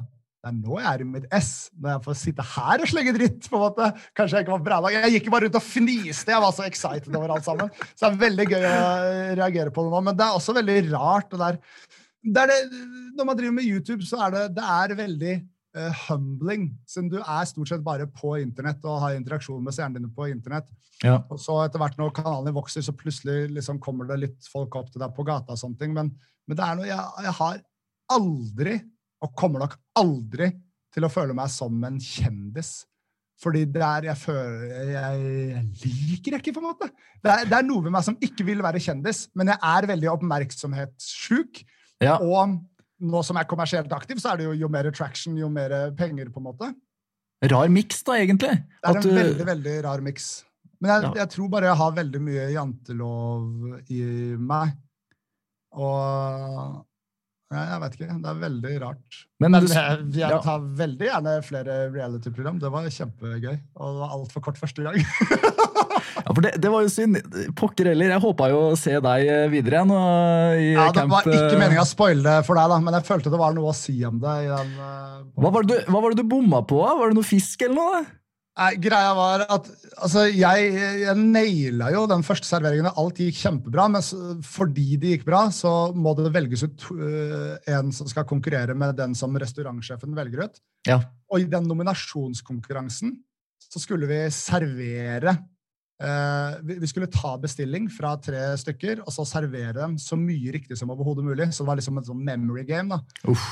er 0.48 0.56
nå 0.56 0.78
jeg 0.78 0.88
er 0.90 1.02
i 1.04 1.08
mitt 1.08 1.26
ess, 1.34 1.52
når 1.78 1.94
jeg 1.94 2.04
får 2.06 2.16
sitte 2.20 2.46
her 2.54 2.84
og 2.84 2.90
slenge 2.90 3.16
dritt. 3.16 3.48
på 3.50 3.58
en 3.58 3.64
måte. 3.64 3.90
Kanskje 4.16 4.38
jeg 4.38 4.46
ikke 4.46 4.56
var 4.56 4.64
bra. 4.68 4.92
Jeg 4.94 5.16
gikk 5.16 5.32
bare 5.32 5.48
rundt 5.48 5.58
og 5.60 5.66
fniste. 5.66 6.34
Jeg 6.34 6.44
var 6.44 6.54
så 6.56 6.68
excited 6.68 7.10
over 7.14 7.34
alt 7.36 7.46
sammen. 7.46 7.72
Så 7.92 8.06
det 8.06 8.12
er 8.12 8.22
veldig 8.24 8.48
gøy 8.52 8.68
å 8.70 8.78
reagere 9.40 9.74
på 9.74 9.86
det 9.86 9.94
nå. 9.94 10.04
Men 10.08 10.18
det 10.18 10.26
er 10.26 10.38
også 10.38 10.56
veldig 10.56 10.78
rart. 10.92 11.30
det 11.32 11.42
der 11.44 11.60
det 12.24 12.46
det, 12.48 12.60
når 13.16 13.26
man 13.28 13.36
driver 13.36 13.52
med 13.58 13.68
YouTube, 13.68 14.04
så 14.06 14.22
er 14.24 14.32
det, 14.32 14.44
det 14.56 14.64
er 14.64 14.96
veldig 14.96 15.34
uh, 15.76 16.04
humbling. 16.06 16.70
Siden 16.88 17.10
du 17.12 17.18
er 17.20 17.44
stort 17.48 17.68
sett 17.68 17.84
bare 17.84 18.06
på 18.08 18.36
internett 18.40 18.84
og 18.88 19.02
har 19.02 19.18
interaksjon 19.18 19.62
med 19.64 19.76
seerne 19.76 19.98
dine 19.98 20.12
på 20.12 20.30
internett. 20.32 20.70
Ja. 21.04 21.18
Og 21.28 21.40
så 21.42 21.58
etter 21.64 21.82
hvert 21.82 21.98
når 22.00 22.14
kanalen 22.16 22.56
vokser, 22.56 22.84
så 22.84 22.96
plutselig 22.96 23.50
liksom 23.52 23.80
kommer 23.82 24.08
det 24.08 24.20
litt 24.22 24.48
folk 24.48 24.76
opp 24.80 24.88
til 24.92 25.04
deg 25.04 25.12
på 25.16 25.26
gata. 25.26 25.52
og 25.52 25.60
sånne 25.60 25.80
ting. 25.80 25.92
Men, 25.96 26.14
men 26.48 26.58
det 26.58 26.64
er 26.64 26.80
noe 26.80 26.88
jeg, 26.88 27.26
jeg 27.26 27.36
har 27.40 27.60
aldri, 28.14 28.78
og 29.24 29.32
kommer 29.38 29.64
nok 29.64 29.78
aldri, 30.00 30.50
til 30.94 31.06
å 31.06 31.10
føle 31.10 31.34
meg 31.34 31.48
som 31.50 31.80
en 31.88 31.96
kjendis. 31.98 32.84
Fordi 33.42 33.64
det 33.66 33.82
er 33.82 34.04
jeg 34.06 34.16
føler 34.20 34.92
Jeg, 34.92 35.62
liker 35.82 36.36
ikke, 36.38 36.52
på 36.54 36.60
en 36.62 36.68
måte. 36.68 36.86
Det 37.24 37.32
er, 37.32 37.48
det 37.50 37.56
er 37.58 37.66
noe 37.66 37.82
ved 37.82 37.90
meg 37.96 38.04
som 38.06 38.14
ikke 38.22 38.46
vil 38.46 38.62
være 38.62 38.78
kjendis, 38.84 39.24
men 39.34 39.50
jeg 39.50 39.58
er 39.58 39.88
veldig 39.90 40.10
oppmerksomhetssjuk. 40.12 41.64
Ja. 42.04 42.20
Og 42.22 42.54
nå 43.04 43.22
som 43.26 43.36
jeg 43.36 43.44
er 43.48 43.50
kommersielt 43.50 43.92
aktiv, 43.96 44.20
så 44.22 44.32
er 44.32 44.38
det 44.40 44.46
jo, 44.46 44.54
jo 44.64 44.70
mer 44.70 44.86
attraction, 44.92 45.34
jo 45.40 45.48
mer 45.52 45.74
penger, 45.98 46.30
på 46.30 46.38
en 46.40 46.46
måte. 46.46 46.70
Rar 47.50 47.68
miks, 47.74 48.04
da, 48.06 48.20
egentlig. 48.22 48.54
Det 48.54 48.86
er 48.86 48.90
At 48.92 49.02
en 49.02 49.08
du- 49.10 49.18
veldig, 49.18 49.46
veldig 49.50 49.74
rar 49.84 50.00
miks. 50.06 50.44
Men 50.80 50.90
jeg, 50.94 51.02
Ja. 51.02 51.12
jeg 51.24 51.30
tror 51.34 51.48
bare 51.50 51.66
jeg 51.72 51.76
har 51.82 51.92
veldig 51.98 52.20
mye 52.22 52.46
jantelov 52.54 53.90
i 53.90 54.00
meg. 54.38 54.76
Og 55.74 56.84
Jeg 57.52 57.80
vet 57.82 57.96
ikke. 57.98 58.14
Det 58.22 58.30
er 58.30 58.38
veldig 58.40 58.72
rart. 58.82 59.18
Men, 59.42 59.52
Men 59.52 59.66
jeg, 59.68 59.98
jeg 60.16 60.32
ja. 60.32 60.54
veldig 60.80 61.06
gjerne 61.06 61.34
flere 61.44 61.76
reality-program. 61.92 62.56
Det 62.62 62.70
var 62.72 62.88
kjempegøy. 62.88 63.58
Og 63.76 63.92
det 63.92 64.00
var 64.00 64.14
altfor 64.16 64.44
kort 64.46 64.58
første 64.58 64.86
gang. 64.86 64.96
ja, 66.24 66.26
for 66.30 66.40
det, 66.46 66.54
det 66.64 66.72
var 66.72 66.86
jo 66.86 66.90
synd. 66.90 67.20
Pokker 67.58 67.92
heller. 67.92 68.14
Jeg 68.16 68.24
håpa 68.24 68.48
jo 68.50 68.64
å 68.70 68.80
se 68.80 68.96
deg 68.96 69.28
eh, 69.28 69.44
videre 69.52 69.82
igjen. 69.82 69.94
Og, 69.94 70.64
i 70.64 70.72
Ja, 70.72 70.88
Det 70.88 71.04
camp, 71.04 71.14
var 71.14 71.30
ikke 71.30 71.52
eh, 71.52 71.60
meninga 71.60 71.84
å 71.84 71.92
spoile 71.92 72.24
det 72.26 72.48
for 72.48 72.58
deg, 72.58 72.74
da, 72.74 72.80
men 72.88 72.98
jeg 72.98 73.08
følte 73.12 73.34
det 73.34 73.42
var 73.44 73.56
noe 73.60 73.70
å 73.70 73.78
si 73.78 73.96
om 74.08 74.18
det. 74.24 74.36
i 74.48 74.50
den... 74.50 74.74
uh, 74.80 75.22
hva 75.38 75.54
var, 75.54 75.68
det 75.68 75.78
du, 75.84 75.92
hva 75.92 76.02
var 76.02 76.14
det 76.14 76.24
du 76.24 76.30
bomma 76.34 76.64
på? 76.66 76.82
Var 76.82 77.12
det 77.12 77.20
noe 77.20 77.28
fisk 77.28 77.68
eller 77.68 77.78
noe? 77.78 78.02
da? 78.02 78.20
Nei, 78.54 78.74
greia 78.78 79.14
var 79.18 79.42
at 79.50 79.66
altså, 79.98 80.28
jeg, 80.30 80.66
jeg 81.02 81.14
naila 81.18 81.88
jo 81.90 82.04
den 82.10 82.22
første 82.22 82.46
serveringen. 82.46 82.86
Alt 82.86 83.18
gikk 83.18 83.40
kjempebra, 83.40 83.88
men 83.90 84.04
så, 84.04 84.36
fordi 84.46 84.94
det 85.02 85.16
gikk 85.16 85.24
bra, 85.26 85.48
så 85.54 85.72
må 85.90 86.12
det 86.14 86.30
velges 86.34 86.62
ut 86.62 86.84
uh, 86.94 87.56
en 87.74 87.90
som 87.94 88.10
skal 88.10 88.28
konkurrere 88.30 88.76
med 88.78 88.94
den 89.00 89.16
som 89.18 89.34
restaurantsjefen 89.42 90.14
velger 90.14 90.46
ut. 90.46 90.62
Ja. 90.86 91.00
Og 91.34 91.42
i 91.42 91.48
den 91.50 91.66
nominasjonskonkurransen 91.66 93.16
så 93.64 93.82
skulle 93.82 94.06
vi 94.06 94.20
servere 94.30 95.34
uh, 95.34 96.62
vi, 96.62 96.78
vi 96.78 96.90
skulle 96.92 97.10
ta 97.10 97.34
bestilling 97.42 97.90
fra 97.90 98.14
tre 98.22 98.52
stykker 98.60 99.02
og 99.02 99.10
så 99.16 99.26
servere 99.34 99.80
dem 99.80 99.98
så 99.98 100.14
mye 100.20 100.54
riktig 100.54 100.78
som 100.78 100.94
overhodet 100.94 101.26
mulig. 101.26 101.50
Så 101.50 101.64
det 101.64 101.72
var 101.72 101.82
liksom 101.82 101.98
et 101.98 102.06
sånn 102.12 102.22
memory 102.22 102.68
game. 102.70 102.94
da. 102.94 103.32
Uff. 103.34 103.50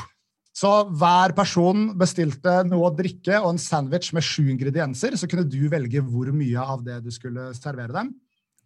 Så 0.52 0.70
hver 1.00 1.32
person 1.32 1.94
bestilte 1.98 2.58
noe 2.68 2.90
å 2.90 2.94
drikke 2.94 3.38
og 3.40 3.54
en 3.54 3.60
sandwich 3.60 4.10
med 4.12 4.24
sju 4.26 4.50
ingredienser. 4.52 5.16
Så 5.16 5.28
kunne 5.30 5.46
du 5.48 5.62
velge 5.72 6.02
hvor 6.04 6.28
mye 6.36 6.60
av 6.60 6.82
det 6.84 6.98
du 7.06 7.08
skulle 7.14 7.48
servere 7.56 7.94
dem. 7.96 8.10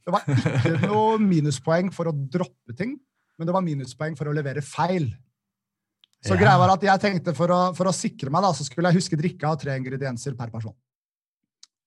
Det 0.06 0.14
var 0.14 0.26
ikke 0.26 0.80
noe 0.90 1.20
minuspoeng 1.22 1.92
for 1.94 2.10
å 2.10 2.14
droppe 2.14 2.74
ting, 2.78 2.96
men 3.38 3.48
det 3.48 3.54
var 3.54 3.64
minuspoeng 3.66 4.18
for 4.18 4.30
å 4.30 4.34
levere 4.34 4.64
feil. 4.66 5.12
Så 6.26 6.34
Ja. 6.34 6.40
greia 6.40 6.58
var 6.58 6.72
at 6.74 6.82
jeg 6.82 7.02
tenkte 7.02 7.34
for 7.38 7.52
å, 7.54 7.60
for 7.76 7.86
å 7.86 7.94
sikre 7.94 8.32
meg, 8.34 8.42
da, 8.42 8.50
så 8.54 8.66
skulle 8.66 8.90
jeg 8.90 8.98
huske 8.98 9.18
drikka 9.18 9.52
av 9.52 9.60
tre 9.62 9.76
ingredienser 9.78 10.34
per 10.38 10.50
person. 10.50 10.74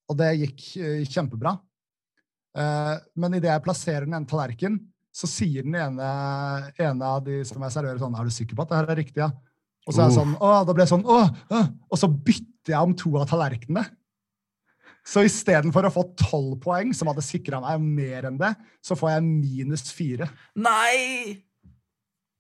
Og 0.10 0.18
det 0.20 0.30
gikk 0.40 0.64
uh, 0.80 1.04
kjempebra. 1.12 1.58
Uh, 2.56 2.96
men 3.20 3.36
idet 3.38 3.52
jeg 3.52 3.66
plasserer 3.66 4.08
den 4.08 4.16
ene 4.16 4.30
tallerken, 4.30 4.80
så 5.12 5.28
sier 5.28 5.66
den 5.66 5.76
ene, 5.76 6.08
ene 6.80 7.06
av 7.08 7.24
de 7.26 7.42
som 7.48 7.62
jeg 7.66 7.76
serverer, 7.76 8.00
sånn 8.00 8.16
Er 8.16 8.30
du 8.30 8.34
sikker 8.34 8.56
på 8.56 8.64
at 8.64 8.72
det 8.72 8.80
her 8.80 8.92
er 8.94 9.00
riktig? 9.02 9.22
ja? 9.26 9.30
Og 9.90 9.96
så 9.96 10.04
er 10.04 10.12
jeg 10.12 10.20
sånn, 10.20 10.36
å, 10.38 10.52
da 10.68 10.76
ble 10.76 10.86
jeg 10.86 10.92
sånn, 10.92 11.06
å, 11.10 11.22
å, 11.26 11.62
Og 11.90 11.98
så 11.98 12.10
bytter 12.14 12.76
jeg 12.76 12.90
om 12.90 12.94
to 12.98 13.16
av 13.18 13.26
tallerkenene. 13.32 13.88
Så 15.10 15.24
istedenfor 15.26 15.88
å 15.88 15.94
få 15.94 16.04
tolv 16.20 16.60
poeng, 16.62 16.92
som 16.94 17.10
hadde 17.10 17.26
sikra 17.26 17.58
meg 17.64 17.82
mer 17.82 18.28
enn 18.30 18.38
det, 18.38 18.52
så 18.86 18.98
får 19.00 19.16
jeg 19.16 19.26
minus 19.26 19.88
fire. 19.96 20.30
Nei! 20.60 21.40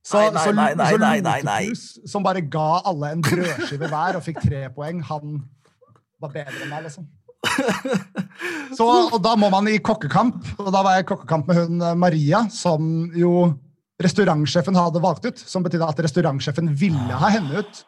Så, 0.06 0.20
Nei, 0.20 0.30
nei, 0.34 0.44
så, 0.44 0.52
nei, 0.56 0.68
nei, 0.74 0.92
nei, 0.98 1.22
nei, 1.22 1.40
nei. 1.44 1.62
Lotepus, 1.70 2.12
som 2.12 2.24
bare 2.26 2.42
ga 2.46 2.82
alle 2.88 3.12
en 3.14 3.24
brødskive 3.26 3.90
hver 3.92 4.18
og 4.18 4.24
fikk 4.26 4.40
tre 4.46 4.62
poeng, 4.74 5.02
han 5.06 5.42
var 6.22 6.32
bedre 6.34 6.62
enn 6.64 6.72
meg, 6.72 6.86
liksom. 6.88 7.10
Så, 8.78 8.86
og 8.86 9.20
da 9.24 9.34
må 9.40 9.50
man 9.52 9.68
i 9.72 9.80
kokkekamp, 9.84 10.40
og 10.60 10.70
da 10.74 10.84
var 10.86 10.98
jeg 10.98 11.06
i 11.06 11.10
kokkekamp 11.10 11.50
med 11.50 11.60
hun 11.60 11.84
eh, 11.84 11.98
Maria, 11.98 12.44
som 12.54 13.10
jo 13.18 13.34
restaurantsjefen 14.04 14.78
hadde 14.80 15.02
valgt 15.04 15.26
ut, 15.28 15.40
som 15.40 15.64
betydde 15.66 15.88
at 15.92 16.00
restaurantsjefen 16.06 16.72
ville 16.80 17.18
ha 17.22 17.30
henne 17.36 17.64
ut. 17.64 17.82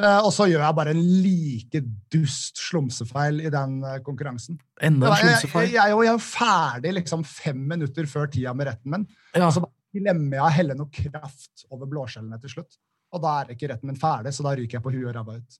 Eh, 0.00 0.18
og 0.24 0.30
så 0.32 0.46
gjør 0.48 0.62
jeg 0.64 0.76
bare 0.78 0.92
en 0.94 1.02
like 1.24 1.82
dust 2.14 2.56
slumsefeil 2.62 3.42
i 3.44 3.50
den 3.52 3.74
eh, 3.84 3.98
konkurransen. 4.06 4.56
Enda 4.80 5.10
en 5.10 5.26
Jeg, 5.28 5.50
jeg, 5.50 5.72
jeg, 5.74 5.90
jo- 5.92 6.02
jeg 6.06 6.08
er 6.08 6.16
jo 6.16 6.22
ferdig 6.24 6.94
liksom 6.96 7.24
fem 7.28 7.60
minutter 7.74 8.08
før 8.08 8.30
tida 8.32 8.54
med 8.56 8.70
retten 8.70 8.94
min. 8.94 9.04
Ja. 9.36 9.50
Og 9.50 9.52
så 9.58 9.64
glemmer 9.92 10.38
jeg 10.38 10.46
å 10.46 10.54
helle 10.56 10.78
noe 10.78 10.88
kraft 10.96 11.66
over 11.70 11.90
blåskjellene 11.90 12.38
til 12.40 12.54
slutt. 12.54 12.78
Og 13.12 13.20
da 13.20 13.34
er 13.42 13.52
ikke 13.52 13.68
retten 13.68 13.90
min 13.92 14.00
ferdig, 14.00 14.32
så 14.32 14.46
da 14.46 14.54
ryker 14.56 14.78
jeg 14.78 14.84
på 14.86 14.94
huet 14.94 15.10
og 15.10 15.16
ræva 15.18 15.36
ut. 15.42 15.58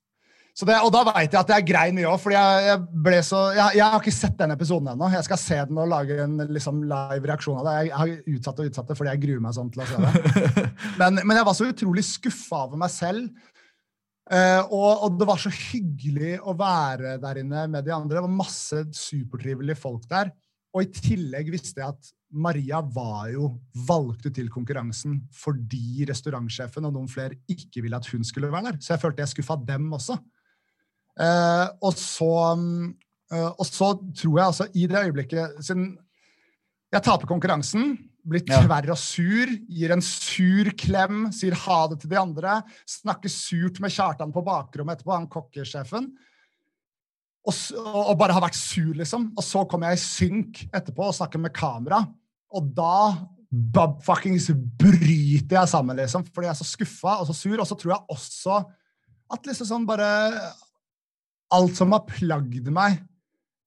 Så 0.53 0.67
det, 0.69 0.75
og 0.85 0.91
da 0.93 1.01
veit 1.09 1.33
jeg 1.33 1.41
at 1.41 1.51
jeg 1.55 1.65
grein 1.71 1.95
mye 1.97 2.11
òg, 2.11 2.19
for 2.21 2.35
jeg, 2.35 2.65
jeg 2.67 3.15
jeg, 3.17 3.77
jeg 3.79 3.87
har 3.87 4.03
ikke 4.03 4.13
sett 4.13 4.35
den 4.37 4.53
episoden 4.53 4.91
ennå. 4.93 5.09
Jeg 5.15 5.25
skal 5.25 5.41
se 5.41 5.57
den 5.71 5.81
og 5.81 5.89
lage 5.89 6.19
en 6.21 6.35
liksom, 6.53 6.83
live 6.91 7.31
reaksjon 7.31 7.63
av 7.63 7.69
det. 7.69 7.77
Jeg 7.87 7.95
har 7.97 8.13
utsatt 8.35 8.61
og 8.61 8.69
utsatt 8.69 8.91
det 8.93 8.99
fordi 8.99 9.15
jeg 9.15 9.23
gruer 9.23 9.47
meg 9.47 9.57
sånn 9.57 9.73
til 9.73 9.85
å 9.85 9.89
se 9.89 10.03
det. 10.03 10.67
Men, 11.01 11.23
men 11.25 11.39
jeg 11.39 11.47
var 11.49 11.57
så 11.57 11.67
utrolig 11.71 12.05
skuffa 12.05 12.67
over 12.67 12.81
meg 12.85 12.93
selv. 12.93 13.31
Uh, 14.33 14.61
og, 14.69 14.91
og 15.07 15.17
det 15.19 15.27
var 15.29 15.41
så 15.41 15.51
hyggelig 15.51 16.37
å 16.47 16.55
være 16.57 17.17
der 17.23 17.41
inne 17.41 17.65
med 17.73 17.89
de 17.89 17.95
andre. 17.97 18.19
Det 18.19 18.25
var 18.27 18.35
masse 18.45 18.85
supertrivelige 18.97 19.81
folk 19.81 20.05
der. 20.11 20.31
Og 20.73 20.85
i 20.85 20.93
tillegg 20.93 21.51
visste 21.53 21.83
jeg 21.83 21.97
at 21.97 22.13
Maria 22.33 22.81
var 22.81 23.29
jo 23.33 23.51
valgt 23.89 24.25
ut 24.25 24.35
til 24.37 24.49
konkurransen 24.53 25.19
fordi 25.37 26.07
restaurantsjefen 26.09 26.89
og 26.89 26.95
noen 26.95 27.11
flere 27.13 27.37
ikke 27.51 27.83
ville 27.85 27.99
at 27.99 28.09
hun 28.13 28.25
skulle 28.25 28.53
være 28.53 28.71
der. 28.71 28.79
Så 28.81 28.95
jeg 28.95 29.03
følte 29.03 29.25
jeg 29.25 29.35
skuffa 29.35 29.59
dem 29.69 29.91
også. 29.93 30.17
Eh, 31.21 31.67
og, 31.85 31.99
så, 31.99 32.31
mm, 32.57 32.87
eh, 33.35 33.51
og 33.51 33.67
så 33.69 33.93
tror 34.17 34.39
jeg 34.39 34.47
altså 34.47 34.67
i 34.73 34.87
det 34.89 35.03
øyeblikket 35.03 35.59
Siden 35.61 35.91
jeg 36.93 37.05
taper 37.05 37.29
konkurransen, 37.29 37.95
blir 38.29 38.43
tverr 38.45 38.91
og 38.93 38.99
sur, 39.01 39.49
gir 39.73 39.95
en 39.95 40.03
sur 40.05 40.69
klem, 40.79 41.25
sier 41.33 41.57
ha 41.65 41.79
det 41.91 42.03
til 42.03 42.13
de 42.13 42.19
andre, 42.21 42.59
snakker 42.85 43.33
surt 43.33 43.81
med 43.83 43.95
Kjartan 43.95 44.35
på 44.35 44.43
bakrommet 44.45 44.99
etterpå, 44.99 45.15
han 45.15 45.31
kokkesjefen. 45.33 46.11
Og, 47.49 47.57
og 47.81 48.13
bare 48.21 48.37
har 48.37 48.45
vært 48.45 48.59
sur, 48.61 48.93
liksom. 48.95 49.31
Og 49.35 49.47
så 49.47 49.65
kommer 49.67 49.91
jeg 49.91 49.99
i 49.99 50.05
synk 50.05 50.61
etterpå 50.69 51.09
og 51.09 51.17
snakker 51.17 51.43
med 51.43 51.55
kamera. 51.57 52.05
Og 52.55 52.69
da 52.77 53.17
fuckings 54.07 54.51
bryter 54.79 55.59
jeg 55.59 55.73
sammen, 55.73 55.99
liksom. 55.99 56.29
Fordi 56.29 56.49
jeg 56.49 56.55
er 56.55 56.61
så 56.61 56.69
skuffa 56.69 57.17
og 57.19 57.33
så 57.33 57.37
sur. 57.41 57.57
Og 57.57 57.67
så 57.67 57.79
tror 57.81 57.97
jeg 57.97 58.15
også 58.15 58.61
at 59.33 59.49
liksom 59.49 59.69
sånn 59.73 59.89
bare 59.89 60.13
Alt 61.53 61.77
som 61.79 61.93
har 61.95 62.07
plagd 62.09 62.71
meg 62.73 63.01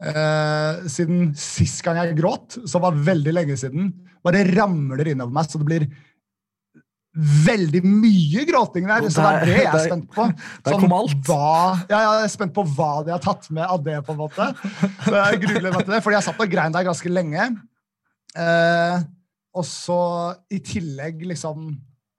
eh, 0.03 0.87
siden 0.91 1.29
sist 1.39 1.83
gang 1.85 1.99
jeg 2.01 2.17
gråt, 2.19 2.59
som 2.67 2.83
var 2.85 2.97
veldig 2.97 3.35
lenge 3.35 3.57
siden, 3.59 3.93
bare 4.25 4.43
ramler 4.55 5.13
innover 5.13 5.35
meg, 5.35 5.49
så 5.49 5.61
det 5.61 5.69
blir 5.69 5.87
veldig 7.15 7.79
mye 7.87 8.43
gråting 8.49 8.89
der. 8.89 9.05
Så 9.07 9.23
det 9.23 9.29
er 9.29 9.45
det 9.47 9.57
jeg 9.61 9.69
er 9.69 9.85
spent 9.85 10.07
på. 10.11 10.25
der 10.27 10.73
Sånn, 10.73 10.81
kom 10.83 10.95
alt. 10.97 11.19
Hva, 11.29 11.51
ja, 11.87 11.99
jeg 12.01 12.25
er 12.25 12.33
spent 12.33 12.55
på 12.55 12.65
hva 12.75 12.91
de 13.05 13.13
har 13.15 13.23
tatt 13.23 13.47
med 13.55 13.63
av 13.63 13.83
det, 13.85 14.01
på 14.05 14.15
en 14.15 14.21
måte. 14.25 14.49
Så 15.05 15.15
jeg 15.15 15.41
gruer 15.45 15.69
meg 15.69 15.81
til 15.85 15.95
det, 15.95 16.01
fordi 16.03 16.17
jeg 16.17 16.27
satt 16.27 16.43
og 16.43 16.51
grein 16.51 16.75
der 16.75 16.87
ganske 16.89 17.13
lenge. 17.13 17.49
Eh, 18.35 18.97
og 19.55 19.67
så 19.67 19.99
i 20.51 20.59
tillegg, 20.59 21.23
liksom 21.31 21.69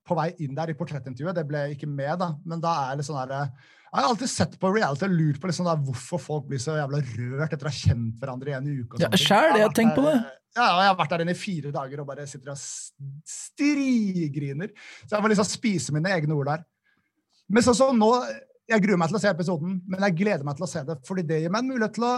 på 0.07 0.17
vei 0.19 0.31
inn 0.45 0.55
der 0.57 0.71
i 0.73 0.77
portrettintervjuet, 0.79 1.37
det 1.37 1.47
ble 1.49 1.65
ikke 1.75 1.89
med, 1.91 2.15
da, 2.21 2.31
men 2.47 2.63
da 2.63 2.73
er 2.91 3.01
det 3.01 3.07
sånn 3.07 3.19
herre 3.19 3.41
Jeg 3.49 3.97
har 3.97 4.09
alltid 4.11 4.31
sett 4.31 4.57
på 4.61 4.71
reality 4.75 5.07
og 5.09 5.15
lurt 5.15 5.41
på 5.43 5.51
liksom 5.51 5.69
der, 5.69 5.83
hvorfor 5.89 6.23
folk 6.23 6.49
blir 6.51 6.61
så 6.63 6.77
jævla 6.79 7.01
rørt 7.03 7.55
etter 7.55 7.69
å 7.69 7.73
ha 7.73 7.77
kjent 7.77 8.19
hverandre 8.21 8.53
i 8.53 8.57
en 8.59 8.67
uke. 8.83 9.01
Ja, 9.03 9.11
sjæl, 9.15 9.57
jeg 9.57 9.67
har 9.67 9.77
tenkt 9.77 9.97
på 9.99 10.05
det. 10.07 10.17
Ja, 10.57 10.71
og 10.73 10.81
jeg 10.81 10.91
har 10.91 10.99
vært 10.99 11.13
der 11.13 11.23
inne 11.27 11.35
i 11.37 11.39
fire 11.39 11.71
dager 11.73 12.01
og 12.03 12.09
bare 12.09 12.25
sitter 12.29 12.55
og 12.55 12.61
strigriner. 13.29 14.73
Så 15.05 15.15
jeg 15.15 15.25
får 15.25 15.33
liksom 15.35 15.49
spise 15.49 15.95
mine 15.97 16.13
egne 16.17 16.37
ord 16.37 16.49
der. 16.49 16.65
Men 17.53 17.65
sånn 17.65 17.77
som 17.79 17.99
nå, 18.01 18.11
jeg 18.67 18.83
gruer 18.83 18.99
meg 19.01 19.13
til 19.13 19.19
å 19.19 19.23
se 19.23 19.31
episoden, 19.31 19.77
men 19.87 20.07
jeg 20.09 20.17
gleder 20.23 20.47
meg 20.47 20.57
til 20.59 20.67
å 20.67 20.71
se 20.71 20.83
det, 20.87 20.97
fordi 21.07 21.27
det 21.29 21.43
gir 21.45 21.53
meg 21.53 21.63
en 21.63 21.71
mulighet 21.75 21.95
til 21.99 22.09
å 22.09 22.15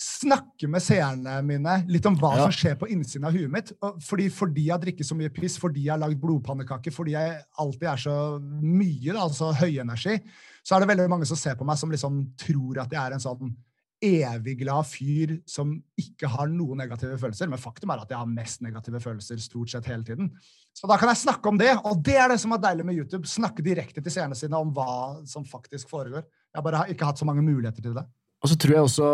snakke 0.00 0.68
med 0.70 0.80
seerne 0.80 1.34
mine 1.44 1.74
litt 1.92 2.06
om 2.08 2.14
hva 2.16 2.30
Ja. 2.36 2.42
som 2.46 2.54
skjer 2.56 2.76
på 2.80 2.88
innsiden 2.88 3.26
av 3.28 3.34
huet 3.36 3.50
mitt. 3.52 3.72
Fordi, 4.00 4.28
fordi 4.32 4.66
jeg 4.70 4.80
drikker 4.80 5.04
så 5.04 5.16
mye 5.18 5.28
piss, 5.32 5.58
fordi 5.60 5.84
jeg 5.84 5.92
har 5.92 6.00
lagd 6.00 6.20
blodpannekaker, 6.22 6.90
fordi 6.94 7.12
jeg 7.12 7.42
alltid 7.60 7.88
er 7.90 7.96
så 8.00 8.14
mye, 8.40 9.12
da, 9.12 9.20
altså 9.26 9.52
høyenergi, 9.60 10.20
så 10.64 10.76
er 10.76 10.80
det 10.80 10.88
veldig 10.96 11.08
mange 11.12 11.26
som 11.28 11.36
ser 11.36 11.54
på 11.54 11.66
meg 11.68 11.76
som 11.76 11.90
liksom 11.92 12.22
tror 12.40 12.80
at 12.80 12.90
jeg 12.96 13.00
er 13.02 13.12
en 13.12 13.20
sånn 13.20 13.52
evig 14.00 14.54
glad 14.62 14.86
fyr 14.88 15.34
som 15.44 15.74
ikke 16.00 16.26
har 16.32 16.48
noen 16.48 16.78
negative 16.80 17.18
følelser. 17.20 17.50
Men 17.52 17.60
faktum 17.60 17.90
er 17.92 18.00
at 18.00 18.08
jeg 18.08 18.16
har 18.16 18.30
mest 18.30 18.62
negative 18.64 19.00
følelser 19.04 19.36
stort 19.44 19.68
sett 19.68 19.84
hele 19.84 20.02
tiden. 20.02 20.30
Så 20.72 20.88
da 20.88 20.96
kan 20.96 21.10
jeg 21.12 21.20
snakke 21.20 21.46
om 21.50 21.58
det, 21.60 21.74
og 21.84 22.00
det 22.02 22.16
er 22.16 22.32
det 22.32 22.40
som 22.40 22.52
er 22.56 22.62
deilig 22.64 22.86
med 22.88 22.96
YouTube. 22.96 23.28
Snakke 23.28 23.60
direkte 23.62 24.00
til 24.00 24.14
seerne 24.14 24.34
sine 24.38 24.56
om 24.56 24.72
hva 24.72 25.20
som 25.28 25.44
faktisk 25.44 25.90
foregår. 25.92 26.24
Jeg 26.54 26.64
bare 26.64 26.80
har 26.80 26.86
ikke 26.88 27.04
hatt 27.04 27.20
så 27.20 27.28
mange 27.28 27.44
muligheter 27.44 27.82
til 27.84 27.92
det. 27.92 28.06
Og 28.40 28.50
så 28.50 28.56
tror 28.56 28.76
jeg 28.76 28.86
også 28.88 29.08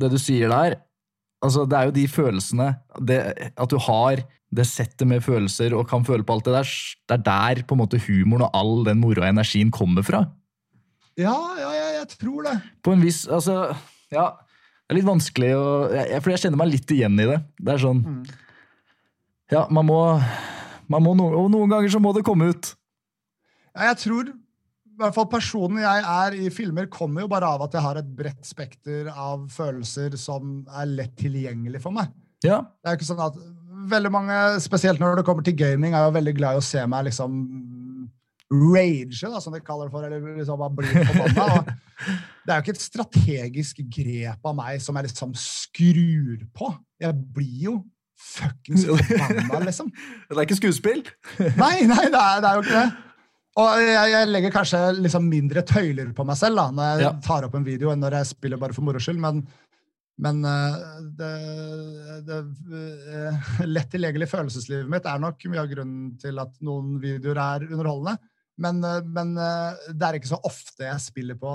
det 0.00 0.10
du 0.14 0.18
sier 0.20 0.52
der 0.52 0.78
altså 1.44 1.66
Det 1.68 1.76
er 1.76 1.90
jo 1.90 1.92
de 1.92 2.06
følelsene 2.08 2.70
det, 3.04 3.18
At 3.52 3.68
du 3.68 3.76
har 3.76 4.22
det 4.54 4.64
settet 4.70 5.08
med 5.10 5.24
følelser 5.24 5.74
og 5.74 5.88
kan 5.90 6.04
føle 6.06 6.22
på 6.22 6.36
alt 6.36 6.46
det 6.46 6.52
der. 6.54 6.68
Det 7.10 7.16
er 7.16 7.22
der 7.26 7.62
på 7.66 7.74
en 7.74 7.80
måte 7.80 7.98
humoren 7.98 8.44
og 8.46 8.52
all 8.54 8.84
den 8.86 9.00
moroa 9.02 9.26
og 9.26 9.32
energien 9.34 9.72
kommer 9.74 10.04
fra. 10.06 10.20
Ja, 11.18 11.34
ja, 11.58 11.72
ja 11.74 11.88
jeg 11.96 12.08
tror 12.14 12.46
det. 12.46 12.52
På 12.82 12.94
en 12.94 13.02
viss 13.02 13.24
Altså, 13.26 13.74
ja. 14.14 14.28
Det 14.84 14.94
er 14.94 14.98
litt 15.00 15.08
vanskelig 15.08 15.50
å 15.56 15.66
jeg, 15.90 16.20
For 16.22 16.30
jeg 16.30 16.44
kjenner 16.44 16.60
meg 16.60 16.70
litt 16.70 16.94
igjen 16.94 17.18
i 17.18 17.26
det. 17.32 17.40
Det 17.58 17.74
er 17.74 17.82
sånn 17.82 18.02
Mm. 18.04 18.24
Ja, 19.52 19.66
man 19.70 19.84
må, 19.86 19.98
man 20.88 21.02
må 21.04 21.12
no, 21.18 21.26
Og 21.36 21.50
noen 21.52 21.68
ganger 21.70 21.90
så 21.92 22.00
må 22.00 22.14
det 22.16 22.24
komme 22.24 22.48
ut. 22.54 22.70
Ja, 23.74 23.90
jeg 23.90 23.98
tror 24.06 24.30
i 24.94 25.00
hvert 25.02 25.14
fall 25.16 25.26
personen 25.30 25.82
jeg 25.82 26.02
er 26.06 26.36
i 26.38 26.50
filmer, 26.54 26.86
kommer 26.92 27.24
jo 27.24 27.30
bare 27.30 27.48
av 27.56 27.64
at 27.66 27.74
jeg 27.74 27.82
har 27.82 27.98
et 27.98 28.10
bredt 28.16 28.46
spekter 28.46 29.10
av 29.10 29.48
følelser 29.50 30.14
som 30.20 30.60
er 30.70 30.90
lett 30.90 31.16
tilgjengelig 31.18 31.82
for 31.82 31.94
meg. 31.96 32.12
Ja. 32.46 32.60
Det 32.78 32.92
er 32.92 32.98
ikke 32.98 33.08
sånn 33.08 33.22
at 33.24 33.38
veldig 33.90 34.12
mange, 34.14 34.36
spesielt 34.62 35.02
når 35.02 35.18
det 35.18 35.26
kommer 35.26 35.44
til 35.44 35.56
gaming, 35.58 35.96
er 35.96 36.06
jo 36.06 36.14
veldig 36.14 36.34
glad 36.38 36.56
i 36.56 36.62
å 36.62 36.64
se 36.64 36.84
meg 36.88 37.08
liksom 37.08 37.40
rage, 38.54 39.24
da, 39.24 39.40
som 39.42 39.54
de 39.54 39.62
kaller 39.64 39.88
det 39.88 39.94
for. 39.96 40.06
eller 40.06 40.36
liksom 40.38 40.60
bare 40.60 40.76
bli 40.78 41.06
forbanna. 41.08 41.78
Det 42.44 42.52
er 42.52 42.60
jo 42.60 42.64
ikke 42.64 42.74
et 42.76 42.84
strategisk 42.84 43.80
grep 43.96 44.46
av 44.46 44.54
meg 44.58 44.82
som 44.84 44.96
jeg 44.98 45.08
liksom 45.08 45.34
skrur 45.38 46.44
på. 46.54 46.70
Jeg 47.02 47.18
blir 47.34 47.66
jo 47.66 47.74
fuckings 48.20 48.84
forbanna, 48.86 49.64
liksom. 49.66 49.90
Det 50.28 50.36
er 50.36 50.46
ikke 50.46 50.60
skuespill? 50.60 51.02
Nei, 51.58 51.88
nei, 51.90 52.04
det 52.12 52.20
er, 52.20 52.44
det 52.44 52.50
er 52.50 52.60
jo 52.60 52.64
ikke 52.66 52.78
det. 52.78 52.86
Og 53.54 53.78
jeg, 53.78 54.08
jeg 54.10 54.28
legger 54.32 54.50
kanskje 54.54 54.78
liksom 54.98 55.28
mindre 55.30 55.62
tøyler 55.66 56.08
på 56.16 56.24
meg 56.26 56.38
selv 56.40 56.58
da, 56.58 56.64
når 56.74 56.88
jeg 56.90 57.04
Ja. 57.06 57.12
tar 57.22 57.44
opp 57.46 57.54
en 57.54 57.66
video, 57.66 57.92
enn 57.92 58.00
når 58.02 58.16
jeg 58.18 58.32
spiller 58.32 58.58
bare 58.58 58.74
for 58.74 58.82
moro 58.82 58.98
skyld. 58.98 59.20
Men, 59.22 59.44
men 60.18 60.40
eh, 60.44 60.78
det, 61.20 61.30
det 62.26 62.38
eh, 62.74 63.48
lett 63.70 63.90
tilgjengelige 63.94 64.32
følelseslivet 64.32 64.90
mitt 64.90 65.06
er 65.06 65.22
nok 65.22 65.46
mye 65.52 65.62
av 65.62 65.70
grunnen 65.70 66.16
til 66.18 66.42
at 66.42 66.58
noen 66.66 66.96
videoer 67.02 67.38
er 67.44 67.68
underholdende. 67.70 68.16
Men, 68.58 68.82
eh, 68.90 69.00
men 69.06 69.34
det 69.38 70.02
er 70.08 70.18
ikke 70.18 70.32
så 70.34 70.42
ofte 70.50 70.88
jeg 70.90 71.06
spiller 71.06 71.38
på 71.38 71.54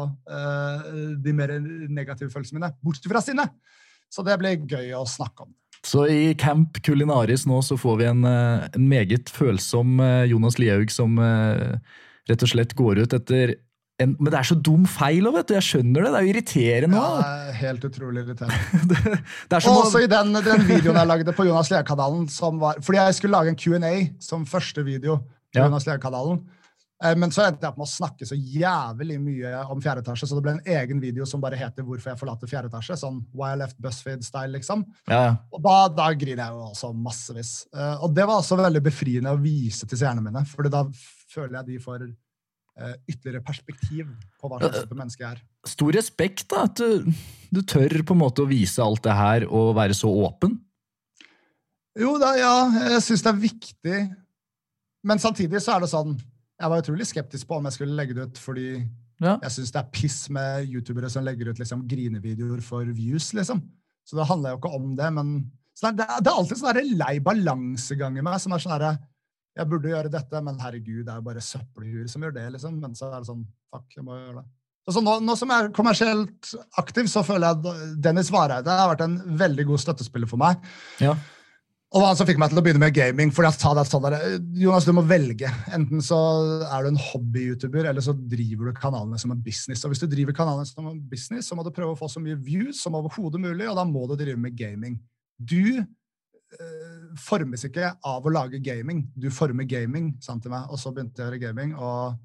de 1.20 1.36
mer 1.36 1.58
negative 1.92 2.32
følelsene 2.32 2.62
mine, 2.62 2.72
bortsett 2.84 3.12
fra 3.12 3.24
sinne. 3.24 3.50
Så 4.10 4.24
det 4.26 4.40
blir 4.42 4.64
gøy 4.72 4.94
å 4.98 5.04
snakke 5.08 5.44
om. 5.50 5.52
Så 5.86 6.06
i 6.12 6.34
Camp 6.40 6.82
Kulinaris 6.84 7.46
nå 7.48 7.62
så 7.64 7.78
får 7.80 7.98
vi 8.02 8.10
en, 8.10 8.26
eh, 8.28 8.68
en 8.76 8.86
meget 8.92 9.32
følsom 9.32 10.00
eh, 10.04 10.28
Jonas 10.32 10.60
Lihaug 10.60 10.92
som 10.92 11.16
eh, 11.24 11.80
rett 12.30 12.46
og 12.46 12.52
slett 12.52 12.76
går 12.78 13.06
ut 13.06 13.16
etter 13.16 13.56
en, 14.00 14.14
Men 14.16 14.32
det 14.32 14.38
er 14.40 14.48
så 14.48 14.56
dum 14.56 14.86
feil 14.88 15.26
òg, 15.28 15.34
vet 15.36 15.50
du. 15.50 15.54
Jeg 15.58 15.66
skjønner 15.68 16.06
det. 16.06 16.12
Det 16.12 16.20
er 16.20 16.24
jo 16.24 16.32
irriterende. 16.32 17.00
Ja, 17.02 17.08
det 17.20 17.50
er 17.52 17.58
helt 17.66 17.88
utrolig 17.90 18.22
irriterende. 18.24 18.84
det, 18.92 19.18
det 19.52 19.60
Og 19.68 19.82
også 19.82 20.04
i 20.06 20.08
den, 20.08 20.32
den 20.46 20.64
videoen 20.70 21.02
jeg 21.02 21.10
lagde 21.10 21.34
på 21.36 21.48
Jonas 21.50 21.72
Lea-kanalen, 21.74 22.30
fordi 22.32 22.96
jeg 23.02 23.18
skulle 23.18 23.36
lage 23.36 23.52
en 23.52 23.60
Q&A 23.60 23.92
som 24.24 24.48
første 24.48 24.86
video 24.88 25.18
på 25.20 25.60
Ja. 25.60 25.66
Jonas 25.66 25.84
Lea-kanalen, 25.90 26.40
Eh, 26.40 26.59
men 27.00 27.32
så 27.32 27.46
endte 27.46 27.64
jeg 27.64 27.72
opp 27.72 27.78
med 27.80 27.88
å 27.88 27.92
snakke 27.94 28.26
så 28.28 28.36
jævlig 28.36 29.16
mye 29.24 29.54
om 29.72 29.80
fjerde 29.80 30.02
etasje, 30.04 30.28
så 30.28 30.36
det 30.36 30.44
ble 30.44 30.56
en 30.58 30.72
egen 30.80 31.00
video 31.00 31.28
som 31.30 31.40
bare 31.40 31.56
heter 31.56 31.86
'Hvorfor 31.86 32.12
jeg 32.12 32.20
forlater 32.20 32.50
fjerde 32.52 32.68
etasje', 32.68 32.98
sånn 33.00 33.22
Why 33.32 33.54
I 33.54 33.60
Left 33.62 33.78
BuzzFeed-style, 33.80 34.52
liksom. 34.58 34.84
ja, 35.08 35.22
ja. 35.30 35.36
Og 35.56 35.62
da, 35.64 35.76
da 35.96 36.10
griner 36.12 36.44
jeg 36.44 36.58
jo 36.58 36.66
også 36.66 36.90
massevis. 36.94 37.52
Eh, 37.74 38.04
og 38.04 38.16
det 38.16 38.26
var 38.28 38.42
også 38.42 38.58
veldig 38.60 38.82
befriende 38.84 39.32
å 39.32 39.40
vise 39.40 39.88
til 39.88 40.02
seerne 40.02 40.24
mine, 40.26 40.44
for 40.46 40.68
da 40.68 40.84
føler 41.32 41.62
jeg 41.62 41.70
de 41.70 41.80
får 41.86 42.04
eh, 42.04 42.96
ytterligere 43.08 43.46
perspektiv 43.48 44.10
på 44.36 44.50
hva 44.52 44.60
slags 44.60 44.84
type 44.84 44.98
menneske 44.98 45.24
jeg 45.24 45.38
er. 45.38 45.44
Stor 45.72 45.96
respekt, 45.96 46.50
da. 46.52 46.66
At 46.68 46.82
du, 46.82 47.14
du 47.52 47.62
tør 47.62 47.96
på 48.04 48.18
en 48.18 48.24
måte 48.26 48.44
å 48.44 48.50
vise 48.50 48.84
alt 48.84 49.06
det 49.08 49.16
her 49.16 49.46
og 49.48 49.72
være 49.80 49.96
så 49.96 50.12
åpen. 50.12 50.58
Jo 52.00 52.18
da, 52.20 52.34
ja, 52.40 52.56
jeg 52.94 53.06
syns 53.08 53.24
det 53.24 53.32
er 53.32 53.40
viktig. 53.46 54.02
Men 55.08 55.24
samtidig 55.24 55.64
så 55.64 55.78
er 55.78 55.86
det 55.86 55.92
sånn 55.92 56.18
Jeg 56.60 56.70
var 56.74 56.82
utrolig 56.84 57.08
skeptisk 57.08 57.48
på 57.48 57.58
om 57.60 57.68
jeg 57.70 57.78
skulle 57.78 57.96
legge 57.96 58.16
det 58.18 58.26
ut, 58.30 58.38
fordi 58.42 58.66
Ja. 59.22 59.38
jeg 59.44 59.52
syns 59.52 59.72
det 59.76 59.80
er 59.82 59.90
piss 59.92 60.30
med 60.30 60.68
youtubere 60.72 61.10
som 61.12 61.24
legger 61.24 61.50
ut 61.52 61.60
liksom 61.60 61.86
grinevideoer 61.88 62.62
for 62.64 62.86
views, 62.86 63.34
liksom. 63.34 63.62
Så 64.08 64.16
det 64.18 64.28
handler 64.28 64.52
jo 64.56 64.58
ikke 64.62 64.74
om 64.76 64.96
det, 64.96 65.10
men 65.14 65.52
så 65.76 65.92
det, 65.96 66.06
det 66.24 66.28
er 66.28 66.36
alltid 66.36 66.58
sånn 66.60 66.98
lei 67.00 67.20
balansegang 67.24 68.18
i 68.18 68.24
meg 68.26 68.40
som 68.42 68.52
er 68.56 68.60
sånn 68.64 68.74
herre 68.76 68.98
Jeg 69.58 69.68
burde 69.68 69.90
gjøre 69.92 70.12
dette, 70.12 70.40
men 70.46 70.60
herregud, 70.62 71.06
det 71.06 71.12
er 71.12 71.18
jo 71.20 71.26
bare 71.26 71.42
søppelhuer 71.44 72.08
som 72.08 72.22
gjør 72.24 72.34
det, 72.36 72.46
liksom. 72.54 72.80
Men 72.80 72.94
så 72.96 73.10
er 73.12 73.20
det 73.20 73.28
sånn 73.28 73.46
Fuck, 73.74 73.88
jeg 73.96 74.04
må 74.06 74.16
gjøre 74.16 74.36
det. 74.40 74.46
Så, 74.88 74.94
så 74.96 75.02
nå, 75.04 75.20
nå 75.22 75.36
som 75.38 75.52
jeg 75.52 75.66
er 75.66 75.74
kommersielt 75.76 76.54
aktiv, 76.80 77.10
så 77.12 77.24
føler 77.28 77.50
jeg 77.50 77.60
at 77.60 77.98
Dennis 78.02 78.32
Vareide 78.32 78.72
har 78.80 78.90
vært 78.94 79.04
en 79.06 79.18
veldig 79.38 79.66
god 79.68 79.82
støttespiller 79.84 80.30
for 80.32 80.40
meg. 80.42 80.64
Ja. 81.04 81.14
Og 81.90 82.04
hva 82.04 82.12
som 82.14 82.28
fikk 82.30 82.38
meg 82.38 82.52
til 82.52 82.60
å 82.60 82.62
begynne 82.62 82.84
med 82.84 82.94
gaming. 82.94 83.32
fordi 83.34 83.50
jeg 83.50 83.58
sa 83.64 83.72
det 83.74 83.84
sånn 83.90 84.04
der, 84.06 84.16
Jonas, 84.62 84.86
du 84.86 84.92
må 84.94 85.02
velge. 85.10 85.50
Enten 85.74 86.04
så 86.06 86.20
er 86.68 86.86
du 86.86 86.92
en 86.92 87.02
hobby-youtuber, 87.02 87.88
eller 87.90 88.06
så 88.06 88.14
driver 88.14 88.70
du 88.70 88.78
kanalene 88.78 89.18
som 89.18 89.34
en 89.34 89.42
business. 89.42 89.82
Og 89.84 89.94
hvis 89.94 90.04
du 90.04 90.06
driver 90.12 90.36
kanalene 90.38 90.70
som 90.70 90.86
en 90.86 91.00
business, 91.10 91.50
så 91.50 91.58
må 91.58 91.66
du 91.66 91.72
prøve 91.74 91.96
å 91.96 91.98
få 91.98 92.12
så 92.14 92.22
mye 92.22 92.38
views 92.38 92.84
som 92.84 92.98
overhodet 93.00 93.42
mulig, 93.42 93.66
og 93.66 93.80
da 93.80 93.88
må 93.90 94.06
du 94.06 94.14
drive 94.20 94.38
med 94.38 94.54
gaming. 94.60 95.00
Du 95.42 95.80
eh, 95.82 97.10
formes 97.18 97.66
ikke 97.66 97.96
av 98.06 98.22
å 98.22 98.36
lage 98.38 98.62
gaming. 98.62 99.08
Du 99.18 99.32
former 99.34 99.66
gaming, 99.66 100.14
sa 100.22 100.36
han 100.36 100.46
til 100.46 100.54
meg. 100.54 100.70
Og 100.70 100.78
så 100.78 100.94
begynte 100.94 101.24
jeg 101.24 101.26
å 101.26 101.32
gjøre 101.32 101.44
gaming. 101.48 101.74
og 101.74 102.20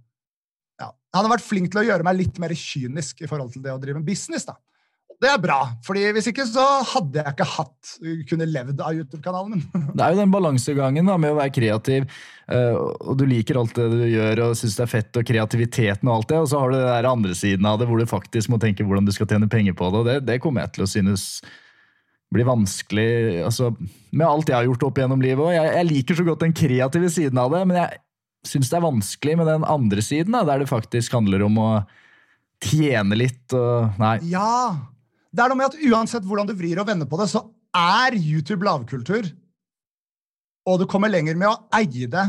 ja, 0.76 0.92
Han 1.16 1.24
har 1.24 1.38
vært 1.38 1.48
flink 1.48 1.72
til 1.72 1.80
å 1.80 1.88
gjøre 1.88 2.04
meg 2.04 2.20
litt 2.20 2.42
mer 2.42 2.52
kynisk 2.52 3.24
i 3.24 3.32
forhold 3.32 3.56
til 3.56 3.64
det 3.64 3.72
å 3.72 3.80
drive 3.80 4.02
en 4.02 4.04
business. 4.04 4.44
da. 4.44 4.58
Det 5.24 5.30
er 5.30 5.40
bra, 5.40 5.58
fordi 5.86 6.02
hvis 6.12 6.26
ikke 6.28 6.44
så 6.44 6.62
hadde 6.90 7.22
jeg 7.22 7.32
ikke 7.32 7.46
hatt 7.48 7.92
kunne 8.28 8.48
levd 8.50 8.82
av 8.84 8.92
YouTube-kanalen 8.98 9.54
min. 9.54 9.64
Det 9.96 10.04
er 10.04 10.12
jo 10.12 10.20
den 10.20 10.34
balansegangen 10.34 11.08
da, 11.08 11.16
med 11.20 11.32
å 11.32 11.38
være 11.38 11.54
kreativ, 11.54 12.04
eh, 12.52 12.76
og 12.76 13.16
du 13.16 13.24
liker 13.30 13.56
alt 13.56 13.72
det 13.78 13.86
du 13.94 14.02
gjør 14.10 14.42
og 14.50 14.58
syns 14.60 14.76
det 14.76 14.84
er 14.84 14.92
fett, 14.92 15.16
og 15.16 15.24
kreativiteten 15.30 16.10
og 16.10 16.18
alt 16.18 16.30
det, 16.34 16.42
og 16.44 16.50
så 16.52 16.60
har 16.60 16.70
du 16.72 16.76
det 16.76 16.90
der 16.90 17.08
andre 17.08 17.36
siden 17.38 17.68
av 17.70 17.80
det 17.80 17.88
hvor 17.88 18.02
du 18.02 18.10
faktisk 18.10 18.52
må 18.52 18.60
tenke 18.60 18.84
hvordan 18.84 19.08
du 19.08 19.14
skal 19.16 19.30
tjene 19.30 19.48
penger 19.48 19.76
på 19.78 19.88
det, 19.88 20.02
og 20.02 20.10
det, 20.10 20.20
det 20.28 20.40
kommer 20.44 20.66
jeg 20.66 20.76
til 20.76 20.84
å 20.84 20.92
synes 20.92 21.26
blir 22.34 22.48
vanskelig 22.48 23.10
altså, 23.46 23.72
med 24.10 24.26
alt 24.26 24.48
jeg 24.50 24.58
har 24.58 24.66
gjort 24.66 24.88
opp 24.88 24.96
gjennom 24.98 25.20
livet. 25.22 25.38
Og 25.44 25.54
jeg, 25.54 25.68
jeg 25.70 25.86
liker 25.86 26.18
så 26.18 26.24
godt 26.26 26.42
den 26.42 26.56
kreative 26.56 27.10
siden 27.12 27.38
av 27.38 27.52
det, 27.54 27.60
men 27.70 27.78
jeg 27.78 28.00
syns 28.50 28.70
det 28.72 28.78
er 28.80 28.84
vanskelig 28.84 29.36
med 29.40 29.48
den 29.48 29.68
andre 29.70 30.02
siden, 30.04 30.34
da, 30.34 30.42
der 30.48 30.64
det 30.64 30.72
faktisk 30.72 31.14
handler 31.14 31.46
om 31.46 31.60
å 31.62 31.68
tjene 32.64 33.16
litt 33.18 33.54
og 33.56 33.94
Nei. 34.00 34.18
Ja! 34.32 34.93
Det 35.34 35.42
er 35.42 35.50
noe 35.50 35.58
med 35.58 35.72
at 35.72 35.80
uansett 35.90 36.26
hvordan 36.28 36.46
du 36.46 36.54
vrir 36.54 36.78
og 36.78 36.86
vender 36.86 37.08
på 37.10 37.18
det, 37.18 37.26
så 37.32 37.42
er 37.74 38.14
YouTube 38.14 38.62
lavkultur. 38.66 39.26
Og 40.70 40.78
du 40.80 40.86
kommer 40.88 41.10
lenger 41.10 41.36
med 41.36 41.50
å 41.50 41.56
eie 41.76 42.06
det 42.10 42.24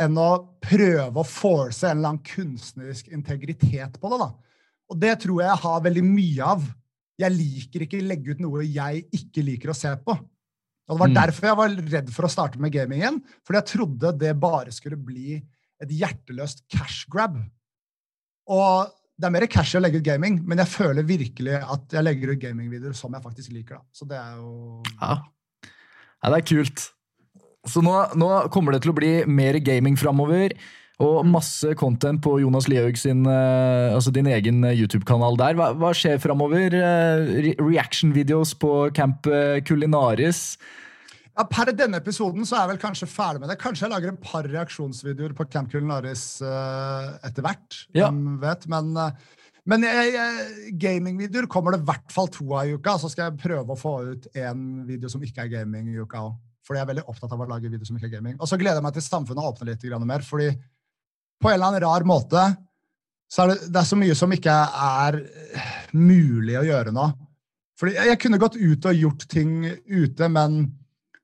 enn 0.00 0.18
å 0.20 0.28
prøve 0.62 1.22
å 1.22 1.26
force 1.26 1.88
en 1.88 1.98
eller 1.98 2.12
annen 2.14 2.22
kunstnerisk 2.24 3.08
integritet 3.16 3.98
på 4.00 4.10
det. 4.12 4.18
da. 4.22 4.30
Og 4.92 5.00
det 5.02 5.14
tror 5.24 5.40
jeg 5.42 5.50
jeg 5.50 5.62
har 5.64 5.84
veldig 5.88 6.04
mye 6.06 6.48
av. 6.54 6.64
Jeg 7.18 7.32
liker 7.32 7.84
ikke 7.86 8.00
å 8.02 8.06
legge 8.06 8.36
ut 8.36 8.42
noe 8.44 8.62
jeg 8.68 9.06
ikke 9.16 9.42
liker 9.44 9.72
å 9.72 9.76
se 9.76 9.92
på. 10.04 10.12
Og 10.86 10.94
Det 10.94 11.00
var 11.00 11.08
Mm. 11.08 11.14
derfor 11.18 11.46
jeg 11.48 11.56
var 11.56 11.68
redd 11.96 12.10
for 12.14 12.22
å 12.26 12.30
starte 12.30 12.60
med 12.60 12.72
gaming 12.72 13.00
igjen. 13.00 13.22
Fordi 13.42 13.58
jeg 13.58 13.66
trodde 13.72 14.18
det 14.18 14.38
bare 14.38 14.70
skulle 14.70 14.96
bli 14.96 15.42
et 15.82 15.88
hjerteløst 15.88 16.62
cash 16.68 17.06
grab. 17.10 17.40
Og 18.46 18.92
det 19.16 19.28
er 19.28 19.32
mer 19.32 19.46
cash 19.48 19.78
å 19.78 19.80
legge 19.80 20.02
ut 20.02 20.06
gaming, 20.06 20.42
men 20.44 20.60
jeg 20.60 20.68
føler 20.74 21.06
virkelig 21.08 21.56
at 21.62 21.94
jeg 21.96 22.04
legger 22.04 22.34
ut 22.34 22.42
gamingvideoer 22.42 22.96
som 22.96 23.14
jeg 23.16 23.24
faktisk 23.24 23.54
liker. 23.54 23.78
da. 23.78 23.84
Så 23.96 24.08
det 24.08 24.18
er 24.20 24.36
jo 24.36 24.82
Ja. 25.00 25.14
ja, 26.22 26.30
det 26.30 26.38
er 26.42 26.48
kult. 26.54 26.90
Så 27.66 27.82
nå, 27.82 27.94
nå 28.14 28.28
kommer 28.54 28.72
det 28.76 28.82
til 28.84 28.92
å 28.92 28.98
bli 28.98 29.24
mer 29.26 29.58
gaming 29.58 29.96
framover. 29.96 30.52
Og 31.02 31.26
masse 31.28 31.74
content 31.76 32.22
på 32.24 32.38
Jonas 32.40 32.70
Lihaug 32.72 32.96
sin, 32.96 33.26
eh, 33.28 33.92
altså 33.92 34.12
din 34.14 34.28
egen 34.32 34.64
eh, 34.64 34.76
YouTube-kanal 34.78 35.36
der. 35.36 35.56
Hva, 35.58 35.74
hva 35.76 35.90
skjer 35.92 36.16
framover? 36.22 36.72
Eh, 36.72 37.24
re 37.44 37.52
Reaction-videos 37.60 38.54
på 38.56 38.70
Camp 38.96 39.28
Kulinaris. 39.68 40.56
Ja, 41.36 41.44
Per 41.52 41.68
denne 41.76 42.00
episoden 42.00 42.46
så 42.48 42.56
er 42.56 42.62
jeg 42.64 42.72
vel 42.74 42.82
kanskje 42.86 43.08
ferdig 43.12 43.42
med 43.42 43.50
det. 43.52 43.58
Kanskje 43.60 43.84
jeg 43.84 43.92
lager 43.92 44.12
et 44.14 44.22
par 44.24 44.46
reaksjonsvideoer 44.48 45.34
på 45.36 45.44
Camp 45.52 45.68
Culinaris 45.72 46.38
uh, 46.40 47.16
etter 47.26 47.44
hvert. 47.44 47.80
Ja. 47.96 48.08
Vet. 48.40 48.64
Men, 48.72 48.94
uh, 48.96 49.10
men 49.68 49.84
gamingvideoer 50.80 51.48
kommer 51.52 51.74
det 51.76 51.82
i 51.82 51.88
hvert 51.90 52.14
fall 52.14 52.30
to 52.32 52.46
av 52.56 52.70
i 52.70 52.78
uka. 52.78 52.96
Så 53.02 53.12
skal 53.12 53.28
jeg 53.28 53.42
prøve 53.42 53.74
å 53.74 53.80
få 53.80 53.94
ut 54.14 54.30
en 54.40 54.86
video 54.88 55.12
som 55.12 55.24
ikke 55.26 55.44
er 55.44 55.52
gaming 55.58 55.92
i 55.92 55.98
uka 56.00 56.24
òg. 56.24 56.38
Fordi 56.66 56.80
jeg 56.80 56.86
er 56.86 56.92
veldig 56.94 57.06
opptatt 57.12 57.34
av 57.34 57.44
å 57.44 57.50
lage 57.50 57.68
videoer 57.68 57.86
som 57.86 57.98
ikke 57.98 58.08
er 58.08 58.16
gaming. 58.16 58.38
Og 58.40 58.48
så 58.48 58.58
gleder 58.58 58.80
jeg 58.80 58.86
meg 58.88 58.96
til 58.96 59.04
samfunnet 59.06 59.50
åpner 59.52 59.70
litt 59.70 59.84
mer. 60.08 60.24
fordi 60.26 60.48
på 61.36 61.50
en 61.50 61.54
eller 61.54 61.68
annen 61.68 61.84
rar 61.84 62.06
måte 62.08 62.46
så 63.28 63.42
er 63.42 63.52
det, 63.52 63.70
det 63.74 63.80
er 63.80 63.88
så 63.88 63.98
mye 63.98 64.16
som 64.16 64.32
ikke 64.32 64.54
er 64.86 65.18
eh, 65.20 65.70
mulig 65.98 66.56
å 66.60 66.66
gjøre 66.66 66.94
nå. 66.94 67.06
Fordi 67.76 67.96
jeg 68.08 68.20
kunne 68.22 68.40
gått 68.40 68.56
ut 68.56 68.86
og 68.88 69.00
gjort 69.02 69.26
ting 69.28 69.66
ute, 69.66 70.28
men 70.32 70.62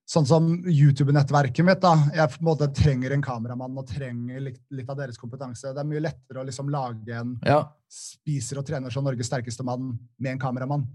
sånn 0.09 0.27
som 0.27 0.49
YouTube-nettverket 0.67 1.65
mitt, 1.67 1.81
da. 1.83 1.95
Jeg 2.15 2.33
på 2.35 2.41
en 2.41 2.49
måte 2.49 2.69
trenger 2.75 3.15
en 3.15 3.23
kameramann 3.25 3.79
og 3.79 3.87
trenger 3.89 4.43
litt, 4.49 4.59
litt 4.75 4.91
av 4.91 4.99
deres 4.99 5.21
kompetanse. 5.21 5.73
Det 5.73 5.81
er 5.83 5.89
mye 5.89 6.03
lettere 6.03 6.43
å 6.43 6.49
liksom 6.49 6.73
lage 6.73 7.15
en 7.17 7.37
Ja, 7.47 7.63
spiser 7.93 8.61
og 8.61 8.67
trener 8.69 8.93
som 8.93 9.05
Norges 9.07 9.31
sterkeste 9.31 9.65
mann 9.67 9.95
med 10.19 10.35
en 10.35 10.43
kameramann. 10.43 10.87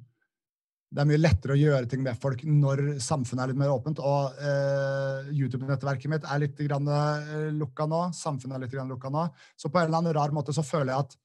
Det 0.88 1.04
er 1.04 1.08
mye 1.10 1.20
lettere 1.20 1.56
å 1.56 1.60
gjøre 1.60 1.88
ting 1.92 2.04
med 2.04 2.16
folk 2.20 2.46
når 2.48 2.82
samfunnet 3.04 3.44
er 3.44 3.52
litt 3.52 3.60
mer 3.60 3.74
åpent. 3.74 4.00
Og 4.00 4.38
eh, 4.40 5.32
YouTube-nettverket 5.36 6.12
mitt 6.12 6.28
er 6.28 6.44
litt 6.46 6.60
grann, 6.64 6.88
eh, 6.88 7.50
lukka 7.56 7.88
nå. 7.92 8.06
Samfunnet 8.16 8.56
er 8.56 8.64
litt 8.64 8.76
grann 8.76 8.92
lukka 8.92 9.12
nå. 9.12 9.26
Så 9.60 9.72
på 9.72 9.82
en 9.82 9.90
eller 9.90 10.00
annen 10.00 10.16
rar 10.16 10.36
måte 10.36 10.56
så 10.56 10.64
føler 10.64 10.94
jeg 10.94 11.08
at 11.08 11.18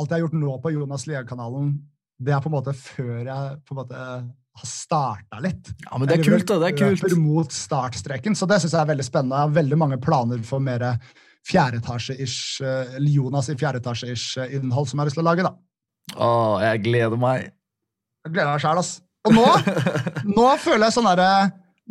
alt 0.00 0.08
jeg 0.08 0.16
har 0.16 0.24
gjort 0.24 0.38
nå 0.40 0.54
på 0.64 0.72
Jonas 0.72 1.04
Lie-kanalen, 1.08 1.74
det 2.22 2.32
er 2.32 2.40
på 2.40 2.48
en 2.48 2.54
måte 2.54 2.72
før 2.76 3.18
jeg 3.26 3.58
på 3.66 3.74
en 3.74 3.80
måte 3.82 4.04
har 4.52 4.68
starta 4.68 5.40
litt. 5.40 5.72
ja 5.84 5.98
men 5.98 6.08
det 6.08 6.18
er 6.18 6.24
kult, 6.26 6.46
da. 6.48 6.58
Det 6.60 6.72
er 6.72 6.96
kult. 6.96 7.16
mot 7.18 7.52
startstreken, 7.52 8.36
så 8.36 8.48
det 8.48 8.60
syns 8.62 8.74
jeg 8.76 8.82
er 8.82 8.90
veldig 8.92 9.06
spennende. 9.06 9.38
Jeg 9.38 9.48
har 9.48 9.54
veldig 9.60 9.78
mange 9.80 9.98
planer 10.02 10.42
for 10.46 10.62
mer 10.62 10.84
fjerdeetasje-ish, 11.48 12.62
eh, 12.62 12.98
Jonas 13.14 13.48
i 13.50 13.56
fjerdeetasje-ish 13.58 14.42
eh, 14.42 14.58
innhold 14.58 14.90
som 14.90 14.98
jeg 14.98 15.02
har 15.02 15.10
lyst 15.10 15.18
til 15.18 15.24
å 15.24 15.30
lage. 15.30 15.46
da. 15.46 15.54
Å, 16.18 16.28
jeg 16.66 16.84
gleder 16.84 17.18
meg. 17.20 17.48
Jeg 18.26 18.34
gleder 18.34 18.52
meg 18.52 18.62
sjæl, 18.62 18.82
ass. 18.82 18.92
Og 19.26 19.34
nå, 19.36 19.48
nå 20.36 20.46
føler 20.58 20.88
jeg 20.88 20.96
sånn 20.96 21.06
herre 21.06 21.32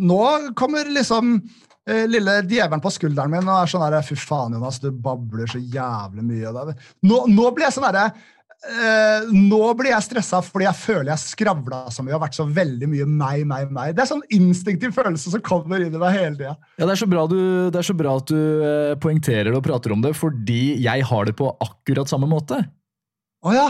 Nå 0.01 0.23
kommer 0.57 0.88
liksom 0.91 1.33
eh, 1.88 2.05
lille 2.09 2.38
djevelen 2.43 2.81
på 2.83 2.91
skulderen 2.91 3.31
min 3.31 3.47
og 3.47 3.61
er 3.61 3.71
sånn 3.71 3.83
der 3.83 4.03
Fy 4.03 4.17
faen, 4.19 4.55
Jonas, 4.55 4.79
du 4.83 4.89
babler 4.91 5.49
så 5.51 5.59
jævlig 5.59 6.25
mye. 6.27 6.53
Nå, 7.07 7.25
nå 7.31 7.49
blir 7.51 7.67
jeg 7.67 7.75
sånn 7.75 7.88
derre 7.89 8.09
eh, 8.69 9.29
Nå 9.31 9.61
blir 9.79 9.91
jeg 9.93 10.05
stressa 10.05 10.41
fordi 10.45 10.67
jeg 10.67 10.79
føler 10.79 11.11
jeg 11.13 11.23
skravla 11.23 11.83
så 11.93 12.05
mye 12.05 12.13
og 12.13 12.19
har 12.19 12.25
vært 12.27 12.39
så 12.39 12.47
veldig 12.47 12.89
mye 12.91 13.07
meg, 13.09 13.45
meg, 13.49 13.69
meg. 13.73 13.93
Det 13.97 14.05
er 14.05 14.11
sånn 14.11 14.25
instinktiv 14.38 14.95
følelse 14.97 15.33
som 15.33 15.43
kommer 15.45 15.83
inn 15.83 15.93
i 15.93 16.01
meg 16.01 16.17
hele 16.17 16.35
tida. 16.38 16.55
Ja, 16.77 16.85
det 16.85 16.95
er, 16.95 17.01
så 17.03 17.09
bra 17.11 17.27
du, 17.29 17.38
det 17.73 17.81
er 17.81 17.89
så 17.91 17.97
bra 17.97 18.17
at 18.21 18.31
du 18.31 18.41
eh, 18.41 18.97
poengterer 19.01 19.51
det 19.51 19.59
og 19.59 19.65
prater 19.67 19.95
om 19.95 20.03
det, 20.03 20.15
fordi 20.17 20.63
jeg 20.83 21.07
har 21.11 21.29
det 21.29 21.38
på 21.39 21.49
akkurat 21.63 22.11
samme 22.11 22.29
måte. 22.31 22.59
Å 23.41 23.49
oh, 23.49 23.55
ja. 23.55 23.69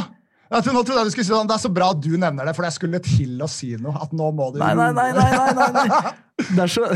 Jeg 0.51 0.65
tror, 0.65 0.73
nå 0.76 0.81
trodde 0.84 0.99
jeg 0.99 1.07
du 1.07 1.13
skulle 1.13 1.23
si 1.23 1.31
sånn, 1.31 1.47
Det 1.47 1.55
er 1.55 1.63
så 1.63 1.69
bra 1.72 1.93
at 1.93 1.99
du 2.03 2.09
nevner 2.19 2.49
det, 2.49 2.53
for 2.57 2.68
jeg 2.68 2.76
skulle 2.76 2.99
til 3.05 3.39
å 3.39 3.47
si 3.47 3.69
noe. 3.80 3.95
At 4.03 4.11
nå 4.11 4.34
må 4.35 4.49
du 4.51 4.59
Nei, 4.59 4.73
nei, 4.76 4.89
nei. 4.97 5.07
nei, 5.15 5.53
nei, 5.55 5.69
nei. 5.77 6.11
Det, 6.41 6.63
er 6.63 6.72
så, 6.73 6.88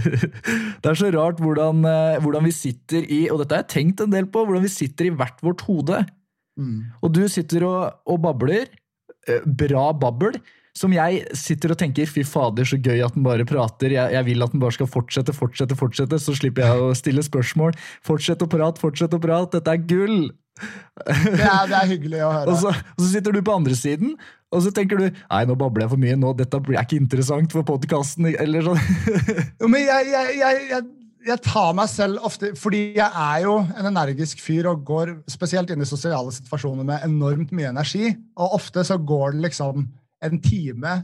det 0.84 0.90
er 0.90 0.98
så 1.00 1.08
rart 1.14 1.38
hvordan, 1.40 1.80
eh, 1.88 2.18
hvordan, 2.20 2.44
vi 2.44 2.52
sitter 2.52 3.06
i 3.08 3.22
Og 3.32 3.40
dette 3.40 3.56
har 3.56 3.62
jeg 3.62 3.72
tenkt 3.72 4.02
en 4.04 4.12
del 4.12 4.28
på. 4.28 4.44
Hvordan 4.44 4.66
vi 4.66 4.70
sitter 4.70 5.08
i 5.08 5.14
hvert 5.16 5.40
vårt 5.42 5.64
hode. 5.66 6.02
Mm. 6.56 6.78
Og 7.04 7.12
du 7.14 7.24
sitter 7.32 7.66
og, 7.68 7.80
og 8.08 8.22
babler. 8.24 8.70
Eh, 9.26 9.42
bra 9.46 9.90
babbel 9.96 10.38
som 10.76 10.92
jeg 10.92 11.22
sitter 11.36 11.72
og 11.72 11.78
tenker 11.80 12.08
fy 12.10 12.22
fader, 12.26 12.66
så 12.68 12.76
gøy 12.76 13.00
at 13.04 13.14
den 13.16 13.24
bare 13.24 13.46
prater. 13.48 13.94
Jeg, 13.94 14.12
jeg, 14.12 14.26
vil 14.28 14.44
at 14.44 14.52
den 14.52 14.62
bare 14.62 14.76
skal 14.76 14.90
fortsette, 14.90 15.32
fortsette, 15.36 15.78
fortsette. 15.78 16.18
Så 16.20 16.36
slipper 16.36 16.66
jeg 16.66 16.82
å 16.82 16.96
stille 16.96 17.24
spørsmål. 17.24 17.76
Fortsett 18.04 18.44
å 18.44 18.50
prate, 18.50 18.82
fortsett 18.82 19.16
å 19.16 19.22
prate. 19.22 19.56
Dette 19.56 19.72
er 19.72 19.86
gull! 19.88 20.18
Det 20.56 21.44
er, 21.44 21.64
det 21.68 21.76
er, 21.76 21.88
hyggelig 21.88 22.20
å 22.24 22.32
høre. 22.32 22.50
Og 22.52 22.60
så, 22.60 22.72
og 22.72 23.02
så, 23.02 23.08
sitter 23.10 23.34
du 23.36 23.42
på 23.44 23.56
andre 23.56 23.76
siden, 23.76 24.14
og 24.48 24.62
så 24.64 24.70
tenker 24.72 24.96
du 24.96 25.04
nei, 25.10 25.40
nå 25.44 25.56
babler 25.58 25.84
jeg 25.84 25.92
for 25.92 26.00
mye. 26.00 26.14
nå, 26.16 26.30
Dette 26.38 26.60
blir 26.64 26.78
ikke 26.80 26.96
interessant 26.96 27.52
for 27.52 27.66
podkasten. 27.68 28.30
Sånn. 28.64 28.80
men 29.72 29.82
jeg, 29.82 30.08
jeg, 30.14 30.38
jeg, 30.40 30.86
jeg, 31.26 31.42
tar 31.44 31.74
meg 31.76 31.90
selv 31.90 32.22
ofte 32.26 32.52
Fordi 32.58 32.80
jeg 32.96 33.06
er 33.06 33.42
jo 33.44 33.58
en 33.64 33.90
energisk 33.90 34.40
fyr 34.44 34.68
og 34.70 34.84
går 34.86 35.12
spesielt 35.30 35.70
inn 35.72 35.82
i 35.82 35.88
sosiale 35.88 36.32
situasjoner 36.34 36.86
med 36.86 37.04
enormt 37.06 37.52
mye 37.56 37.72
energi. 37.72 38.10
Og 38.38 38.56
ofte 38.60 38.84
så 38.86 38.98
går 38.98 39.36
det 39.36 39.46
liksom 39.48 39.84
en 40.26 40.40
time 40.42 40.94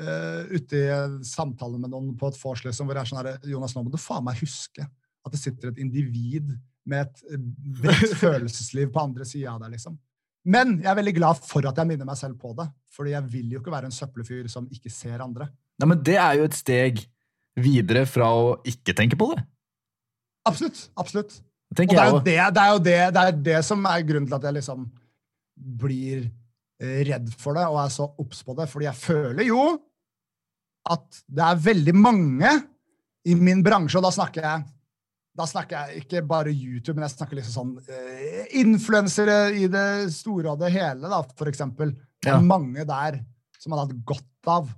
uh, 0.00 0.42
ute 0.50 0.80
i 0.80 1.24
samtale 1.26 1.78
med 1.78 1.92
noen 1.92 2.14
på 2.18 2.30
et 2.30 2.38
vors 2.40 2.64
liksom, 2.66 2.88
hvor 2.88 2.98
jeg 2.98 3.06
er 3.06 3.12
sånn 3.12 3.22
her, 3.22 3.50
Jonas, 3.52 3.76
nå 3.76 3.84
må 3.84 3.92
du 3.92 4.00
faen 4.00 4.24
meg 4.26 4.40
huske 4.42 4.84
at 5.24 5.32
det 5.32 5.40
sitter 5.40 5.70
et 5.70 5.80
individ 5.80 6.50
med 6.84 7.06
et 7.06 7.22
eh, 7.32 7.44
bredt 7.80 8.16
følelsesliv 8.22 8.90
på 8.92 9.00
andre 9.06 9.24
sida 9.28 9.54
av 9.54 9.62
deg, 9.62 9.78
liksom. 9.78 9.96
Men 10.44 10.76
jeg 10.82 10.90
er 10.90 10.98
veldig 10.98 11.14
glad 11.16 11.40
for 11.40 11.64
at 11.64 11.78
jeg 11.80 11.88
minner 11.88 12.04
meg 12.04 12.18
selv 12.20 12.36
på 12.36 12.50
det. 12.58 12.66
Fordi 12.92 13.14
jeg 13.14 13.28
vil 13.32 13.54
jo 13.54 13.62
ikke 13.62 13.72
være 13.72 13.88
en 13.88 13.96
søppelfyr 13.96 14.50
som 14.52 14.66
ikke 14.68 14.92
ser 14.92 15.22
andre. 15.24 15.48
Nei, 15.80 15.88
Men 15.88 16.02
det 16.04 16.18
er 16.20 16.34
jo 16.36 16.44
et 16.44 16.58
steg 16.58 17.00
videre 17.60 18.04
fra 18.10 18.28
å 18.34 18.54
ikke 18.66 18.94
tenke 18.96 19.18
på 19.18 19.30
det. 19.32 19.42
Absolutt. 20.48 20.86
Absolutt. 21.00 21.38
Det 21.74 21.86
er, 21.90 22.12
det, 22.22 22.36
det, 22.54 22.62
er 22.62 22.70
jo 22.70 22.82
det, 22.82 22.98
det 23.14 23.22
er 23.22 23.38
det 23.48 23.60
som 23.66 23.82
er 23.90 24.04
grunnen 24.06 24.28
til 24.28 24.36
at 24.36 24.46
jeg 24.46 24.56
liksom 24.58 24.84
blir 25.80 26.26
eh, 26.82 27.00
redd 27.08 27.32
for 27.40 27.56
det 27.58 27.64
og 27.70 27.80
er 27.82 27.90
så 27.94 28.06
obs 28.20 28.44
på 28.46 28.54
det. 28.58 28.68
Fordi 28.70 28.88
jeg 28.90 29.00
føler 29.00 29.48
jo 29.48 29.64
at 30.92 31.24
det 31.26 31.44
er 31.48 31.64
veldig 31.64 31.96
mange 31.96 32.52
i 33.24 33.34
min 33.38 33.62
bransje, 33.64 33.96
og 33.98 34.04
da 34.04 34.12
snakker 34.12 34.44
jeg 34.44 34.66
da 35.34 35.46
snakker 35.50 35.88
jeg 35.88 36.04
ikke 36.04 36.20
bare 36.30 36.52
YouTube, 36.52 36.94
men 36.94 37.08
jeg 37.08 37.16
snakker 37.16 37.40
liksom 37.40 37.54
sånn 37.56 37.70
uh, 37.88 38.42
influensere 38.60 39.38
i 39.58 39.66
det 39.66 40.12
store 40.14 40.52
og 40.52 40.60
det 40.60 40.70
hele, 40.76 41.08
da, 41.10 41.18
for 41.34 41.50
eksempel. 41.50 41.90
Det 42.22 42.30
ja. 42.30 42.38
mange 42.38 42.84
der 42.86 43.18
som 43.58 43.74
hadde 43.74 43.88
hatt 43.88 44.04
godt 44.06 44.50
av 44.52 44.68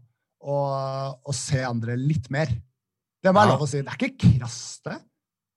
å, 0.41 0.57
å, 1.21 1.35
se 1.37 1.61
andre 1.67 1.99
litt 2.01 2.31
mer. 2.33 2.49
Det 3.23 3.33
jeg 3.33 3.37
ja. 3.37 3.51
lov 3.53 3.65
å 3.65 3.69
si. 3.71 3.83
Det 3.83 3.93
er 3.93 4.01
ikke 4.01 4.33
krast, 4.39 4.81
det. 4.87 4.99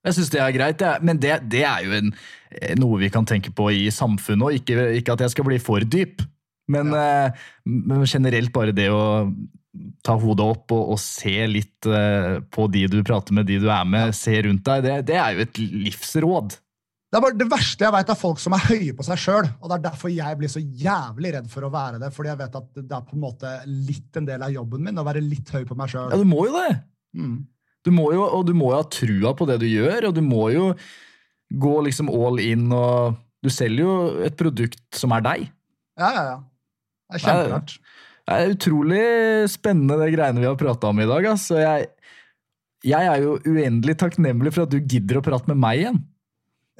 Jeg 0.06 0.16
syns 0.16 0.30
det 0.32 0.40
er 0.40 0.56
greit, 0.56 0.82
men 1.04 1.20
det, 1.20 1.34
det 1.52 1.62
er 1.68 1.84
jo 1.84 1.96
en, 1.98 2.12
eh, 2.56 2.72
noe 2.80 3.00
vi 3.02 3.10
kan 3.12 3.26
tenke 3.28 3.52
på 3.52 3.68
i 3.76 3.84
samfunnet. 3.92 4.46
òg. 4.46 4.60
ikke, 4.60 4.86
ikke, 4.96 5.16
at 5.16 5.26
jeg 5.26 5.34
skal 5.34 5.48
bli 5.50 5.58
for 5.60 5.84
dyp, 5.84 6.24
men, 6.72 6.94
ja. 6.94 7.28
uh, 7.28 7.50
men 7.68 8.06
generelt 8.08 8.52
bare 8.54 8.72
det 8.72 8.88
å 8.94 9.02
ta 10.06 10.14
hodet 10.18 10.46
opp 10.54 10.72
og, 10.72 10.94
og 10.94 10.98
se 11.02 11.34
litt 11.50 11.86
uh, 11.90 12.40
på 12.48 12.66
de 12.72 12.86
du 12.90 13.00
prater 13.06 13.36
med, 13.36 13.48
de 13.50 13.58
du 13.60 13.68
er 13.68 13.84
med, 13.84 14.14
se 14.16 14.38
rundt 14.46 14.64
deg, 14.66 14.86
det, 14.86 14.96
det 15.10 15.18
er 15.20 15.36
jo 15.36 15.44
et 15.44 15.60
livsråd. 15.60 16.56
Det, 17.10 17.18
er 17.18 17.24
bare, 17.24 17.36
det 17.36 17.48
verste 17.50 17.84
jeg 17.84 17.92
vet, 17.92 18.10
er 18.12 18.18
folk 18.18 18.40
som 18.40 18.54
er 18.54 18.66
høye 18.70 18.92
på 18.94 19.04
seg 19.04 19.18
sjøl. 19.18 19.48
Og 19.58 19.66
det 19.66 19.76
er 19.76 19.86
derfor 19.88 20.12
jeg 20.14 20.38
blir 20.38 20.50
så 20.52 20.62
jævlig 20.62 21.32
redd 21.34 21.48
for 21.50 21.66
å 21.66 21.72
være 21.74 21.98
det. 21.98 22.12
Fordi 22.14 22.30
jeg 22.30 22.38
vet 22.38 22.58
at 22.60 22.68
det 22.78 22.94
er 22.94 23.08
på 23.08 23.16
en 23.16 23.24
måte 23.24 23.54
litt 23.66 24.20
en 24.20 24.28
del 24.28 24.44
av 24.46 24.54
jobben 24.54 24.84
min 24.86 25.02
å 25.02 25.04
være 25.08 25.24
litt 25.24 25.50
høy 25.50 25.64
på 25.66 25.74
meg 25.78 25.90
sjøl. 25.90 26.12
Ja, 26.14 26.20
du 26.20 26.28
må 26.30 26.46
jo 26.46 26.54
det. 26.54 26.68
Mm. 27.16 27.38
Du 27.86 27.92
må 27.94 28.10
jo, 28.14 28.24
og 28.26 28.44
du 28.48 28.52
må 28.56 28.72
jo 28.72 28.80
ha 28.80 28.86
trua 28.92 29.32
på 29.36 29.46
det 29.48 29.60
du 29.62 29.66
gjør, 29.70 30.10
og 30.10 30.16
du 30.16 30.20
må 30.24 30.50
jo 30.52 30.70
gå 31.50 31.74
liksom 31.86 32.12
all 32.12 32.38
in 32.42 32.68
og 32.76 33.18
Du 33.40 33.48
selger 33.48 33.86
jo 33.86 33.92
et 34.20 34.34
produkt 34.36 34.82
som 34.92 35.14
er 35.16 35.22
deg. 35.24 35.44
Ja, 35.96 36.10
ja, 36.12 36.24
ja. 36.26 36.34
Det 37.08 37.16
er 37.16 37.22
kjemperart. 37.24 37.72
Det 38.28 38.34
er 38.36 38.52
utrolig 38.52 39.04
spennende, 39.48 39.96
det 39.96 40.10
greiene 40.12 40.42
vi 40.42 40.46
har 40.50 40.58
prata 40.60 40.90
om 40.92 41.00
i 41.00 41.06
dag. 41.08 41.28
Altså. 41.30 41.56
Jeg, 41.56 41.86
jeg, 42.84 43.00
er 43.00 43.24
jo 43.24 43.38
uendelig 43.48 43.96
takknemlig 44.02 44.52
for 44.52 44.68
at 44.68 44.74
du 44.74 44.76
gidder 44.84 45.22
å 45.22 45.24
prate 45.24 45.48
med 45.48 45.56
meg 45.62 45.80
igjen. 45.80 46.02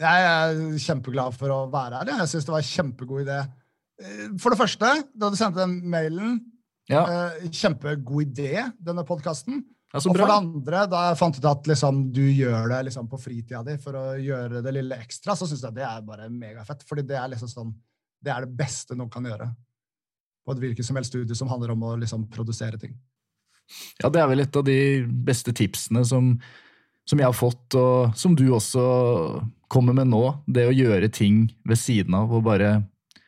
Jeg 0.04 0.28
er 0.28 0.60
kjempeglad 0.84 1.40
for 1.40 1.56
å 1.56 1.62
være 1.72 2.02
her. 2.02 2.12
Jeg 2.20 2.32
syns 2.34 2.50
det 2.50 2.54
var 2.58 2.60
en 2.60 2.70
kjempegod 2.74 3.24
idé. 3.24 3.40
For 4.36 4.52
det 4.52 4.60
første, 4.60 4.92
da 5.16 5.32
du 5.32 5.40
sendte 5.40 5.64
den 5.64 5.80
mailen, 5.88 6.38
ja. 6.90 7.02
Eh, 7.06 7.50
kjempegod 7.54 8.24
idé, 8.26 8.66
denne 8.82 9.04
podkasten. 9.06 9.62
Ja, 9.90 9.98
og 9.98 10.14
for 10.14 10.22
det 10.22 10.34
andre, 10.34 10.84
da 10.86 11.00
jeg 11.08 11.18
fant 11.18 11.38
ut 11.40 11.46
at 11.50 11.66
liksom, 11.66 12.04
du 12.14 12.22
gjør 12.22 12.68
det 12.70 12.84
liksom, 12.86 13.08
på 13.10 13.18
fritida 13.18 13.64
di 13.66 13.74
for 13.82 13.98
å 13.98 14.04
gjøre 14.22 14.62
det 14.62 14.72
lille 14.76 14.98
ekstra, 15.02 15.34
så 15.34 15.48
syns 15.50 15.64
jeg 15.66 15.74
det 15.80 15.86
er 15.86 16.04
bare 16.06 16.28
megafett. 16.30 16.84
Fordi 16.86 17.02
det 17.08 17.16
er 17.18 17.32
liksom 17.32 17.50
sånn, 17.50 17.72
det 18.22 18.30
er 18.30 18.46
det 18.46 18.54
beste 18.60 18.94
noen 18.94 19.10
kan 19.10 19.26
gjøre 19.26 19.50
på 20.46 20.54
et 20.54 20.62
hvilket 20.62 20.86
som 20.86 20.98
helst 20.98 21.10
studie 21.10 21.36
som 21.36 21.50
handler 21.50 21.74
om 21.74 21.82
å 21.88 21.96
liksom 22.00 22.28
produsere 22.32 22.78
ting. 22.80 22.94
Ja, 24.00 24.10
det 24.10 24.22
er 24.22 24.30
vel 24.30 24.44
et 24.44 24.56
av 24.56 24.66
de 24.66 24.78
beste 25.26 25.54
tipsene 25.56 26.04
som, 26.06 26.32
som 27.06 27.20
jeg 27.20 27.26
har 27.26 27.36
fått, 27.36 27.74
og 27.78 28.14
som 28.18 28.38
du 28.38 28.46
også 28.54 28.84
kommer 29.70 29.94
med 29.96 30.10
nå. 30.10 30.22
Det 30.46 30.68
å 30.70 30.74
gjøre 30.74 31.10
ting 31.14 31.48
ved 31.66 31.78
siden 31.82 32.14
av 32.18 32.30
og 32.34 32.46
bare 32.46 32.76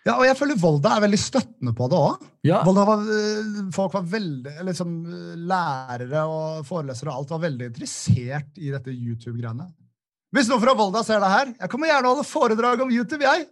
ja, 0.02 0.16
og 0.16 0.24
jeg 0.26 0.34
føler 0.34 0.58
Volda 0.58 0.96
er 0.96 1.04
veldig 1.04 1.18
støttende 1.20 1.72
på 1.78 1.86
det 1.90 1.98
òg. 1.98 2.22
Ja. 2.48 2.62
Var, 2.66 3.02
eh, 3.14 3.50
folk 3.74 3.92
var 3.94 4.04
veldig, 4.10 4.54
liksom, 4.66 4.88
Lærere 5.46 6.22
og 6.26 6.66
forelesere 6.66 7.10
og 7.12 7.18
alt 7.20 7.30
var 7.36 7.44
veldig 7.44 7.66
interessert 7.70 8.50
i 8.58 8.72
dette 8.74 8.90
YouTube-greiene. 8.90 9.66
Hvis 10.34 10.48
noen 10.50 10.62
fra 10.64 10.74
Volda 10.74 11.00
ser 11.06 11.22
det 11.22 11.30
her, 11.30 11.54
jeg 11.54 11.68
kommer 11.70 11.86
gjerne 11.92 12.10
holde 12.10 12.26
foredrag 12.26 12.82
om 12.82 12.90
YouTube, 12.90 13.22
jeg. 13.22 13.46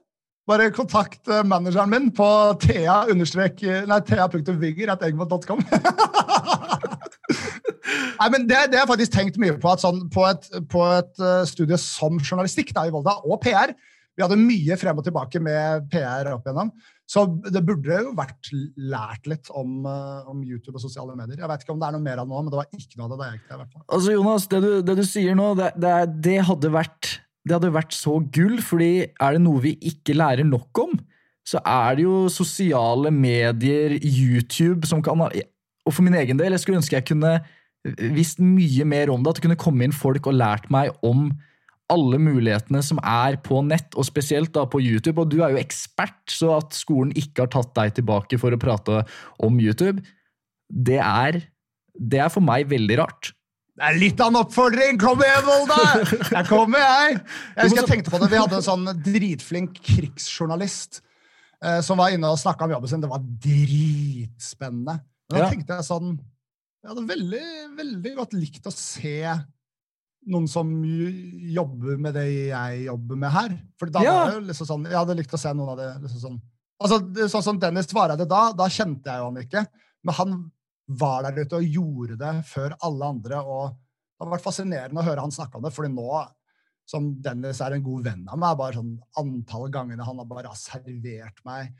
Bare 0.51 0.74
kontakt 0.74 1.22
eh, 1.31 1.47
manageren 1.47 1.86
min 1.93 2.10
på 2.10 2.27
thea.vigger.egmont.com. 2.64 5.60
Nei, 8.20 8.28
men 8.35 8.43
det, 8.48 8.56
det 8.72 8.77
har 8.77 8.82
jeg 8.82 8.90
faktisk 8.90 9.12
tenkt 9.14 9.36
mye 9.39 9.55
på. 9.55 9.70
at 9.70 9.81
sånn, 9.85 10.10
På 10.10 10.27
et, 10.27 10.51
på 10.66 10.82
et 10.98 11.14
studie 11.47 11.78
som 11.78 12.18
journalistikk 12.18 12.74
da, 12.74 12.86
i 12.89 12.94
Volda, 12.94 13.22
og 13.22 13.39
PR 13.44 13.70
Vi 14.20 14.26
hadde 14.26 14.36
mye 14.36 14.76
frem 14.76 14.98
og 15.01 15.05
tilbake 15.06 15.40
med 15.40 15.86
PR 15.88 16.28
opp 16.34 16.44
igjennom. 16.44 16.74
Så 17.09 17.24
det 17.48 17.62
burde 17.66 18.02
jo 18.05 18.12
vært 18.14 18.51
lært 18.76 19.24
litt 19.30 19.48
om, 19.56 19.80
uh, 19.88 20.28
om, 20.28 20.42
YouTube 20.44 20.76
og 20.76 20.84
sosiale 20.84 21.16
medier. 21.16 21.40
Jeg 21.40 21.48
vet 21.51 21.64
ikke 21.64 21.72
om 21.72 21.80
det 21.80 21.88
er 21.88 21.97
noe 21.97 22.05
mer 22.05 22.20
av 22.20 22.28
nå, 22.28 22.42
men 22.44 22.52
det 22.52 22.60
var 22.60 22.68
ikke 22.68 23.01
noe 23.01 23.09
av 23.09 23.14
det 23.14 23.18
da 23.18 23.30
jeg 23.30 23.38
gikk 23.38 23.48
der. 23.48 23.64
Altså, 23.88 24.12
Jonas, 24.12 24.47
det 24.52 24.60
du, 24.62 24.70
det 24.84 24.97
du 25.01 25.02
sier 25.09 25.38
nå, 25.38 25.48
det, 25.59 25.72
det, 25.80 25.94
det 26.28 26.36
hadde 26.51 26.72
vært 26.76 27.14
det 27.48 27.56
hadde 27.56 27.72
vært 27.72 27.97
så 27.97 28.18
gull, 28.36 28.59
fordi 28.60 28.92
er 29.09 29.36
det 29.36 29.40
noe 29.40 29.62
vi 29.64 29.72
ikke 29.88 30.12
lærer 30.12 30.44
nok 30.44 30.82
om, 30.82 30.92
så 31.48 31.62
er 31.64 31.97
det 31.97 32.05
jo 32.05 32.26
sosiale 32.30 33.09
medier, 33.14 33.97
YouTube, 34.05 34.84
som 34.86 35.01
kan 35.02 35.24
Og 35.24 35.94
for 35.97 36.05
min 36.05 36.18
egen 36.20 36.36
del, 36.36 36.52
jeg 36.52 36.60
skulle 36.60 36.82
ønske 36.82 36.98
jeg 36.98 37.09
kunne 37.09 37.38
visst 38.12 38.42
mye 38.44 38.84
mer 38.84 39.10
om 39.10 39.22
det. 39.22 39.32
At 39.32 39.40
det 39.40 39.47
kunne 39.48 39.60
komme 39.60 39.86
inn 39.86 39.97
folk 39.97 40.28
og 40.28 40.36
lært 40.36 40.68
meg 40.70 40.92
om 41.02 41.30
alle 41.90 42.20
mulighetene 42.22 42.82
som 42.84 43.00
er 43.02 43.36
på 43.44 43.60
nett, 43.66 43.94
og 43.98 44.06
spesielt 44.06 44.52
da 44.54 44.66
på 44.70 44.80
YouTube. 44.82 45.18
Og 45.22 45.32
du 45.32 45.40
er 45.44 45.54
jo 45.54 45.60
ekspert, 45.60 46.22
så 46.30 46.56
at 46.58 46.76
skolen 46.76 47.12
ikke 47.18 47.44
har 47.44 47.52
tatt 47.52 47.74
deg 47.78 47.98
tilbake 47.98 48.38
for 48.40 48.54
å 48.54 48.60
prate 48.60 49.02
om 49.42 49.60
YouTube, 49.62 50.02
det 50.70 51.00
er, 51.02 51.42
det 51.98 52.22
er 52.22 52.32
for 52.32 52.44
meg 52.46 52.70
veldig 52.70 52.98
rart. 53.02 53.32
Det 53.80 53.86
er 53.88 53.96
litt 53.96 54.20
av 54.20 54.28
en 54.32 54.40
oppfordring! 54.42 54.98
Kom 55.00 55.22
igjen, 55.24 55.46
Volda! 55.46 55.78
Jeg 56.36 56.46
kommer, 56.50 56.82
jeg! 56.82 57.20
Jeg 57.56 57.64
husker 57.64 57.80
jeg 57.80 57.90
tenkte 57.94 58.12
på 58.12 58.20
det. 58.20 58.28
Vi 58.32 58.40
hadde 58.42 58.58
en 58.58 58.66
sånn 58.66 58.90
dritflink 59.06 59.78
krigsjournalist 59.86 61.00
eh, 61.64 61.78
som 61.86 62.00
var 62.02 62.12
inne 62.12 62.28
og 62.28 62.40
snakka 62.42 62.66
om 62.66 62.74
jobben 62.74 62.92
sin. 62.92 63.00
Det 63.00 63.08
var 63.08 63.24
dritspennende. 63.46 64.98
Men 65.30 65.38
da 65.38 65.46
ja. 65.46 65.48
tenkte 65.54 65.78
jeg 65.78 65.86
sånn 65.86 66.12
Jeg 66.82 66.90
hadde 66.90 67.06
veldig, 67.08 67.46
veldig 67.78 68.12
godt 68.18 68.36
likt 68.36 68.68
å 68.68 68.74
se 68.74 69.16
noen 70.28 70.47
som 70.51 70.70
jobber 70.84 72.01
med 72.01 72.16
det 72.18 72.26
jeg 72.51 72.84
jobber 72.84 73.20
med 73.20 73.32
her. 73.34 73.55
For 73.80 73.92
da 73.92 74.02
ja. 74.05 74.16
var 74.18 74.34
det 74.34 74.51
liksom 74.51 74.68
sånn, 74.68 74.88
Jeg 74.90 74.98
hadde 74.98 75.16
likt 75.16 75.36
å 75.36 75.40
se 75.40 75.52
noen 75.56 75.72
av 75.72 75.78
det 75.80 75.90
liksom 76.05 76.24
sånn 76.26 76.40
Altså, 76.80 77.28
Sånn 77.28 77.44
som 77.44 77.59
Dennis 77.60 77.90
Vareide 77.92 78.24
da, 78.28 78.55
da 78.56 78.66
kjente 78.72 79.12
jeg 79.12 79.20
jo 79.20 79.28
han 79.28 79.40
ikke. 79.42 79.64
Men 80.09 80.16
han 80.16 80.36
var 81.01 81.26
der 81.26 81.42
ute 81.44 81.59
og 81.59 81.74
gjorde 81.76 82.16
det 82.20 82.34
før 82.48 82.74
alle 82.88 83.10
andre. 83.14 83.40
og 83.40 83.74
Det 83.76 84.24
har 84.24 84.32
vært 84.32 84.47
fascinerende 84.47 85.02
å 85.02 85.05
høre 85.05 85.24
han 85.26 85.34
snakke 85.34 85.59
om 85.59 85.66
det, 85.66 85.74
fordi 85.76 85.92
nå 85.92 86.22
som 86.90 87.10
Dennis 87.22 87.60
er 87.62 87.76
en 87.76 87.84
god 87.84 88.06
venn 88.09 88.24
av 88.26 88.40
meg, 88.40 88.56
bare 88.59 88.80
sånn 88.80 88.94
antall 89.20 89.68
gangene 89.70 90.06
han 90.06 90.18
har 90.18 90.26
bare 90.26 90.55
servert 90.59 91.44
meg 91.47 91.70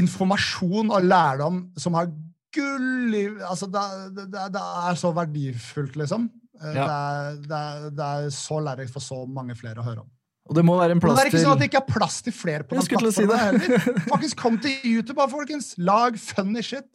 informasjon 0.00 0.90
og 0.92 1.06
lærdom 1.06 1.60
som 1.80 1.94
har 1.96 2.10
gull 2.56 3.14
i 3.16 3.24
altså 3.44 3.68
det, 3.70 3.84
det, 4.16 4.26
det, 4.32 4.64
er 4.88 4.98
så 4.98 5.12
verdifullt, 5.16 5.96
liksom. 6.00 6.28
Eh, 6.60 6.76
ja. 6.76 6.84
Det, 6.84 6.96
er, 6.96 7.40
det, 7.40 7.62
er, 7.62 7.88
det, 7.90 8.10
er, 8.10 8.28
så 8.34 8.60
lærerikt 8.64 8.94
for 8.94 9.04
så 9.04 9.22
mange 9.28 9.56
flere 9.58 9.82
å 9.82 9.86
høre 9.86 10.04
om. 10.04 10.10
Og 10.46 10.54
det 10.54 10.62
må 10.62 10.76
være 10.78 10.94
en 10.94 11.02
plass 11.02 11.16
til... 11.16 11.18
Det 11.18 11.24
er 11.26 11.32
ikke 11.32 11.42
sånn 11.42 11.56
at 11.56 11.62
det 11.62 11.68
ikke 11.70 11.80
er 11.80 11.90
plass 11.90 12.20
til 12.22 12.34
flere 12.36 12.66
på 12.66 12.76
den 12.78 12.86
plattformen 12.86 13.42
heller. 13.42 13.88
Faktisk, 14.12 14.38
Kom 14.38 14.60
til 14.62 14.76
YouTube, 14.86 15.18
da, 15.18 15.26
folkens! 15.30 15.72
Lag 15.82 16.18
funny 16.22 16.62
shit. 16.62 16.86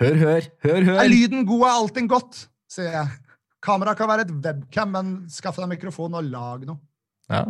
Hør, 0.00 0.16
hør, 0.18 0.48
hør, 0.64 0.80
hør. 0.88 0.98
Er 1.04 1.10
lyden 1.12 1.44
god, 1.46 1.66
er 1.68 1.76
allting 1.82 2.08
godt, 2.10 2.46
sier 2.72 2.90
jeg. 2.96 3.20
Kamera 3.64 3.94
kan 3.96 4.10
være 4.10 4.26
et 4.26 4.32
webcam, 4.44 4.92
men 4.96 5.12
skaff 5.32 5.60
deg 5.60 5.70
mikrofon 5.70 6.16
og 6.18 6.32
lag 6.32 6.64
noe. 6.68 6.80
Ja, 7.32 7.44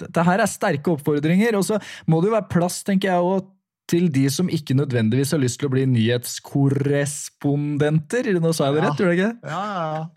Dette 0.00 0.24
her 0.26 0.42
er 0.42 0.50
sterke 0.50 0.90
oppfordringer. 0.96 1.56
Og 1.60 1.64
så 1.68 1.78
må 2.10 2.18
det 2.20 2.32
jo 2.32 2.34
være 2.34 2.50
plass, 2.50 2.80
tenker 2.86 3.12
jeg, 3.12 3.44
til 3.90 4.04
de 4.12 4.30
som 4.32 4.48
ikke 4.48 4.74
nødvendigvis 4.78 5.32
har 5.34 5.40
lyst 5.42 5.58
til 5.60 5.68
å 5.68 5.74
bli 5.74 5.84
nyhetskorrespondenter. 5.92 8.22
Nå 8.40 8.50
sa 8.56 8.62
jeg 8.68 8.74
det 8.78 8.84
rett, 8.86 8.96
ja. 8.96 9.00
gjorde 9.02 9.12
jeg 9.12 9.20
ikke 9.20 9.30
det? 9.30 9.38
Ja, 9.50 9.62
ja, 9.68 9.84
ja. 9.94 10.02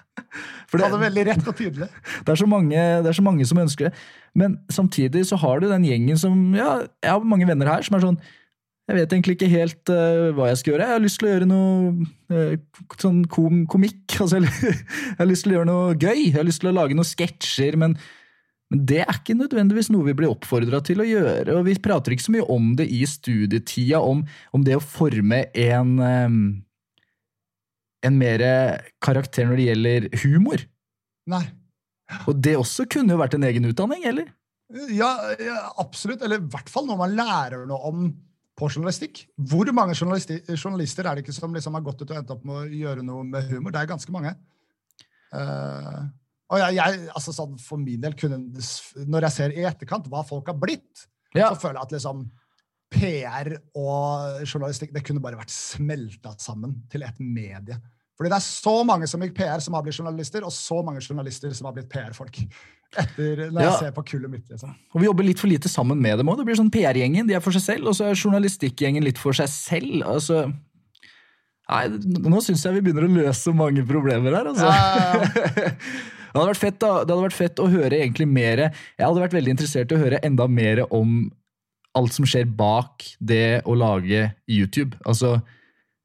Det, 0.68 0.84
det 0.84 1.00
veldig 1.00 1.24
rett 1.30 1.46
og 1.48 1.56
tydelig. 1.56 1.88
Det 2.26 2.32
er, 2.34 2.40
så 2.40 2.48
mange, 2.50 2.76
det 2.76 3.08
er 3.08 3.16
så 3.16 3.24
mange 3.24 3.46
som 3.48 3.58
ønsker 3.62 3.86
det. 3.88 3.94
Men 4.36 4.58
samtidig 4.70 5.26
så 5.30 5.36
har 5.40 5.60
du 5.62 5.68
den 5.70 5.86
gjengen 5.88 6.18
som 6.20 6.56
Ja, 6.58 6.82
jeg 7.04 7.12
har 7.14 7.20
mange 7.24 7.48
venner 7.48 7.68
her 7.72 7.82
som 7.86 7.96
er 7.96 8.02
sånn 8.04 8.20
jeg 8.88 8.96
vet 8.96 9.14
egentlig 9.14 9.36
ikke 9.36 9.50
helt 9.52 9.90
uh, 9.92 10.30
hva 10.36 10.46
jeg 10.48 10.60
skal 10.62 10.72
gjøre. 10.72 10.86
Jeg 10.88 10.96
har 10.96 11.02
lyst 11.04 11.20
til 11.20 11.28
å 11.28 11.32
gjøre 11.34 11.48
noe 11.50 11.72
uh, 12.32 12.54
sånn 13.02 13.26
kom 13.32 13.66
komikk. 13.68 14.06
Altså, 14.24 14.40
jeg 14.40 14.48
har 15.20 15.28
lyst 15.28 15.44
til 15.44 15.52
å 15.52 15.56
gjøre 15.58 15.70
noe 15.70 15.98
gøy. 16.00 16.30
Jeg 16.30 16.38
har 16.38 16.48
lyst 16.48 16.62
til 16.64 16.72
å 16.72 16.78
lage 16.78 16.96
noen 16.96 17.08
sketsjer. 17.08 17.76
Men 17.80 17.98
men 18.72 18.84
det 18.90 19.02
er 19.06 19.16
ikke 19.16 19.38
nødvendigvis 19.38 19.88
noe 19.94 20.10
vi 20.10 20.16
blir 20.18 20.32
oppfordra 20.32 20.82
til 20.84 21.00
å 21.00 21.08
gjøre. 21.08 21.56
og 21.56 21.68
Vi 21.70 21.78
prater 21.80 22.12
ikke 22.12 22.26
så 22.26 22.34
mye 22.36 22.48
om 22.52 22.74
det 22.76 22.90
i 22.92 23.06
studietida, 23.08 24.02
om, 24.04 24.26
om 24.52 24.66
det 24.68 24.76
å 24.76 24.84
forme 24.84 25.46
en 25.56 25.94
um, 26.04 26.42
en 28.06 28.18
mer 28.18 28.44
karakter 29.04 29.48
når 29.48 29.60
det 29.60 29.68
gjelder 29.70 30.08
humor. 30.24 30.64
Nei. 31.32 31.44
Og 32.30 32.38
det 32.40 32.56
også 32.60 32.88
kunne 32.90 33.16
jo 33.16 33.22
vært 33.22 33.36
en 33.38 33.48
egen 33.48 33.68
utdanning, 33.68 34.06
eller? 34.08 34.30
Ja, 34.94 35.10
ja 35.42 35.58
absolutt. 35.82 36.24
Eller 36.24 36.42
i 36.42 36.50
hvert 36.52 36.70
fall 36.72 36.88
når 36.88 37.02
man 37.02 37.18
lærer 37.18 37.66
noe 37.70 37.80
om 37.90 38.06
på 38.58 38.70
journalistikk. 38.72 39.26
Hvor 39.50 39.70
mange 39.76 39.96
journalister 39.98 41.06
er 41.06 41.18
det 41.18 41.26
ikke 41.26 41.36
som 41.36 41.54
liksom 41.54 41.76
har 41.78 41.84
gått 41.86 42.02
ut 42.02 42.10
og 42.10 42.20
endt 42.20 42.32
opp 42.34 42.46
med 42.48 42.62
å 42.62 42.80
gjøre 42.80 43.04
noe 43.06 43.26
med 43.28 43.52
humor? 43.52 43.74
Det 43.74 43.84
er 43.84 43.92
ganske 43.92 44.14
mange. 44.14 44.34
Uh, 45.34 46.08
og 46.48 46.62
jeg, 46.62 46.78
jeg, 46.78 47.00
altså 47.12 47.34
sånn 47.36 47.58
For 47.60 47.80
min 47.82 48.00
del 48.00 48.14
kunne 48.16 48.38
Når 49.04 49.28
jeg 49.28 49.36
ser 49.36 49.56
i 49.56 49.66
etterkant 49.68 50.08
hva 50.12 50.24
folk 50.28 50.48
har 50.48 50.56
blitt, 50.60 51.08
ja. 51.36 51.50
så 51.52 51.60
føler 51.60 51.82
jeg 51.82 51.90
at 51.90 51.96
liksom 51.98 52.28
PR 52.88 53.50
og 53.76 54.46
journalistikk 54.48 54.94
det 54.96 55.04
kunne 55.04 55.20
bare 55.24 55.36
vært 55.36 55.52
smelta 55.52 56.32
sammen 56.40 56.78
til 56.92 57.04
et 57.04 57.20
medie. 57.20 57.76
Fordi 58.18 58.32
det 58.32 58.38
er 58.40 58.46
så 58.46 58.76
mange 58.88 59.10
som 59.12 59.22
gikk 59.22 59.36
PR, 59.38 59.60
som 59.62 59.76
har 59.76 59.84
blitt 59.86 60.00
journalister, 60.00 60.46
og 60.48 60.54
så 60.56 60.80
mange 60.86 61.04
journalister 61.04 61.52
som 61.54 61.68
har 61.68 61.76
blitt 61.76 61.90
PR-folk. 61.92 62.40
Etter 62.98 63.44
når 63.52 63.60
ja. 63.60 63.68
jeg 63.68 63.76
ser 63.82 63.94
på 63.94 64.06
kullet 64.14 64.32
mitt. 64.32 64.48
liksom. 64.50 64.72
Og 64.96 65.04
Vi 65.04 65.06
jobber 65.06 65.28
litt 65.28 65.44
for 65.44 65.52
lite 65.52 65.70
sammen 65.70 66.00
med 66.02 66.18
dem 66.18 66.32
òg. 66.32 66.40
Det 66.40 66.48
blir 66.48 66.58
sånn 66.58 66.72
PR-gjengen 66.74 67.28
de 67.28 67.36
er 67.38 67.44
for 67.44 67.54
seg 67.54 67.66
selv, 67.66 67.92
og 67.92 68.00
så 68.00 68.08
er 68.08 68.18
journalistikkgjengen 68.18 69.06
litt 69.06 69.22
for 69.22 69.38
seg 69.38 69.52
selv. 69.52 70.00
altså... 70.08 70.48
Nei, 71.68 71.84
Nå 72.24 72.40
syns 72.40 72.62
jeg 72.64 72.78
vi 72.78 72.82
begynner 72.86 73.04
å 73.10 73.12
løse 73.12 73.52
mange 73.52 73.84
problemer 73.84 74.32
her, 74.40 74.54
altså. 74.54 74.72
Ja. 74.72 75.74
Det 76.38 76.44
hadde 76.44 76.54
vært 76.54 76.62
fett, 76.62 76.80
da. 76.84 76.94
Det 77.02 77.14
hadde 77.16 77.26
vært 77.26 77.38
fett 77.38 77.60
å 77.64 77.68
høre 77.72 77.98
egentlig 77.98 78.28
mer 78.30 78.60
Jeg 78.68 79.02
hadde 79.02 79.24
vært 79.24 79.34
veldig 79.34 79.54
interessert 79.56 79.90
i 79.90 79.98
å 79.98 80.02
høre 80.04 80.20
enda 80.28 80.46
mer 80.46 80.84
om 80.94 81.32
alt 81.98 82.14
som 82.14 82.28
skjer 82.30 82.46
bak 82.46 83.06
det 83.18 83.64
å 83.66 83.74
lage 83.74 84.28
YouTube. 84.46 84.94
Altså, 85.10 85.40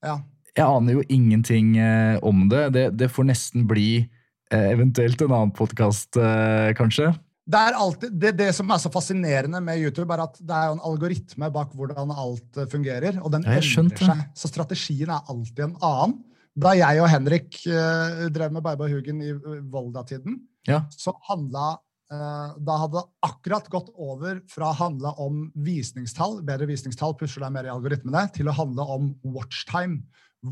ja. 0.01 0.15
jeg 0.57 0.65
aner 0.65 0.97
jo 0.97 1.05
ingenting 1.13 1.75
eh, 1.77 2.17
om 2.25 2.47
det. 2.49 2.63
det. 2.73 2.87
det. 2.97 3.11
får 3.13 3.29
nesten 3.29 3.67
bli 3.69 3.91
eh, 4.01 4.71
eventuelt 4.71 5.21
en 5.21 5.37
annen 5.37 5.53
podkast, 5.53 6.17
eh, 6.17 6.73
kanskje. 6.79 7.11
Det, 7.45 7.61
er 7.61 7.77
alltid, 7.77 8.17
det, 8.25 8.33
det, 8.41 8.49
som 8.57 8.73
er 8.73 8.81
så 8.81 8.89
fascinerende 8.95 9.61
med 9.61 9.85
YouTube, 9.85 10.09
er 10.17 10.25
at 10.25 10.41
det 10.41 10.57
er 10.57 10.71
jo 10.71 10.79
en 10.79 10.85
algoritme 10.95 11.53
bak 11.53 11.77
hvordan 11.77 12.17
alt 12.17 12.63
eh, 12.65 12.73
fungerer. 12.73 13.21
Og 13.21 13.37
den 13.37 13.45
endrer 13.45 14.01
seg. 14.01 14.29
Så 14.33 14.49
strategien 14.49 15.13
er 15.13 15.29
alltid 15.29 15.67
en 15.69 15.81
annen. 15.85 16.21
Da 16.53 16.75
jeg 16.77 17.01
og 17.01 17.09
Henrik 17.09 17.63
uh, 17.65 18.29
drev 18.33 18.53
med 18.53 18.65
Baiba 18.65 18.89
Hugen 18.91 19.23
i 19.25 19.33
uh, 19.33 19.63
Volda-tiden, 19.73 20.37
ja. 20.69 20.83
så 20.93 21.15
handla 21.29 21.79
uh, 22.13 22.59
Da 22.61 22.77
hadde 22.83 22.99
det 22.99 23.29
akkurat 23.29 23.71
gått 23.73 23.89
over 23.97 24.43
fra 24.53 24.69
å 24.69 24.79
handle 24.83 25.15
om 25.23 25.47
visningstall, 25.65 26.43
bedre 26.45 26.69
visningstall 26.69 27.17
pusher 27.17 27.45
deg 27.45 27.55
mer 27.55 27.71
i 27.71 27.73
algoritmene, 27.73 28.27
til 28.37 28.53
å 28.53 28.57
handle 28.59 28.85
om 28.97 29.09
watchtime. 29.35 30.03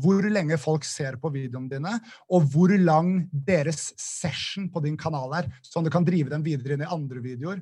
Hvor 0.01 0.23
lenge 0.23 0.55
folk 0.55 0.85
ser 0.87 1.17
på 1.19 1.29
videoene 1.33 1.69
dine, 1.69 1.93
og 2.31 2.47
hvor 2.53 2.71
lang 2.79 3.27
deres 3.31 3.89
session 3.99 4.69
på 4.71 4.81
din 4.85 4.95
kanal 4.97 5.35
er. 5.35 5.49
Sånn 5.67 5.83
du 5.83 5.91
kan 5.91 6.07
drive 6.07 6.31
dem 6.31 6.45
videre 6.45 6.77
inn 6.77 6.85
i 6.85 6.89
andre 6.89 7.19
videoer 7.21 7.59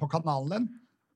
på 0.00 0.08
kanalen 0.10 0.54
din. 0.54 0.68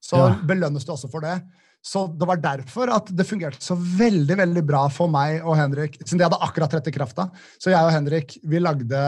Så 0.05 0.21
ja. 0.21 0.35
belønnes 0.47 0.85
du 0.85 0.93
også 0.93 1.09
for 1.09 1.25
det. 1.25 1.39
Så 1.83 2.05
det 2.15 2.29
var 2.31 2.39
derfor 2.39 2.93
at 2.95 3.11
det 3.11 3.27
fungerte 3.27 3.65
så 3.65 3.75
veldig 3.75 4.37
veldig 4.39 4.63
bra 4.67 4.85
for 4.93 5.11
meg 5.11 5.43
og 5.43 5.57
Henrik. 5.59 5.99
Siden 6.05 6.21
de 6.21 6.29
hadde 6.29 6.39
akkurat 6.47 6.77
rett 6.79 6.89
i 6.89 6.95
krafta. 6.95 7.27
Så 7.59 7.73
jeg 7.73 7.83
og 7.83 7.91
Henrik 7.91 8.37
vi 8.47 8.63
lagde 8.63 9.03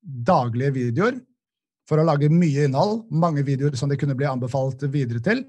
daglige 0.00 0.72
videoer 0.78 1.18
for 1.88 2.00
å 2.00 2.06
lage 2.08 2.32
mye 2.32 2.64
innhold. 2.64 3.02
Mange 3.12 3.44
videoer 3.44 3.76
som 3.76 3.92
de 3.92 3.98
kunne 4.00 4.16
bli 4.16 4.28
anbefalt 4.28 4.86
videre 4.88 5.20
til. 5.24 5.44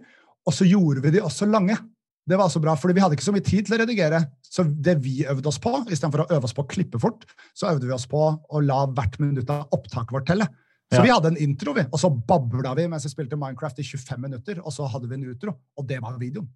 Og 0.45 0.53
så 0.53 0.68
gjorde 0.68 1.03
vi 1.06 1.15
de 1.15 1.23
også 1.23 1.47
lange. 1.47 1.77
Det 2.26 2.38
var 2.41 2.49
så 2.49 2.60
bra, 2.60 2.73
fordi 2.76 2.95
Vi 2.97 3.02
hadde 3.03 3.15
ikke 3.15 3.27
så 3.27 3.34
mye 3.35 3.45
tid 3.45 3.68
til 3.68 3.77
å 3.77 3.80
redigere. 3.84 4.19
Så 4.43 4.65
det 4.65 4.97
vi 5.06 5.23
øvde 5.30 5.47
oss 5.47 5.61
på, 5.61 5.72
istedenfor 5.88 6.26
å 6.26 6.30
øve 6.34 6.49
oss 6.49 6.56
på 6.57 6.65
å 6.65 6.69
klippe 6.69 6.99
fort, 6.99 7.23
så 7.53 7.69
øvde 7.72 7.85
vi 7.85 7.93
oss 7.93 8.07
på 8.10 8.19
å 8.19 8.61
la 8.65 8.85
hvert 8.89 9.19
minutt 9.22 9.49
av 9.53 9.69
opptaket 9.76 10.11
vårt 10.15 10.27
telle. 10.27 10.49
Så 10.91 10.99
ja. 10.99 11.06
vi 11.06 11.14
hadde 11.14 11.31
en 11.34 11.41
intro, 11.41 11.73
vi, 11.73 11.85
og 11.85 12.02
så 12.02 12.10
babla 12.10 12.76
vi 12.77 12.85
mens 12.89 13.06
vi 13.07 13.14
spilte 13.14 13.38
Minecraft 13.39 13.80
i 13.81 13.85
25 13.85 14.22
minutter. 14.22 14.61
Og 14.64 14.73
så 14.73 14.89
hadde 14.89 15.10
vi 15.10 15.18
en 15.19 15.27
utro, 15.31 15.56
og 15.77 15.88
det 15.89 16.02
var 16.02 16.18
videoen. 16.22 16.49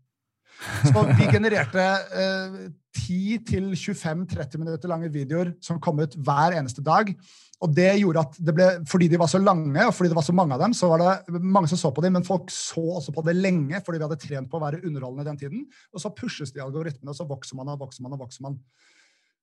Så 0.89 1.03
vi 1.15 1.27
genererte 1.31 1.83
eh, 2.23 2.57
10-25-30 2.99 4.59
minutter 4.59 4.91
lange 4.91 5.11
videoer 5.13 5.53
som 5.63 5.79
kom 5.81 6.01
ut 6.03 6.17
hver 6.17 6.57
eneste 6.57 6.83
dag. 6.85 7.11
Og 7.59 7.71
det 7.75 7.89
gjorde 7.99 8.23
at 8.23 8.37
det 8.39 8.55
ble, 8.55 8.67
Fordi 8.87 9.09
de 9.11 9.19
var 9.19 9.27
så 9.31 9.41
lange, 9.41 9.79
og 9.83 9.93
fordi 9.95 10.11
det 10.11 10.17
var 10.17 10.25
så 10.25 10.35
mange 10.35 10.55
av 10.55 10.61
dem, 10.63 10.75
så 10.75 10.91
var 10.91 11.03
det 11.03 11.41
mange 11.43 11.71
som 11.71 11.79
så 11.79 11.91
på 11.95 12.03
dem, 12.05 12.15
men 12.15 12.27
folk 12.27 12.51
så 12.53 12.83
også 12.99 13.15
på 13.15 13.23
det 13.27 13.35
lenge 13.35 13.81
fordi 13.83 13.99
vi 13.99 14.07
hadde 14.07 14.21
trent 14.21 14.51
på 14.51 14.59
å 14.59 14.63
være 14.63 14.79
underholdende 14.83 15.27
den 15.27 15.41
tiden. 15.41 15.65
Og 15.93 16.03
så 16.03 16.13
pushes 16.15 16.53
de 16.55 16.63
algoritmene, 16.63 17.11
og 17.11 17.19
så 17.19 17.27
vokser 17.27 17.59
man 17.59 17.73
og 17.73 17.83
vokser 17.83 18.05
man 18.05 18.15
og 18.15 18.23
vokser 18.23 18.47
man. 18.47 18.57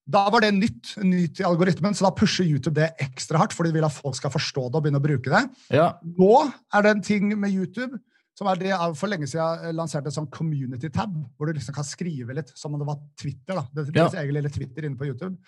Da 0.06 0.28
var 0.30 0.44
det 0.44 0.52
nytt, 0.54 0.92
nytt 1.02 1.40
i 1.42 1.46
algoritmen, 1.46 1.94
så 1.96 2.06
da 2.06 2.14
pusher 2.14 2.46
YouTube 2.46 2.78
det 2.78 2.92
ekstra 3.02 3.40
hardt, 3.42 3.56
fordi 3.56 3.72
de 3.72 3.80
vil 3.80 3.88
at 3.88 3.94
folk 3.94 4.16
skal 4.16 4.32
forstå 4.32 4.68
det 4.68 4.78
og 4.78 4.84
begynne 4.84 5.02
å 5.02 5.06
bruke 5.06 5.32
det. 5.32 5.42
Ja. 5.74 5.88
Nå 6.06 6.46
er 6.46 6.86
det 6.86 6.92
en 6.94 7.02
ting 7.04 7.32
med 7.34 7.50
YouTube 7.50 7.98
som 8.36 8.50
er 8.50 8.60
det 8.60 8.74
For 8.98 9.08
lenge 9.08 9.28
siden 9.30 9.76
lanserte 9.76 10.10
en 10.10 10.18
sånn 10.18 10.28
community 10.32 10.90
tab, 10.92 11.14
hvor 11.36 11.48
du 11.48 11.56
liksom 11.56 11.76
kan 11.76 11.86
skrive 11.88 12.36
litt 12.36 12.52
som 12.58 12.74
om 12.74 12.82
det 12.82 12.88
var 12.88 13.00
Twitter. 13.16 13.56
da, 13.56 13.64
det 13.72 13.88
ja. 13.96 14.10
egen 14.22 14.36
lille 14.36 14.52
Twitter 14.52 14.84
inne 14.84 14.98
på 15.00 15.08
YouTube. 15.08 15.38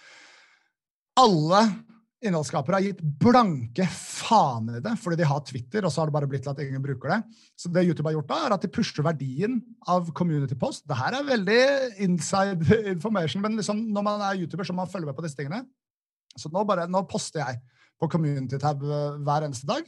Alle 1.20 1.62
innholdsskapere 2.24 2.78
har 2.80 2.82
gitt 2.82 3.02
blanke 3.22 3.84
faen 3.92 4.72
i 4.74 4.80
det, 4.82 4.94
fordi 4.98 5.20
de 5.20 5.26
har 5.28 5.42
Twitter, 5.46 5.84
og 5.86 5.92
så 5.92 6.02
har 6.02 6.10
det 6.10 6.16
bare 6.16 6.28
blitt 6.30 6.42
til 6.46 6.50
at 6.50 6.62
ingen 6.64 6.82
bruker 6.82 7.12
det. 7.12 7.18
Så 7.58 7.70
det 7.70 7.84
YouTube 7.86 8.08
har 8.08 8.16
gjort 8.16 8.30
da, 8.32 8.38
er 8.46 8.54
at 8.56 8.64
de 8.64 8.70
pusher 8.74 9.06
verdien 9.06 9.60
av 9.86 10.10
community 10.18 10.58
post. 10.58 10.86
Det 10.88 10.98
her 10.98 11.14
er 11.14 11.28
veldig 11.28 11.60
inside 12.08 12.80
information, 12.94 13.44
men 13.44 13.60
liksom 13.60 13.84
når 13.94 14.06
man 14.08 14.24
er 14.30 14.40
YouTuber, 14.40 14.66
så 14.66 14.74
må 14.74 14.82
man 14.82 14.90
følge 14.90 15.10
med 15.10 15.18
på 15.18 15.26
disse 15.26 15.38
tingene. 15.38 15.62
Så 16.38 16.50
nå, 16.54 16.64
bare, 16.66 16.88
nå 16.90 17.04
poster 17.10 17.44
jeg 17.44 17.62
på 17.98 18.10
community 18.10 18.58
tab 18.62 18.82
eh, 18.82 19.22
hver 19.26 19.46
eneste 19.46 19.68
dag. 19.68 19.86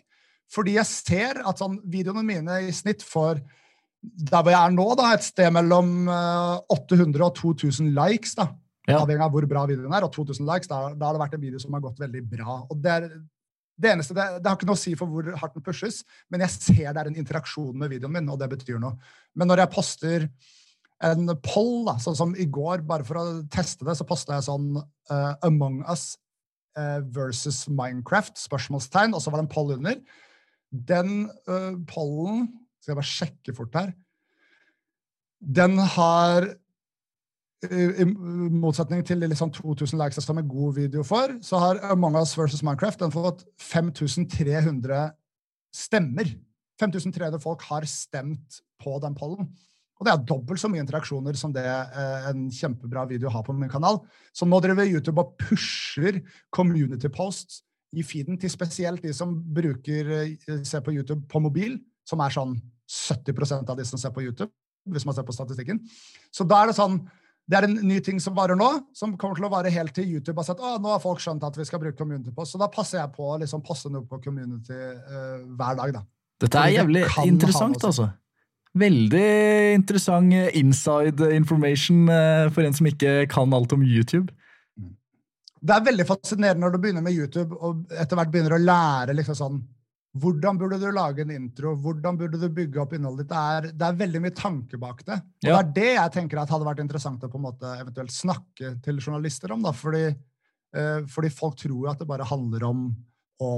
Fordi 0.50 0.76
jeg 0.76 0.88
ser 0.88 1.42
at 1.46 1.60
sånn, 1.62 1.78
videoene 1.90 2.24
mine 2.26 2.60
i 2.66 2.72
snitt 2.74 3.04
får 3.06 3.42
der 4.00 4.40
hvor 4.40 4.52
jeg 4.52 4.60
er 4.60 4.72
nå, 4.72 4.86
da, 4.96 5.10
et 5.12 5.26
sted 5.26 5.50
mellom 5.52 6.08
800 6.08 7.04
eh, 7.20 7.26
og 7.26 7.34
2000 7.36 7.90
likes. 7.96 8.32
da, 8.38 8.48
ja. 8.88 9.02
Avhengig 9.02 9.26
av 9.26 9.34
hvor 9.34 9.46
bra 9.48 9.66
videoen 9.68 9.92
er. 9.94 10.06
Og 10.06 10.14
2000 10.14 10.48
likes, 10.48 10.70
da, 10.70 10.88
da, 10.94 11.10
har 11.10 11.16
det 11.16 11.24
vært 11.24 11.36
en 11.36 11.44
video 11.44 11.60
som 11.62 11.76
har 11.76 11.84
gått 11.84 12.00
veldig 12.00 12.24
bra. 12.32 12.62
og 12.64 12.80
det 12.80 12.96
er 12.96 13.12
det 13.80 13.94
eneste, 13.94 14.12
det, 14.12 14.24
det, 14.42 14.44
har 14.44 14.58
ikke 14.58 14.68
noe 14.68 14.76
å 14.76 14.80
si 14.80 14.90
for 14.98 15.08
hvor 15.08 15.28
hardt 15.40 15.54
den 15.56 15.64
pushes, 15.64 16.02
men 16.28 16.42
jeg 16.44 16.52
ser 16.52 16.90
det 16.92 17.00
er 17.00 17.08
en 17.08 17.16
interaksjon 17.16 17.78
med 17.80 17.88
videoen 17.88 18.12
min, 18.12 18.26
og 18.28 18.36
det 18.40 18.50
betyr 18.52 18.76
noe. 18.82 18.98
Men 19.32 19.48
når 19.48 19.62
jeg 19.62 19.72
poster 19.72 20.26
en 21.08 21.32
poll, 21.40 21.86
da, 21.86 21.94
sånn 22.02 22.18
som 22.18 22.34
i 22.36 22.44
går, 22.44 22.84
bare 22.84 23.06
for 23.08 23.16
å 23.16 23.24
teste 23.52 23.86
det, 23.88 23.94
så 23.96 24.04
posta 24.04 24.36
jeg 24.36 24.50
sånn 24.50 24.74
uh, 24.76 25.32
Among 25.48 25.80
Us 25.88 26.10
uh, 26.76 27.00
versus 27.08 27.62
Minecraft, 27.72 28.36
spørsmålstegn, 28.36 29.16
og 29.16 29.24
så 29.24 29.32
var 29.32 29.40
det 29.40 29.46
en 29.48 29.54
poll 29.54 29.72
under. 29.78 29.96
Den 30.70 31.28
uh, 31.50 31.76
pollen 31.90 32.46
Skal 32.80 32.94
jeg 32.94 33.00
bare 33.00 33.10
sjekke 33.10 33.54
fort 33.56 33.76
her. 33.76 33.92
Den 35.40 35.76
har 35.96 36.46
i 37.60 38.04
motsetning 38.08 39.02
til 39.04 39.20
liksom 39.20 39.50
2000 39.52 40.00
likes 40.00 40.24
som 40.24 40.38
en 40.40 40.48
god 40.48 40.78
video 40.78 41.02
for, 41.04 41.34
så 41.44 41.58
har 41.60 41.80
Among 41.92 42.16
us 42.16 42.32
versus 42.38 42.62
Minecraft 42.64 43.02
den 43.02 43.12
fått 43.12 43.44
5300 43.60 45.10
stemmer. 45.74 46.30
5300 46.80 47.40
folk 47.42 47.62
har 47.68 47.84
stemt 47.84 48.62
på 48.80 48.96
den 49.04 49.14
pollen. 49.14 49.50
Og 50.00 50.06
det 50.06 50.12
er 50.14 50.24
dobbelt 50.24 50.60
så 50.62 50.70
mye 50.72 50.80
interaksjoner 50.80 51.36
som 51.36 51.52
det 51.52 51.66
eh, 51.66 52.28
en 52.30 52.46
kjempebra 52.48 53.04
video 53.10 53.28
har 53.28 53.44
på 53.44 53.52
min 53.52 53.68
kanal. 53.68 54.00
Så 54.32 54.48
nå 54.48 54.56
driver 54.64 54.88
YouTube 54.88 55.20
og 55.20 55.34
pusher 55.42 56.22
community 56.48 57.10
posts 57.12 57.60
i 57.90 58.04
feeden 58.06 58.38
til 58.38 58.52
spesielt 58.52 59.02
de 59.02 59.12
som 59.16 59.32
bruker 59.34 60.10
eh, 60.20 60.60
ser 60.66 60.84
på 60.86 60.94
YouTube 60.94 61.24
på 61.30 61.42
mobil, 61.42 61.78
som 62.06 62.22
er 62.22 62.34
sånn 62.34 62.56
70% 62.90 63.70
av 63.70 63.78
de 63.78 63.86
som 63.86 64.00
ser 64.00 64.12
på 64.14 64.22
YouTube, 64.24 64.50
hvis 64.90 65.06
man 65.06 65.16
ser 65.16 65.26
på 65.26 65.34
statistikken. 65.34 65.80
Så 66.34 66.46
da 66.48 66.62
er 66.62 66.70
det 66.70 66.78
sånn 66.78 67.02
det 67.50 67.58
er 67.58 67.66
en 67.66 67.80
ny 67.82 67.96
ting 68.04 68.20
som 68.22 68.36
varer 68.36 68.54
nå, 68.54 68.68
som 68.94 69.16
kommer 69.18 69.38
til 69.38 69.48
å 69.48 69.50
vare 69.50 69.72
helt 69.74 69.90
til 69.96 70.06
YouTube 70.06 70.38
har 70.38 70.46
sett 70.46 70.60
å, 70.62 70.76
nå 70.78 70.92
har 70.92 71.02
folk 71.02 71.18
skjønt 71.22 71.42
at 71.42 71.56
vi 71.58 71.66
skal 71.66 71.80
bruke 71.82 71.98
Community 71.98 72.30
på, 72.34 72.44
Så 72.46 72.60
da 72.60 72.68
passer 72.70 73.00
jeg 73.00 73.10
på 73.16 73.26
å 73.26 73.38
liksom 73.42 73.64
poste 73.66 73.90
noe 73.90 74.06
på 74.06 74.20
Community 74.22 74.76
uh, 74.76 75.40
hver 75.58 75.78
dag. 75.80 75.96
da. 75.96 76.04
Dette 76.44 76.60
er 76.62 76.76
jævlig 76.78 77.02
interessant, 77.26 77.82
altså. 77.82 78.06
Veldig 78.78 79.26
interessant 79.74 80.30
inside 80.54 81.26
information 81.34 82.04
eh, 82.06 82.46
for 82.54 82.62
en 82.62 82.76
som 82.76 82.86
ikke 82.86 83.26
kan 83.32 83.50
alt 83.56 83.74
om 83.74 83.82
YouTube. 83.82 84.30
Det 85.60 85.74
er 85.76 85.84
veldig 85.90 86.06
fascinerende 86.08 86.64
når 86.64 86.72
du 86.72 86.80
begynner 86.82 87.04
med 87.04 87.16
YouTube 87.16 87.58
og 87.58 87.84
etter 87.92 88.16
hvert 88.18 88.32
begynner 88.32 88.56
å 88.56 88.62
lære 88.64 89.16
liksom 89.18 89.36
sånn 89.36 89.60
hvordan 90.18 90.56
burde 90.58 90.78
du 90.82 90.88
lage 90.90 91.22
en 91.22 91.30
intro? 91.30 91.76
Hvordan 91.78 92.16
burde 92.18 92.38
du 92.40 92.48
bygge 92.50 92.80
opp 92.82 92.96
innholdet 92.96 93.28
ditt? 93.28 93.30
Det 93.30 93.42
er, 93.42 93.68
det 93.78 93.86
er 93.86 94.00
veldig 94.00 94.22
mye 94.24 94.34
tanke 94.34 94.80
bak 94.80 95.04
det. 95.06 95.20
Og 95.44 95.46
ja. 95.46 95.52
det 95.52 95.60
er 95.60 95.70
det 95.76 95.92
jeg 95.92 96.14
tenker 96.16 96.40
at 96.40 96.50
hadde 96.50 96.66
vært 96.66 96.82
interessant 96.82 97.22
å 97.22 97.30
på 97.30 97.38
en 97.38 97.44
måte 97.44 97.74
eventuelt 97.76 98.14
snakke 98.14 98.72
til 98.82 98.98
journalister 98.98 99.54
om. 99.54 99.62
da, 99.62 99.70
Fordi, 99.76 100.02
eh, 100.10 100.98
fordi 101.14 101.30
folk 101.30 101.60
tror 101.62 101.92
at 101.92 102.02
det 102.02 102.08
bare 102.10 102.26
handler 102.26 102.66
om 102.66 102.88
å 103.40 103.50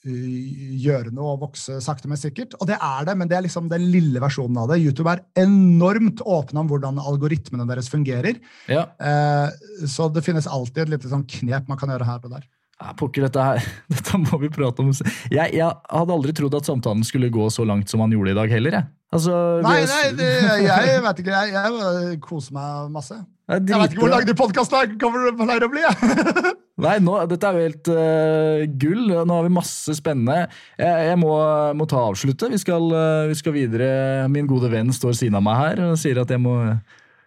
gjøre 0.00 1.10
noe 1.12 1.34
og 1.34 1.42
vokse 1.42 1.76
sakte, 1.84 2.08
men 2.08 2.20
sikkert. 2.20 2.54
Og 2.60 2.68
det 2.70 2.78
er 2.78 3.08
det, 3.08 3.16
men 3.18 3.30
det 3.30 3.36
er 3.36 3.44
liksom 3.44 3.68
den 3.70 3.88
lille 3.92 4.22
versjonen 4.22 4.62
av 4.62 4.70
det. 4.70 4.80
YouTube 4.80 5.12
er 5.12 5.24
enormt 5.42 6.22
åpne 6.24 6.62
om 6.62 6.70
hvordan 6.70 7.02
algoritmene 7.02 7.66
deres 7.68 7.90
fungerer. 7.92 8.38
Ja. 8.70 8.86
Eh, 8.96 9.84
så 9.90 10.08
det 10.14 10.24
finnes 10.26 10.48
alltid 10.48 10.86
et 10.86 10.94
lite 10.94 11.10
sånn 11.10 11.26
knep 11.28 11.68
man 11.68 11.80
kan 11.80 11.92
gjøre 11.92 12.08
her 12.08 12.24
og 12.24 12.38
der. 12.38 12.46
Ja, 12.80 12.94
Pokker, 12.96 13.26
dette, 13.26 13.42
her, 13.44 13.66
dette 13.92 14.20
må 14.22 14.38
vi 14.40 14.48
prate 14.52 14.80
om. 14.80 14.92
Jeg, 15.28 15.52
jeg, 15.52 15.66
hadde 15.68 16.16
aldri 16.16 16.32
trodd 16.36 16.56
at 16.56 16.68
samtalen 16.68 17.04
skulle 17.04 17.28
gå 17.32 17.50
så 17.52 17.66
langt 17.68 17.92
som 17.92 18.00
han 18.04 18.14
gjorde 18.14 18.32
i 18.32 18.38
dag 18.38 18.54
heller. 18.56 18.78
Jeg. 18.78 18.88
Altså, 19.10 19.34
nei, 19.66 19.80
nei, 19.90 20.04
det, 20.16 20.30
jeg 20.62 21.02
vet 21.04 21.20
ikke. 21.20 21.42
Jeg, 21.50 21.52
jeg 21.52 22.18
koser 22.24 22.54
meg 22.56 22.90
masse. 22.94 23.18
Jeg, 23.50 23.64
vet 23.66 23.94
ikke 23.94 24.04
hvor 24.04 24.12
lang 24.12 24.26
de 24.28 24.34
podkastene 24.38 24.98
kommer 25.00 25.32
pleier 25.34 25.66
å 25.66 25.70
bli. 25.72 25.82
Nei, 26.80 26.94
nå, 27.02 27.16
dette 27.28 27.48
er 27.48 27.56
jo 27.58 27.64
helt 27.66 27.88
uh, 27.92 28.62
gull. 28.80 29.10
Nå 29.10 29.34
har 29.36 29.44
vi 29.44 29.52
masse 29.52 29.96
spennende. 29.98 30.46
Jeg, 30.78 31.08
jeg 31.10 31.18
må, 31.20 31.32
må, 31.76 31.86
ta 31.90 32.04
avslutte. 32.06 32.48
Vi 32.54 32.60
skal, 32.62 32.86
uh, 32.94 33.26
vi 33.28 33.36
skal, 33.36 33.56
videre. 33.56 33.90
Min 34.32 34.48
gode 34.48 34.70
venn 34.72 34.94
står 34.94 35.18
siden 35.18 35.36
av 35.40 35.44
meg 35.44 35.58
her 35.60 35.82
og 35.90 35.98
sier 36.00 36.22
at 36.22 36.30
jeg 36.30 36.40
må, 36.40 36.54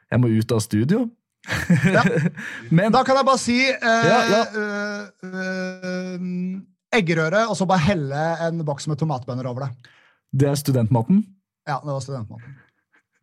jeg 0.10 0.24
må 0.24 0.32
ut 0.32 0.56
av 0.56 0.64
studio. 0.64 1.04
Ja. 1.96 2.04
Men, 2.78 2.92
da 2.94 3.04
kan 3.06 3.20
jeg 3.20 3.28
bare 3.28 3.42
si 3.42 3.58
eh, 3.68 4.08
ja, 4.10 4.20
ja. 4.32 4.42
eggerøre, 6.96 7.46
og 7.50 7.58
så 7.60 7.68
bare 7.70 7.86
helle 7.90 8.26
en 8.48 8.64
boks 8.68 8.88
med 8.92 9.02
tomatbønner 9.02 9.50
over 9.50 9.68
det. 9.68 9.94
Det 10.34 10.50
er 10.50 10.60
studentmaten? 10.60 11.24
Ja, 11.68 11.80
det 11.84 11.92
var 11.92 12.04
studentmaten. 12.04 12.58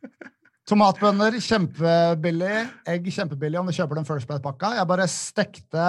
Tomatbønner 0.71 1.35
kjempebillig. 1.43 2.57
Egg 2.89 3.09
kjempebillig 3.11 3.59
om 3.59 3.69
du 3.71 3.75
kjøper 3.75 3.99
den 3.99 4.07
First 4.07 4.29
Bite-pakka. 4.31 4.77
Jeg 4.79 4.91
bare 4.91 5.09
stekte 5.11 5.87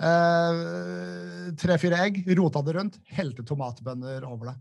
Eh, 0.00 1.50
tre-fire 1.60 1.98
egg, 2.06 2.22
rota 2.38 2.62
det 2.64 2.74
rundt, 2.76 2.94
helte 3.12 3.44
tomatbønner 3.44 4.24
over 4.24 4.52
det. 4.52 4.54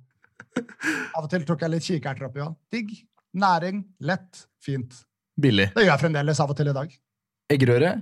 Av 1.16 1.24
og 1.24 1.30
til 1.32 1.46
tok 1.48 1.64
jeg 1.64 1.72
litt 1.72 1.86
kikerter 1.86 2.28
oppi 2.28 2.44
òg. 2.44 2.58
Digg. 2.74 2.92
Næring. 3.40 3.86
Lett. 4.04 4.48
Fint. 4.60 4.98
Billig. 5.42 5.70
Det 5.76 5.86
gjør 5.86 5.94
jeg 5.94 6.04
fremdeles 6.04 6.42
av 6.44 6.54
og 6.54 6.58
til 6.60 6.72
i 6.72 6.76
dag. 6.76 6.96
Eggerøre. 7.54 7.94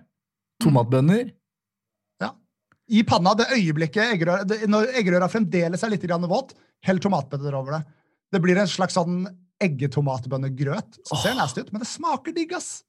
Tomatbønner. 0.63 1.29
Ja. 2.23 2.31
I 2.89 3.03
panna. 3.07 3.35
Det 3.37 3.49
øyeblikket 3.55 4.15
eggerøra, 4.15 4.47
det, 4.47 4.63
når 4.71 4.93
eggerøra 4.99 5.29
fremdeles 5.31 5.83
er 5.85 5.93
litt 5.93 6.07
våt, 6.07 6.55
hell 6.87 6.99
tomatbønner 7.03 7.57
over 7.57 7.77
det. 7.77 7.83
Det 8.33 8.41
blir 8.43 8.59
en 8.59 8.69
slags 8.69 8.97
sånn 8.97 9.27
eggetomatbønnegrøt. 9.63 10.99
Så 11.07 11.19
ser 11.21 11.37
nasty 11.37 11.63
ut, 11.63 11.71
men 11.73 11.81
det 11.83 11.89
smaker 11.89 12.35
digg, 12.35 12.53
ass. 12.57 12.81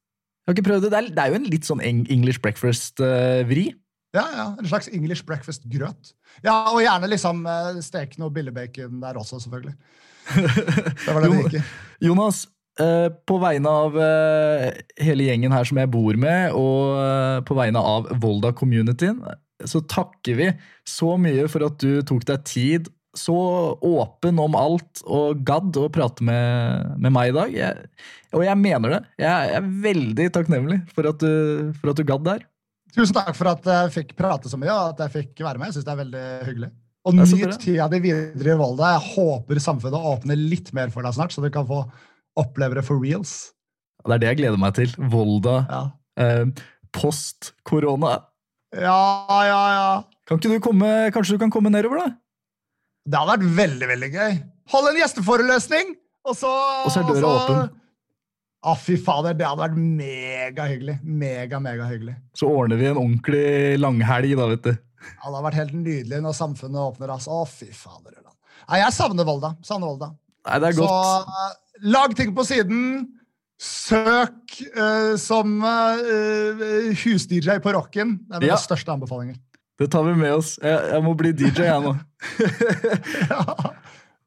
Jeg 0.45 0.53
har 0.53 0.57
ikke 0.57 0.69
prøvd 0.71 0.87
det. 0.87 0.91
Det 0.93 0.99
er, 0.99 1.11
det 1.15 1.23
er 1.23 1.33
jo 1.33 1.39
en 1.39 1.51
litt 1.53 1.69
sånn 1.69 1.85
English 1.85 2.41
breakfast-vri. 2.45 3.69
Ja, 4.17 4.25
ja. 4.33 4.47
En 4.57 4.69
slags 4.69 4.89
English 4.89 5.27
breakfast-grøt. 5.29 6.15
Ja, 6.45 6.73
Og 6.73 6.81
gjerne 6.81 7.11
liksom 7.13 7.43
uh, 7.45 7.77
steke 7.85 8.21
noe 8.21 8.33
billebacon 8.33 9.03
der 9.03 9.21
også, 9.21 9.43
selvfølgelig. 9.45 9.77
Det 10.35 11.13
var 11.13 11.25
det 11.25 11.29
det 11.33 11.43
gikk 11.43 11.55
i. 11.57 11.63
Jonas, 12.05 12.43
uh, 12.83 13.09
på 13.29 13.39
vegne 13.43 13.75
av 13.85 13.99
uh, 13.99 14.69
hele 15.03 15.29
gjengen 15.29 15.55
her 15.55 15.69
som 15.69 15.81
jeg 15.81 15.93
bor 15.93 16.19
med, 16.21 16.55
og 16.57 17.45
på 17.49 17.59
vegne 17.59 17.83
av 17.83 18.11
Volda-communityen, 18.23 19.23
så 19.67 19.83
takker 19.91 20.39
vi 20.39 20.53
så 20.87 21.17
mye 21.19 21.49
for 21.51 21.67
at 21.67 21.81
du 21.83 22.01
tok 22.07 22.27
deg 22.29 22.47
tid 22.47 22.93
så 23.19 23.35
åpen 23.83 24.39
om 24.39 24.57
alt 24.59 25.03
og 25.07 25.41
gadd 25.47 25.77
å 25.81 25.89
prate 25.93 26.25
med, 26.25 26.95
med 27.01 27.15
meg 27.15 27.33
i 27.33 27.37
dag. 27.37 27.55
Jeg, 27.57 27.89
og 28.37 28.45
jeg 28.47 28.61
mener 28.61 28.95
det. 28.95 29.01
Jeg, 29.25 29.55
er 29.59 29.71
veldig 29.89 30.29
takknemlig 30.35 30.81
for 30.95 31.09
at 31.11 31.23
du, 31.23 31.73
for 31.81 31.93
at 31.93 31.99
du 31.99 32.07
gadd 32.09 32.27
der. 32.29 32.45
Tusen 32.95 33.17
takk 33.17 33.35
for 33.37 33.51
at 33.51 33.67
jeg 33.69 33.95
fikk 33.95 34.15
prate 34.19 34.51
så 34.51 34.61
mye 34.61 34.73
og 34.73 34.95
at 34.95 35.07
jeg 35.07 35.17
fikk 35.17 35.43
være 35.47 35.61
med. 35.61 35.71
Jeg 35.71 35.79
synes 35.79 35.89
det 35.89 35.95
er 35.95 36.03
veldig 36.05 36.27
hyggelig. 36.51 36.71
Og 37.09 37.17
nyt 37.17 37.61
tida 37.63 37.87
di 37.89 38.03
videre 38.05 38.53
i 38.53 38.59
Volda. 38.59 38.93
Jeg 38.97 39.15
håper 39.15 39.61
samfunnet 39.65 40.09
åpner 40.13 40.39
litt 40.39 40.73
mer 40.77 40.93
for 40.93 41.07
deg 41.07 41.17
snart, 41.17 41.33
så 41.33 41.45
du 41.45 41.49
kan 41.53 41.67
få 41.69 41.85
oppleve 42.41 42.79
det 42.79 42.85
for 42.87 43.01
reals. 43.03 43.51
Det 44.07 44.17
er 44.17 44.23
det 44.23 44.31
jeg 44.31 44.41
gleder 44.43 44.61
meg 44.61 44.77
til. 44.79 44.93
Volda 45.13 45.57
ja. 45.69 45.81
eh, 46.23 46.45
post 46.95 47.53
korona. 47.69 48.19
Ja, 48.75 49.01
ja, 49.49 49.61
ja. 49.73 49.91
Kan 50.29 50.41
ikke 50.41 50.55
du 50.55 50.63
komme, 50.65 50.89
Kanskje 51.15 51.37
du 51.37 51.43
kan 51.43 51.53
komme 51.53 51.73
nedover, 51.73 52.05
da? 52.05 52.09
Det 53.09 53.17
hadde 53.17 53.35
vært 53.39 53.59
veldig 53.59 53.89
veldig 53.95 54.11
gøy. 54.13 54.39
Hold 54.69 54.91
en 54.91 54.99
gjesteforeløsning, 55.01 55.95
og 56.29 56.37
så 56.37 56.51
Og 56.85 56.91
så 56.93 57.01
er 57.01 57.09
døra 57.09 57.31
åpen. 57.39 57.71
Å, 58.59 58.75
fy 58.77 58.99
fader, 59.01 59.37
det 59.39 59.47
hadde 59.47 59.63
vært 59.63 59.79
megahyggelig. 59.79 60.99
Mega, 61.07 61.61
megahyggelig. 61.63 62.19
Så 62.37 62.51
ordner 62.51 62.81
vi 62.81 62.89
en 62.91 62.99
ordentlig 63.01 63.79
langhelg, 63.81 64.35
da, 64.37 64.49
vet 64.51 64.67
du. 64.67 64.73
Ja, 64.75 65.13
det 65.15 65.31
hadde 65.31 65.45
vært 65.47 65.61
helt 65.61 65.77
nydelig 65.79 66.21
når 66.25 66.37
samfunnet 66.37 66.83
åpner. 66.83 67.15
Altså. 67.15 67.39
Å, 67.39 67.47
fy 67.49 67.71
fader. 67.73 68.19
Nei, 68.69 68.83
jeg 68.83 68.93
savner 68.93 69.25
Volda. 69.25 69.55
Savner 69.65 69.89
Volda. 69.89 70.11
Nei, 70.45 70.59
det 70.61 70.69
er 70.69 70.77
godt. 70.77 70.91
Så 70.91 71.31
uh, 71.33 71.55
lag 71.83 72.17
ting 72.17 72.35
på 72.37 72.45
siden. 72.47 73.07
Søk 73.59 74.55
uh, 74.79 75.17
som 75.19 75.59
uh, 75.65 76.95
hus-DJ 77.03 77.59
på 77.63 77.75
rocken. 77.75 78.19
Det 78.29 78.39
er 78.39 78.45
mine 78.47 78.55
ja. 78.55 78.61
største 78.63 78.95
anbefalinger. 78.95 79.39
Det 79.79 79.91
tar 79.93 80.07
vi 80.07 80.15
med 80.19 80.35
oss. 80.35 80.57
Jeg, 80.63 80.79
jeg 80.93 81.03
må 81.07 81.15
bli 81.19 81.33
DJ, 81.35 81.67
jeg 81.69 81.83
nå. 81.83 81.95
ja. 83.33 83.43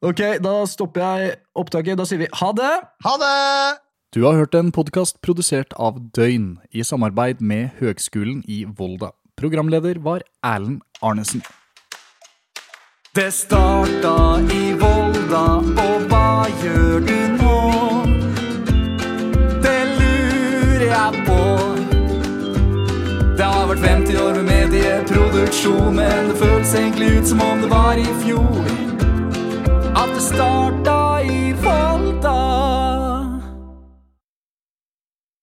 Ok, 0.02 0.20
da 0.42 0.52
stopper 0.66 1.04
jeg 1.04 1.34
opptaket. 1.54 1.96
Da 2.00 2.06
sier 2.08 2.24
vi 2.24 2.28
ha 2.40 2.52
det! 2.56 2.74
Ha 3.06 3.16
det! 3.22 3.80
Du 4.12 4.24
har 4.26 4.36
hørt 4.36 4.54
en 4.58 4.72
podkast 4.74 5.20
produsert 5.24 5.72
av 5.80 5.96
Døgn 6.12 6.58
i 6.74 6.84
samarbeid 6.84 7.40
med 7.40 7.78
Høgskolen 7.78 8.42
i 8.44 8.64
Volda. 8.66 9.14
Programleder 9.40 10.02
var 10.04 10.20
Erlend 10.44 10.82
Arnesen. 11.00 11.40
Det 13.16 13.30
starta 13.32 14.40
i 14.52 14.72
Volda, 14.80 15.44
og 15.60 16.10
hva 16.10 16.50
gjør 16.60 17.00
du 17.08 17.16
nå? 17.38 17.41
50 23.82 24.16
år 24.22 24.34
med 24.34 24.44
medieproduksjon, 24.44 25.96
men 25.96 26.30
det 26.30 26.36
føles 26.38 26.74
egentlig 26.74 27.18
ut 27.18 27.28
som 27.28 27.40
om 27.40 27.60
det 27.62 27.70
var 27.70 27.94
i 27.98 28.08
fjor 28.24 28.82
at 30.02 30.14
det 30.14 30.22
starta 30.22 31.20
i 31.22 31.52
Volda. 31.52 32.91